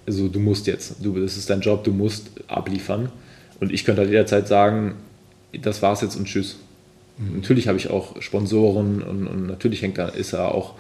also 0.07 0.29
du 0.29 0.39
musst 0.39 0.67
jetzt, 0.67 0.97
du, 1.03 1.19
das 1.19 1.37
ist 1.37 1.51
dein 1.51 1.61
Job, 1.61 1.85
du 1.85 1.93
musst 1.93 2.31
abliefern. 2.49 3.11
Und 3.61 3.73
ich 3.73 3.85
könnte 3.85 4.03
halt 4.03 4.11
jederzeit 4.11 4.49
sagen, 4.49 4.95
das 5.53 5.83
war's 5.83 6.01
jetzt 6.01 6.17
und 6.17 6.27
tschüss. 6.27 6.57
Mhm. 7.19 7.37
Natürlich 7.37 7.69
habe 7.69 7.79
ich 7.79 7.91
auch 7.91 8.21
Sponsoren 8.21 9.03
und, 9.03 9.27
und, 9.27 9.47
natürlich 9.47 9.83
hängt 9.83 9.99
da, 9.99 10.09
ist 10.09 10.33
da 10.33 10.49
auch 10.49 10.75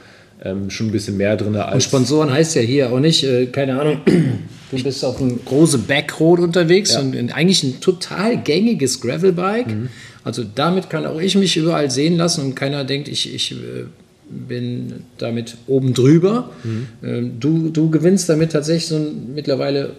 ähm, 0.45 0.71
schon 0.71 0.89
ein 0.89 0.93
bisschen 0.93 1.17
mehr 1.17 1.37
drin 1.37 1.57
als. 1.57 1.75
Und 1.75 1.83
Sponsoren 1.83 2.31
heißt 2.31 2.55
ja 2.57 2.63
hier 2.63 2.93
auch 2.93 3.01
nicht, 3.01 3.25
äh, 3.25 3.47
keine 3.47 3.81
Ahnung, 3.81 4.01
du 4.71 4.83
bist 4.83 5.05
auf 5.05 5.21
einem 5.21 5.39
großen 5.45 5.85
Backroad 5.85 6.41
unterwegs 6.41 6.95
Ja. 6.95 7.01
und 7.01 7.15
eigentlich 7.33 7.63
ein 7.63 7.81
total 7.81 8.37
gängiges 8.43 9.01
Gravelbike. 9.01 9.69
Mhm. 9.69 9.89
Also 10.25 10.45
damit 10.55 10.89
kann 10.91 11.05
auch 11.07 11.21
ich 11.21 11.37
mich 11.37 11.57
überall 11.57 11.91
sehen 11.91 12.17
lassen 12.17 12.43
und 12.45 12.55
keiner 12.55 12.85
denkt, 12.85 13.09
ich, 13.09 13.35
ich 13.35 13.53
äh, 13.53 13.85
bin 14.31 15.05
damit 15.19 15.57
oben 15.67 15.95
drüber. 15.95 16.51
Mhm. 16.65 16.87
Ähm, 17.03 17.33
du, 17.41 17.69
du 17.71 17.91
gewinnst 17.91 18.29
damit 18.29 18.53
tatsächlich 18.53 18.87
so 18.87 18.97
ein 18.97 19.35
mittlerweile 19.35 19.95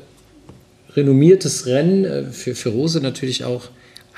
renommiertes 0.96 1.66
Rennen. 1.66 2.06
äh, 2.06 2.24
Für, 2.32 2.56
für 2.56 2.70
Rose 2.70 3.00
natürlich 3.02 3.44
auch 3.44 3.70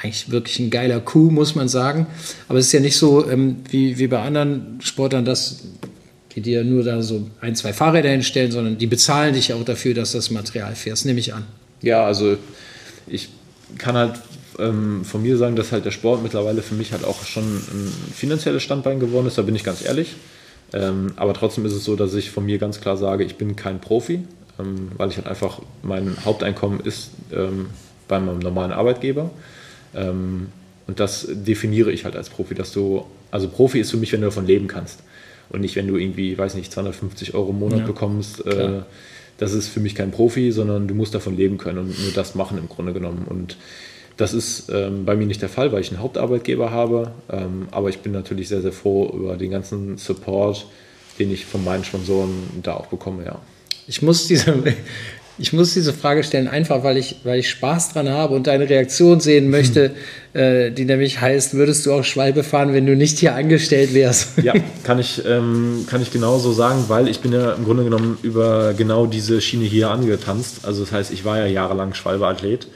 eigentlich 0.02 0.30
wirklich 0.30 0.60
ein 0.60 0.70
geiler 0.70 1.00
Coup, 1.00 1.32
muss 1.32 1.56
man 1.56 1.68
sagen. 1.70 2.08
Aber 2.48 2.60
es 2.60 2.68
ist 2.68 2.74
ja 2.74 2.80
nicht 2.82 2.98
so 2.98 3.30
ähm, 3.30 3.58
wie, 3.70 3.98
wie 3.98 4.08
bei 4.08 4.20
anderen 4.22 4.80
Sportlern, 4.82 5.26
dass 5.26 5.64
die 6.36 6.42
dir 6.42 6.64
nur 6.64 6.84
da 6.84 7.02
so 7.02 7.30
ein, 7.42 7.56
zwei 7.56 7.74
Fahrräder 7.74 8.10
hinstellen, 8.10 8.52
sondern 8.52 8.78
die 8.78 8.88
bezahlen 8.88 9.34
dich 9.34 9.54
auch 9.54 9.64
dafür, 9.64 9.94
dass 9.94 10.12
das 10.12 10.32
Material 10.32 10.76
fährst, 10.76 11.06
nehme 11.06 11.20
ich 11.20 11.34
an. 11.34 11.46
Ja, 11.82 12.06
also 12.06 12.38
ich 13.08 13.30
kann 13.78 13.96
halt 13.96 14.20
ähm, 14.60 15.06
von 15.06 15.22
mir 15.22 15.38
sagen, 15.38 15.56
dass 15.56 15.72
halt 15.72 15.86
der 15.86 15.92
Sport 15.92 16.24
mittlerweile 16.24 16.62
für 16.62 16.76
mich 16.76 16.92
halt 16.92 17.06
auch 17.06 17.24
schon 17.24 17.44
ein 17.44 17.94
finanzielles 18.14 18.64
Standbein 18.64 19.00
geworden 19.00 19.28
ist, 19.28 19.38
da 19.38 19.42
bin 19.42 19.56
ich 19.56 19.64
ganz 19.64 19.84
ehrlich. 19.84 20.16
Ähm, 20.74 21.14
aber 21.16 21.34
trotzdem 21.34 21.66
ist 21.66 21.74
es 21.74 21.84
so, 21.84 21.96
dass 21.96 22.14
ich 22.14 22.32
von 22.32 22.46
mir 22.46 22.58
ganz 22.58 22.82
klar 22.82 22.98
sage, 22.98 23.24
ich 23.24 23.36
bin 23.36 23.56
kein 23.56 23.80
Profi, 23.80 24.22
ähm, 24.60 24.92
weil 24.98 25.10
ich 25.10 25.18
halt 25.18 25.28
einfach, 25.28 25.62
mein 25.84 26.18
Haupteinkommen 26.26 26.82
ist 26.82 27.12
ähm, 27.32 27.68
bei 28.08 28.20
meinem 28.20 28.40
normalen 28.40 28.72
Arbeitgeber. 28.72 29.30
Ähm, 29.94 30.48
und 30.88 31.00
das 31.00 31.28
definiere 31.30 31.92
ich 31.92 32.06
halt 32.06 32.16
als 32.16 32.30
Profi, 32.30 32.56
dass 32.56 32.72
du, 32.72 33.06
also 33.32 33.48
Profi 33.48 33.80
ist 33.80 33.92
für 33.92 33.98
mich, 33.98 34.12
wenn 34.12 34.22
du 34.22 34.28
davon 34.28 34.46
leben 34.46 34.68
kannst. 34.68 35.00
Und 35.50 35.62
nicht, 35.62 35.76
wenn 35.76 35.88
du 35.88 35.98
irgendwie, 35.98 36.38
weiß 36.38 36.56
nicht, 36.56 36.72
250 36.72 37.34
Euro 37.34 37.52
im 37.52 37.60
Monat 37.60 37.80
Ja, 37.80 37.86
bekommst. 37.86 38.46
Äh, 38.46 38.82
das 39.38 39.54
ist 39.54 39.68
für 39.68 39.80
mich 39.80 39.96
kein 39.96 40.12
Profi, 40.12 40.52
sondern 40.52 40.88
du 40.88 40.96
musst 40.96 41.14
davon 41.14 41.36
leben 41.36 41.58
können 41.58 41.80
und 41.80 42.00
nur 42.04 42.12
das 42.14 42.36
machen 42.36 42.58
im 42.58 42.70
Grunde 42.70 42.94
genommen. 42.94 43.26
Und 43.30 43.58
das 44.18 44.34
ist 44.34 44.70
ähm, 44.70 45.04
bei 45.06 45.16
mir 45.16 45.26
nicht 45.26 45.42
der 45.42 45.50
Fall, 45.50 45.72
weil 45.72 45.82
ich 45.82 45.90
einen 45.92 46.00
Hauptarbeitgeber 46.00 46.72
habe. 46.72 47.12
Ähm, 47.30 47.68
aber 47.72 47.90
ich 47.90 48.00
bin 48.00 48.14
natürlich 48.14 48.48
sehr, 48.48 48.62
sehr 48.62 48.72
froh 48.72 49.12
über 49.14 49.36
den 49.36 49.52
ganzen 49.52 49.98
Support, 49.98 50.68
den 51.20 51.32
ich 51.32 51.46
von 51.46 51.64
meinen 51.64 51.84
Sponsoren 51.84 52.32
da 52.64 52.76
auch 52.76 52.88
bekomme, 52.88 53.26
ja. 53.26 53.40
Ich 53.88 54.02
muss 54.02 54.28
diese, 54.28 54.64
ich 55.38 55.52
muss 55.52 55.74
diese 55.74 55.92
Frage 55.92 56.24
stellen, 56.24 56.48
einfach 56.48 56.84
weil 56.84 56.98
ich, 56.98 57.18
weil 57.24 57.40
ich 57.40 57.50
Spaß 57.50 57.94
dran 57.94 58.10
habe 58.10 58.36
und 58.36 58.48
deine 58.48 58.70
Reaktion 58.70 59.20
sehen 59.20 59.50
möchte, 59.50 59.92
äh, 60.34 60.72
die 60.72 60.86
nämlich 60.86 61.20
heißt, 61.20 61.56
würdest 61.56 61.86
du 61.86 61.94
auch 61.94 62.04
Schwalbe 62.04 62.44
fahren, 62.44 62.74
wenn 62.74 62.86
du 62.86 62.96
nicht 62.96 63.20
hier 63.20 63.36
angestellt 63.36 63.94
wärst? 63.94 64.38
Ja, 64.42 64.54
kann 64.84 65.00
ich, 65.00 65.24
ähm, 65.26 65.86
kann 65.90 66.02
ich 66.02 66.12
genauso 66.12 66.54
sagen, 66.54 66.86
weil 66.88 67.08
ich 67.08 67.20
bin 67.20 67.34
ja 67.34 67.54
im 67.54 67.66
Grunde 67.66 67.84
genommen 67.84 68.18
über 68.22 68.74
genau 68.74 69.06
diese 69.06 69.42
Schiene 69.42 69.66
hier 69.66 69.90
angetanzt. 69.90 70.60
Also 70.64 70.84
das 70.84 70.92
heißt, 70.94 71.12
ich 71.12 71.26
war 71.26 71.38
ja 71.40 71.48
jahrelang 71.48 71.94
Schwalbe-Athlet. 71.94 72.68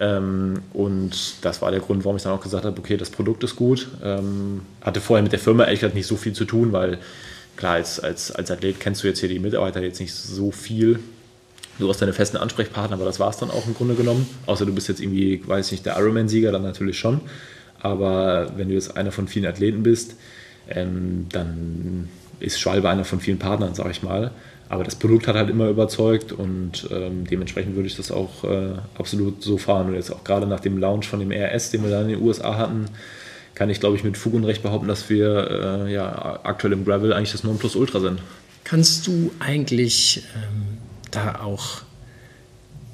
Ähm, 0.00 0.62
und 0.72 1.12
das 1.42 1.60
war 1.62 1.70
der 1.70 1.80
Grund, 1.80 2.04
warum 2.04 2.16
ich 2.16 2.22
dann 2.22 2.32
auch 2.32 2.40
gesagt 2.40 2.64
habe, 2.64 2.78
okay, 2.78 2.96
das 2.96 3.10
Produkt 3.10 3.44
ist 3.44 3.54
gut. 3.54 3.88
Ähm, 4.02 4.62
hatte 4.80 5.00
vorher 5.00 5.22
mit 5.22 5.32
der 5.32 5.38
Firma 5.38 5.64
ehrlich 5.64 5.80
gesagt 5.80 5.94
nicht 5.94 6.06
so 6.06 6.16
viel 6.16 6.32
zu 6.32 6.46
tun, 6.46 6.72
weil 6.72 6.98
klar, 7.56 7.74
als, 7.74 8.00
als, 8.00 8.32
als 8.32 8.50
Athlet 8.50 8.80
kennst 8.80 9.04
du 9.04 9.08
jetzt 9.08 9.20
hier 9.20 9.28
die 9.28 9.38
Mitarbeiter 9.38 9.82
jetzt 9.82 10.00
nicht 10.00 10.14
so 10.14 10.50
viel. 10.50 11.00
Du 11.80 11.88
hast 11.88 12.02
deine 12.02 12.12
festen 12.12 12.36
Ansprechpartner, 12.36 12.96
aber 12.96 13.06
das 13.06 13.18
war 13.18 13.30
es 13.30 13.38
dann 13.38 13.50
auch 13.50 13.66
im 13.66 13.74
Grunde 13.74 13.94
genommen. 13.94 14.26
Außer 14.46 14.66
du 14.66 14.74
bist 14.74 14.88
jetzt 14.88 15.00
irgendwie, 15.00 15.42
weiß 15.46 15.66
ich 15.66 15.72
nicht, 15.72 15.86
der 15.86 15.98
Ironman-Sieger, 15.98 16.52
dann 16.52 16.62
natürlich 16.62 16.98
schon. 16.98 17.22
Aber 17.80 18.52
wenn 18.56 18.68
du 18.68 18.74
jetzt 18.74 18.96
einer 18.96 19.12
von 19.12 19.26
vielen 19.26 19.46
Athleten 19.46 19.82
bist, 19.82 20.16
ähm, 20.68 21.26
dann 21.32 22.08
ist 22.38 22.60
Schwalbe 22.60 22.88
einer 22.88 23.04
von 23.04 23.20
vielen 23.20 23.38
Partnern, 23.38 23.74
sag 23.74 23.90
ich 23.90 24.02
mal. 24.02 24.30
Aber 24.68 24.84
das 24.84 24.94
Produkt 24.94 25.26
hat 25.26 25.34
halt 25.34 25.50
immer 25.50 25.68
überzeugt 25.68 26.32
und 26.32 26.88
ähm, 26.92 27.26
dementsprechend 27.28 27.74
würde 27.74 27.88
ich 27.88 27.96
das 27.96 28.12
auch 28.12 28.44
äh, 28.44 28.74
absolut 28.96 29.42
so 29.42 29.58
fahren. 29.58 29.88
Und 29.88 29.94
jetzt 29.94 30.12
auch 30.12 30.22
gerade 30.22 30.46
nach 30.46 30.60
dem 30.60 30.78
Launch 30.78 31.08
von 31.08 31.18
dem 31.18 31.32
RS, 31.32 31.70
den 31.70 31.82
wir 31.82 31.90
dann 31.90 32.04
in 32.04 32.10
den 32.10 32.22
USA 32.22 32.56
hatten, 32.56 32.86
kann 33.54 33.68
ich, 33.68 33.80
glaube 33.80 33.96
ich, 33.96 34.04
mit 34.04 34.16
Fug 34.16 34.34
und 34.34 34.44
Recht 34.44 34.62
behaupten, 34.62 34.86
dass 34.86 35.10
wir 35.10 35.86
äh, 35.86 35.92
ja, 35.92 36.40
aktuell 36.44 36.72
im 36.72 36.84
Gravel 36.84 37.12
eigentlich 37.12 37.32
das 37.32 37.42
Nonplusultra 37.42 38.00
sind. 38.00 38.20
Kannst 38.62 39.06
du 39.06 39.32
eigentlich 39.40 40.22
ähm, 40.36 40.78
da 41.10 41.40
auch 41.42 41.82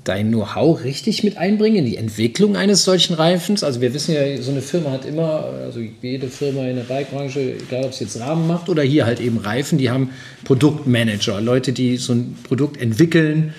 dein 0.07 0.29
Know-how 0.29 0.85
richtig 0.85 1.25
mit 1.25 1.37
einbringen 1.37 1.79
in 1.79 1.85
die 1.85 1.97
Entwicklung 1.97 2.57
eines 2.57 2.85
solchen 2.85 3.15
Reifens? 3.15 3.65
Also 3.65 3.81
wir 3.81 3.93
wissen 3.93 4.15
ja, 4.15 4.41
so 4.41 4.53
eine 4.53 4.63
Firma 4.63 4.93
hat 4.93 5.05
immer, 5.05 5.45
also 5.65 5.81
jede 6.01 6.29
Firma 6.29 6.67
in 6.67 6.77
der 6.77 6.85
Bikebranche, 6.85 7.55
egal 7.69 7.85
ob 7.85 7.91
es 7.91 8.01
jetzt 8.01 8.21
Rahmen 8.21 8.47
macht 8.47 8.69
oder 8.69 8.83
hier 8.83 9.05
halt 9.05 9.21
eben 9.21 9.39
Reifen, 9.39 9.79
die 9.79 9.91
haben 9.91 10.11
Produktmanager, 10.45 11.41
Leute, 11.41 11.73
die 11.73 11.97
so 11.97 12.13
ein 12.13 12.37
Produkt 12.45 12.81
entwickeln, 12.81 13.53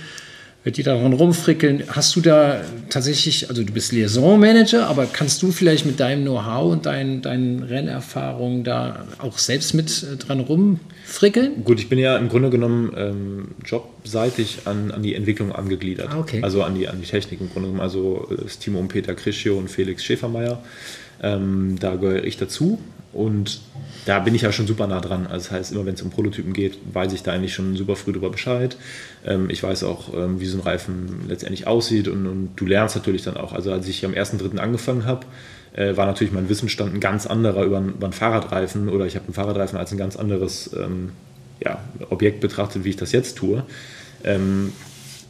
die 0.76 0.84
daran 0.84 1.14
rumfrickeln. 1.14 1.84
Hast 1.88 2.16
du 2.16 2.22
da 2.22 2.62
tatsächlich, 2.90 3.50
also 3.50 3.64
du 3.64 3.72
bist 3.72 3.92
Liaison-Manager, 3.92 4.88
aber 4.88 5.06
kannst 5.06 5.42
du 5.42 5.52
vielleicht 5.52 5.86
mit 5.86 6.00
deinem 6.00 6.24
Know-how 6.24 6.72
und 6.72 6.86
deinen, 6.86 7.22
deinen 7.22 7.64
Rennerfahrungen 7.64 8.64
da 8.64 9.06
auch 9.20 9.38
selbst 9.38 9.74
mit 9.74 10.04
äh, 10.04 10.18
dran 10.18 10.40
rumfrickeln? 10.40 11.64
Gut, 11.64 11.80
ich 11.80 11.88
bin 11.88 12.00
ja 12.00 12.18
im 12.18 12.28
Grunde 12.28 12.50
genommen 12.50 12.92
ähm, 12.98 13.48
jobseitig 13.66 14.60
an, 14.66 14.92
an 14.92 15.04
die 15.04 15.16
Entwicklung 15.16 15.52
angegliedert. 15.52 16.10
Ah, 16.12 16.20
okay. 16.20 16.42
Also 16.44 16.64
an 16.64 16.76
die, 16.76 16.88
an 16.88 17.00
die 17.00 17.08
Technik 17.08 17.40
im 17.40 17.50
Grunde 17.50 17.70
genommen. 17.70 17.82
Also 17.82 18.28
äh, 18.32 18.44
das 18.44 18.60
Team 18.60 18.76
um 18.76 18.88
Peter 18.88 19.16
Krischio 19.16 19.58
und 19.58 19.70
Felix 19.70 20.04
Schäfermeier. 20.04 20.62
Ähm, 21.22 21.78
da 21.80 21.96
gehöre 21.96 22.24
ich 22.24 22.38
dazu. 22.38 22.80
Und 23.14 23.62
da 24.06 24.20
bin 24.20 24.36
ich 24.36 24.44
ja 24.44 24.52
schon 24.52 24.68
super 24.68 24.86
nah 24.88 25.00
dran. 25.02 25.26
Also 25.28 25.46
das 25.46 25.52
heißt, 25.52 25.72
immer 25.72 25.86
wenn 25.86 25.96
es 25.96 26.02
um 26.02 26.12
Prototypen 26.12 26.54
geht, 26.54 26.78
weiß 26.94 27.14
ich 27.14 27.24
da 27.24 27.32
eigentlich 27.32 27.54
schon 27.54 27.76
super 27.76 27.96
früh 27.96 28.12
darüber 28.12 28.30
Bescheid. 28.30 28.78
Ähm, 29.26 29.50
ich 29.50 29.64
weiß 29.64 29.84
auch, 29.84 30.14
ähm, 30.14 30.40
wie 30.40 30.46
so 30.46 30.58
ein 30.58 30.62
Reifen 30.62 31.26
letztendlich 31.28 31.66
aussieht 31.68 32.08
und, 32.08 32.28
und 32.28 32.50
du 32.56 32.66
lernst 32.66 32.96
natürlich 32.96 33.24
dann 33.24 33.38
auch. 33.38 33.54
Also 33.54 33.72
als 33.72 33.88
ich 33.88 34.06
am 34.06 34.14
1.3. 34.14 34.60
angefangen 34.60 35.06
habe, 35.06 35.26
äh, 35.74 35.98
war 35.98 36.06
natürlich 36.06 36.34
mein 36.34 36.48
Wissensstand 36.50 36.94
ein 36.94 37.00
ganz 37.00 37.26
anderer 37.26 37.64
über, 37.64 37.78
einen- 37.78 37.90
über 37.90 38.06
einen 38.06 38.14
Fahrradreifen 38.14 38.88
oder 38.90 39.06
ich 39.06 39.16
habe 39.16 39.26
einen 39.26 39.34
Fahrradreifen 39.34 39.78
als 39.80 39.92
ein 39.92 39.98
ganz 39.98 40.16
anderes 40.16 40.72
ähm, 40.78 41.12
ja, 41.64 41.80
Objekt 42.10 42.40
betrachtet, 42.40 42.84
wie 42.84 42.90
ich 42.90 42.98
das 42.98 43.12
jetzt 43.14 43.38
tue. 43.38 43.64
Ähm, 44.24 44.74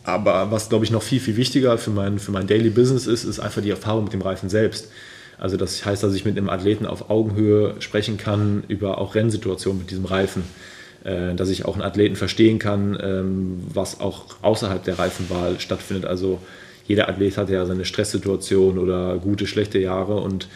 aber 0.04 0.52
was, 0.52 0.70
glaube 0.70 0.86
ich, 0.86 0.92
noch 0.92 1.04
viel, 1.04 1.20
viel 1.20 1.36
wichtiger 1.38 1.78
für 1.78 1.92
mein, 1.92 2.20
für 2.20 2.32
mein 2.32 2.48
Daily 2.48 2.70
Business 2.70 3.08
ist, 3.08 3.24
ist 3.24 3.40
einfach 3.40 3.62
die 3.62 3.70
Erfahrung 3.70 4.06
mit 4.06 4.14
dem 4.14 4.22
Reifen 4.22 4.50
selbst. 4.50 4.90
Also 5.38 5.58
das 5.58 5.86
heißt, 5.86 6.04
dass 6.04 6.14
ich 6.14 6.26
mit 6.26 6.38
einem 6.38 6.50
Athleten 6.50 6.86
auf 6.86 7.10
Augenhöhe 7.10 7.76
sprechen 7.80 8.18
kann 8.18 8.64
über 8.68 8.98
auch 8.98 9.16
Rennsituationen 9.16 9.80
mit 9.80 9.92
diesem 9.92 10.06
Reifen. 10.06 10.44
Äh, 11.04 11.36
Dass 11.36 11.50
ich 11.50 11.66
auch 11.66 11.76
einen 11.76 11.84
Athleten 11.84 12.16
verstehen 12.16 12.60
kann, 12.60 12.98
ähm, 13.02 13.60
was 13.74 14.00
auch 14.00 14.26
außerhalb 14.42 14.84
der 14.84 15.00
Reifenwahl 15.00 15.60
stattfindet. 15.60 16.06
Also 16.06 16.40
jeder 16.88 17.08
Athlet 17.08 17.38
hat 17.38 17.50
ja 17.50 17.66
seine 17.66 17.86
Stresssituation 17.86 18.78
oder 18.78 19.18
gute, 19.18 19.46
schlechte 19.46 19.80
Jahre. 19.80 20.16
Und 20.16 20.48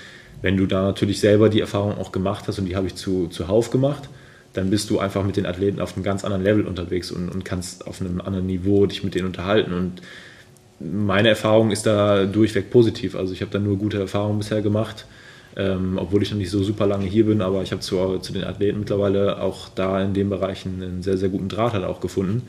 wenn 0.41 0.57
du 0.57 0.65
da 0.65 0.83
natürlich 0.83 1.19
selber 1.19 1.49
die 1.49 1.61
Erfahrung 1.61 1.97
auch 1.97 2.11
gemacht 2.11 2.47
hast, 2.47 2.57
und 2.57 2.65
die 2.65 2.75
habe 2.75 2.87
ich 2.87 2.95
zu, 2.95 3.27
zuhauf 3.27 3.69
gemacht, 3.69 4.09
dann 4.53 4.69
bist 4.69 4.89
du 4.89 4.99
einfach 4.99 5.23
mit 5.23 5.37
den 5.37 5.45
Athleten 5.45 5.79
auf 5.79 5.95
einem 5.95 6.03
ganz 6.03 6.25
anderen 6.25 6.43
Level 6.43 6.65
unterwegs 6.65 7.11
und, 7.11 7.29
und 7.29 7.45
kannst 7.45 7.87
auf 7.87 8.01
einem 8.01 8.19
anderen 8.19 8.47
Niveau 8.47 8.85
dich 8.85 9.03
mit 9.03 9.15
denen 9.15 9.27
unterhalten. 9.27 9.73
Und 9.73 10.01
meine 10.83 11.29
Erfahrung 11.29 11.71
ist 11.71 11.85
da 11.85 12.25
durchweg 12.25 12.69
positiv. 12.69 13.15
Also 13.15 13.33
ich 13.33 13.41
habe 13.41 13.51
da 13.51 13.59
nur 13.59 13.77
gute 13.77 13.99
Erfahrungen 13.99 14.39
bisher 14.39 14.61
gemacht, 14.61 15.05
ähm, 15.55 15.97
obwohl 15.97 16.23
ich 16.23 16.31
noch 16.31 16.37
nicht 16.37 16.49
so 16.49 16.63
super 16.63 16.87
lange 16.87 17.05
hier 17.05 17.25
bin, 17.25 17.41
aber 17.41 17.61
ich 17.61 17.71
habe 17.71 17.81
zu, 17.81 18.17
zu 18.19 18.33
den 18.33 18.43
Athleten 18.43 18.79
mittlerweile 18.79 19.41
auch 19.41 19.69
da 19.69 20.01
in 20.01 20.13
den 20.13 20.29
Bereichen 20.29 20.81
einen 20.81 21.03
sehr, 21.03 21.17
sehr 21.17 21.29
guten 21.29 21.49
Draht 21.49 21.73
halt 21.73 21.83
auch 21.83 21.99
gefunden, 21.99 22.43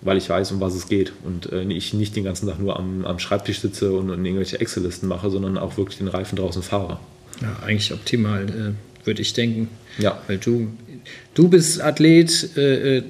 weil 0.00 0.18
ich 0.18 0.28
weiß, 0.28 0.52
um 0.52 0.60
was 0.60 0.74
es 0.74 0.88
geht 0.88 1.12
und 1.24 1.52
äh, 1.52 1.62
ich 1.64 1.94
nicht 1.94 2.14
den 2.16 2.24
ganzen 2.24 2.48
Tag 2.48 2.60
nur 2.60 2.78
am, 2.78 3.04
am 3.04 3.18
Schreibtisch 3.18 3.60
sitze 3.60 3.92
und, 3.92 4.10
und 4.10 4.24
irgendwelche 4.24 4.60
Excel-Listen 4.60 5.08
mache, 5.08 5.30
sondern 5.30 5.58
auch 5.58 5.76
wirklich 5.76 5.98
den 5.98 6.08
Reifen 6.08 6.36
draußen 6.36 6.62
fahre. 6.62 6.98
Ja, 7.40 7.56
eigentlich 7.64 7.92
optimal, 7.92 8.44
äh, 8.48 9.06
würde 9.06 9.22
ich 9.22 9.32
denken. 9.32 9.68
Ja. 9.98 10.20
Weil 10.26 10.38
du, 10.38 10.68
du 11.34 11.48
bist 11.48 11.80
Athlet, 11.80 12.56
äh, 12.56 12.98
äh, 12.98 13.02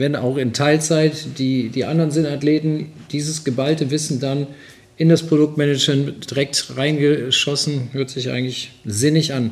wenn 0.00 0.16
auch 0.16 0.36
in 0.36 0.52
Teilzeit, 0.52 1.38
die, 1.38 1.68
die 1.68 1.84
anderen 1.84 2.10
sind 2.10 2.26
Athleten, 2.26 2.86
dieses 3.12 3.44
geballte 3.44 3.92
Wissen 3.92 4.18
dann 4.18 4.48
in 4.96 5.08
das 5.08 5.22
Produktmanagement 5.22 6.30
direkt 6.30 6.72
reingeschossen, 6.76 7.90
hört 7.92 8.10
sich 8.10 8.30
eigentlich 8.30 8.72
sinnig 8.84 9.32
an. 9.32 9.50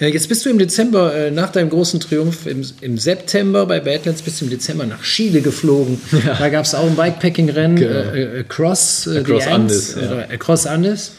Äh, 0.00 0.08
Jetzt 0.08 0.28
bist 0.28 0.46
du 0.46 0.50
im 0.50 0.58
Dezember, 0.58 1.14
äh, 1.14 1.30
nach 1.30 1.50
deinem 1.50 1.68
großen 1.70 2.00
Triumph, 2.00 2.46
im, 2.46 2.64
im 2.80 2.96
September 2.96 3.66
bei 3.66 3.80
Badlands, 3.80 4.22
bist 4.22 4.40
du 4.40 4.44
im 4.46 4.50
Dezember 4.50 4.86
nach 4.86 5.02
Chile 5.02 5.40
geflogen. 5.42 6.00
Da 6.38 6.48
gab 6.48 6.64
es 6.64 6.74
auch 6.74 6.86
ein 6.86 6.96
Bikepacking-Rennen, 6.96 7.76
Genau. 7.76 7.90
äh, 7.90 8.22
äh, 8.22 8.40
Across, 8.40 9.06
äh, 9.08 9.18
Across 9.18 9.46
Andes, 9.46 9.94
Andes, 9.94 9.96
ja. 10.00 10.12
oder 10.12 10.30
Across 10.30 10.66
Andes. 10.66 11.12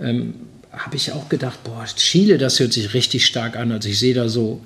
Ähm, 0.00 0.34
habe 0.72 0.96
ich 0.96 1.12
auch 1.12 1.28
gedacht, 1.28 1.64
boah, 1.64 1.84
Chile, 1.96 2.38
das 2.38 2.60
hört 2.60 2.72
sich 2.72 2.94
richtig 2.94 3.26
stark 3.26 3.56
an. 3.56 3.72
Also 3.72 3.88
ich 3.88 3.98
sehe 3.98 4.14
da 4.14 4.28
so 4.28 4.60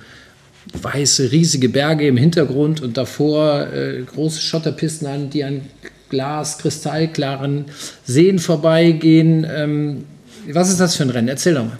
weiße, 0.72 1.32
riesige 1.32 1.68
Berge 1.68 2.06
im 2.06 2.16
Hintergrund 2.16 2.80
und 2.80 2.96
davor 2.96 3.66
äh, 3.72 4.02
große 4.02 4.40
Schotterpisten 4.40 5.06
an, 5.06 5.30
die 5.30 5.44
an 5.44 5.62
Glas, 6.08 6.58
kristallklaren 6.58 7.66
Seen 8.04 8.38
vorbeigehen. 8.38 9.46
Ähm, 9.48 10.04
was 10.52 10.70
ist 10.70 10.80
das 10.80 10.96
für 10.96 11.02
ein 11.04 11.10
Rennen? 11.10 11.28
Erzähl 11.28 11.54
doch 11.54 11.64
mal. 11.64 11.78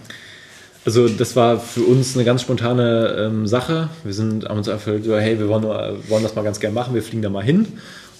Also 0.85 1.07
das 1.07 1.35
war 1.35 1.59
für 1.59 1.81
uns 1.81 2.15
eine 2.15 2.25
ganz 2.25 2.43
spontane 2.43 3.15
ähm, 3.19 3.47
Sache. 3.47 3.89
Wir 4.03 4.13
sind 4.13 4.47
haben 4.47 4.57
uns 4.57 4.69
einfach 4.69 4.91
gesagt, 4.91 5.23
hey, 5.23 5.39
wir 5.39 5.47
wollen, 5.47 5.63
wollen 5.63 6.23
das 6.23 6.35
mal 6.35 6.43
ganz 6.43 6.59
gerne 6.59 6.75
machen, 6.75 6.93
wir 6.93 7.01
fliegen 7.01 7.23
da 7.23 7.29
mal 7.29 7.43
hin. 7.43 7.67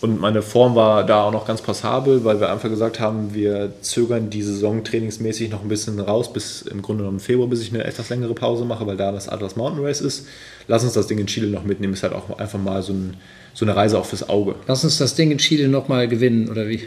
Und 0.05 0.21
meine 0.21 0.43
Form 0.43 0.75
war 0.75 1.03
da 1.03 1.23
auch 1.23 1.31
noch 1.31 1.47
ganz 1.47 1.63
passabel, 1.63 2.23
weil 2.23 2.39
wir 2.39 2.51
einfach 2.51 2.69
gesagt 2.69 2.99
haben, 2.99 3.33
wir 3.33 3.73
zögern 3.81 4.29
die 4.29 4.43
Saison 4.43 4.83
trainingsmäßig 4.83 5.49
noch 5.49 5.63
ein 5.63 5.67
bisschen 5.67 5.99
raus, 5.99 6.31
bis 6.31 6.61
im 6.61 6.83
Grunde 6.83 7.03
genommen 7.03 7.19
Februar, 7.19 7.47
bis 7.47 7.63
ich 7.63 7.73
eine 7.73 7.83
etwas 7.83 8.09
längere 8.09 8.35
Pause 8.35 8.65
mache, 8.65 8.85
weil 8.85 8.97
da 8.97 9.11
das 9.11 9.27
Atlas 9.27 9.55
Mountain 9.55 9.83
Race 9.83 10.01
ist. 10.01 10.27
Lass 10.67 10.83
uns 10.83 10.93
das 10.93 11.07
Ding 11.07 11.17
in 11.17 11.25
Chile 11.25 11.47
noch 11.47 11.63
mitnehmen. 11.63 11.93
Ist 11.93 12.03
halt 12.03 12.13
auch 12.13 12.37
einfach 12.37 12.59
mal 12.59 12.83
so 12.83 12.93
ein 12.93 13.17
so 13.55 13.63
eine 13.63 13.73
Reise 13.73 13.97
auch 13.97 14.05
fürs 14.05 14.27
Auge. 14.27 14.55
Lass 14.67 14.83
uns 14.83 14.97
das 14.97 15.15
Ding 15.15 15.31
in 15.31 15.37
Chile 15.37 15.69
nochmal 15.69 16.09
gewinnen, 16.09 16.49
oder 16.49 16.67
wie? 16.67 16.81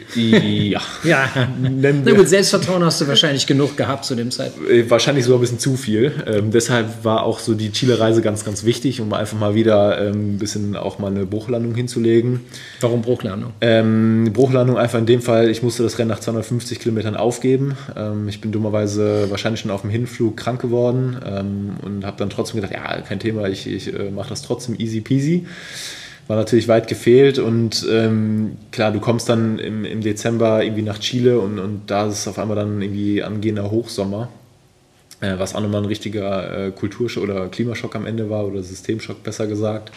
Ja. 0.69 0.81
ja. 1.03 1.27
Na 1.59 2.13
gut, 2.13 2.29
Selbstvertrauen 2.29 2.83
hast 2.83 3.01
du 3.01 3.07
wahrscheinlich 3.07 3.47
genug 3.47 3.75
gehabt 3.75 4.05
zu 4.05 4.13
dem 4.13 4.29
Zeitpunkt. 4.29 4.69
Äh, 4.69 4.87
wahrscheinlich 4.87 5.25
sogar 5.25 5.39
ein 5.39 5.41
bisschen 5.41 5.57
zu 5.57 5.75
viel. 5.75 6.13
Ähm, 6.27 6.51
deshalb 6.51 7.03
war 7.03 7.23
auch 7.23 7.39
so 7.39 7.55
die 7.55 7.71
Chile-Reise 7.71 8.21
ganz, 8.21 8.45
ganz 8.45 8.65
wichtig, 8.65 9.01
um 9.01 9.11
einfach 9.13 9.35
mal 9.35 9.55
wieder 9.55 9.99
ähm, 9.99 10.35
ein 10.35 10.37
bisschen 10.37 10.75
auch 10.75 10.99
mal 10.99 11.07
eine 11.07 11.25
Bruchlandung 11.25 11.73
hinzulegen. 11.73 12.41
Warum 12.81 13.01
Bruchlandung? 13.01 13.53
Ähm, 13.61 14.29
Bruchlandung 14.31 14.77
einfach 14.77 14.99
in 14.99 15.07
dem 15.07 15.23
Fall, 15.23 15.49
ich 15.49 15.63
musste 15.63 15.81
das 15.81 15.97
Rennen 15.97 16.09
nach 16.09 16.19
250 16.19 16.79
Kilometern 16.79 17.15
aufgeben. 17.15 17.77
Ähm, 17.97 18.27
ich 18.29 18.41
bin 18.41 18.51
dummerweise 18.51 19.31
wahrscheinlich 19.31 19.61
schon 19.61 19.71
auf 19.71 19.81
dem 19.81 19.89
Hinflug 19.89 20.37
krank 20.37 20.61
geworden 20.61 21.17
ähm, 21.25 21.77
und 21.81 22.05
habe 22.05 22.17
dann 22.17 22.29
trotzdem 22.29 22.61
gedacht, 22.61 22.73
ja, 22.75 23.01
kein 23.01 23.19
Thema, 23.19 23.49
ich, 23.49 23.65
ich 23.65 23.91
äh, 23.91 24.11
mache 24.11 24.29
das 24.29 24.43
trotzdem 24.43 24.75
easy 24.77 25.01
peasy 25.01 25.47
war 26.29 26.37
natürlich 26.37 26.67
weit 26.67 26.87
gefehlt 26.87 27.39
und 27.39 27.87
ähm, 27.91 28.51
klar, 28.71 28.91
du 28.91 28.99
kommst 28.99 29.27
dann 29.29 29.57
im, 29.57 29.83
im 29.83 30.01
Dezember 30.01 30.63
irgendwie 30.63 30.83
nach 30.83 30.99
Chile 30.99 31.39
und, 31.39 31.57
und 31.57 31.81
da 31.87 32.05
ist 32.05 32.19
es 32.19 32.27
auf 32.27 32.37
einmal 32.37 32.55
dann 32.55 32.83
irgendwie 32.83 33.23
angehender 33.23 33.71
Hochsommer, 33.71 34.29
äh, 35.21 35.39
was 35.39 35.55
auch 35.55 35.61
nochmal 35.61 35.81
ein 35.81 35.87
richtiger 35.87 36.67
äh, 36.67 36.71
Kulturschock 36.71 37.23
oder 37.23 37.47
Klimaschock 37.47 37.95
am 37.95 38.05
Ende 38.05 38.29
war 38.29 38.45
oder 38.45 38.61
Systemschock 38.61 39.23
besser 39.23 39.47
gesagt. 39.47 39.91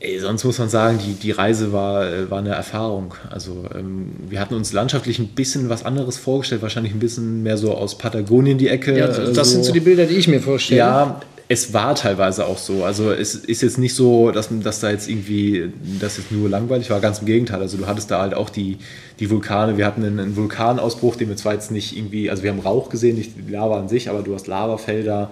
Ey, 0.00 0.18
sonst 0.18 0.44
muss 0.44 0.58
man 0.58 0.68
sagen, 0.68 0.98
die, 1.02 1.14
die 1.14 1.30
Reise 1.30 1.72
war, 1.72 2.06
äh, 2.06 2.30
war 2.30 2.40
eine 2.40 2.50
Erfahrung. 2.50 3.14
Also 3.30 3.64
ähm, 3.74 4.10
wir 4.28 4.38
hatten 4.38 4.54
uns 4.54 4.74
landschaftlich 4.74 5.18
ein 5.18 5.28
bisschen 5.28 5.70
was 5.70 5.86
anderes 5.86 6.18
vorgestellt, 6.18 6.60
wahrscheinlich 6.60 6.92
ein 6.92 7.00
bisschen 7.00 7.42
mehr 7.42 7.56
so 7.56 7.72
aus 7.72 7.96
Patagonien 7.96 8.58
die 8.58 8.68
Ecke. 8.68 8.98
Ja, 8.98 9.06
das 9.06 9.34
so. 9.34 9.44
sind 9.44 9.64
so 9.64 9.72
die 9.72 9.80
Bilder, 9.80 10.04
die 10.04 10.16
ich 10.16 10.28
mir 10.28 10.42
vorstelle. 10.42 10.80
Ja, 10.80 11.20
es 11.46 11.74
war 11.74 11.94
teilweise 11.94 12.46
auch 12.46 12.56
so. 12.56 12.84
Also 12.84 13.12
es 13.12 13.34
ist 13.34 13.62
jetzt 13.62 13.78
nicht 13.78 13.94
so, 13.94 14.30
dass, 14.30 14.48
dass 14.50 14.80
da 14.80 14.90
jetzt 14.90 15.08
irgendwie, 15.08 15.70
das 16.00 16.16
jetzt 16.16 16.32
nur 16.32 16.48
langweilig 16.48 16.88
war, 16.88 17.00
ganz 17.00 17.18
im 17.18 17.26
Gegenteil. 17.26 17.60
Also 17.60 17.76
du 17.76 17.86
hattest 17.86 18.10
da 18.10 18.20
halt 18.20 18.34
auch 18.34 18.48
die, 18.48 18.78
die 19.20 19.28
Vulkane. 19.28 19.76
Wir 19.76 19.84
hatten 19.84 20.02
einen, 20.04 20.18
einen 20.18 20.36
Vulkanausbruch, 20.36 21.16
den 21.16 21.28
wir 21.28 21.36
zwar 21.36 21.52
jetzt 21.52 21.70
nicht 21.70 21.96
irgendwie, 21.96 22.30
also 22.30 22.42
wir 22.42 22.50
haben 22.50 22.60
Rauch 22.60 22.88
gesehen, 22.88 23.16
nicht 23.16 23.32
Lava 23.48 23.78
an 23.78 23.88
sich, 23.88 24.08
aber 24.08 24.22
du 24.22 24.34
hast 24.34 24.46
Lavafelder, 24.46 25.30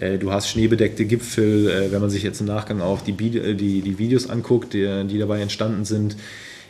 äh, 0.00 0.18
du 0.18 0.30
hast 0.30 0.48
schneebedeckte 0.48 1.04
Gipfel. 1.06 1.68
Äh, 1.68 1.92
wenn 1.92 2.00
man 2.00 2.10
sich 2.10 2.22
jetzt 2.22 2.40
im 2.40 2.46
Nachgang 2.46 2.80
auch 2.80 3.00
die, 3.00 3.12
äh, 3.36 3.54
die, 3.54 3.82
die 3.82 3.98
Videos 3.98 4.30
anguckt, 4.30 4.74
die, 4.74 5.04
die 5.08 5.18
dabei 5.18 5.40
entstanden 5.40 5.84
sind, 5.84 6.16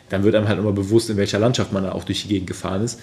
dann 0.09 0.23
wird 0.23 0.33
einem 0.33 0.47
halt 0.47 0.57
immer 0.57 0.71
bewusst, 0.71 1.11
in 1.11 1.17
welcher 1.17 1.37
Landschaft 1.37 1.71
man 1.71 1.83
da 1.83 1.91
auch 1.91 2.05
durch 2.05 2.23
die 2.23 2.29
Gegend 2.29 2.47
gefahren 2.47 2.83
ist. 2.83 2.99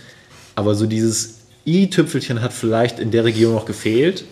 Aber 0.57 0.75
so 0.75 0.87
dieses 0.87 1.37
i-Tüpfelchen 1.65 2.43
hat 2.43 2.53
vielleicht 2.53 2.99
in 2.99 3.13
der 3.13 3.25
Region 3.25 3.55
noch 3.55 3.67
gefehlt. 3.67 4.25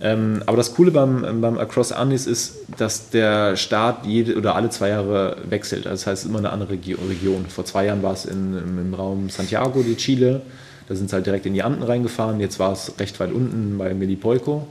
Ähm, 0.00 0.42
aber 0.46 0.56
das 0.56 0.74
Coole 0.74 0.90
beim, 0.90 1.40
beim 1.40 1.58
Across 1.58 1.92
Andes 1.92 2.26
ist, 2.26 2.54
dass 2.76 3.10
der 3.10 3.56
Start 3.56 4.06
jede 4.06 4.36
oder 4.36 4.54
alle 4.54 4.70
zwei 4.70 4.90
Jahre 4.90 5.36
wechselt. 5.48 5.86
Also 5.86 6.04
das 6.04 6.06
heißt, 6.06 6.26
immer 6.26 6.38
eine 6.38 6.50
andere 6.50 6.70
Region. 6.70 7.46
Vor 7.48 7.64
zwei 7.64 7.86
Jahren 7.86 8.02
war 8.02 8.12
es 8.12 8.24
in, 8.24 8.56
im 8.56 8.94
Raum 8.94 9.28
Santiago 9.28 9.82
de 9.82 9.96
Chile. 9.96 10.42
Da 10.88 10.94
sind 10.94 11.10
sie 11.10 11.16
halt 11.16 11.26
direkt 11.26 11.46
in 11.46 11.54
die 11.54 11.62
Anden 11.62 11.82
reingefahren. 11.82 12.40
Jetzt 12.40 12.58
war 12.58 12.72
es 12.72 12.92
recht 12.98 13.18
weit 13.20 13.32
unten 13.32 13.76
bei 13.76 13.92
Melipolco. 13.92 14.66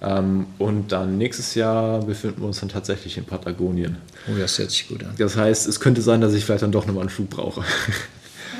Ähm, 0.00 0.46
und 0.58 0.92
dann 0.92 1.18
nächstes 1.18 1.54
Jahr 1.54 2.00
befinden 2.04 2.42
wir 2.42 2.46
uns 2.46 2.60
dann 2.60 2.68
tatsächlich 2.68 3.16
in 3.18 3.24
Patagonien. 3.24 3.96
Oh, 4.30 4.38
das 4.38 4.58
hört 4.58 4.70
sich 4.70 4.86
gut 4.86 5.02
an. 5.02 5.14
Das 5.18 5.36
heißt, 5.36 5.66
es 5.66 5.80
könnte 5.80 6.02
sein, 6.02 6.20
dass 6.20 6.34
ich 6.34 6.44
vielleicht 6.44 6.62
dann 6.62 6.72
doch 6.72 6.86
nochmal 6.86 7.02
einen 7.02 7.10
Flug 7.10 7.30
brauche. 7.30 7.64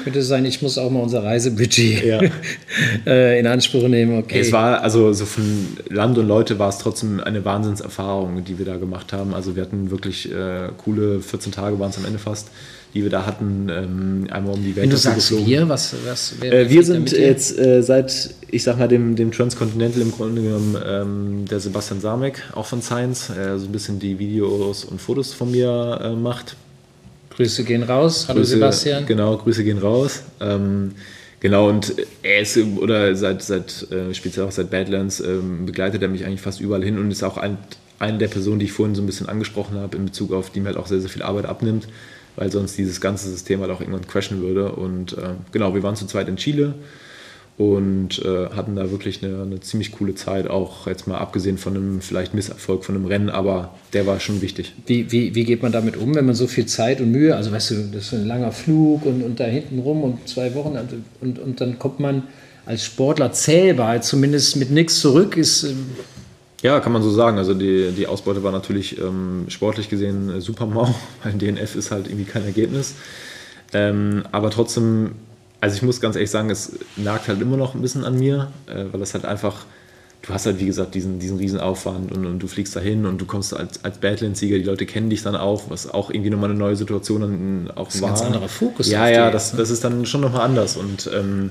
könnte 0.09 0.23
sein, 0.23 0.47
ich 0.47 0.63
muss 0.63 0.79
auch 0.79 0.91
mal 0.91 1.01
unser 1.01 1.23
Reisebudget 1.23 2.05
ja. 2.05 2.21
Äh, 3.07 3.39
in 3.39 3.47
Anspruch 3.47 3.87
nehmen. 3.89 4.19
Okay. 4.19 4.41
Es 4.41 4.53
war, 4.53 4.83
also 4.83 5.13
so 5.13 5.25
von 5.25 5.67
Land 5.89 6.17
und 6.19 6.27
Leute 6.27 6.59
war 6.59 6.69
es 6.69 6.79
trotzdem 6.79 7.21
eine 7.21 7.45
Wahnsinnserfahrung, 7.45 8.45
die 8.45 8.59
wir 8.59 8.65
da 8.65 8.77
gemacht 8.77 9.13
haben. 9.13 9.35
Also 9.35 9.57
wir 9.57 9.63
hatten 9.63 9.91
wirklich 9.91 10.33
äh, 10.33 10.69
coole 10.79 11.21
14 11.21 11.53
Tage 11.53 11.79
waren 11.79 11.91
es 11.91 11.99
am 11.99 12.05
Ende 12.05 12.19
fast, 12.19 12.49
die 12.95 13.03
wir 13.03 13.11
da 13.11 13.27
hatten, 13.27 13.69
ähm, 13.69 14.27
einmal 14.31 14.55
um 14.55 14.63
die 14.63 14.77
Welt. 14.77 14.85
Wenn 14.85 14.91
du 14.91 14.97
sagst 14.97 15.31
geflogen. 15.31 15.47
wir, 15.47 15.69
was, 15.69 15.95
was 16.07 16.35
wer, 16.41 16.53
äh, 16.53 16.71
Wir 16.71 16.85
sind 16.85 17.13
jetzt 17.13 17.59
äh, 17.59 17.83
seit, 17.83 18.31
ich 18.51 18.63
sag 18.63 18.79
mal, 18.79 18.89
dem, 18.89 19.17
dem 19.17 19.33
Transcontinental 19.33 20.03
im 20.03 20.13
Grunde 20.13 20.43
genommen 20.43 20.77
ähm, 20.87 21.45
der 21.51 21.61
Sebastian 21.61 22.01
Samek, 22.01 22.43
auch 22.55 22.67
von 22.67 22.81
Science, 22.81 23.31
äh, 23.31 23.59
so 23.59 23.67
ein 23.67 23.73
bisschen 23.73 23.99
die 23.99 24.19
Videos 24.19 24.85
und 24.85 25.01
Fotos 25.01 25.35
von 25.35 25.51
mir 25.51 26.01
äh, 26.03 26.15
macht 26.15 26.57
Grüße 27.39 27.63
gehen 27.63 27.85
raus. 27.85 28.27
Hallo 28.27 28.41
Grüße, 28.41 28.55
Sebastian. 28.55 29.07
Genau, 29.07 29.37
Grüße 29.37 29.63
gehen 29.63 29.79
raus. 29.79 30.25
Ähm, 30.41 30.97
genau, 31.39 31.69
und 31.69 31.95
er 32.25 32.41
ist, 32.41 32.59
oder 32.59 33.15
seit, 33.15 33.43
seit 33.43 33.87
äh, 33.93 34.13
speziell 34.13 34.45
auch 34.45 34.51
seit 34.51 34.71
Badlands, 34.71 35.21
ähm, 35.21 35.65
begleitet 35.65 36.03
er 36.03 36.09
mich 36.09 36.27
eigentlich 36.27 36.41
fast 36.41 36.61
überall 36.61 36.83
hin 36.83 36.99
und 36.99 37.13
ist 37.13 37.23
auch 37.23 37.37
ein, 37.37 37.57
eine 38.01 38.19
der 38.19 38.27
Personen, 38.27 38.59
die 38.59 38.65
ich 38.65 38.73
vorhin 38.73 38.97
so 38.97 39.03
ein 39.03 39.07
bisschen 39.07 39.29
angesprochen 39.29 39.79
habe, 39.79 39.97
in 39.97 40.07
Bezug 40.07 40.33
auf 40.33 40.51
die 40.51 40.59
mir 40.59 40.67
halt 40.67 40.79
auch 40.79 40.89
sehr, 40.89 41.01
sehr 41.01 41.11
viel 41.11 41.23
Arbeit 41.23 41.47
abnimmt, 41.47 41.87
weil 42.35 42.51
sonst 42.51 42.77
dieses 42.77 43.01
ganze 43.01 43.31
System 43.31 43.61
halt 43.61 43.71
auch 43.71 43.81
irgendwann 43.81 44.09
crashen 44.09 44.43
würde. 44.43 44.73
Und 44.73 45.13
äh, 45.13 45.35
genau, 45.53 45.77
wir 45.77 45.85
waren 45.85 45.95
zu 45.95 46.07
zweit 46.07 46.27
in 46.27 46.39
Chile 46.39 46.75
und 47.59 48.25
äh, 48.25 48.51
hatten 48.55 48.77
da 48.77 48.93
wirklich 48.93 49.23
eine, 49.23 49.43
eine, 49.43 49.61
ziemlich 49.61 49.91
coole 49.91 50.15
Zeit, 50.15 50.49
auch 50.49 50.87
jetzt 50.87 51.09
mal 51.09 51.19
abgesehen 51.19 51.59
von 51.59 51.77
einem 51.77 52.01
vielleicht 52.01 52.33
Misserfolg 52.33 52.85
von 52.85 52.95
einem 52.95 53.07
Rennen, 53.07 53.31
aber 53.31 53.75
der 53.93 54.07
war 54.07 54.21
schon 54.21 54.41
wichtig. 54.41 54.75
Wie, 54.87 55.11
wie, 55.11 55.35
wie 55.35 55.45
geht 55.45 55.61
man 55.61 55.73
damit 55.73 55.97
um, 55.97 56.15
wenn 56.15 56.25
man 56.25 56.37
so 56.37 56.47
viel 56.47 56.67
Zeit 56.67 57.01
und 57.01 57.11
Mühe, 57.11 57.35
also 57.35 57.51
weißt 57.51 57.71
du, 57.73 57.75
das 57.93 58.05
ist 58.05 58.15
ein 58.15 58.29
langer 58.29 58.53
Flug 58.53 59.05
und, 59.05 59.25
und 59.25 59.41
da 59.41 59.45
hinten 59.45 59.81
rum 59.81 60.05
und 60.05 60.29
zwei 60.29 60.55
Wochen 60.55 60.79
und, 61.21 61.39
und 61.41 61.61
dann 61.61 61.81
kommt 61.81 61.99
man 61.99 62.23
als 62.65 62.85
Sportler 62.85 63.33
zählbar, 63.33 64.03
zumindest 64.03 64.57
mit 64.57 64.71
nichts 64.71 65.01
zurück, 65.01 65.37
ist. 65.37 65.65
Ähm 65.65 65.87
ja, 66.63 66.79
kann 66.81 66.93
man 66.93 67.03
so 67.03 67.11
sagen. 67.11 67.39
Also 67.39 67.55
die, 67.55 67.91
die 67.91 68.07
Ausbeute 68.07 68.43
war 68.45 68.53
natürlich 68.53 69.01
ähm, 69.01 69.47
sportlich 69.49 69.89
gesehen 69.89 70.31
äh, 70.31 70.41
super 70.41 70.67
mau, 70.67 70.95
weil 71.25 71.33
DNF 71.33 71.75
ist 71.75 71.91
halt 71.91 72.07
irgendwie 72.07 72.25
kein 72.25 72.45
Ergebnis. 72.45 72.95
Ähm, 73.73 74.25
aber 74.33 74.51
trotzdem 74.51 75.13
also 75.61 75.77
ich 75.77 75.83
muss 75.83 76.01
ganz 76.01 76.17
ehrlich 76.17 76.31
sagen, 76.31 76.51
es 76.51 76.73
nagt 76.97 77.29
halt 77.29 77.41
immer 77.41 77.57
noch 77.57 77.75
ein 77.75 77.83
bisschen 77.83 78.05
an 78.05 78.19
mir, 78.19 78.53
äh, 78.67 78.85
weil 78.91 79.01
das 79.01 79.15
halt 79.15 79.25
einfach, 79.25 79.65
du 80.23 80.33
hast 80.33 80.47
halt 80.47 80.61
wie 80.61 80.67
gesagt 80.67 80.95
diesen, 80.95 81.19
diesen 81.19 81.39
riesen 81.39 81.59
Aufwand 81.59 82.13
und, 82.13 82.27
und 82.27 82.39
du 82.39 82.47
fliegst 82.47 82.77
dahin 82.77 83.07
und 83.07 83.21
du 83.21 83.27
kommst 83.27 83.55
als, 83.55 83.85
als 83.85 83.99
Badlands-Sieger, 83.99 84.59
die 84.59 84.65
Leute 84.65 84.87
kennen 84.87 85.11
dich 85.11 85.23
dann 85.23 85.35
auch, 85.37 85.65
was 85.69 85.93
auch 85.93 86.11
irgendwie 86.11 86.31
nochmal 86.31 86.51
eine 86.51 86.59
neue 86.59 86.77
Situation 86.77 87.21
dann 87.21 87.71
auch 87.75 87.87
das 87.87 87.97
ist 87.97 88.03
war. 88.03 88.11
Ein 88.11 88.15
ganz 88.15 88.27
anderer 88.27 88.49
Fokus. 88.49 88.89
Ja, 88.89 89.09
ja, 89.09 89.31
das, 89.31 89.57
das 89.57 89.71
ist 89.71 89.83
dann 89.83 90.07
schon 90.07 90.21
nochmal 90.21 90.43
anders 90.43 90.77
und 90.77 91.11
ähm, 91.13 91.51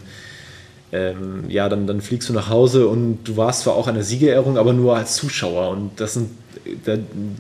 ähm, 0.94 1.44
ja, 1.50 1.68
dann, 1.68 1.86
dann 1.86 2.00
fliegst 2.00 2.30
du 2.30 2.34
nach 2.34 2.50
Hause 2.50 2.88
und 2.88 3.26
du 3.26 3.36
warst 3.36 3.62
zwar 3.64 3.76
auch 3.76 3.88
an 3.88 3.96
der 3.96 4.06
Siegerehrung, 4.06 4.58
aber 4.58 4.72
nur 4.72 4.96
als 4.96 5.16
Zuschauer 5.16 5.70
und 5.70 6.00
das, 6.00 6.14
sind, 6.14 6.30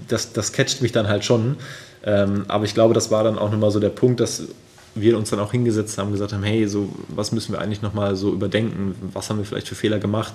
das, 0.09 0.33
das 0.33 0.51
catcht 0.51 0.81
mich 0.81 0.91
dann 0.91 1.07
halt 1.07 1.23
schon. 1.23 1.55
Ähm, 2.03 2.43
aber 2.49 2.65
ich 2.65 2.73
glaube, 2.73 2.93
das 2.93 3.09
war 3.09 3.23
dann 3.23 3.37
auch 3.37 3.49
nochmal 3.49 3.71
so 3.71 3.79
der 3.79 3.89
Punkt, 3.89 4.19
dass 4.19 4.43
wir 5.01 5.17
uns 5.17 5.29
dann 5.29 5.39
auch 5.39 5.51
hingesetzt 5.51 5.97
haben, 5.97 6.11
gesagt 6.11 6.33
haben, 6.33 6.43
hey, 6.43 6.67
so 6.67 6.89
was 7.09 7.31
müssen 7.31 7.53
wir 7.53 7.61
eigentlich 7.61 7.81
nochmal 7.81 8.15
so 8.15 8.31
überdenken, 8.31 8.95
was 9.13 9.29
haben 9.29 9.37
wir 9.37 9.45
vielleicht 9.45 9.67
für 9.67 9.75
Fehler 9.75 9.99
gemacht 9.99 10.33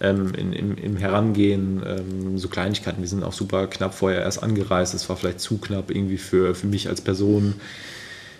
ähm, 0.00 0.32
in, 0.36 0.52
im, 0.52 0.76
im, 0.76 0.96
Herangehen, 0.96 1.82
ähm, 1.86 2.38
so 2.38 2.48
Kleinigkeiten, 2.48 3.00
wir 3.00 3.08
sind 3.08 3.22
auch 3.22 3.32
super 3.32 3.66
knapp 3.66 3.94
vorher 3.94 4.22
erst 4.22 4.42
angereist, 4.42 4.94
es 4.94 5.08
war 5.08 5.16
vielleicht 5.16 5.40
zu 5.40 5.58
knapp 5.58 5.90
irgendwie 5.90 6.18
für, 6.18 6.54
für 6.54 6.66
mich 6.66 6.88
als 6.88 7.00
Person. 7.00 7.54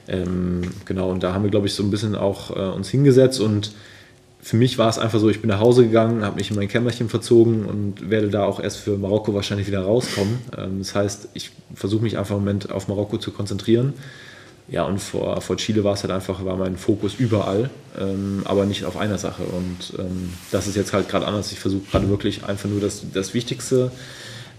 Ähm, 0.08 0.62
genau, 0.84 1.10
und 1.10 1.22
da 1.22 1.32
haben 1.32 1.44
wir, 1.44 1.50
glaube 1.50 1.66
ich, 1.66 1.74
so 1.74 1.82
ein 1.82 1.90
bisschen 1.90 2.14
auch 2.14 2.54
äh, 2.54 2.60
uns 2.60 2.88
hingesetzt. 2.90 3.40
Und 3.40 3.72
für 4.40 4.56
mich 4.56 4.76
war 4.76 4.90
es 4.90 4.98
einfach 4.98 5.18
so, 5.18 5.30
ich 5.30 5.40
bin 5.40 5.48
nach 5.48 5.60
Hause 5.60 5.84
gegangen, 5.84 6.24
habe 6.24 6.36
mich 6.36 6.50
in 6.50 6.56
mein 6.56 6.68
Kämmerchen 6.68 7.08
verzogen 7.08 7.64
und 7.64 8.10
werde 8.10 8.28
da 8.28 8.44
auch 8.44 8.60
erst 8.60 8.78
für 8.78 8.98
Marokko 8.98 9.32
wahrscheinlich 9.32 9.66
wieder 9.66 9.82
rauskommen. 9.82 10.40
Ähm, 10.58 10.78
das 10.80 10.94
heißt, 10.94 11.28
ich 11.34 11.52
versuche 11.74 12.02
mich 12.02 12.18
einfach 12.18 12.34
im 12.34 12.42
Moment 12.42 12.70
auf 12.70 12.88
Marokko 12.88 13.18
zu 13.18 13.30
konzentrieren 13.30 13.94
ja, 14.68 14.84
und 14.84 14.98
vor, 14.98 15.40
vor 15.40 15.56
Chile 15.56 15.84
war 15.84 15.94
es 15.94 16.02
halt 16.02 16.12
einfach, 16.12 16.44
war 16.44 16.56
mein 16.56 16.76
Fokus 16.76 17.14
überall, 17.14 17.68
ähm, 17.98 18.42
aber 18.44 18.64
nicht 18.64 18.84
auf 18.84 18.96
einer 18.96 19.18
Sache. 19.18 19.42
Und 19.42 19.98
ähm, 19.98 20.32
das 20.52 20.66
ist 20.66 20.76
jetzt 20.76 20.92
halt 20.92 21.08
gerade 21.08 21.26
anders. 21.26 21.52
Ich 21.52 21.58
versuche 21.58 21.82
gerade 21.90 22.08
wirklich 22.08 22.44
einfach 22.44 22.68
nur 22.68 22.80
das, 22.80 23.02
das 23.12 23.34
Wichtigste 23.34 23.90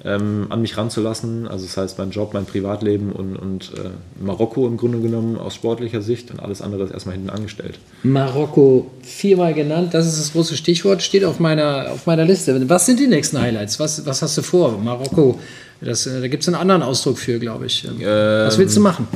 ähm, 0.06 0.46
an 0.50 0.62
mich 0.62 0.78
ranzulassen. 0.78 1.48
Also 1.48 1.66
das 1.66 1.76
heißt 1.76 1.98
mein 1.98 2.12
Job, 2.12 2.34
mein 2.34 2.46
Privatleben 2.46 3.12
und, 3.12 3.36
und 3.36 3.72
äh, 3.74 3.90
Marokko 4.24 4.68
im 4.68 4.78
Grunde 4.78 5.00
genommen 5.00 5.38
aus 5.38 5.56
sportlicher 5.56 6.04
Sicht 6.04 6.30
und 6.30 6.40
alles 6.40 6.62
andere 6.62 6.84
ist 6.84 6.92
erstmal 6.92 7.16
hinten 7.16 7.32
angestellt. 7.32 7.80
Marokko 8.04 8.92
viermal 9.02 9.56
genannt, 9.56 9.96
das 9.96 10.06
ist 10.06 10.20
das 10.20 10.34
große 10.34 10.56
Stichwort, 10.56 11.02
steht 11.02 11.26
auf 11.26 11.40
meiner, 11.40 11.92
auf 11.92 12.06
meiner 12.06 12.26
Liste. 12.26 12.70
Was 12.70 12.86
sind 12.86 13.00
die 13.00 13.08
nächsten 13.08 13.42
Highlights? 13.42 13.80
Was, 13.80 14.06
was 14.06 14.22
hast 14.22 14.38
du 14.38 14.44
vor? 14.44 14.78
Marokko, 14.78 15.40
das, 15.82 16.06
äh, 16.06 16.22
da 16.22 16.28
gibt 16.28 16.44
es 16.44 16.48
einen 16.48 16.58
anderen 16.58 16.84
Ausdruck 16.84 17.18
für, 17.18 17.40
glaube 17.40 17.66
ich. 17.66 17.86
Ähm, 17.86 18.00
was 18.02 18.60
willst 18.60 18.78
du 18.78 18.82
machen? 18.82 19.08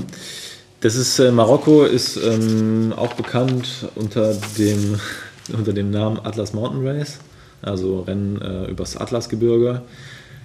Das 0.82 0.96
ist 0.96 1.20
äh, 1.20 1.32
Marokko 1.32 1.84
ist 1.84 2.16
ähm, 2.16 2.94
auch 2.96 3.14
bekannt 3.14 3.88
unter 3.96 4.34
dem, 4.58 4.98
unter 5.54 5.74
dem 5.74 5.92
Namen 5.92 6.20
Atlas 6.24 6.54
Mountain 6.54 6.88
Race. 6.88 7.20
also 7.62 8.02
Rennen 8.02 8.42
äh, 8.42 8.72
übers 8.72 8.96
Atlasgebirge. 8.96 9.82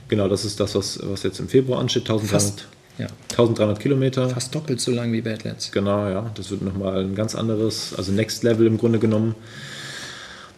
Genau, 0.09 0.29
das 0.29 0.45
ist 0.45 0.59
das, 0.59 0.75
was, 0.75 0.99
was 1.03 1.23
jetzt 1.23 1.39
im 1.39 1.49
Februar 1.49 1.79
ansteht. 1.79 2.03
1300, 2.03 2.67
ja. 2.99 3.07
1300 3.31 3.79
Kilometer. 3.79 4.29
Fast 4.29 4.53
doppelt 4.55 4.81
so 4.81 4.91
lang 4.91 5.13
wie 5.13 5.23
Badlands. 5.23 5.71
Genau, 5.71 6.09
ja. 6.09 6.31
Das 6.35 6.51
wird 6.51 6.63
nochmal 6.63 7.05
ein 7.05 7.15
ganz 7.15 7.37
anderes, 7.37 7.95
also 7.97 8.11
Next 8.11 8.43
Level 8.43 8.67
im 8.67 8.77
Grunde 8.77 8.99
genommen. 8.99 9.37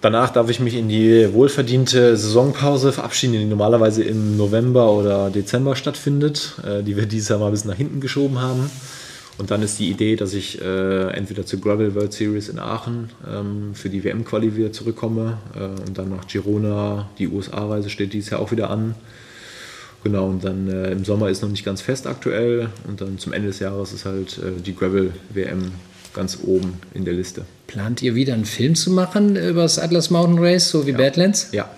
Danach 0.00 0.30
darf 0.30 0.48
ich 0.48 0.58
mich 0.60 0.74
in 0.74 0.88
die 0.88 1.32
wohlverdiente 1.34 2.16
Saisonpause 2.16 2.92
verabschieden, 2.92 3.32
die 3.34 3.44
normalerweise 3.44 4.04
im 4.04 4.36
November 4.38 4.90
oder 4.90 5.30
Dezember 5.30 5.76
stattfindet, 5.76 6.54
äh, 6.66 6.82
die 6.82 6.96
wir 6.96 7.04
dieses 7.04 7.28
Jahr 7.28 7.38
mal 7.38 7.46
ein 7.46 7.52
bisschen 7.52 7.70
nach 7.70 7.76
hinten 7.76 8.00
geschoben 8.00 8.40
haben. 8.40 8.70
Und 9.38 9.50
dann 9.50 9.62
ist 9.62 9.78
die 9.78 9.90
Idee, 9.90 10.16
dass 10.16 10.32
ich 10.32 10.60
äh, 10.62 11.10
entweder 11.10 11.44
zur 11.44 11.60
Gravel 11.60 11.94
World 11.94 12.12
Series 12.12 12.48
in 12.48 12.58
Aachen 12.58 13.10
ähm, 13.28 13.74
für 13.74 13.90
die 13.90 14.02
WM-Quali 14.02 14.56
wieder 14.56 14.72
zurückkomme 14.72 15.38
äh, 15.54 15.64
und 15.86 15.98
dann 15.98 16.08
nach 16.08 16.26
Girona, 16.26 17.10
die 17.18 17.28
USA-Reise 17.28 17.90
steht 17.90 18.14
dieses 18.14 18.30
Jahr 18.30 18.40
auch 18.40 18.50
wieder 18.50 18.70
an. 18.70 18.94
Genau, 20.02 20.28
und 20.28 20.44
dann 20.44 20.68
äh, 20.68 20.90
im 20.92 21.04
Sommer 21.04 21.28
ist 21.28 21.42
noch 21.42 21.50
nicht 21.50 21.64
ganz 21.64 21.82
fest 21.82 22.06
aktuell 22.06 22.70
und 22.88 23.00
dann 23.00 23.18
zum 23.18 23.32
Ende 23.32 23.48
des 23.48 23.58
Jahres 23.58 23.92
ist 23.92 24.04
halt 24.06 24.38
äh, 24.38 24.60
die 24.62 24.74
Gravel 24.74 25.12
WM 25.30 25.72
ganz 26.14 26.38
oben 26.42 26.78
in 26.94 27.04
der 27.04 27.12
Liste. 27.12 27.44
Plant 27.66 28.00
ihr 28.02 28.14
wieder 28.14 28.32
einen 28.32 28.46
Film 28.46 28.74
zu 28.74 28.90
machen 28.90 29.36
über 29.36 29.62
das 29.62 29.78
Atlas 29.78 30.08
Mountain 30.08 30.38
Race, 30.38 30.70
so 30.70 30.86
wie 30.86 30.92
ja. 30.92 30.96
Badlands? 30.96 31.48
Ja. 31.52 31.68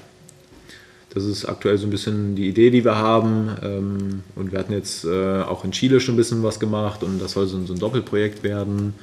Das 1.18 1.26
ist 1.26 1.46
aktuell 1.46 1.76
so 1.78 1.86
ein 1.88 1.90
bisschen 1.90 2.36
die 2.36 2.48
Idee, 2.48 2.70
die 2.70 2.84
wir 2.84 2.96
haben. 2.96 3.50
Ähm, 3.60 4.22
und 4.36 4.52
wir 4.52 4.60
hatten 4.60 4.72
jetzt 4.72 5.04
äh, 5.04 5.42
auch 5.42 5.64
in 5.64 5.72
Chile 5.72 5.98
schon 5.98 6.14
ein 6.14 6.16
bisschen 6.16 6.44
was 6.44 6.60
gemacht 6.60 7.02
und 7.02 7.20
das 7.20 7.32
soll 7.32 7.48
so 7.48 7.56
ein, 7.56 7.78
Doppelprojekt 7.78 8.44
werden. 8.44 8.94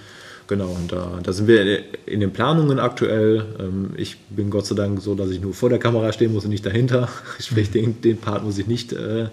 Genau, 0.47 0.69
und 0.69 0.93
da, 0.93 1.19
da 1.21 1.33
sind 1.33 1.47
wir 1.49 1.83
in 2.05 2.21
den 2.21 2.31
Planungen 2.31 2.79
aktuell. 2.79 3.45
Ähm, 3.59 3.89
ich 3.97 4.17
bin 4.29 4.49
Gott 4.49 4.65
sei 4.65 4.75
Dank 4.75 5.01
so, 5.01 5.13
dass 5.13 5.29
ich 5.29 5.41
nur 5.41 5.53
vor 5.53 5.67
der 5.67 5.77
Kamera 5.77 6.13
stehen 6.13 6.31
muss 6.31 6.45
und 6.45 6.51
nicht 6.51 6.65
dahinter. 6.65 7.09
Sprich, 7.39 7.69
den, 7.69 7.99
den 8.01 8.15
Part 8.15 8.45
muss 8.45 8.57
ich 8.57 8.67
nicht 8.67 8.93
äh, 8.93 9.27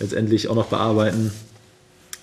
letztendlich 0.00 0.48
auch 0.48 0.56
noch 0.56 0.66
bearbeiten. 0.66 1.30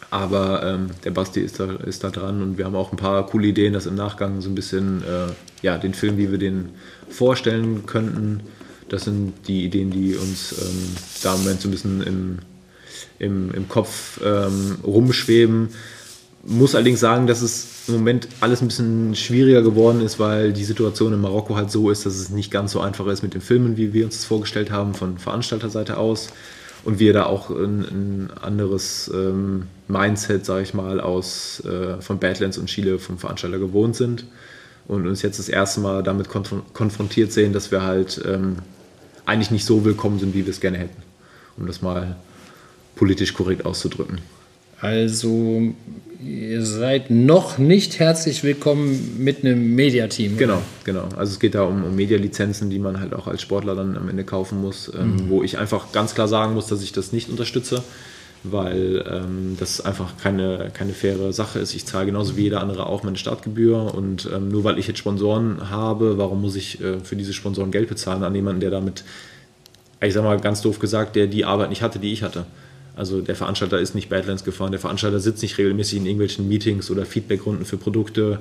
Aber 0.09 0.63
ähm, 0.63 0.88
der 1.05 1.11
Basti 1.11 1.39
ist 1.39 1.61
da, 1.61 1.75
ist 1.85 2.03
da 2.03 2.09
dran 2.09 2.41
und 2.41 2.57
wir 2.57 2.65
haben 2.65 2.75
auch 2.75 2.91
ein 2.91 2.97
paar 2.97 3.25
coole 3.25 3.47
Ideen, 3.47 3.71
dass 3.71 3.85
im 3.85 3.95
Nachgang 3.95 4.41
so 4.41 4.49
ein 4.49 4.55
bisschen 4.55 5.01
äh, 5.01 5.31
ja, 5.61 5.77
den 5.77 5.93
Film, 5.93 6.17
wie 6.17 6.30
wir 6.30 6.39
den 6.39 6.71
vorstellen 7.07 7.85
könnten. 7.85 8.41
Das 8.94 9.06
sind 9.06 9.34
die 9.48 9.65
Ideen, 9.65 9.91
die 9.91 10.15
uns 10.15 10.53
ähm, 10.61 10.95
da 11.24 11.34
im 11.34 11.41
Moment 11.41 11.61
so 11.61 11.68
ein 11.68 11.72
bisschen 11.72 12.02
im, 12.03 12.40
im, 13.20 13.52
im 13.53 13.68
Kopf 13.68 14.20
ähm, 14.24 14.78
rumschweben 14.84 15.70
muss 16.45 16.76
allerdings 16.76 16.99
sagen, 16.99 17.28
dass 17.28 17.41
es 17.41 17.88
im 17.88 17.95
Moment 17.95 18.28
alles 18.41 18.61
ein 18.61 18.68
bisschen 18.68 19.15
schwieriger 19.15 19.61
geworden 19.61 20.02
ist, 20.02 20.20
weil 20.20 20.53
die 20.53 20.65
Situation 20.65 21.14
in 21.14 21.22
Marokko 21.22 21.56
halt 21.56 21.72
so 21.72 21.90
ist, 21.90 22.06
dass 22.06 22.15
es 22.15 22.30
nicht 22.30 22.52
ganz 22.52 22.74
so 22.74 22.82
einfach 22.82 23.07
ist 23.07 23.24
mit 23.24 23.34
den 23.34 23.41
Filmen, 23.41 23.78
wie 23.78 23.94
wir 23.94 24.06
uns 24.06 24.18
das 24.18 24.26
vorgestellt 24.26 24.70
haben, 24.70 24.94
von 24.94 25.18
Veranstalterseite 25.18 25.98
aus. 25.98 26.30
Und 26.84 26.99
wir 26.99 27.14
da 27.14 27.28
auch 27.28 27.49
ein, 27.49 27.82
ein 27.82 28.30
anderes 28.41 29.10
ähm, 29.14 29.68
Mindset, 29.88 30.45
sage 30.45 30.64
ich 30.64 30.74
mal, 30.74 30.99
aus, 30.99 31.64
äh, 31.65 32.02
von 32.02 32.20
Badlands 32.20 32.57
und 32.57 32.65
Chile 32.65 32.99
vom 32.99 33.18
Veranstalter 33.18 33.57
gewohnt 33.57 33.95
sind. 33.95 34.26
Und 34.86 35.07
uns 35.07 35.22
jetzt 35.22 35.40
das 35.40 35.48
erste 35.48 35.80
Mal 35.80 36.03
damit 36.03 36.28
konf 36.28 36.53
konfrontiert 36.74 37.32
sehen, 37.32 37.53
dass 37.53 37.72
wir 37.72 37.84
halt 37.84 38.22
ähm, 38.28 38.57
eigentlich 39.26 39.52
nicht 39.52 39.66
so 39.66 39.86
willkommen 39.86 40.20
sind, 40.20 40.34
wie 40.34 40.45
wir 40.45 40.52
es 40.52 40.60
gerne 40.60 40.78
hätten. 40.78 41.02
Um 41.58 41.68
das 41.68 41.82
mal 41.82 42.16
politisch 42.95 43.34
korrekt 43.34 43.66
auszudrücken. 43.66 44.20
Also 44.82 45.74
ihr 46.22 46.66
seid 46.66 47.10
noch 47.10 47.58
nicht 47.58 48.00
herzlich 48.00 48.44
willkommen 48.44 49.18
mit 49.18 49.44
einem 49.44 49.76
Mediateam. 49.76 50.38
Genau, 50.38 50.62
genau. 50.84 51.08
Also 51.16 51.34
es 51.34 51.40
geht 51.40 51.56
da 51.56 51.64
um, 51.64 51.84
um 51.84 51.95
Medializenzen, 51.95 52.70
die 52.70 52.80
man 52.80 53.00
halt 53.00 53.14
auch 53.14 53.28
als 53.28 53.41
Sportler 53.41 53.76
dann 53.76 53.98
am 53.98 54.10
Ende 54.10 54.24
kaufen 54.24 54.62
muss, 54.62 54.91
ähm, 54.98 55.16
mhm. 55.16 55.30
wo 55.30 55.44
ich 55.44 55.58
einfach 55.58 55.91
ganz 55.91 56.16
klar 56.16 56.28
sagen 56.28 56.54
muss, 56.54 56.68
dass 56.68 56.82
ich 56.82 56.91
das 56.91 57.14
nicht 57.14 57.30
unterstütze, 57.30 57.84
weil 58.44 59.03
ähm, 59.10 59.56
das 59.60 59.82
einfach 59.82 60.18
keine, 60.18 60.70
keine 60.74 60.94
faire 60.94 61.32
Sache 61.34 61.60
ist. 61.60 61.74
Ich 61.74 61.86
zahle 61.86 62.07
genauso 62.07 62.36
wie 62.36 62.44
jeder 62.44 62.61
andere 62.61 62.86
auch 62.88 63.03
meine 63.03 63.18
Startgebühr 63.18 63.94
und 63.94 64.30
ähm, 64.34 64.49
nur 64.49 64.64
weil 64.64 64.78
ich 64.78 64.88
jetzt 64.88 64.99
Sponsoren 64.99 65.70
habe, 65.70 66.18
warum 66.18 66.41
muss 66.41 66.56
ich 66.56 66.82
äh, 66.82 66.99
für 66.99 67.15
diese 67.15 67.34
Sponsoren 67.34 67.72
Geld 67.72 67.90
bezahlen 67.90 68.24
an 68.24 68.36
jemanden, 68.36 68.61
der 68.61 68.72
damit, 68.72 69.03
ich 70.02 70.14
sag 70.14 70.24
mal 70.24 70.40
ganz 70.40 70.61
doof 70.61 70.80
gesagt, 70.80 71.15
der 71.15 71.28
die 71.28 71.45
Arbeit 71.45 71.70
nicht 71.70 71.82
hatte, 71.82 71.99
die 71.99 72.11
ich 72.11 72.24
hatte. 72.24 72.45
Also 72.95 73.22
der 73.22 73.36
Veranstalter 73.36 73.80
ist 73.80 73.95
nicht 73.95 74.10
Badlands 74.10 74.44
gefahren, 74.44 74.72
der 74.72 74.80
Veranstalter 74.80 75.20
sitzt 75.20 75.41
nicht 75.41 75.57
regelmäßig 75.57 75.98
in 75.98 76.06
irgendwelchen 76.06 76.48
Meetings 76.48 76.91
oder 76.91 77.06
Feedbackrunden 77.06 77.65
für 77.65 77.78
Produkte, 77.78 78.40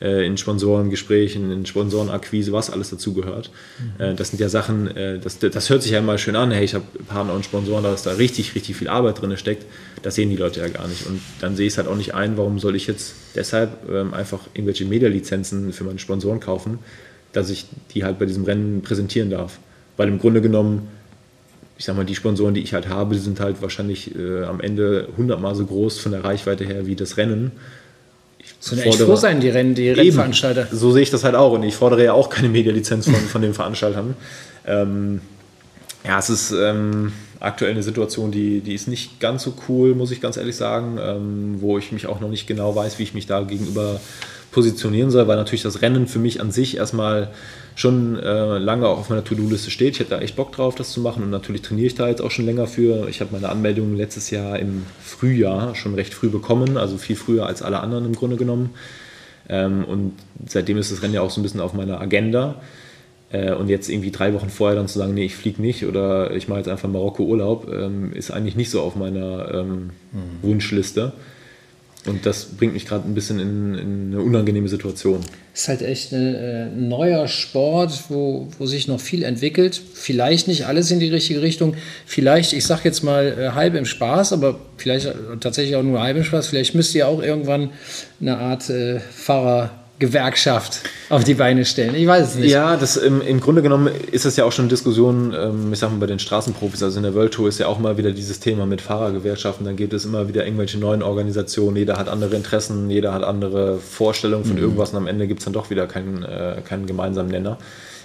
äh, 0.00 0.26
in 0.26 0.36
Sponsorengesprächen, 0.36 1.52
in 1.52 1.66
Sponsorenakquise, 1.66 2.52
was 2.52 2.70
alles 2.70 2.90
dazugehört. 2.90 3.50
Mhm. 3.78 4.04
Äh, 4.04 4.14
das 4.14 4.30
sind 4.30 4.40
ja 4.40 4.48
Sachen, 4.48 4.88
äh, 4.96 5.20
das, 5.20 5.38
das 5.38 5.70
hört 5.70 5.82
sich 5.82 5.92
ja 5.92 6.00
immer 6.00 6.18
schön 6.18 6.34
an, 6.34 6.50
hey, 6.50 6.64
ich 6.64 6.74
habe 6.74 6.84
Partner 7.06 7.32
und 7.32 7.44
Sponsoren, 7.44 7.84
dass 7.84 8.02
da 8.02 8.12
richtig, 8.12 8.56
richtig 8.56 8.74
viel 8.74 8.88
Arbeit 8.88 9.22
drin 9.22 9.36
steckt. 9.36 9.66
Das 10.02 10.16
sehen 10.16 10.30
die 10.30 10.36
Leute 10.36 10.60
ja 10.60 10.68
gar 10.68 10.88
nicht. 10.88 11.06
Und 11.06 11.20
dann 11.40 11.54
sehe 11.54 11.68
ich 11.68 11.74
es 11.74 11.78
halt 11.78 11.86
auch 11.86 11.96
nicht 11.96 12.12
ein, 12.12 12.36
warum 12.36 12.58
soll 12.58 12.74
ich 12.74 12.88
jetzt 12.88 13.14
deshalb 13.36 13.88
ähm, 13.88 14.14
einfach 14.14 14.40
irgendwelche 14.52 14.84
Medializenzen 14.84 15.72
für 15.72 15.84
meine 15.84 16.00
Sponsoren 16.00 16.40
kaufen, 16.40 16.80
dass 17.32 17.50
ich 17.50 17.66
die 17.94 18.02
halt 18.02 18.18
bei 18.18 18.26
diesem 18.26 18.42
Rennen 18.44 18.82
präsentieren 18.82 19.30
darf. 19.30 19.60
Weil 19.96 20.08
im 20.08 20.18
Grunde 20.18 20.40
genommen 20.40 20.88
ich 21.82 21.86
sag 21.86 21.96
mal, 21.96 22.04
die 22.04 22.14
Sponsoren, 22.14 22.54
die 22.54 22.60
ich 22.60 22.74
halt 22.74 22.88
habe, 22.88 23.16
die 23.16 23.20
sind 23.20 23.40
halt 23.40 23.60
wahrscheinlich 23.60 24.14
äh, 24.14 24.44
am 24.44 24.60
Ende 24.60 25.08
hundertmal 25.16 25.56
so 25.56 25.66
groß 25.66 25.98
von 25.98 26.12
der 26.12 26.22
Reichweite 26.22 26.62
her 26.62 26.86
wie 26.86 26.94
das 26.94 27.16
Rennen. 27.16 27.50
Ich 28.38 28.54
Sollen 28.60 28.82
echt 28.82 29.00
froh 29.00 29.16
sein, 29.16 29.40
die, 29.40 29.48
Rennen, 29.48 29.74
die 29.74 29.90
Rennveranstalter. 29.90 30.68
So 30.70 30.92
sehe 30.92 31.02
ich 31.02 31.10
das 31.10 31.24
halt 31.24 31.34
auch 31.34 31.50
und 31.54 31.64
ich 31.64 31.74
fordere 31.74 32.04
ja 32.04 32.12
auch 32.12 32.30
keine 32.30 32.48
Medializenz 32.50 33.06
von, 33.06 33.16
von 33.16 33.42
den 33.42 33.52
Veranstaltern. 33.52 34.14
Ähm, 34.64 35.22
ja, 36.06 36.20
es 36.20 36.30
ist 36.30 36.52
ähm, 36.52 37.14
aktuell 37.40 37.72
eine 37.72 37.82
Situation, 37.82 38.30
die, 38.30 38.60
die 38.60 38.74
ist 38.74 38.86
nicht 38.86 39.18
ganz 39.18 39.42
so 39.42 39.52
cool, 39.68 39.96
muss 39.96 40.12
ich 40.12 40.20
ganz 40.20 40.36
ehrlich 40.36 40.54
sagen, 40.54 41.00
ähm, 41.02 41.56
wo 41.58 41.78
ich 41.78 41.90
mich 41.90 42.06
auch 42.06 42.20
noch 42.20 42.30
nicht 42.30 42.46
genau 42.46 42.76
weiß, 42.76 43.00
wie 43.00 43.02
ich 43.02 43.14
mich 43.14 43.26
da 43.26 43.40
gegenüber 43.40 44.00
positionieren 44.52 45.10
soll, 45.10 45.26
weil 45.26 45.36
natürlich 45.36 45.62
das 45.62 45.82
Rennen 45.82 46.06
für 46.06 46.18
mich 46.18 46.40
an 46.40 46.52
sich 46.52 46.76
erstmal 46.76 47.30
schon 47.74 48.18
äh, 48.18 48.58
lange 48.58 48.86
auch 48.86 48.98
auf 48.98 49.08
meiner 49.08 49.24
To-Do-Liste 49.24 49.70
steht. 49.70 49.94
Ich 49.94 50.00
hätte 50.00 50.10
da 50.10 50.20
echt 50.20 50.36
Bock 50.36 50.52
drauf, 50.52 50.74
das 50.74 50.92
zu 50.92 51.00
machen 51.00 51.22
und 51.22 51.30
natürlich 51.30 51.62
trainiere 51.62 51.86
ich 51.86 51.94
da 51.94 52.06
jetzt 52.06 52.20
auch 52.20 52.30
schon 52.30 52.44
länger 52.44 52.66
für. 52.66 53.08
Ich 53.08 53.20
habe 53.20 53.32
meine 53.32 53.48
Anmeldung 53.48 53.96
letztes 53.96 54.30
Jahr 54.30 54.58
im 54.58 54.84
Frühjahr 55.02 55.74
schon 55.74 55.94
recht 55.94 56.12
früh 56.12 56.28
bekommen, 56.28 56.76
also 56.76 56.98
viel 56.98 57.16
früher 57.16 57.46
als 57.46 57.62
alle 57.62 57.80
anderen 57.80 58.04
im 58.04 58.14
Grunde 58.14 58.36
genommen. 58.36 58.70
Ähm, 59.48 59.84
und 59.84 60.12
seitdem 60.46 60.76
ist 60.76 60.92
das 60.92 61.02
Rennen 61.02 61.14
ja 61.14 61.22
auch 61.22 61.30
so 61.30 61.40
ein 61.40 61.42
bisschen 61.42 61.60
auf 61.60 61.72
meiner 61.72 62.00
Agenda. 62.00 62.56
Äh, 63.30 63.54
und 63.54 63.70
jetzt 63.70 63.88
irgendwie 63.88 64.10
drei 64.10 64.34
Wochen 64.34 64.50
vorher 64.50 64.76
dann 64.76 64.86
zu 64.86 64.98
sagen, 64.98 65.14
nee, 65.14 65.24
ich 65.24 65.34
fliege 65.34 65.62
nicht 65.62 65.86
oder 65.86 66.30
ich 66.36 66.48
mache 66.48 66.58
jetzt 66.58 66.68
einfach 66.68 66.90
Marokko 66.90 67.24
Urlaub, 67.24 67.72
ähm, 67.72 68.12
ist 68.12 68.30
eigentlich 68.30 68.56
nicht 68.56 68.70
so 68.70 68.82
auf 68.82 68.96
meiner 68.96 69.54
ähm, 69.54 69.90
mhm. 70.12 70.42
Wunschliste. 70.42 71.12
Und 72.04 72.26
das 72.26 72.44
bringt 72.44 72.72
mich 72.72 72.86
gerade 72.86 73.08
ein 73.08 73.14
bisschen 73.14 73.38
in, 73.38 73.74
in, 73.74 74.12
eine 74.12 74.22
unangenehme 74.22 74.68
Situation. 74.68 75.20
Ist 75.54 75.68
halt 75.68 75.82
echt 75.82 76.12
ein 76.12 76.34
äh, 76.34 76.66
neuer 76.66 77.28
Sport, 77.28 78.04
wo, 78.08 78.48
wo 78.58 78.66
sich 78.66 78.88
noch 78.88 79.00
viel 79.00 79.22
entwickelt. 79.22 79.80
Vielleicht 79.94 80.48
nicht 80.48 80.66
alles 80.66 80.90
in 80.90 80.98
die 80.98 81.10
richtige 81.10 81.42
Richtung. 81.42 81.76
Vielleicht, 82.04 82.54
ich 82.54 82.64
sage 82.64 82.80
jetzt 82.84 83.04
mal 83.04 83.26
äh, 83.38 83.48
halb 83.50 83.74
im 83.74 83.84
Spaß, 83.84 84.32
aber 84.32 84.58
vielleicht 84.78 85.06
äh, 85.06 85.14
tatsächlich 85.38 85.76
auch 85.76 85.84
nur 85.84 86.00
halb 86.00 86.16
im 86.16 86.24
Spaß. 86.24 86.48
Vielleicht 86.48 86.74
müsst 86.74 86.92
ihr 86.94 87.06
auch 87.06 87.22
irgendwann 87.22 87.70
eine 88.20 88.38
Art 88.38 88.68
äh, 88.68 88.98
Fahrer 88.98 89.81
Gewerkschaft 90.02 90.80
auf 91.10 91.22
die 91.22 91.34
Beine 91.34 91.64
stellen. 91.64 91.94
Ich 91.94 92.08
weiß 92.08 92.30
es 92.30 92.34
nicht. 92.34 92.50
Ja, 92.50 92.76
das 92.76 92.96
im, 92.96 93.22
im 93.22 93.38
Grunde 93.38 93.62
genommen 93.62 93.88
ist 94.10 94.24
das 94.24 94.36
ja 94.36 94.44
auch 94.44 94.50
schon 94.50 94.68
Diskussion, 94.68 95.32
ähm, 95.32 95.72
ich 95.72 95.78
sag 95.78 95.92
mal, 95.92 95.98
bei 95.98 96.06
den 96.06 96.18
Straßenprofis. 96.18 96.82
Also 96.82 96.96
in 96.96 97.04
der 97.04 97.14
World 97.14 97.32
Tour 97.32 97.48
ist 97.48 97.60
ja 97.60 97.68
auch 97.68 97.78
mal 97.78 97.96
wieder 97.98 98.10
dieses 98.10 98.40
Thema 98.40 98.66
mit 98.66 98.80
Fahrergewerkschaften. 98.80 99.64
Dann 99.64 99.76
gibt 99.76 99.92
es 99.92 100.04
immer 100.04 100.26
wieder 100.26 100.44
irgendwelche 100.44 100.76
neuen 100.76 101.04
Organisationen. 101.04 101.76
Jeder 101.76 101.98
hat 101.98 102.08
andere 102.08 102.34
Interessen, 102.34 102.90
jeder 102.90 103.14
hat 103.14 103.22
andere 103.22 103.78
Vorstellungen 103.78 104.44
von 104.44 104.56
mhm. 104.56 104.62
irgendwas 104.62 104.90
und 104.90 104.96
am 104.96 105.06
Ende 105.06 105.28
gibt 105.28 105.38
es 105.38 105.44
dann 105.44 105.54
doch 105.54 105.70
wieder 105.70 105.86
keinen, 105.86 106.24
äh, 106.24 106.56
keinen 106.64 106.86
gemeinsamen 106.86 107.30
Nenner. 107.30 107.58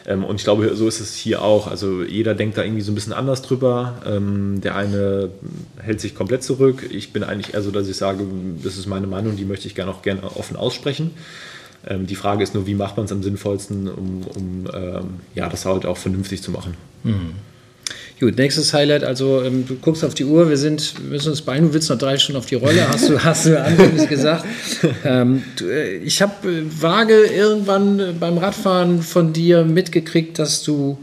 Ähm, 0.05 0.23
und 0.23 0.35
ich 0.35 0.43
glaube, 0.43 0.75
so 0.75 0.87
ist 0.87 0.99
es 0.99 1.15
hier 1.15 1.41
auch. 1.41 1.65
Also 1.65 2.03
jeder 2.03 2.35
denkt 2.35 2.59
da 2.59 2.63
irgendwie 2.63 2.83
so 2.83 2.91
ein 2.91 2.95
bisschen 2.95 3.13
anders 3.13 3.41
drüber. 3.41 3.95
Ähm, 4.05 4.61
der 4.61 4.75
eine 4.75 5.29
hält 5.81 5.99
sich 5.99 6.13
komplett 6.13 6.43
zurück. 6.43 6.87
Ich 6.91 7.11
bin 7.11 7.23
eigentlich 7.23 7.55
eher 7.55 7.63
so, 7.63 7.71
dass 7.71 7.87
ich 7.87 7.97
sage, 7.97 8.23
das 8.63 8.77
ist 8.77 8.85
meine 8.85 9.07
Meinung, 9.07 9.35
die 9.35 9.45
möchte 9.45 9.67
ich 9.67 9.73
gerne 9.73 9.91
auch 9.91 10.03
gerne 10.03 10.21
offen 10.23 10.55
aussprechen. 10.55 11.11
Ähm, 11.87 12.05
die 12.05 12.15
Frage 12.15 12.43
ist 12.43 12.53
nur, 12.53 12.67
wie 12.67 12.73
macht 12.75 12.97
man 12.97 13.05
es 13.05 13.11
am 13.11 13.23
sinnvollsten, 13.23 13.87
um, 13.87 14.21
um 14.23 14.67
ähm, 14.73 15.03
ja, 15.35 15.47
das 15.49 15.65
halt 15.65 15.85
auch 15.85 15.97
vernünftig 15.97 16.41
zu 16.43 16.51
machen. 16.51 16.75
Mhm. 17.03 17.31
Gut, 18.19 18.35
nächstes 18.35 18.73
Highlight, 18.73 19.03
also 19.03 19.43
ähm, 19.43 19.67
du 19.67 19.75
guckst 19.75 20.03
auf 20.03 20.15
die 20.15 20.25
Uhr, 20.25 20.49
wir 20.49 20.57
sind, 20.57 21.07
müssen 21.07 21.29
uns 21.29 21.43
beeilen, 21.43 21.65
du 21.65 21.73
willst 21.73 21.87
noch 21.91 21.99
drei 21.99 22.17
Stunden 22.17 22.39
auf 22.39 22.47
die 22.47 22.55
Rolle, 22.55 22.87
hast 22.89 23.09
du, 23.09 23.23
hast 23.23 23.45
du 23.45 23.61
anfangs 23.61 24.07
gesagt. 24.07 24.45
Ähm, 25.03 25.43
du, 25.57 25.65
äh, 25.65 25.97
ich 25.97 26.21
habe 26.21 26.49
äh, 26.49 26.63
vage 26.67 27.25
irgendwann 27.25 28.15
beim 28.19 28.37
Radfahren 28.37 29.01
von 29.01 29.33
dir 29.33 29.63
mitgekriegt, 29.63 30.39
dass 30.39 30.63
du 30.63 30.97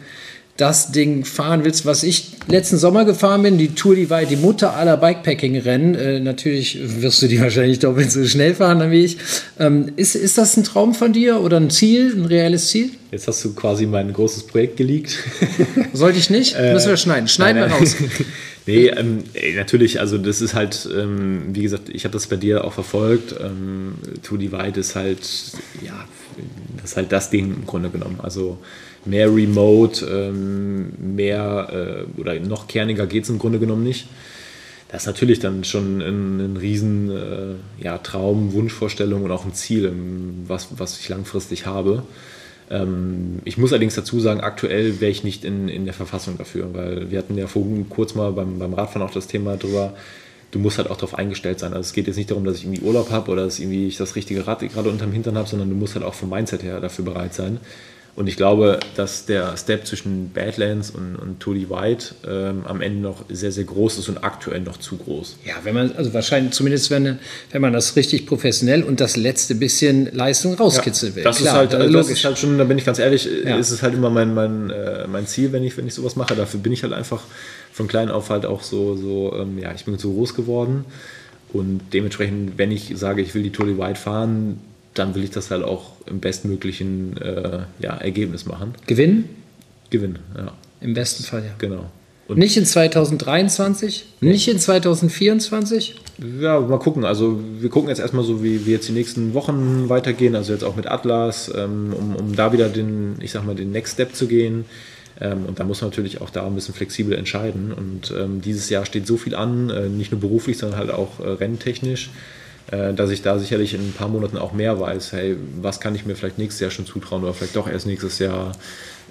das 0.56 0.93
Ding 0.93 1.24
fahren 1.24 1.64
willst, 1.64 1.85
was 1.85 2.05
ich 2.05 2.31
letzten 2.47 2.78
Sommer 2.78 3.05
gefahren 3.05 3.43
bin, 3.43 3.59
die 3.59 3.74
Tour 3.74 3.97
Divide, 3.97 4.26
die 4.26 4.36
Mutter 4.36 4.76
aller 4.76 4.97
Bikepacking-Rennen. 4.97 5.94
Äh, 5.97 6.20
natürlich 6.20 6.78
wirst 7.02 7.22
du 7.22 7.26
die 7.26 7.40
wahrscheinlich 7.40 7.81
doppelt 7.81 8.12
so 8.12 8.24
schnell 8.24 8.55
fahren 8.55 8.90
wie 8.93 9.05
ich. 9.05 9.16
Ähm, 9.59 9.93
ist, 9.97 10.14
ist 10.14 10.39
das 10.39 10.56
ein 10.56 10.62
Traum 10.62 10.94
von 10.94 11.12
dir 11.12 11.40
oder 11.40 11.56
ein 11.56 11.70
Ziel, 11.70 12.14
ein 12.14 12.24
reelles 12.26 12.68
Ziel? 12.68 12.90
Jetzt 13.10 13.26
hast 13.26 13.44
du 13.44 13.55
quasi 13.55 13.86
mein 13.86 14.12
großes 14.12 14.47
Projekt 14.47 14.76
geleakt. 14.76 15.18
Sollte 15.93 16.18
ich 16.18 16.31
nicht? 16.31 16.55
Äh, 16.56 16.72
Müssen 16.72 16.89
wir 16.89 16.97
schneiden. 16.97 17.26
Schneiden 17.26 17.60
wir 17.60 17.74
raus. 17.74 17.97
nee, 18.66 18.86
ähm, 18.86 19.24
natürlich, 19.56 19.98
also 19.98 20.18
das 20.18 20.40
ist 20.40 20.55
halt, 20.55 20.89
ähm, 20.97 21.47
wie 21.48 21.62
gesagt, 21.62 21.89
ich 21.89 22.05
habe 22.05 22.12
das 22.12 22.28
bei 22.28 22.36
dir 22.36 22.64
auch 22.64 22.72
verfolgt. 22.72 23.35
Ähm, 23.40 23.94
Tour 24.22 24.39
Divide 24.39 24.78
ist 24.78 24.94
halt, 24.94 25.20
ja, 25.85 26.05
das 26.81 26.93
ist 26.93 26.97
halt 26.97 27.10
das 27.10 27.31
Ding 27.31 27.55
im 27.55 27.66
Grunde 27.66 27.90
genommen. 27.90 28.20
Also 28.22 28.59
mehr 29.05 29.35
Remote, 29.35 30.05
ähm, 30.06 30.93
mehr 30.98 32.06
äh, 32.16 32.20
oder 32.20 32.39
noch 32.40 32.68
kerniger 32.68 33.06
geht 33.06 33.24
es 33.24 33.31
im 33.31 33.39
Grunde 33.39 33.59
genommen 33.59 33.85
nicht. 33.85 34.06
Das 34.89 35.02
ist 35.02 35.06
natürlich 35.06 35.40
dann 35.40 35.64
schon 35.64 36.01
ein, 36.01 36.40
ein 36.40 36.56
riesen 36.56 37.10
äh, 37.10 37.82
ja, 37.82 37.98
Traum, 37.98 38.52
Wunschvorstellung 38.52 39.24
und 39.24 39.31
auch 39.32 39.44
ein 39.44 39.52
Ziel, 39.52 39.93
was, 40.47 40.68
was 40.76 41.01
ich 41.01 41.09
langfristig 41.09 41.66
habe. 41.66 42.05
Ähm, 42.70 43.40
ich 43.44 43.59
muss 43.59 43.72
allerdings 43.72 43.94
dazu 43.94 44.20
sagen, 44.20 44.40
aktuell 44.40 45.01
wäre 45.01 45.10
ich 45.10 45.24
nicht 45.24 45.44
in, 45.44 45.68
in 45.68 45.85
der 45.85 45.94
Verfassung 45.94 46.39
dafür, 46.39 46.72
weil 46.72 47.10
wir 47.10 47.18
hatten 47.18 47.36
ja 47.36 47.47
vor 47.47 47.64
kurz 47.89 48.14
mal 48.14 48.32
beim, 48.32 48.59
beim 48.59 48.74
Radfahren 48.74 49.02
auch 49.06 49.12
das 49.12 49.26
Thema 49.26 49.56
drüber, 49.56 49.94
du 50.51 50.59
musst 50.59 50.78
halt 50.78 50.89
auch 50.89 50.97
darauf 50.97 51.16
eingestellt 51.18 51.59
sein. 51.59 51.72
Also 51.72 51.89
es 51.89 51.93
geht 51.93 52.06
jetzt 52.06 52.16
nicht 52.16 52.31
darum, 52.31 52.44
dass 52.44 52.59
ich 52.59 52.64
irgendwie 52.64 52.82
Urlaub 52.82 53.10
habe 53.10 53.31
oder 53.32 53.44
dass 53.44 53.59
irgendwie 53.59 53.89
ich 53.89 53.97
das 53.97 54.14
richtige 54.14 54.47
Rad 54.47 54.60
gerade 54.60 54.89
unterm 54.89 55.12
Hintern 55.12 55.36
habe, 55.36 55.48
sondern 55.48 55.68
du 55.68 55.74
musst 55.74 55.94
halt 55.94 56.05
auch 56.05 56.14
vom 56.14 56.31
Mindset 56.31 56.62
her 56.62 56.81
dafür 56.81 57.05
bereit 57.05 57.35
sein. 57.35 57.59
Und 58.16 58.28
ich 58.28 58.36
glaube, 58.36 58.78
dass 58.95 59.27
der 59.27 59.57
Step 59.57 59.89
zwischen 59.89 60.31
Badlands 60.32 60.91
und, 60.91 61.16
und 61.16 61.41
Tuli 61.41 61.69
White 61.69 62.15
ähm, 62.24 62.62
am 62.65 62.81
Ende 62.81 63.01
noch 63.01 63.24
sehr, 63.28 63.51
sehr 63.51 63.65
groß 63.65 63.99
ist 63.99 64.09
und 64.09 64.19
aktuell 64.19 64.61
noch 64.61 64.77
zu 64.77 64.97
groß. 64.97 65.39
Ja, 65.45 65.55
wenn 65.65 65.74
man, 65.74 65.93
also 65.97 66.15
wahrscheinlich 66.15 66.53
zumindest, 66.53 66.93
wenn, 66.93 67.19
wenn 67.51 67.61
man 67.61 67.73
das 67.73 67.97
richtig 67.97 68.27
professionell 68.27 68.85
und 68.85 69.01
das 69.01 69.16
letzte 69.16 69.57
bisschen 69.57 70.15
Leistung 70.15 70.55
rauskitzeln 70.55 71.11
ja, 71.12 71.16
will. 71.16 71.24
Das, 71.24 71.39
Klar, 71.39 71.65
ist 71.65 71.73
halt, 71.73 71.74
also 71.74 71.93
das 71.93 72.09
ist 72.09 72.24
halt 72.24 72.39
schon, 72.39 72.57
da 72.57 72.62
bin 72.62 72.78
ich 72.78 72.85
ganz 72.85 73.01
ehrlich, 73.01 73.28
ja. 73.45 73.57
ist 73.57 73.70
es 73.70 73.82
halt 73.82 73.95
immer 73.95 74.11
mein, 74.11 74.32
mein, 74.32 74.70
äh, 74.70 75.09
mein 75.09 75.27
Ziel, 75.27 75.51
wenn 75.51 75.65
ich, 75.65 75.77
wenn 75.77 75.86
ich 75.89 75.95
sowas 75.95 76.15
mache. 76.15 76.36
Dafür 76.36 76.61
bin 76.61 76.73
ich 76.73 76.85
halt 76.85 76.93
einfach 76.93 77.23
von 77.73 77.89
klein 77.89 78.11
auf 78.11 78.31
halt 78.31 78.47
auch 78.47 78.62
so, 78.62 78.97
so 78.97 79.35
ähm, 79.36 79.59
ja, 79.59 79.73
ich 79.74 79.85
bin 79.86 79.99
so 79.99 80.12
groß 80.12 80.35
geworden. 80.35 80.85
Und 81.53 81.81
dementsprechend, 81.93 82.59
wenn 82.59 82.70
ich 82.70 82.93
sage, 82.95 83.23
ich 83.23 83.35
will 83.35 83.43
die 83.43 83.51
Tuli 83.51 83.77
White 83.77 83.99
fahren, 83.99 84.61
dann 84.95 85.15
will 85.15 85.25
ich 85.25 85.31
das 85.31 85.51
halt 85.51 85.65
auch 85.65 85.93
im 86.07 86.21
bestmöglichen 86.21 87.16
äh, 87.19 87.61
ja, 87.81 87.97
Ergebnis 87.97 88.47
machen. 88.47 88.75
Gewinnen? 88.87 89.29
Gewinnen, 89.91 90.19
ja. 90.37 90.53
Im 90.81 90.95
besten 90.95 91.25
Fall, 91.25 91.45
ja. 91.45 91.53
Genau. 91.59 91.91
Und 92.27 92.39
nicht 92.39 92.57
in 92.57 92.65
2023, 92.65 94.07
nee. 94.21 94.31
nicht 94.31 94.49
in 94.49 94.59
2024? 94.59 95.97
Ja, 96.41 96.59
mal 96.61 96.79
gucken. 96.79 97.05
Also 97.05 97.39
wir 97.61 97.69
gucken 97.69 97.91
jetzt 97.91 97.99
erstmal 97.99 98.25
so, 98.25 98.43
wie, 98.43 98.65
wie 98.65 98.71
jetzt 98.71 98.89
die 98.89 98.93
nächsten 98.93 99.35
Wochen 99.35 99.89
weitergehen. 99.89 100.35
Also 100.35 100.53
jetzt 100.53 100.65
auch 100.65 100.77
mit 100.77 100.87
Atlas, 100.87 101.53
ähm, 101.55 101.93
um, 101.93 102.16
um 102.16 102.35
da 102.35 102.53
wieder 102.53 102.71
den, 102.71 103.16
ich 103.21 103.33
sag 103.33 103.45
mal, 103.45 103.55
den 103.55 103.73
Next 103.73 103.95
Step 103.95 104.15
zu 104.15 104.27
gehen. 104.27 104.65
Ähm, 105.21 105.45
und 105.47 105.61
da 105.61 105.65
muss 105.65 105.83
man 105.83 105.91
natürlich 105.91 106.23
auch 106.23 106.31
da 106.31 106.47
ein 106.47 106.55
bisschen 106.55 106.75
flexibel 106.75 107.16
entscheiden. 107.16 107.73
Und 107.73 108.15
ähm, 108.19 108.41
dieses 108.41 108.71
Jahr 108.71 108.87
steht 108.87 109.07
so 109.07 109.19
viel 109.19 109.35
an, 109.35 109.69
äh, 109.69 109.89
nicht 109.89 110.11
nur 110.11 110.21
beruflich, 110.21 110.57
sondern 110.57 110.79
halt 110.79 110.91
auch 110.91 111.21
äh, 111.21 111.29
renntechnisch. 111.29 112.11
Äh, 112.70 112.95
dass 112.95 113.11
ich 113.11 113.20
da 113.20 113.39
sicherlich 113.39 113.74
in 113.74 113.81
ein 113.81 113.93
paar 113.93 114.09
Monaten 114.09 114.39
auch 114.39 114.53
mehr 114.53 114.81
weiß, 114.81 115.12
hey, 115.12 115.36
was 115.61 115.81
kann 115.81 115.95
ich 115.95 116.07
mir 116.07 116.16
vielleicht 116.16 116.39
nächstes 116.39 116.61
Jahr 116.61 116.70
schon 116.70 116.86
zutrauen 116.86 117.23
oder 117.23 117.35
vielleicht 117.35 117.57
doch 117.57 117.69
erst 117.69 117.86
nächstes 117.86 118.19
Jahr. 118.19 118.53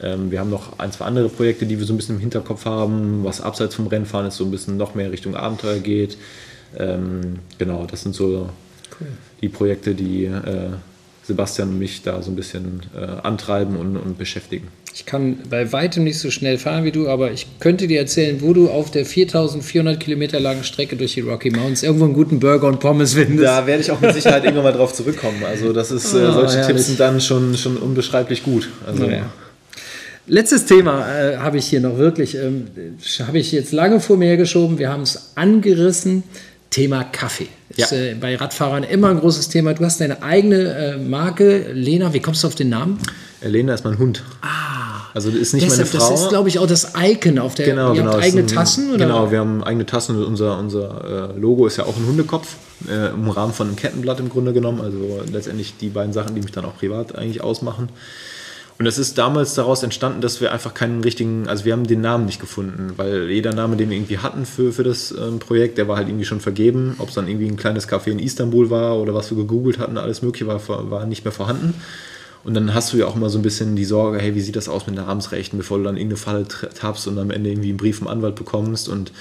Ähm, 0.01 0.31
wir 0.31 0.39
haben 0.39 0.49
noch 0.49 0.80
ein, 0.80 0.91
zwei 0.91 1.05
andere 1.05 1.30
Projekte, 1.30 1.65
die 1.65 1.77
wir 1.77 1.85
so 1.85 1.93
ein 1.93 1.97
bisschen 1.97 2.15
im 2.15 2.21
Hinterkopf 2.21 2.65
haben, 2.65 3.23
was 3.23 3.41
abseits 3.41 3.75
vom 3.75 3.88
Rennfahren 3.88 4.27
ist, 4.27 4.38
so 4.38 4.45
ein 4.45 4.51
bisschen 4.51 4.77
noch 4.77 4.95
mehr 4.95 5.11
Richtung 5.11 5.35
Abenteuer 5.35 5.80
geht. 5.80 6.17
Ähm, 6.77 7.39
genau, 7.59 7.85
das 7.85 8.01
sind 8.01 8.15
so 8.15 8.49
cool. 8.99 9.07
die 9.41 9.49
Projekte, 9.49 9.93
die 9.93 10.25
äh, 10.25 10.71
Sebastian 11.25 11.69
und 11.69 11.79
mich 11.79 12.01
da 12.01 12.21
so 12.21 12.31
ein 12.31 12.35
bisschen 12.35 12.81
äh, 12.95 12.99
antreiben 12.99 13.77
und, 13.77 13.95
und, 13.95 14.17
beschäftigen. 14.17 14.67
Ich 14.93 15.05
kann 15.05 15.37
bei 15.49 15.71
weitem 15.71 16.03
nicht 16.03 16.19
so 16.19 16.29
schnell 16.29 16.57
fahren 16.57 16.83
wie 16.83 16.91
du, 16.91 17.07
aber 17.07 17.31
ich 17.31 17.47
könnte 17.59 17.87
dir 17.87 17.99
erzählen, 17.99 18.41
wo 18.41 18.53
du 18.53 18.69
auf 18.69 18.91
der 18.91 19.05
4400 19.05 19.99
Kilometer 19.99 20.39
langen 20.39 20.65
Strecke 20.65 20.97
durch 20.97 21.13
die 21.13 21.21
Rocky 21.21 21.49
Mountains 21.49 21.81
irgendwo 21.81 22.05
einen 22.05 22.13
guten 22.13 22.39
Burger 22.39 22.67
und 22.67 22.79
Pommes 22.81 23.13
findest. 23.13 23.43
Da 23.43 23.65
werde 23.65 23.81
ich 23.81 23.91
auch 23.91 24.01
mit 24.01 24.13
Sicherheit 24.13 24.43
irgendwann 24.43 24.65
mal 24.65 24.73
drauf 24.73 24.93
zurückkommen. 24.93 25.43
Also 25.45 25.71
das 25.71 25.91
ist, 25.91 26.13
äh, 26.13 26.17
oh, 26.17 26.33
solche 26.33 26.57
herrlich. 26.57 26.67
Tipps 26.67 26.87
sind 26.87 26.99
dann 26.99 27.21
schon, 27.21 27.55
schon 27.55 27.77
unbeschreiblich 27.77 28.43
gut. 28.43 28.69
Also, 28.85 29.05
ja. 29.05 29.31
Letztes 30.25 30.65
Thema 30.65 31.05
äh, 31.09 31.37
habe 31.37 31.57
ich 31.57 31.65
hier 31.65 31.81
noch 31.81 31.97
wirklich, 31.97 32.35
ähm, 32.35 32.67
habe 33.25 33.39
ich 33.39 33.51
jetzt 33.51 33.73
lange 33.73 33.99
vor 33.99 34.15
mir 34.15 34.27
hergeschoben. 34.27 34.77
Wir 34.77 34.89
haben 34.89 35.03
es 35.03 35.33
angerissen. 35.35 36.23
Thema 36.73 37.03
Kaffee. 37.03 37.49
Ist 37.69 37.91
ja. 37.91 37.97
äh, 37.97 38.15
bei 38.15 38.35
Radfahrern 38.35 38.83
immer 38.83 39.09
ein 39.09 39.19
großes 39.19 39.49
Thema. 39.49 39.75
Du 39.75 39.85
hast 39.85 40.01
deine 40.01 40.23
eigene 40.23 40.73
äh, 40.73 40.97
Marke, 40.97 41.71
Lena. 41.71 42.13
Wie 42.13 42.19
kommst 42.19 42.41
du 42.41 42.47
auf 42.47 42.55
den 42.55 42.69
Namen? 42.69 42.97
Äh, 43.41 43.49
Lena 43.49 43.75
ist 43.75 43.85
mein 43.85 43.99
Hund. 43.99 44.23
Ah. 44.41 44.83
Also 45.13 45.29
das 45.29 45.39
ist 45.39 45.53
nicht 45.53 45.67
deshalb, 45.67 45.93
meine 45.93 46.01
Frau. 46.01 46.11
Das 46.11 46.21
ist, 46.23 46.29
glaube 46.29 46.49
ich, 46.49 46.57
auch 46.57 46.65
das 46.65 46.93
Icon 46.99 47.37
auf 47.37 47.53
der. 47.53 47.67
Genau, 47.67 47.93
ihr 47.93 48.01
genau. 48.01 48.13
Habt 48.13 48.23
eigene 48.23 48.41
ein, 48.41 48.47
Tassen 48.47 48.89
oder? 48.89 49.05
Genau, 49.05 49.31
wir 49.31 49.37
haben 49.37 49.63
eigene 49.63 49.85
Tassen. 49.85 50.23
Unser 50.23 50.57
unser 50.57 51.33
äh, 51.35 51.39
Logo 51.39 51.67
ist 51.67 51.77
ja 51.77 51.83
auch 51.83 51.95
ein 51.95 52.07
Hundekopf 52.07 52.55
äh, 52.89 53.09
im 53.09 53.29
Rahmen 53.29 53.53
von 53.53 53.67
einem 53.67 53.75
Kettenblatt 53.75 54.19
im 54.19 54.29
Grunde 54.29 54.53
genommen. 54.53 54.81
Also 54.81 55.21
letztendlich 55.31 55.75
die 55.79 55.89
beiden 55.89 56.13
Sachen, 56.13 56.33
die 56.33 56.41
mich 56.41 56.51
dann 56.51 56.65
auch 56.65 56.75
privat 56.77 57.15
eigentlich 57.15 57.43
ausmachen. 57.43 57.89
Und 58.79 58.87
es 58.87 58.97
ist 58.97 59.17
damals 59.17 59.53
daraus 59.53 59.83
entstanden, 59.83 60.21
dass 60.21 60.41
wir 60.41 60.51
einfach 60.51 60.73
keinen 60.73 61.01
richtigen, 61.01 61.47
also 61.47 61.63
wir 61.63 61.73
haben 61.73 61.85
den 61.85 62.01
Namen 62.01 62.25
nicht 62.25 62.39
gefunden, 62.39 62.93
weil 62.97 63.29
jeder 63.29 63.53
Name, 63.53 63.77
den 63.77 63.89
wir 63.89 63.97
irgendwie 63.97 64.17
hatten 64.17 64.45
für, 64.45 64.73
für 64.73 64.83
das 64.83 65.11
ähm, 65.11 65.39
Projekt, 65.39 65.77
der 65.77 65.87
war 65.87 65.97
halt 65.97 66.07
irgendwie 66.07 66.25
schon 66.25 66.39
vergeben. 66.39 66.95
Ob 66.97 67.09
es 67.09 67.15
dann 67.15 67.27
irgendwie 67.27 67.47
ein 67.47 67.55
kleines 67.55 67.87
Café 67.87 68.07
in 68.07 68.19
Istanbul 68.19 68.69
war 68.69 68.97
oder 68.97 69.13
was 69.13 69.29
wir 69.29 69.37
gegoogelt 69.37 69.77
hatten, 69.77 69.97
alles 69.97 70.21
Mögliche 70.21 70.47
war, 70.47 70.59
war 70.89 71.05
nicht 71.05 71.23
mehr 71.23 71.31
vorhanden. 71.31 71.75
Und 72.43 72.55
dann 72.55 72.73
hast 72.73 72.91
du 72.91 72.97
ja 72.97 73.05
auch 73.05 73.15
immer 73.15 73.29
so 73.29 73.39
ein 73.39 73.41
bisschen 73.41 73.75
die 73.75 73.85
Sorge, 73.85 74.19
hey, 74.19 74.35
wie 74.35 74.41
sieht 74.41 74.55
das 74.55 74.67
aus 74.67 74.85
mit 74.85 74.95
Namensrechten, 74.95 75.57
bevor 75.57 75.77
du 75.77 75.85
dann 75.85 75.95
irgendeine 75.95 76.17
Falle 76.17 76.45
tappst 76.47 77.07
und 77.07 77.17
am 77.17 77.31
Ende 77.31 77.51
irgendwie 77.51 77.69
einen 77.69 77.77
Brief 77.77 77.99
vom 77.99 78.07
Anwalt 78.07 78.35
bekommst. 78.35 78.89
Und 78.89 79.13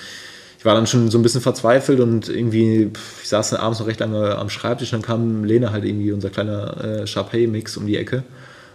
ich 0.59 0.65
war 0.65 0.75
dann 0.75 0.87
schon 0.87 1.11
so 1.11 1.19
ein 1.19 1.23
bisschen 1.23 1.41
verzweifelt 1.41 2.01
und 2.01 2.29
irgendwie, 2.29 2.91
ich 3.23 3.29
saß 3.29 3.51
dann 3.51 3.61
abends 3.61 3.79
noch 3.79 3.87
recht 3.87 4.01
lange 4.01 4.37
am 4.37 4.49
Schreibtisch, 4.49 4.91
dann 4.91 5.03
kam 5.03 5.45
Lena 5.45 5.71
halt 5.71 5.85
irgendwie, 5.85 6.11
unser 6.11 6.31
kleiner 6.31 6.85
äh, 6.85 7.07
Sharpay-Mix 7.07 7.77
um 7.77 7.87
die 7.87 7.97
Ecke. 7.97 8.25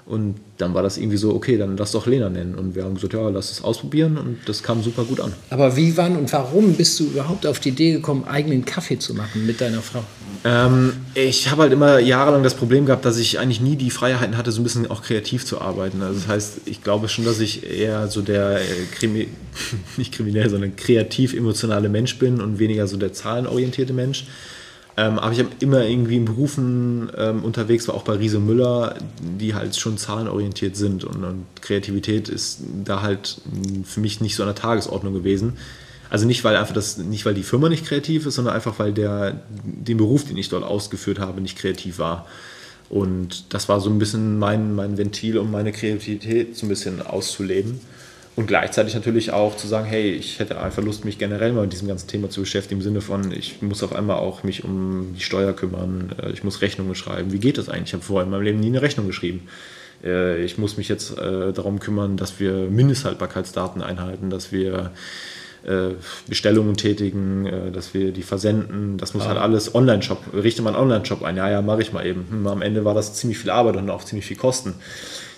Und 0.07 0.35
dann 0.57 0.73
war 0.73 0.83
das 0.83 0.97
irgendwie 0.97 1.17
so, 1.17 1.35
okay, 1.35 1.57
dann 1.57 1.75
lass 1.75 1.91
doch 1.91 2.07
Lena 2.07 2.29
nennen. 2.29 2.55
Und 2.55 2.75
wir 2.75 2.85
haben 2.85 2.95
gesagt, 2.95 3.13
ja, 3.13 3.27
lass 3.27 3.51
es 3.51 3.61
ausprobieren 3.61 4.17
und 4.17 4.37
das 4.45 4.63
kam 4.63 4.81
super 4.81 5.03
gut 5.03 5.19
an. 5.19 5.33
Aber 5.49 5.75
wie, 5.75 5.97
wann 5.97 6.15
und 6.15 6.31
warum 6.31 6.75
bist 6.75 6.97
du 7.01 7.07
überhaupt 7.07 7.45
auf 7.45 7.59
die 7.59 7.69
Idee 7.69 7.91
gekommen, 7.91 8.23
eigenen 8.23 8.63
Kaffee 8.63 8.97
zu 8.97 9.13
machen 9.13 9.45
mit 9.45 9.59
deiner 9.59 9.81
Frau? 9.81 10.03
Ähm, 10.45 10.93
ich 11.13 11.51
habe 11.51 11.63
halt 11.63 11.73
immer 11.73 11.99
jahrelang 11.99 12.41
das 12.41 12.53
Problem 12.53 12.85
gehabt, 12.85 13.03
dass 13.03 13.17
ich 13.17 13.37
eigentlich 13.37 13.59
nie 13.59 13.75
die 13.75 13.89
Freiheiten 13.89 14.37
hatte, 14.37 14.53
so 14.53 14.61
ein 14.61 14.63
bisschen 14.63 14.89
auch 14.89 15.03
kreativ 15.03 15.45
zu 15.45 15.59
arbeiten. 15.59 16.01
Also 16.01 16.21
das 16.21 16.27
heißt, 16.29 16.61
ich 16.63 16.81
glaube 16.81 17.09
schon, 17.09 17.25
dass 17.25 17.41
ich 17.41 17.69
eher 17.69 18.07
so 18.07 18.21
der, 18.21 18.61
äh, 18.61 18.63
Krimi 18.93 19.27
nicht 19.97 20.13
kriminell, 20.13 20.49
sondern 20.49 20.77
kreativ-emotionale 20.77 21.89
Mensch 21.89 22.17
bin 22.17 22.39
und 22.39 22.59
weniger 22.59 22.87
so 22.87 22.95
der 22.95 23.11
zahlenorientierte 23.11 23.91
Mensch. 23.91 24.25
Ähm, 24.99 25.19
aber 25.19 25.31
ich 25.31 25.39
habe 25.39 25.49
immer 25.59 25.85
irgendwie 25.85 26.15
in 26.15 26.25
Berufen 26.25 27.11
ähm, 27.15 27.43
unterwegs 27.43 27.87
war, 27.87 27.93
auch 27.93 28.01
bei 28.01 28.13
Riese 28.13 28.39
Müller, 28.39 28.95
die 29.21 29.53
halt 29.53 29.75
schon 29.77 29.97
zahlenorientiert 29.99 30.75
sind. 30.75 31.03
Und, 31.03 31.23
und, 31.23 31.45
Kreativität 31.61 32.29
ist 32.29 32.61
da 32.83 33.03
halt 33.03 33.39
für 33.85 33.99
mich 33.99 34.21
nicht 34.21 34.35
so 34.35 34.41
an 34.41 34.47
der 34.47 34.55
Tagesordnung 34.55 35.13
gewesen. 35.13 35.53
Also 36.09 36.25
nicht, 36.25 36.43
weil 36.43 36.55
einfach 36.55 36.73
das, 36.73 36.97
nicht 36.97 37.25
weil 37.25 37.35
die 37.35 37.43
Firma 37.43 37.69
nicht 37.69 37.85
kreativ 37.85 38.25
ist, 38.25 38.35
sondern 38.35 38.55
einfach, 38.55 38.79
weil 38.79 38.91
der, 38.91 39.41
den 39.63 39.97
Beruf, 39.97 40.25
den 40.25 40.37
ich 40.37 40.49
dort 40.49 40.63
ausgeführt 40.63 41.19
habe, 41.19 41.41
nicht 41.41 41.59
kreativ 41.59 41.99
war. 41.99 42.25
Und 42.89 43.53
das 43.53 43.69
war 43.69 43.81
so 43.81 43.89
ein 43.91 43.99
bisschen 43.99 44.39
mein, 44.39 44.73
mein 44.73 44.97
Ventil, 44.97 45.37
um 45.37 45.51
meine 45.51 45.73
Kreativität 45.73 46.55
so 46.55 46.65
ein 46.65 46.69
bisschen 46.69 47.01
auszuleben. 47.01 47.81
Und 48.37 48.45
gleichzeitig 48.45 48.93
natürlich 48.93 49.31
auch 49.33 49.57
zu 49.57 49.67
sagen, 49.67 49.87
hey, 49.87 50.11
ich 50.11 50.37
hätte 50.37 50.61
einfach 50.61 50.83
Lust, 50.83 51.05
mich 51.05 51.17
generell 51.17 51.53
mal 51.53 51.63
mit 51.63 51.73
diesem 51.73 51.87
ganzen 51.87 52.07
Thema 52.07 52.29
zu 52.29 52.41
beschäftigen, 52.41 52.81
im 52.81 52.83
Sinne 52.83 53.01
von, 53.01 53.31
ich 53.31 53.63
muss 53.63 53.81
auf 53.81 53.95
einmal 53.95 54.17
auch 54.17 54.43
mich 54.43 54.63
um 54.63 55.15
die 55.15 55.23
Steuer 55.23 55.53
kümmern, 55.53 56.13
äh, 56.21 56.29
ich 56.29 56.43
muss 56.43 56.61
Rechnungen 56.61 56.93
schreiben. 56.93 57.31
Wie 57.33 57.39
geht 57.39 57.57
das 57.57 57.67
eigentlich? 57.67 57.87
Ich 57.87 57.93
habe 57.93 58.03
vorher 58.03 58.25
in 58.25 58.29
meinem 58.29 58.43
Leben 58.43 58.59
nie 58.59 58.67
eine 58.67 58.83
Rechnung 58.83 59.07
geschrieben. 59.07 59.47
Äh, 60.03 60.43
ich 60.43 60.59
muss 60.59 60.77
mich 60.77 60.87
jetzt 60.87 61.17
äh, 61.17 61.51
darum 61.51 61.79
kümmern, 61.79 62.15
dass 62.15 62.39
wir 62.39 62.53
Mindesthaltbarkeitsdaten 62.69 63.81
einhalten, 63.81 64.29
dass 64.29 64.51
wir 64.51 64.91
Bestellungen 66.29 66.77
tätigen, 66.77 67.73
dass 67.73 67.93
wir 67.93 68.13
die 68.13 68.21
versenden. 68.21 68.97
Das 68.97 69.13
muss 69.13 69.23
ah. 69.23 69.29
halt 69.29 69.37
alles 69.37 69.75
Online-Shop. 69.75 70.19
Richte 70.33 70.61
mal 70.61 70.69
einen 70.69 70.83
Online-Shop 70.83 71.23
ein. 71.23 71.35
Ja, 71.35 71.49
ja, 71.49 71.61
mache 71.61 71.81
ich 71.81 71.91
mal 71.91 72.05
eben. 72.05 72.25
Hm, 72.29 72.47
am 72.47 72.61
Ende 72.61 72.85
war 72.85 72.93
das 72.93 73.15
ziemlich 73.15 73.37
viel 73.37 73.49
Arbeit 73.49 73.75
und 73.75 73.89
auch 73.89 74.05
ziemlich 74.05 74.25
viel 74.25 74.37
Kosten 74.37 74.75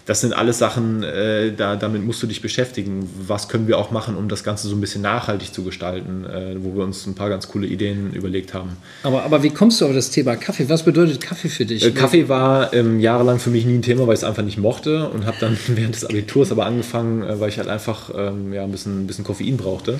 das 0.09 0.21
sind 0.21 0.33
alles 0.33 0.57
Sachen, 0.57 1.03
äh, 1.03 1.53
da, 1.53 1.75
damit 1.75 2.03
musst 2.03 2.23
du 2.23 2.25
dich 2.25 2.41
beschäftigen. 2.41 3.07
Was 3.27 3.47
können 3.47 3.67
wir 3.67 3.77
auch 3.77 3.91
machen, 3.91 4.15
um 4.15 4.27
das 4.27 4.43
Ganze 4.43 4.67
so 4.67 4.75
ein 4.75 4.81
bisschen 4.81 5.03
nachhaltig 5.03 5.53
zu 5.53 5.63
gestalten, 5.63 6.25
äh, 6.25 6.55
wo 6.57 6.75
wir 6.75 6.83
uns 6.83 7.05
ein 7.05 7.13
paar 7.13 7.29
ganz 7.29 7.47
coole 7.47 7.67
Ideen 7.67 8.11
überlegt 8.13 8.55
haben. 8.55 8.71
Aber, 9.03 9.21
aber 9.21 9.43
wie 9.43 9.51
kommst 9.51 9.81
du 9.81 9.85
auf 9.85 9.93
das 9.93 10.09
Thema 10.09 10.35
Kaffee? 10.35 10.67
Was 10.67 10.81
bedeutet 10.81 11.21
Kaffee 11.21 11.47
für 11.47 11.67
dich? 11.67 11.85
Äh, 11.85 11.91
Kaffee 11.91 12.27
war 12.27 12.73
ähm, 12.73 12.99
jahrelang 12.99 13.37
für 13.37 13.51
mich 13.51 13.65
nie 13.65 13.75
ein 13.75 13.83
Thema, 13.83 14.07
weil 14.07 14.15
ich 14.15 14.21
es 14.21 14.23
einfach 14.23 14.41
nicht 14.41 14.57
mochte 14.57 15.07
und 15.09 15.27
habe 15.27 15.37
dann 15.39 15.55
während 15.67 15.93
des 15.93 16.05
Abiturs 16.05 16.51
aber 16.51 16.65
angefangen, 16.65 17.21
äh, 17.21 17.39
weil 17.39 17.49
ich 17.49 17.59
halt 17.59 17.67
einfach 17.67 18.09
ähm, 18.17 18.51
ja, 18.51 18.63
ein, 18.63 18.71
bisschen, 18.71 19.03
ein 19.03 19.05
bisschen 19.05 19.25
Koffein 19.25 19.57
brauchte. 19.57 19.99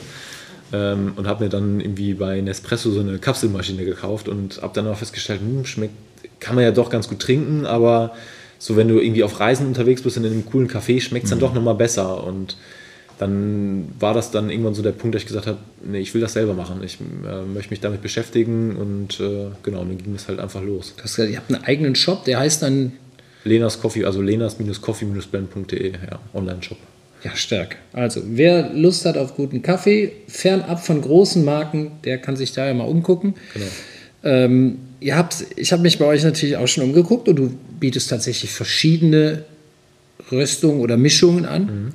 Ähm, 0.73 1.14
und 1.18 1.27
habe 1.27 1.44
mir 1.44 1.49
dann 1.52 1.81
irgendwie 1.81 2.15
bei 2.15 2.41
Nespresso 2.41 2.90
so 2.90 3.02
eine 3.02 3.19
Kapselmaschine 3.19 3.86
gekauft 3.86 4.27
und 4.27 4.60
habe 4.64 4.73
dann 4.73 4.88
auch 4.88 4.98
festgestellt, 4.98 5.41
hm, 5.41 5.65
schmeckt, 5.65 5.94
kann 6.40 6.56
man 6.56 6.64
ja 6.64 6.72
doch 6.72 6.90
ganz 6.90 7.07
gut 7.07 7.19
trinken, 7.19 7.68
aber 7.68 8.15
so 8.60 8.76
wenn 8.76 8.88
du 8.88 8.99
irgendwie 8.99 9.23
auf 9.23 9.40
Reisen 9.40 9.65
unterwegs 9.65 10.03
bist 10.03 10.18
in 10.18 10.26
einem 10.26 10.45
coolen 10.45 10.69
Café, 10.69 11.02
schmeckt 11.02 11.23
es 11.23 11.30
dann 11.31 11.40
mhm. 11.40 11.44
doch 11.44 11.53
nochmal 11.53 11.76
besser. 11.76 12.23
Und 12.26 12.57
dann 13.18 13.90
war 13.99 14.14
das 14.14 14.31
dann 14.31 14.49
irgendwann 14.49 14.76
so 14.76 14.84
der 14.84 14.91
Punkt, 14.91 15.15
dass 15.15 15.23
ich 15.23 15.27
gesagt 15.27 15.48
habe, 15.48 15.57
nee, 15.84 15.99
ich 15.99 16.14
will 16.14 16.22
das 16.22 16.34
selber 16.34 16.53
machen. 16.53 16.84
Ich 16.84 16.99
äh, 16.99 17.41
möchte 17.45 17.72
mich 17.72 17.80
damit 17.80 18.02
beschäftigen 18.02 18.76
und 18.76 19.19
äh, 19.19 19.48
genau, 19.64 19.80
dann 19.80 19.98
ging 19.98 20.14
es 20.14 20.27
halt 20.27 20.40
einfach 20.40 20.61
los. 20.61 20.94
Du 20.95 21.03
hast 21.03 21.15
gesagt, 21.15 21.31
ihr 21.31 21.38
habt 21.38 21.52
einen 21.52 21.64
eigenen 21.64 21.95
Shop, 21.95 22.26
der 22.26 22.40
heißt 22.40 22.61
dann 22.61 22.91
Lenas 23.45 23.81
Coffee, 23.81 24.06
also 24.06 24.22
lenas-coffee-blend.de, 24.22 25.91
ja, 25.91 26.19
Online-Shop. 26.34 26.77
Ja, 27.23 27.36
stark. 27.36 27.77
Also, 27.94 28.22
wer 28.26 28.73
Lust 28.73 29.06
hat 29.06 29.18
auf 29.18 29.36
guten 29.36 29.61
Kaffee, 29.61 30.11
fernab 30.27 30.86
von 30.86 31.02
großen 31.02 31.44
Marken, 31.44 31.91
der 32.03 32.18
kann 32.18 32.36
sich 32.36 32.53
da 32.53 32.68
ja 32.68 32.73
mal 32.73 32.86
umgucken. 32.86 33.36
Genau. 33.53 33.65
Ähm, 34.23 34.77
ihr 35.00 35.16
habt, 35.16 35.46
ich 35.56 35.72
habe 35.72 35.82
mich 35.82 35.98
bei 36.00 36.06
euch 36.06 36.24
natürlich 36.24 36.58
auch 36.58 36.68
schon 36.68 36.84
umgeguckt 36.84 37.28
und 37.28 37.36
du 37.36 37.52
bietest 37.80 38.10
tatsächlich 38.10 38.52
verschiedene 38.52 39.44
Röstungen 40.32 40.82
oder 40.82 40.98
Mischungen 40.98 41.46
an. 41.46 41.62
Mhm. 41.62 41.94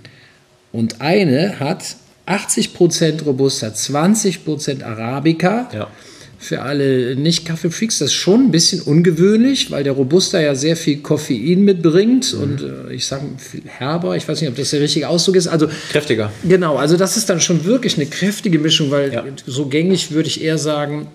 Und 0.73 1.01
eine 1.01 1.61
hat 1.61 1.97
80% 2.27 3.25
Robusta, 3.25 3.69
20% 3.69 4.83
Arabica. 4.83 5.69
Ja. 5.73 5.89
Für 6.37 6.61
alle 6.61 7.17
Nicht-Kaffeefreaks 7.17 8.01
das 8.01 8.09
ist 8.09 8.15
schon 8.15 8.47
ein 8.47 8.51
bisschen 8.51 8.83
ungewöhnlich, 8.83 9.71
weil 9.71 9.83
der 9.83 9.95
Robusta 9.95 10.39
ja 10.39 10.55
sehr 10.55 10.77
viel 10.77 10.99
Koffein 10.99 11.65
mitbringt 11.65 12.35
mhm. 12.35 12.43
und 12.43 12.63
äh, 12.63 12.93
ich 12.93 13.07
sage 13.07 13.25
herber, 13.65 14.15
ich 14.15 14.29
weiß 14.29 14.43
nicht, 14.43 14.51
ob 14.51 14.57
das 14.57 14.71
der 14.71 14.81
richtige 14.81 15.09
Ausdruck 15.09 15.37
ist. 15.37 15.47
Also 15.47 15.69
kräftiger. 15.91 16.31
Genau, 16.47 16.77
also 16.77 16.99
das 16.99 17.17
ist 17.17 17.31
dann 17.31 17.41
schon 17.41 17.65
wirklich 17.65 17.97
eine 17.97 18.07
kräftige 18.07 18.59
Mischung, 18.59 18.91
weil 18.91 19.11
ja. 19.11 19.25
so 19.47 19.67
gängig 19.67 20.11
würde 20.11 20.29
ich 20.29 20.43
eher 20.43 20.59
sagen, 20.59 21.07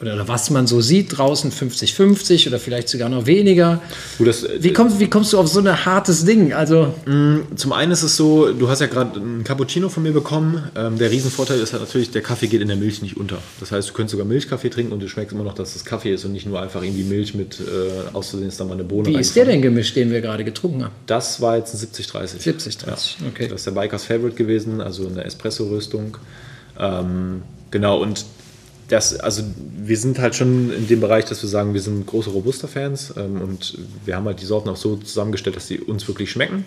oder 0.00 0.28
was 0.28 0.50
man 0.50 0.66
so 0.66 0.80
sieht 0.80 1.18
draußen 1.18 1.50
50-50 1.50 2.48
oder 2.48 2.60
vielleicht 2.60 2.88
sogar 2.88 3.08
noch 3.08 3.26
weniger. 3.26 3.82
Das, 4.18 4.44
äh, 4.44 4.58
wie, 4.60 4.72
kommst, 4.72 5.00
wie 5.00 5.08
kommst 5.08 5.32
du 5.32 5.38
auf 5.38 5.48
so 5.48 5.58
ein 5.58 5.84
hartes 5.84 6.24
Ding? 6.24 6.52
Also 6.52 6.94
mm, 7.06 7.56
zum 7.56 7.72
einen 7.72 7.90
ist 7.90 8.02
es 8.02 8.16
so, 8.16 8.52
du 8.52 8.68
hast 8.68 8.80
ja 8.80 8.86
gerade 8.86 9.18
einen 9.18 9.42
Cappuccino 9.42 9.88
von 9.88 10.04
mir 10.04 10.12
bekommen. 10.12 10.62
Ähm, 10.76 10.98
der 10.98 11.10
Riesenvorteil 11.10 11.58
ist 11.58 11.72
halt 11.72 11.82
natürlich, 11.82 12.10
der 12.10 12.22
Kaffee 12.22 12.46
geht 12.46 12.60
in 12.60 12.68
der 12.68 12.76
Milch 12.76 13.02
nicht 13.02 13.16
unter. 13.16 13.38
Das 13.58 13.72
heißt, 13.72 13.88
du 13.88 13.92
könntest 13.92 14.12
sogar 14.12 14.26
Milchkaffee 14.26 14.70
trinken 14.70 14.92
und 14.92 15.00
du 15.00 15.08
schmeckst 15.08 15.34
immer 15.34 15.44
noch, 15.44 15.54
dass 15.54 15.72
das 15.72 15.84
Kaffee 15.84 16.12
ist 16.12 16.24
und 16.24 16.32
nicht 16.32 16.46
nur 16.46 16.60
einfach 16.60 16.82
irgendwie 16.82 17.02
Milch 17.02 17.34
mit 17.34 17.58
äh, 17.60 18.14
auszusehen 18.14 18.48
ist 18.48 18.60
dann 18.60 18.68
mal 18.68 18.74
eine 18.74 18.84
Bohne. 18.84 19.08
Wie 19.08 19.18
ist 19.18 19.34
der 19.34 19.46
denn 19.46 19.62
gemischt, 19.62 19.96
den 19.96 20.12
wir 20.12 20.20
gerade 20.20 20.44
getrunken 20.44 20.84
haben? 20.84 20.94
Das 21.06 21.40
war 21.40 21.56
jetzt 21.56 21.74
ein 21.74 21.80
70-30. 21.80 22.40
70-30, 22.40 22.86
ja. 22.86 22.96
okay. 23.28 23.48
Das 23.48 23.60
ist 23.60 23.66
der 23.66 23.72
Bikers 23.72 24.04
Favorite 24.04 24.36
gewesen, 24.36 24.80
also 24.80 25.08
eine 25.08 25.24
Espresso-Rüstung. 25.24 26.16
Ähm, 26.78 27.42
genau, 27.70 28.00
und 28.00 28.24
das, 28.88 29.18
also 29.20 29.42
wir 29.76 29.96
sind 29.96 30.18
halt 30.18 30.34
schon 30.34 30.72
in 30.72 30.88
dem 30.88 31.00
Bereich, 31.00 31.26
dass 31.26 31.42
wir 31.42 31.48
sagen, 31.48 31.74
wir 31.74 31.80
sind 31.80 32.06
große 32.06 32.30
Robusta-Fans 32.30 33.14
ähm, 33.16 33.42
und 33.42 33.78
wir 34.04 34.16
haben 34.16 34.24
halt 34.24 34.40
die 34.40 34.46
Sorten 34.46 34.68
auch 34.68 34.76
so 34.76 34.96
zusammengestellt, 34.96 35.56
dass 35.56 35.66
sie 35.66 35.78
uns 35.78 36.08
wirklich 36.08 36.30
schmecken 36.30 36.64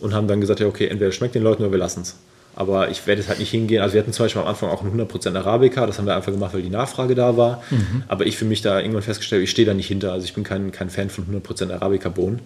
und 0.00 0.14
haben 0.14 0.26
dann 0.26 0.40
gesagt, 0.40 0.60
ja, 0.60 0.66
okay, 0.66 0.88
entweder 0.88 1.12
schmeckt 1.12 1.34
den 1.34 1.42
Leuten 1.42 1.62
oder 1.62 1.72
wir 1.72 1.78
lassen 1.78 2.02
es. 2.02 2.16
Aber 2.56 2.90
ich 2.90 3.06
werde 3.06 3.20
jetzt 3.20 3.28
halt 3.28 3.38
nicht 3.38 3.50
hingehen. 3.50 3.80
Also 3.80 3.94
wir 3.94 4.00
hatten 4.00 4.12
zum 4.12 4.24
Beispiel 4.24 4.42
am 4.42 4.48
Anfang 4.48 4.70
auch 4.70 4.82
einen 4.82 5.00
100% 5.00 5.36
Arabica, 5.36 5.86
das 5.86 5.98
haben 5.98 6.06
wir 6.06 6.16
einfach 6.16 6.32
gemacht, 6.32 6.54
weil 6.54 6.62
die 6.62 6.70
Nachfrage 6.70 7.14
da 7.14 7.36
war. 7.36 7.62
Mhm. 7.70 8.02
Aber 8.08 8.26
ich 8.26 8.36
für 8.36 8.44
mich 8.44 8.62
da 8.62 8.80
irgendwann 8.80 9.02
festgestellt, 9.02 9.42
ich 9.42 9.50
stehe 9.50 9.66
da 9.66 9.74
nicht 9.74 9.86
hinter. 9.86 10.12
Also 10.12 10.24
ich 10.24 10.34
bin 10.34 10.44
kein, 10.44 10.72
kein 10.72 10.90
Fan 10.90 11.10
von 11.10 11.26
100% 11.26 11.70
Arabica-Bohnen. 11.70 12.40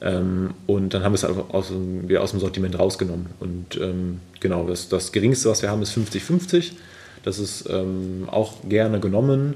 Ähm, 0.00 0.54
und 0.66 0.94
dann 0.94 1.02
haben 1.02 1.12
wir 1.12 1.16
es 1.16 1.24
einfach 1.24 1.50
aus, 1.50 1.72
aus 2.18 2.30
dem 2.30 2.40
Sortiment 2.40 2.78
rausgenommen. 2.78 3.26
Und 3.40 3.78
ähm, 3.80 4.20
genau, 4.40 4.66
das, 4.66 4.88
das 4.88 5.12
geringste, 5.12 5.50
was 5.50 5.62
wir 5.62 5.70
haben, 5.70 5.82
ist 5.82 5.96
50-50. 5.96 6.72
Das 7.24 7.38
ist 7.38 7.68
ähm, 7.68 8.28
auch 8.30 8.52
gerne 8.68 9.00
genommen, 9.00 9.54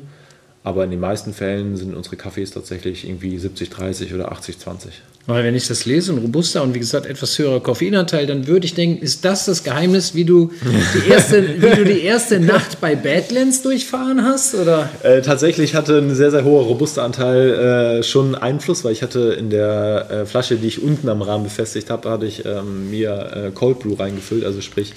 aber 0.65 0.85
in 0.85 0.91
den 0.91 1.01
meisten 1.01 1.33
Fällen 1.33 1.77
sind 1.77 1.95
unsere 1.95 2.17
Kaffees 2.17 2.51
tatsächlich 2.51 3.07
irgendwie 3.07 3.37
70-30 3.37 4.15
oder 4.15 4.33
80-20. 4.33 4.89
Weil 5.29 5.45
wenn 5.45 5.55
ich 5.55 5.69
das 5.69 5.85
lese, 5.85 6.13
ein 6.13 6.19
robuster 6.19 6.63
und 6.63 6.75
wie 6.75 6.79
gesagt 6.79 7.05
etwas 7.05 7.39
höherer 7.39 7.61
Koffeinanteil, 7.61 8.27
dann 8.27 8.47
würde 8.47 8.65
ich 8.65 8.73
denken, 8.73 9.03
ist 9.05 9.27
das 9.27 9.45
das 9.45 9.63
Geheimnis, 9.63 10.15
wie 10.15 10.25
du 10.25 10.51
die 10.95 11.11
erste, 11.11 11.61
wie 11.61 11.77
du 11.77 11.85
die 11.85 12.01
erste 12.01 12.41
Nacht 12.41 12.81
bei 12.81 12.97
Badlands 12.97 13.61
durchfahren 13.61 14.25
hast? 14.25 14.55
Oder? 14.55 14.89
Äh, 15.03 15.21
tatsächlich 15.21 15.75
hatte 15.75 15.99
ein 15.99 16.15
sehr, 16.15 16.31
sehr 16.31 16.45
hoher 16.45 16.63
robuster 16.63 17.03
Anteil 17.03 17.99
äh, 17.99 18.03
schon 18.03 18.37
Einfluss, 18.37 18.85
weil 18.85 18.93
ich 18.93 19.03
hatte 19.03 19.37
in 19.39 19.51
der 19.51 20.11
äh, 20.11 20.25
Flasche, 20.25 20.57
die 20.57 20.67
ich 20.67 20.83
unten 20.83 21.11
am 21.11 21.21
Rahmen 21.21 21.45
befestigt 21.45 21.91
habe, 21.91 22.09
hatte 22.09 22.25
ich 22.25 22.47
ähm, 22.47 22.89
mir 22.89 23.31
äh, 23.35 23.51
Cold 23.51 23.81
Brew 23.81 23.97
reingefüllt, 23.99 24.47
also 24.47 24.63
sprich 24.63 24.95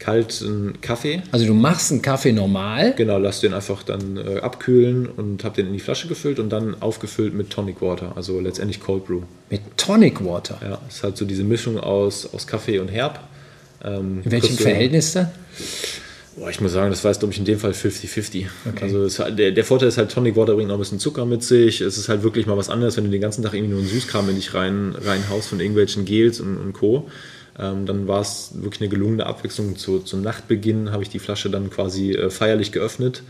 kalten 0.00 0.80
Kaffee. 0.80 1.22
Also 1.30 1.46
du 1.46 1.54
machst 1.54 1.92
einen 1.92 2.02
Kaffee 2.02 2.32
normal? 2.32 2.94
Genau, 2.96 3.18
lass 3.18 3.40
den 3.40 3.54
einfach 3.54 3.84
dann 3.84 4.16
äh, 4.16 4.40
abkühlen 4.40 5.06
und 5.06 5.44
habe 5.44 5.54
den 5.56 5.68
in 5.68 5.72
die 5.74 5.80
Flasche 5.80 6.08
gefüllt 6.08 6.40
und 6.40 6.50
dann 6.50 6.80
aufgefüllt 6.80 7.34
mit 7.34 7.50
Tonic 7.50 7.80
Water, 7.80 8.12
also 8.16 8.40
letztendlich 8.40 8.80
Cold 8.80 9.06
Brew. 9.06 9.20
Mit 9.50 9.60
Tonic 9.76 10.24
Water? 10.24 10.58
Ja, 10.62 10.78
es 10.88 10.96
ist 10.96 11.02
halt 11.04 11.16
so 11.16 11.24
diese 11.24 11.44
Mischung 11.44 11.78
aus, 11.78 12.32
aus 12.34 12.46
Kaffee 12.46 12.80
und 12.80 12.88
Herb. 12.88 13.20
Ähm, 13.84 14.22
in 14.24 14.32
welchem 14.32 14.56
Verhältnis 14.56 15.12
da? 15.12 15.30
Boah, 16.36 16.48
ich 16.48 16.60
muss 16.60 16.72
sagen, 16.72 16.90
das 16.90 17.04
war 17.04 17.10
jetzt, 17.10 17.18
glaube 17.18 17.32
ich, 17.34 17.38
in 17.38 17.44
dem 17.44 17.58
Fall 17.58 17.72
50-50. 17.72 18.46
Okay. 18.68 18.84
Also 18.84 19.04
es, 19.04 19.16
der, 19.16 19.50
der, 19.50 19.64
Vorteil 19.64 19.88
ist 19.88 19.98
halt, 19.98 20.10
Tonic 20.10 20.36
Water 20.36 20.54
bringt 20.54 20.68
noch 20.68 20.76
ein 20.76 20.80
bisschen 20.80 20.98
Zucker 20.98 21.26
mit 21.26 21.42
sich. 21.42 21.80
Es 21.82 21.98
ist 21.98 22.08
halt 22.08 22.22
wirklich 22.22 22.46
mal 22.46 22.56
was 22.56 22.70
anderes, 22.70 22.96
wenn 22.96 23.04
du 23.04 23.10
den 23.10 23.20
ganzen 23.20 23.42
Tag 23.42 23.52
irgendwie 23.52 23.72
nur 23.72 23.80
einen 23.80 23.88
Süßkram 23.88 24.28
in 24.30 24.36
dich 24.36 24.54
rein, 24.54 24.94
reinhaust 24.98 25.48
von 25.48 25.60
irgendwelchen 25.60 26.04
Gels 26.06 26.40
und, 26.40 26.56
und 26.56 26.72
Co. 26.72 27.08
Ähm, 27.60 27.86
dann 27.86 28.08
war 28.08 28.20
es 28.20 28.52
wirklich 28.54 28.80
eine 28.80 28.88
gelungene 28.88 29.26
Abwechslung. 29.26 29.76
Zu, 29.76 30.00
zum 30.00 30.22
Nachtbeginn 30.22 30.92
habe 30.92 31.02
ich 31.02 31.10
die 31.10 31.18
Flasche 31.18 31.50
dann 31.50 31.70
quasi 31.70 32.12
äh, 32.12 32.30
feierlich 32.30 32.72
geöffnet. 32.72 33.22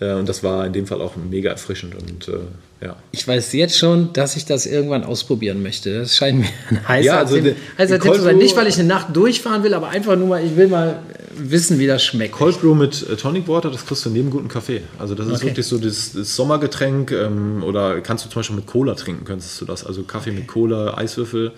Äh, 0.00 0.14
und 0.14 0.28
das 0.28 0.42
war 0.42 0.66
in 0.66 0.72
dem 0.72 0.86
Fall 0.86 1.00
auch 1.00 1.14
mega 1.16 1.50
erfrischend. 1.50 1.94
Und, 1.94 2.28
äh, 2.28 2.84
ja. 2.84 2.96
Ich 3.12 3.28
weiß 3.28 3.52
jetzt 3.52 3.78
schon, 3.78 4.12
dass 4.12 4.34
ich 4.36 4.46
das 4.46 4.66
irgendwann 4.66 5.04
ausprobieren 5.04 5.62
möchte. 5.62 6.00
Das 6.00 6.16
scheint 6.16 6.40
mir 6.40 6.48
ein 6.70 6.88
heißer, 6.88 7.06
ja, 7.06 7.18
also 7.18 7.36
Tipp, 7.36 7.56
heißer 7.78 8.00
Tipp 8.00 8.14
zu 8.14 8.22
sein. 8.22 8.38
Nicht, 8.38 8.56
weil 8.56 8.66
ich 8.66 8.78
eine 8.78 8.88
Nacht 8.88 9.14
durchfahren 9.14 9.62
will, 9.62 9.74
aber 9.74 9.90
einfach 9.90 10.16
nur 10.16 10.26
mal, 10.26 10.44
ich 10.44 10.56
will 10.56 10.68
mal 10.68 10.98
wissen, 11.36 11.78
wie 11.78 11.86
das 11.86 12.02
schmeckt. 12.02 12.32
Cold 12.32 12.60
Brew 12.60 12.74
mit 12.74 13.08
äh, 13.08 13.16
Tonic 13.16 13.46
Water, 13.46 13.70
das 13.70 13.86
kriegst 13.86 14.04
du 14.04 14.10
neben 14.10 14.30
guten 14.30 14.48
Kaffee. 14.48 14.82
Also 14.98 15.14
das 15.14 15.26
ist 15.26 15.34
okay. 15.34 15.46
wirklich 15.46 15.66
so 15.66 15.78
das, 15.78 16.12
das 16.12 16.34
Sommergetränk 16.34 17.12
ähm, 17.12 17.62
oder 17.62 18.00
kannst 18.00 18.24
du 18.24 18.30
zum 18.30 18.40
Beispiel 18.40 18.56
mit 18.56 18.66
Cola 18.66 18.94
trinken, 18.94 19.24
könntest 19.24 19.60
du 19.60 19.64
das. 19.64 19.84
Also 19.84 20.02
Kaffee 20.02 20.32
mit 20.32 20.48
Cola, 20.48 20.96
Eiswürfel. 20.96 21.52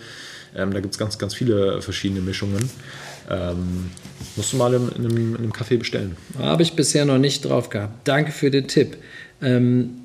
Ähm, 0.56 0.72
da 0.72 0.80
gibt 0.80 0.94
es 0.94 0.98
ganz, 0.98 1.18
ganz 1.18 1.34
viele 1.34 1.80
verschiedene 1.82 2.20
Mischungen. 2.20 2.68
Ähm, 3.30 3.90
musst 4.36 4.52
du 4.52 4.56
mal 4.56 4.74
in, 4.74 4.88
in, 4.88 5.06
einem, 5.06 5.34
in 5.34 5.36
einem 5.36 5.52
Café 5.52 5.78
bestellen. 5.78 6.16
Habe 6.38 6.62
ich 6.62 6.74
bisher 6.74 7.04
noch 7.04 7.18
nicht 7.18 7.44
drauf 7.44 7.70
gehabt. 7.70 8.06
Danke 8.06 8.32
für 8.32 8.50
den 8.50 8.68
Tipp. 8.68 8.96
Ähm, 9.40 10.02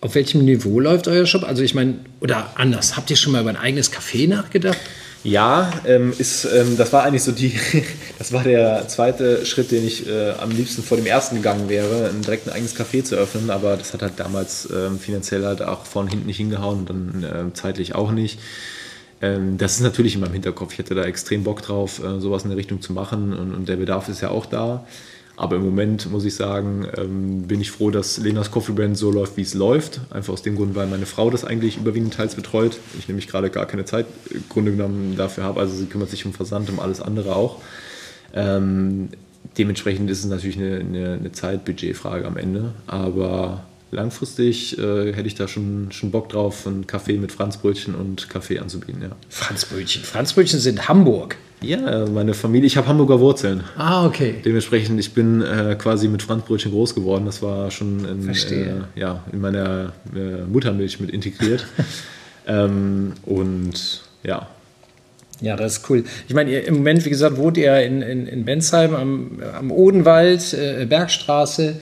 auf 0.00 0.16
welchem 0.16 0.44
Niveau 0.44 0.80
läuft 0.80 1.06
euer 1.06 1.26
Shop? 1.26 1.44
Also 1.44 1.62
ich 1.62 1.74
meine, 1.74 1.96
oder 2.20 2.50
anders, 2.56 2.96
habt 2.96 3.10
ihr 3.10 3.16
schon 3.16 3.32
mal 3.32 3.42
über 3.42 3.50
ein 3.50 3.56
eigenes 3.56 3.92
Café 3.92 4.28
nachgedacht? 4.28 4.78
Ja, 5.24 5.70
ähm, 5.86 6.12
ist, 6.18 6.44
ähm, 6.44 6.76
das 6.76 6.92
war 6.92 7.04
eigentlich 7.04 7.22
so 7.22 7.30
die, 7.30 7.54
das 8.18 8.32
war 8.32 8.42
der 8.42 8.88
zweite 8.88 9.46
Schritt, 9.46 9.70
den 9.70 9.86
ich 9.86 10.08
äh, 10.08 10.30
am 10.32 10.50
liebsten 10.50 10.82
vor 10.82 10.96
dem 10.96 11.06
ersten 11.06 11.36
gegangen 11.36 11.68
wäre, 11.68 12.08
ein 12.08 12.22
direkt 12.22 12.48
ein 12.48 12.52
eigenes 12.52 12.76
Café 12.76 13.04
zu 13.04 13.14
öffnen, 13.14 13.50
aber 13.50 13.76
das 13.76 13.92
hat 13.92 14.02
halt 14.02 14.14
damals 14.16 14.68
ähm, 14.74 14.98
finanziell 14.98 15.44
halt 15.44 15.62
auch 15.62 15.86
von 15.86 16.08
hinten 16.08 16.26
nicht 16.26 16.38
hingehauen 16.38 16.80
und 16.80 16.90
dann 16.90 17.22
äh, 17.22 17.54
zeitlich 17.54 17.94
auch 17.94 18.10
nicht. 18.10 18.40
Ähm, 19.22 19.56
das 19.56 19.76
ist 19.76 19.80
natürlich 19.80 20.16
in 20.16 20.20
meinem 20.20 20.32
Hinterkopf. 20.32 20.72
Ich 20.72 20.78
hätte 20.78 20.94
da 20.94 21.04
extrem 21.04 21.44
Bock 21.44 21.62
drauf, 21.62 22.02
äh, 22.02 22.20
sowas 22.20 22.42
in 22.42 22.50
der 22.50 22.58
Richtung 22.58 22.82
zu 22.82 22.92
machen 22.92 23.32
und, 23.32 23.54
und, 23.54 23.68
der 23.68 23.76
Bedarf 23.76 24.08
ist 24.08 24.20
ja 24.20 24.30
auch 24.30 24.46
da. 24.46 24.84
Aber 25.36 25.56
im 25.56 25.64
Moment 25.64 26.10
muss 26.10 26.24
ich 26.24 26.34
sagen, 26.34 26.86
ähm, 26.98 27.42
bin 27.42 27.60
ich 27.60 27.70
froh, 27.70 27.90
dass 27.90 28.18
Lenas 28.18 28.50
Coffee 28.50 28.72
Brand 28.72 28.98
so 28.98 29.10
läuft, 29.10 29.36
wie 29.36 29.42
es 29.42 29.54
läuft. 29.54 30.00
Einfach 30.10 30.34
aus 30.34 30.42
dem 30.42 30.56
Grund, 30.56 30.74
weil 30.74 30.86
meine 30.88 31.06
Frau 31.06 31.30
das 31.30 31.44
eigentlich 31.44 31.78
überwiegend 31.78 32.12
teils 32.12 32.34
betreut. 32.34 32.78
Ich 32.98 33.08
nämlich 33.08 33.28
gerade 33.28 33.48
gar 33.48 33.66
keine 33.66 33.84
Zeit 33.84 34.06
im 34.30 34.44
Grunde 34.48 34.72
genommen 34.72 35.16
dafür 35.16 35.44
habe. 35.44 35.60
Also 35.60 35.74
sie 35.74 35.86
kümmert 35.86 36.10
sich 36.10 36.26
um 36.26 36.34
Versand, 36.34 36.68
um 36.68 36.80
alles 36.80 37.00
andere 37.00 37.34
auch. 37.34 37.62
Ähm, 38.34 39.08
dementsprechend 39.56 40.10
ist 40.10 40.18
es 40.18 40.26
natürlich 40.26 40.58
eine, 40.58 40.80
eine, 40.80 41.12
eine 41.14 41.32
Zeitbudgetfrage 41.32 42.26
am 42.26 42.36
Ende. 42.36 42.74
Aber 42.86 43.64
langfristig 43.92 44.78
äh, 44.78 45.12
hätte 45.12 45.26
ich 45.28 45.34
da 45.36 45.46
schon, 45.46 45.92
schon 45.92 46.10
Bock 46.10 46.30
drauf, 46.30 46.66
einen 46.66 46.86
Kaffee 46.86 47.18
mit 47.18 47.30
Franzbrötchen 47.30 47.94
und 47.94 48.28
Kaffee 48.28 48.58
anzubieten. 48.58 49.02
Ja. 49.02 49.10
Franzbrötchen. 49.28 50.02
Franzbrötchen 50.02 50.58
sind 50.58 50.88
Hamburg. 50.88 51.36
Ja, 51.60 52.06
meine 52.06 52.34
Familie, 52.34 52.66
ich 52.66 52.76
habe 52.76 52.88
Hamburger 52.88 53.20
Wurzeln. 53.20 53.62
Ah, 53.76 54.04
okay. 54.04 54.34
Dementsprechend, 54.44 54.98
ich 54.98 55.12
bin 55.12 55.42
äh, 55.42 55.76
quasi 55.78 56.08
mit 56.08 56.22
Franzbrötchen 56.22 56.72
groß 56.72 56.94
geworden. 56.94 57.24
Das 57.24 57.40
war 57.40 57.70
schon 57.70 58.04
in, 58.04 58.28
äh, 58.28 58.80
ja, 58.96 59.22
in 59.32 59.40
meiner 59.40 59.92
äh, 60.12 60.44
Muttermilch 60.50 60.98
mit 60.98 61.10
integriert. 61.10 61.64
ähm, 62.48 63.12
und 63.24 64.02
ja. 64.24 64.48
Ja, 65.40 65.56
das 65.56 65.78
ist 65.78 65.90
cool. 65.90 66.04
Ich 66.26 66.34
meine, 66.34 66.52
im 66.52 66.74
Moment, 66.74 67.04
wie 67.04 67.10
gesagt, 67.10 67.36
wohnt 67.36 67.56
ihr 67.56 67.80
in, 67.82 68.02
in, 68.02 68.26
in 68.26 68.44
Bensheim 68.44 68.94
am, 68.94 69.42
am 69.56 69.70
Odenwald, 69.70 70.54
äh, 70.54 70.84
Bergstraße. 70.86 71.76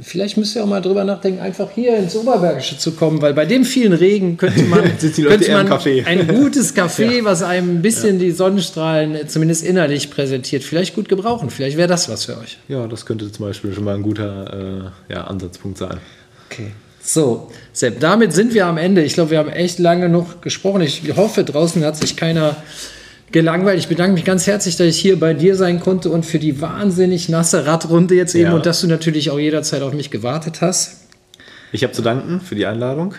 Vielleicht 0.00 0.36
müsst 0.36 0.56
ihr 0.56 0.64
auch 0.64 0.66
mal 0.66 0.80
drüber 0.80 1.04
nachdenken, 1.04 1.40
einfach 1.40 1.70
hier 1.70 1.96
ins 1.96 2.16
Oberbergische 2.16 2.76
zu 2.76 2.92
kommen, 2.92 3.22
weil 3.22 3.32
bei 3.32 3.46
dem 3.46 3.64
vielen 3.64 3.92
Regen 3.92 4.36
könnte 4.36 4.64
man, 4.64 4.82
könnte 4.98 5.52
man 5.52 5.70
ein 5.70 6.26
gutes 6.26 6.74
Café, 6.74 7.18
ja. 7.18 7.24
was 7.24 7.42
einem 7.42 7.76
ein 7.76 7.82
bisschen 7.82 8.18
ja. 8.18 8.24
die 8.24 8.30
Sonnenstrahlen 8.32 9.14
äh, 9.14 9.26
zumindest 9.28 9.64
innerlich 9.64 10.10
präsentiert, 10.10 10.64
vielleicht 10.64 10.96
gut 10.96 11.08
gebrauchen. 11.08 11.48
Vielleicht 11.48 11.76
wäre 11.76 11.86
das 11.86 12.08
was 12.08 12.24
für 12.24 12.36
euch. 12.38 12.58
Ja, 12.66 12.88
das 12.88 13.06
könnte 13.06 13.30
zum 13.30 13.46
Beispiel 13.46 13.72
schon 13.72 13.84
mal 13.84 13.94
ein 13.94 14.02
guter 14.02 14.92
äh, 15.08 15.12
ja, 15.12 15.24
Ansatzpunkt 15.24 15.78
sein. 15.78 15.98
Okay. 16.50 16.72
So, 17.00 17.50
Sepp, 17.72 18.00
damit 18.00 18.32
sind 18.32 18.52
wir 18.52 18.66
am 18.66 18.78
Ende. 18.78 19.04
Ich 19.04 19.14
glaube, 19.14 19.30
wir 19.30 19.38
haben 19.38 19.50
echt 19.50 19.78
lange 19.78 20.08
noch 20.08 20.40
gesprochen. 20.40 20.80
Ich 20.80 21.02
hoffe, 21.14 21.44
draußen 21.44 21.84
hat 21.84 21.96
sich 21.96 22.16
keiner 22.16 22.56
gelangweilt. 23.34 23.80
Ich 23.80 23.88
bedanke 23.88 24.14
mich 24.14 24.24
ganz 24.24 24.46
herzlich, 24.46 24.76
dass 24.76 24.86
ich 24.86 24.96
hier 24.96 25.18
bei 25.18 25.34
dir 25.34 25.56
sein 25.56 25.80
konnte 25.80 26.08
und 26.08 26.24
für 26.24 26.38
die 26.38 26.60
wahnsinnig 26.60 27.28
nasse 27.28 27.66
Radrunde 27.66 28.14
jetzt 28.14 28.36
eben 28.36 28.50
ja. 28.50 28.54
und 28.54 28.64
dass 28.64 28.80
du 28.80 28.86
natürlich 28.86 29.30
auch 29.30 29.40
jederzeit 29.40 29.82
auf 29.82 29.92
mich 29.92 30.12
gewartet 30.12 30.60
hast. 30.60 31.00
Ich 31.72 31.82
habe 31.82 31.92
zu 31.92 32.00
danken 32.00 32.40
für 32.40 32.54
die 32.54 32.64
Einladung. 32.64 33.16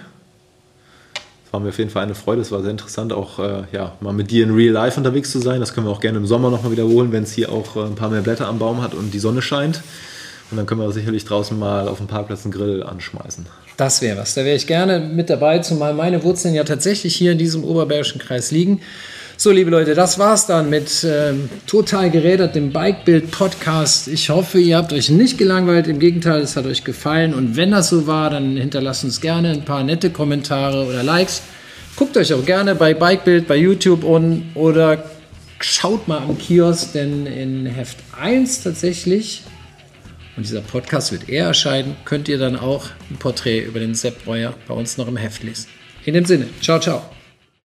Es 1.46 1.52
war 1.52 1.60
mir 1.60 1.68
auf 1.68 1.78
jeden 1.78 1.90
Fall 1.90 2.04
eine 2.04 2.16
Freude. 2.16 2.42
Es 2.42 2.50
war 2.50 2.62
sehr 2.62 2.72
interessant, 2.72 3.12
auch 3.12 3.40
äh, 3.40 3.64
ja, 3.74 3.98
mal 4.00 4.14
mit 4.14 4.32
dir 4.32 4.46
in 4.46 4.56
Real 4.56 4.72
Life 4.72 4.98
unterwegs 4.98 5.32
zu 5.32 5.40
sein. 5.40 5.60
Das 5.60 5.74
können 5.74 5.86
wir 5.86 5.92
auch 5.92 6.00
gerne 6.00 6.18
im 6.18 6.26
Sommer 6.26 6.50
nochmal 6.50 6.72
wiederholen, 6.72 7.12
wenn 7.12 7.24
es 7.24 7.34
hier 7.34 7.52
auch 7.52 7.76
äh, 7.76 7.82
ein 7.82 7.96
paar 7.96 8.10
mehr 8.10 8.22
Blätter 8.22 8.48
am 8.48 8.58
Baum 8.58 8.82
hat 8.82 8.94
und 8.94 9.14
die 9.14 9.20
Sonne 9.20 9.42
scheint. 9.42 9.82
Und 10.50 10.56
dann 10.56 10.66
können 10.66 10.80
wir 10.80 10.90
sicherlich 10.94 11.26
draußen 11.26 11.60
mal 11.60 11.90
auf 11.90 11.98
dem 11.98 12.08
Parkplatz 12.08 12.46
einen 12.46 12.54
Grill 12.54 12.84
anschmeißen. 12.84 13.48
Das 13.76 14.02
wäre 14.02 14.18
was. 14.20 14.34
Da 14.34 14.46
wäre 14.46 14.56
ich 14.56 14.66
gerne 14.66 15.02
mit 15.02 15.30
dabei, 15.30 15.60
zumal 15.60 15.94
meine 15.94 16.24
Wurzeln 16.24 16.54
ja 16.54 16.64
tatsächlich 16.64 17.14
hier 17.18 17.34
in 17.34 17.38
diesem 17.38 17.66
Oberbergischen 17.66 18.22
Kreis 18.22 18.52
liegen. 18.52 18.80
So, 19.38 19.52
liebe 19.52 19.70
Leute, 19.70 19.96
das 19.96 20.18
war's 20.18 20.48
dann 20.48 20.70
mit 20.70 21.04
ähm, 21.04 21.50
total 21.68 22.10
gerädert 22.10 22.56
dem 22.56 22.72
Bikebild 22.72 23.32
Podcast. 23.32 24.08
Ich 24.08 24.30
hoffe, 24.30 24.60
ihr 24.60 24.78
habt 24.78 24.94
euch 24.94 25.10
nicht 25.10 25.38
gelangweilt. 25.38 25.88
Im 25.88 26.00
Gegenteil, 26.00 26.40
es 26.40 26.56
hat 26.56 26.66
euch 26.66 26.86
gefallen. 26.86 27.34
Und 27.34 27.58
wenn 27.58 27.72
das 27.72 27.90
so 27.90 28.08
war, 28.08 28.30
dann 28.30 28.56
hinterlasst 28.56 29.04
uns 29.04 29.20
gerne 29.20 29.52
ein 29.52 29.66
paar 29.66 29.84
nette 29.84 30.10
Kommentare 30.10 30.86
oder 30.86 31.04
Likes. 31.04 31.42
Guckt 31.98 32.16
euch 32.16 32.34
auch 32.34 32.46
gerne 32.46 32.76
bei 32.76 32.94
Bikebild 32.94 33.46
bei 33.46 33.58
YouTube 33.58 34.06
an 34.06 34.44
oder 34.56 35.04
schaut 35.60 36.08
mal 36.08 36.20
am 36.20 36.38
Kiosk, 36.38 36.94
denn 36.94 37.26
in 37.26 37.66
Heft 37.66 37.98
1 38.18 38.64
tatsächlich, 38.64 39.44
und 40.38 40.46
dieser 40.46 40.62
Podcast 40.62 41.12
wird 41.12 41.28
eher 41.28 41.48
erscheinen, 41.48 41.98
könnt 42.06 42.30
ihr 42.30 42.38
dann 42.38 42.56
auch 42.56 42.88
ein 43.10 43.18
Porträt 43.18 43.60
über 43.62 43.80
den 43.80 43.96
Sepp 43.96 44.24
Breuer 44.24 44.54
bei 44.68 44.74
uns 44.74 44.98
noch 44.98 45.08
im 45.08 45.18
Heft 45.18 45.44
lesen. 45.44 45.68
In 46.06 46.14
dem 46.14 46.26
Sinne, 46.26 46.48
ciao, 46.62 46.80
ciao. 46.80 47.15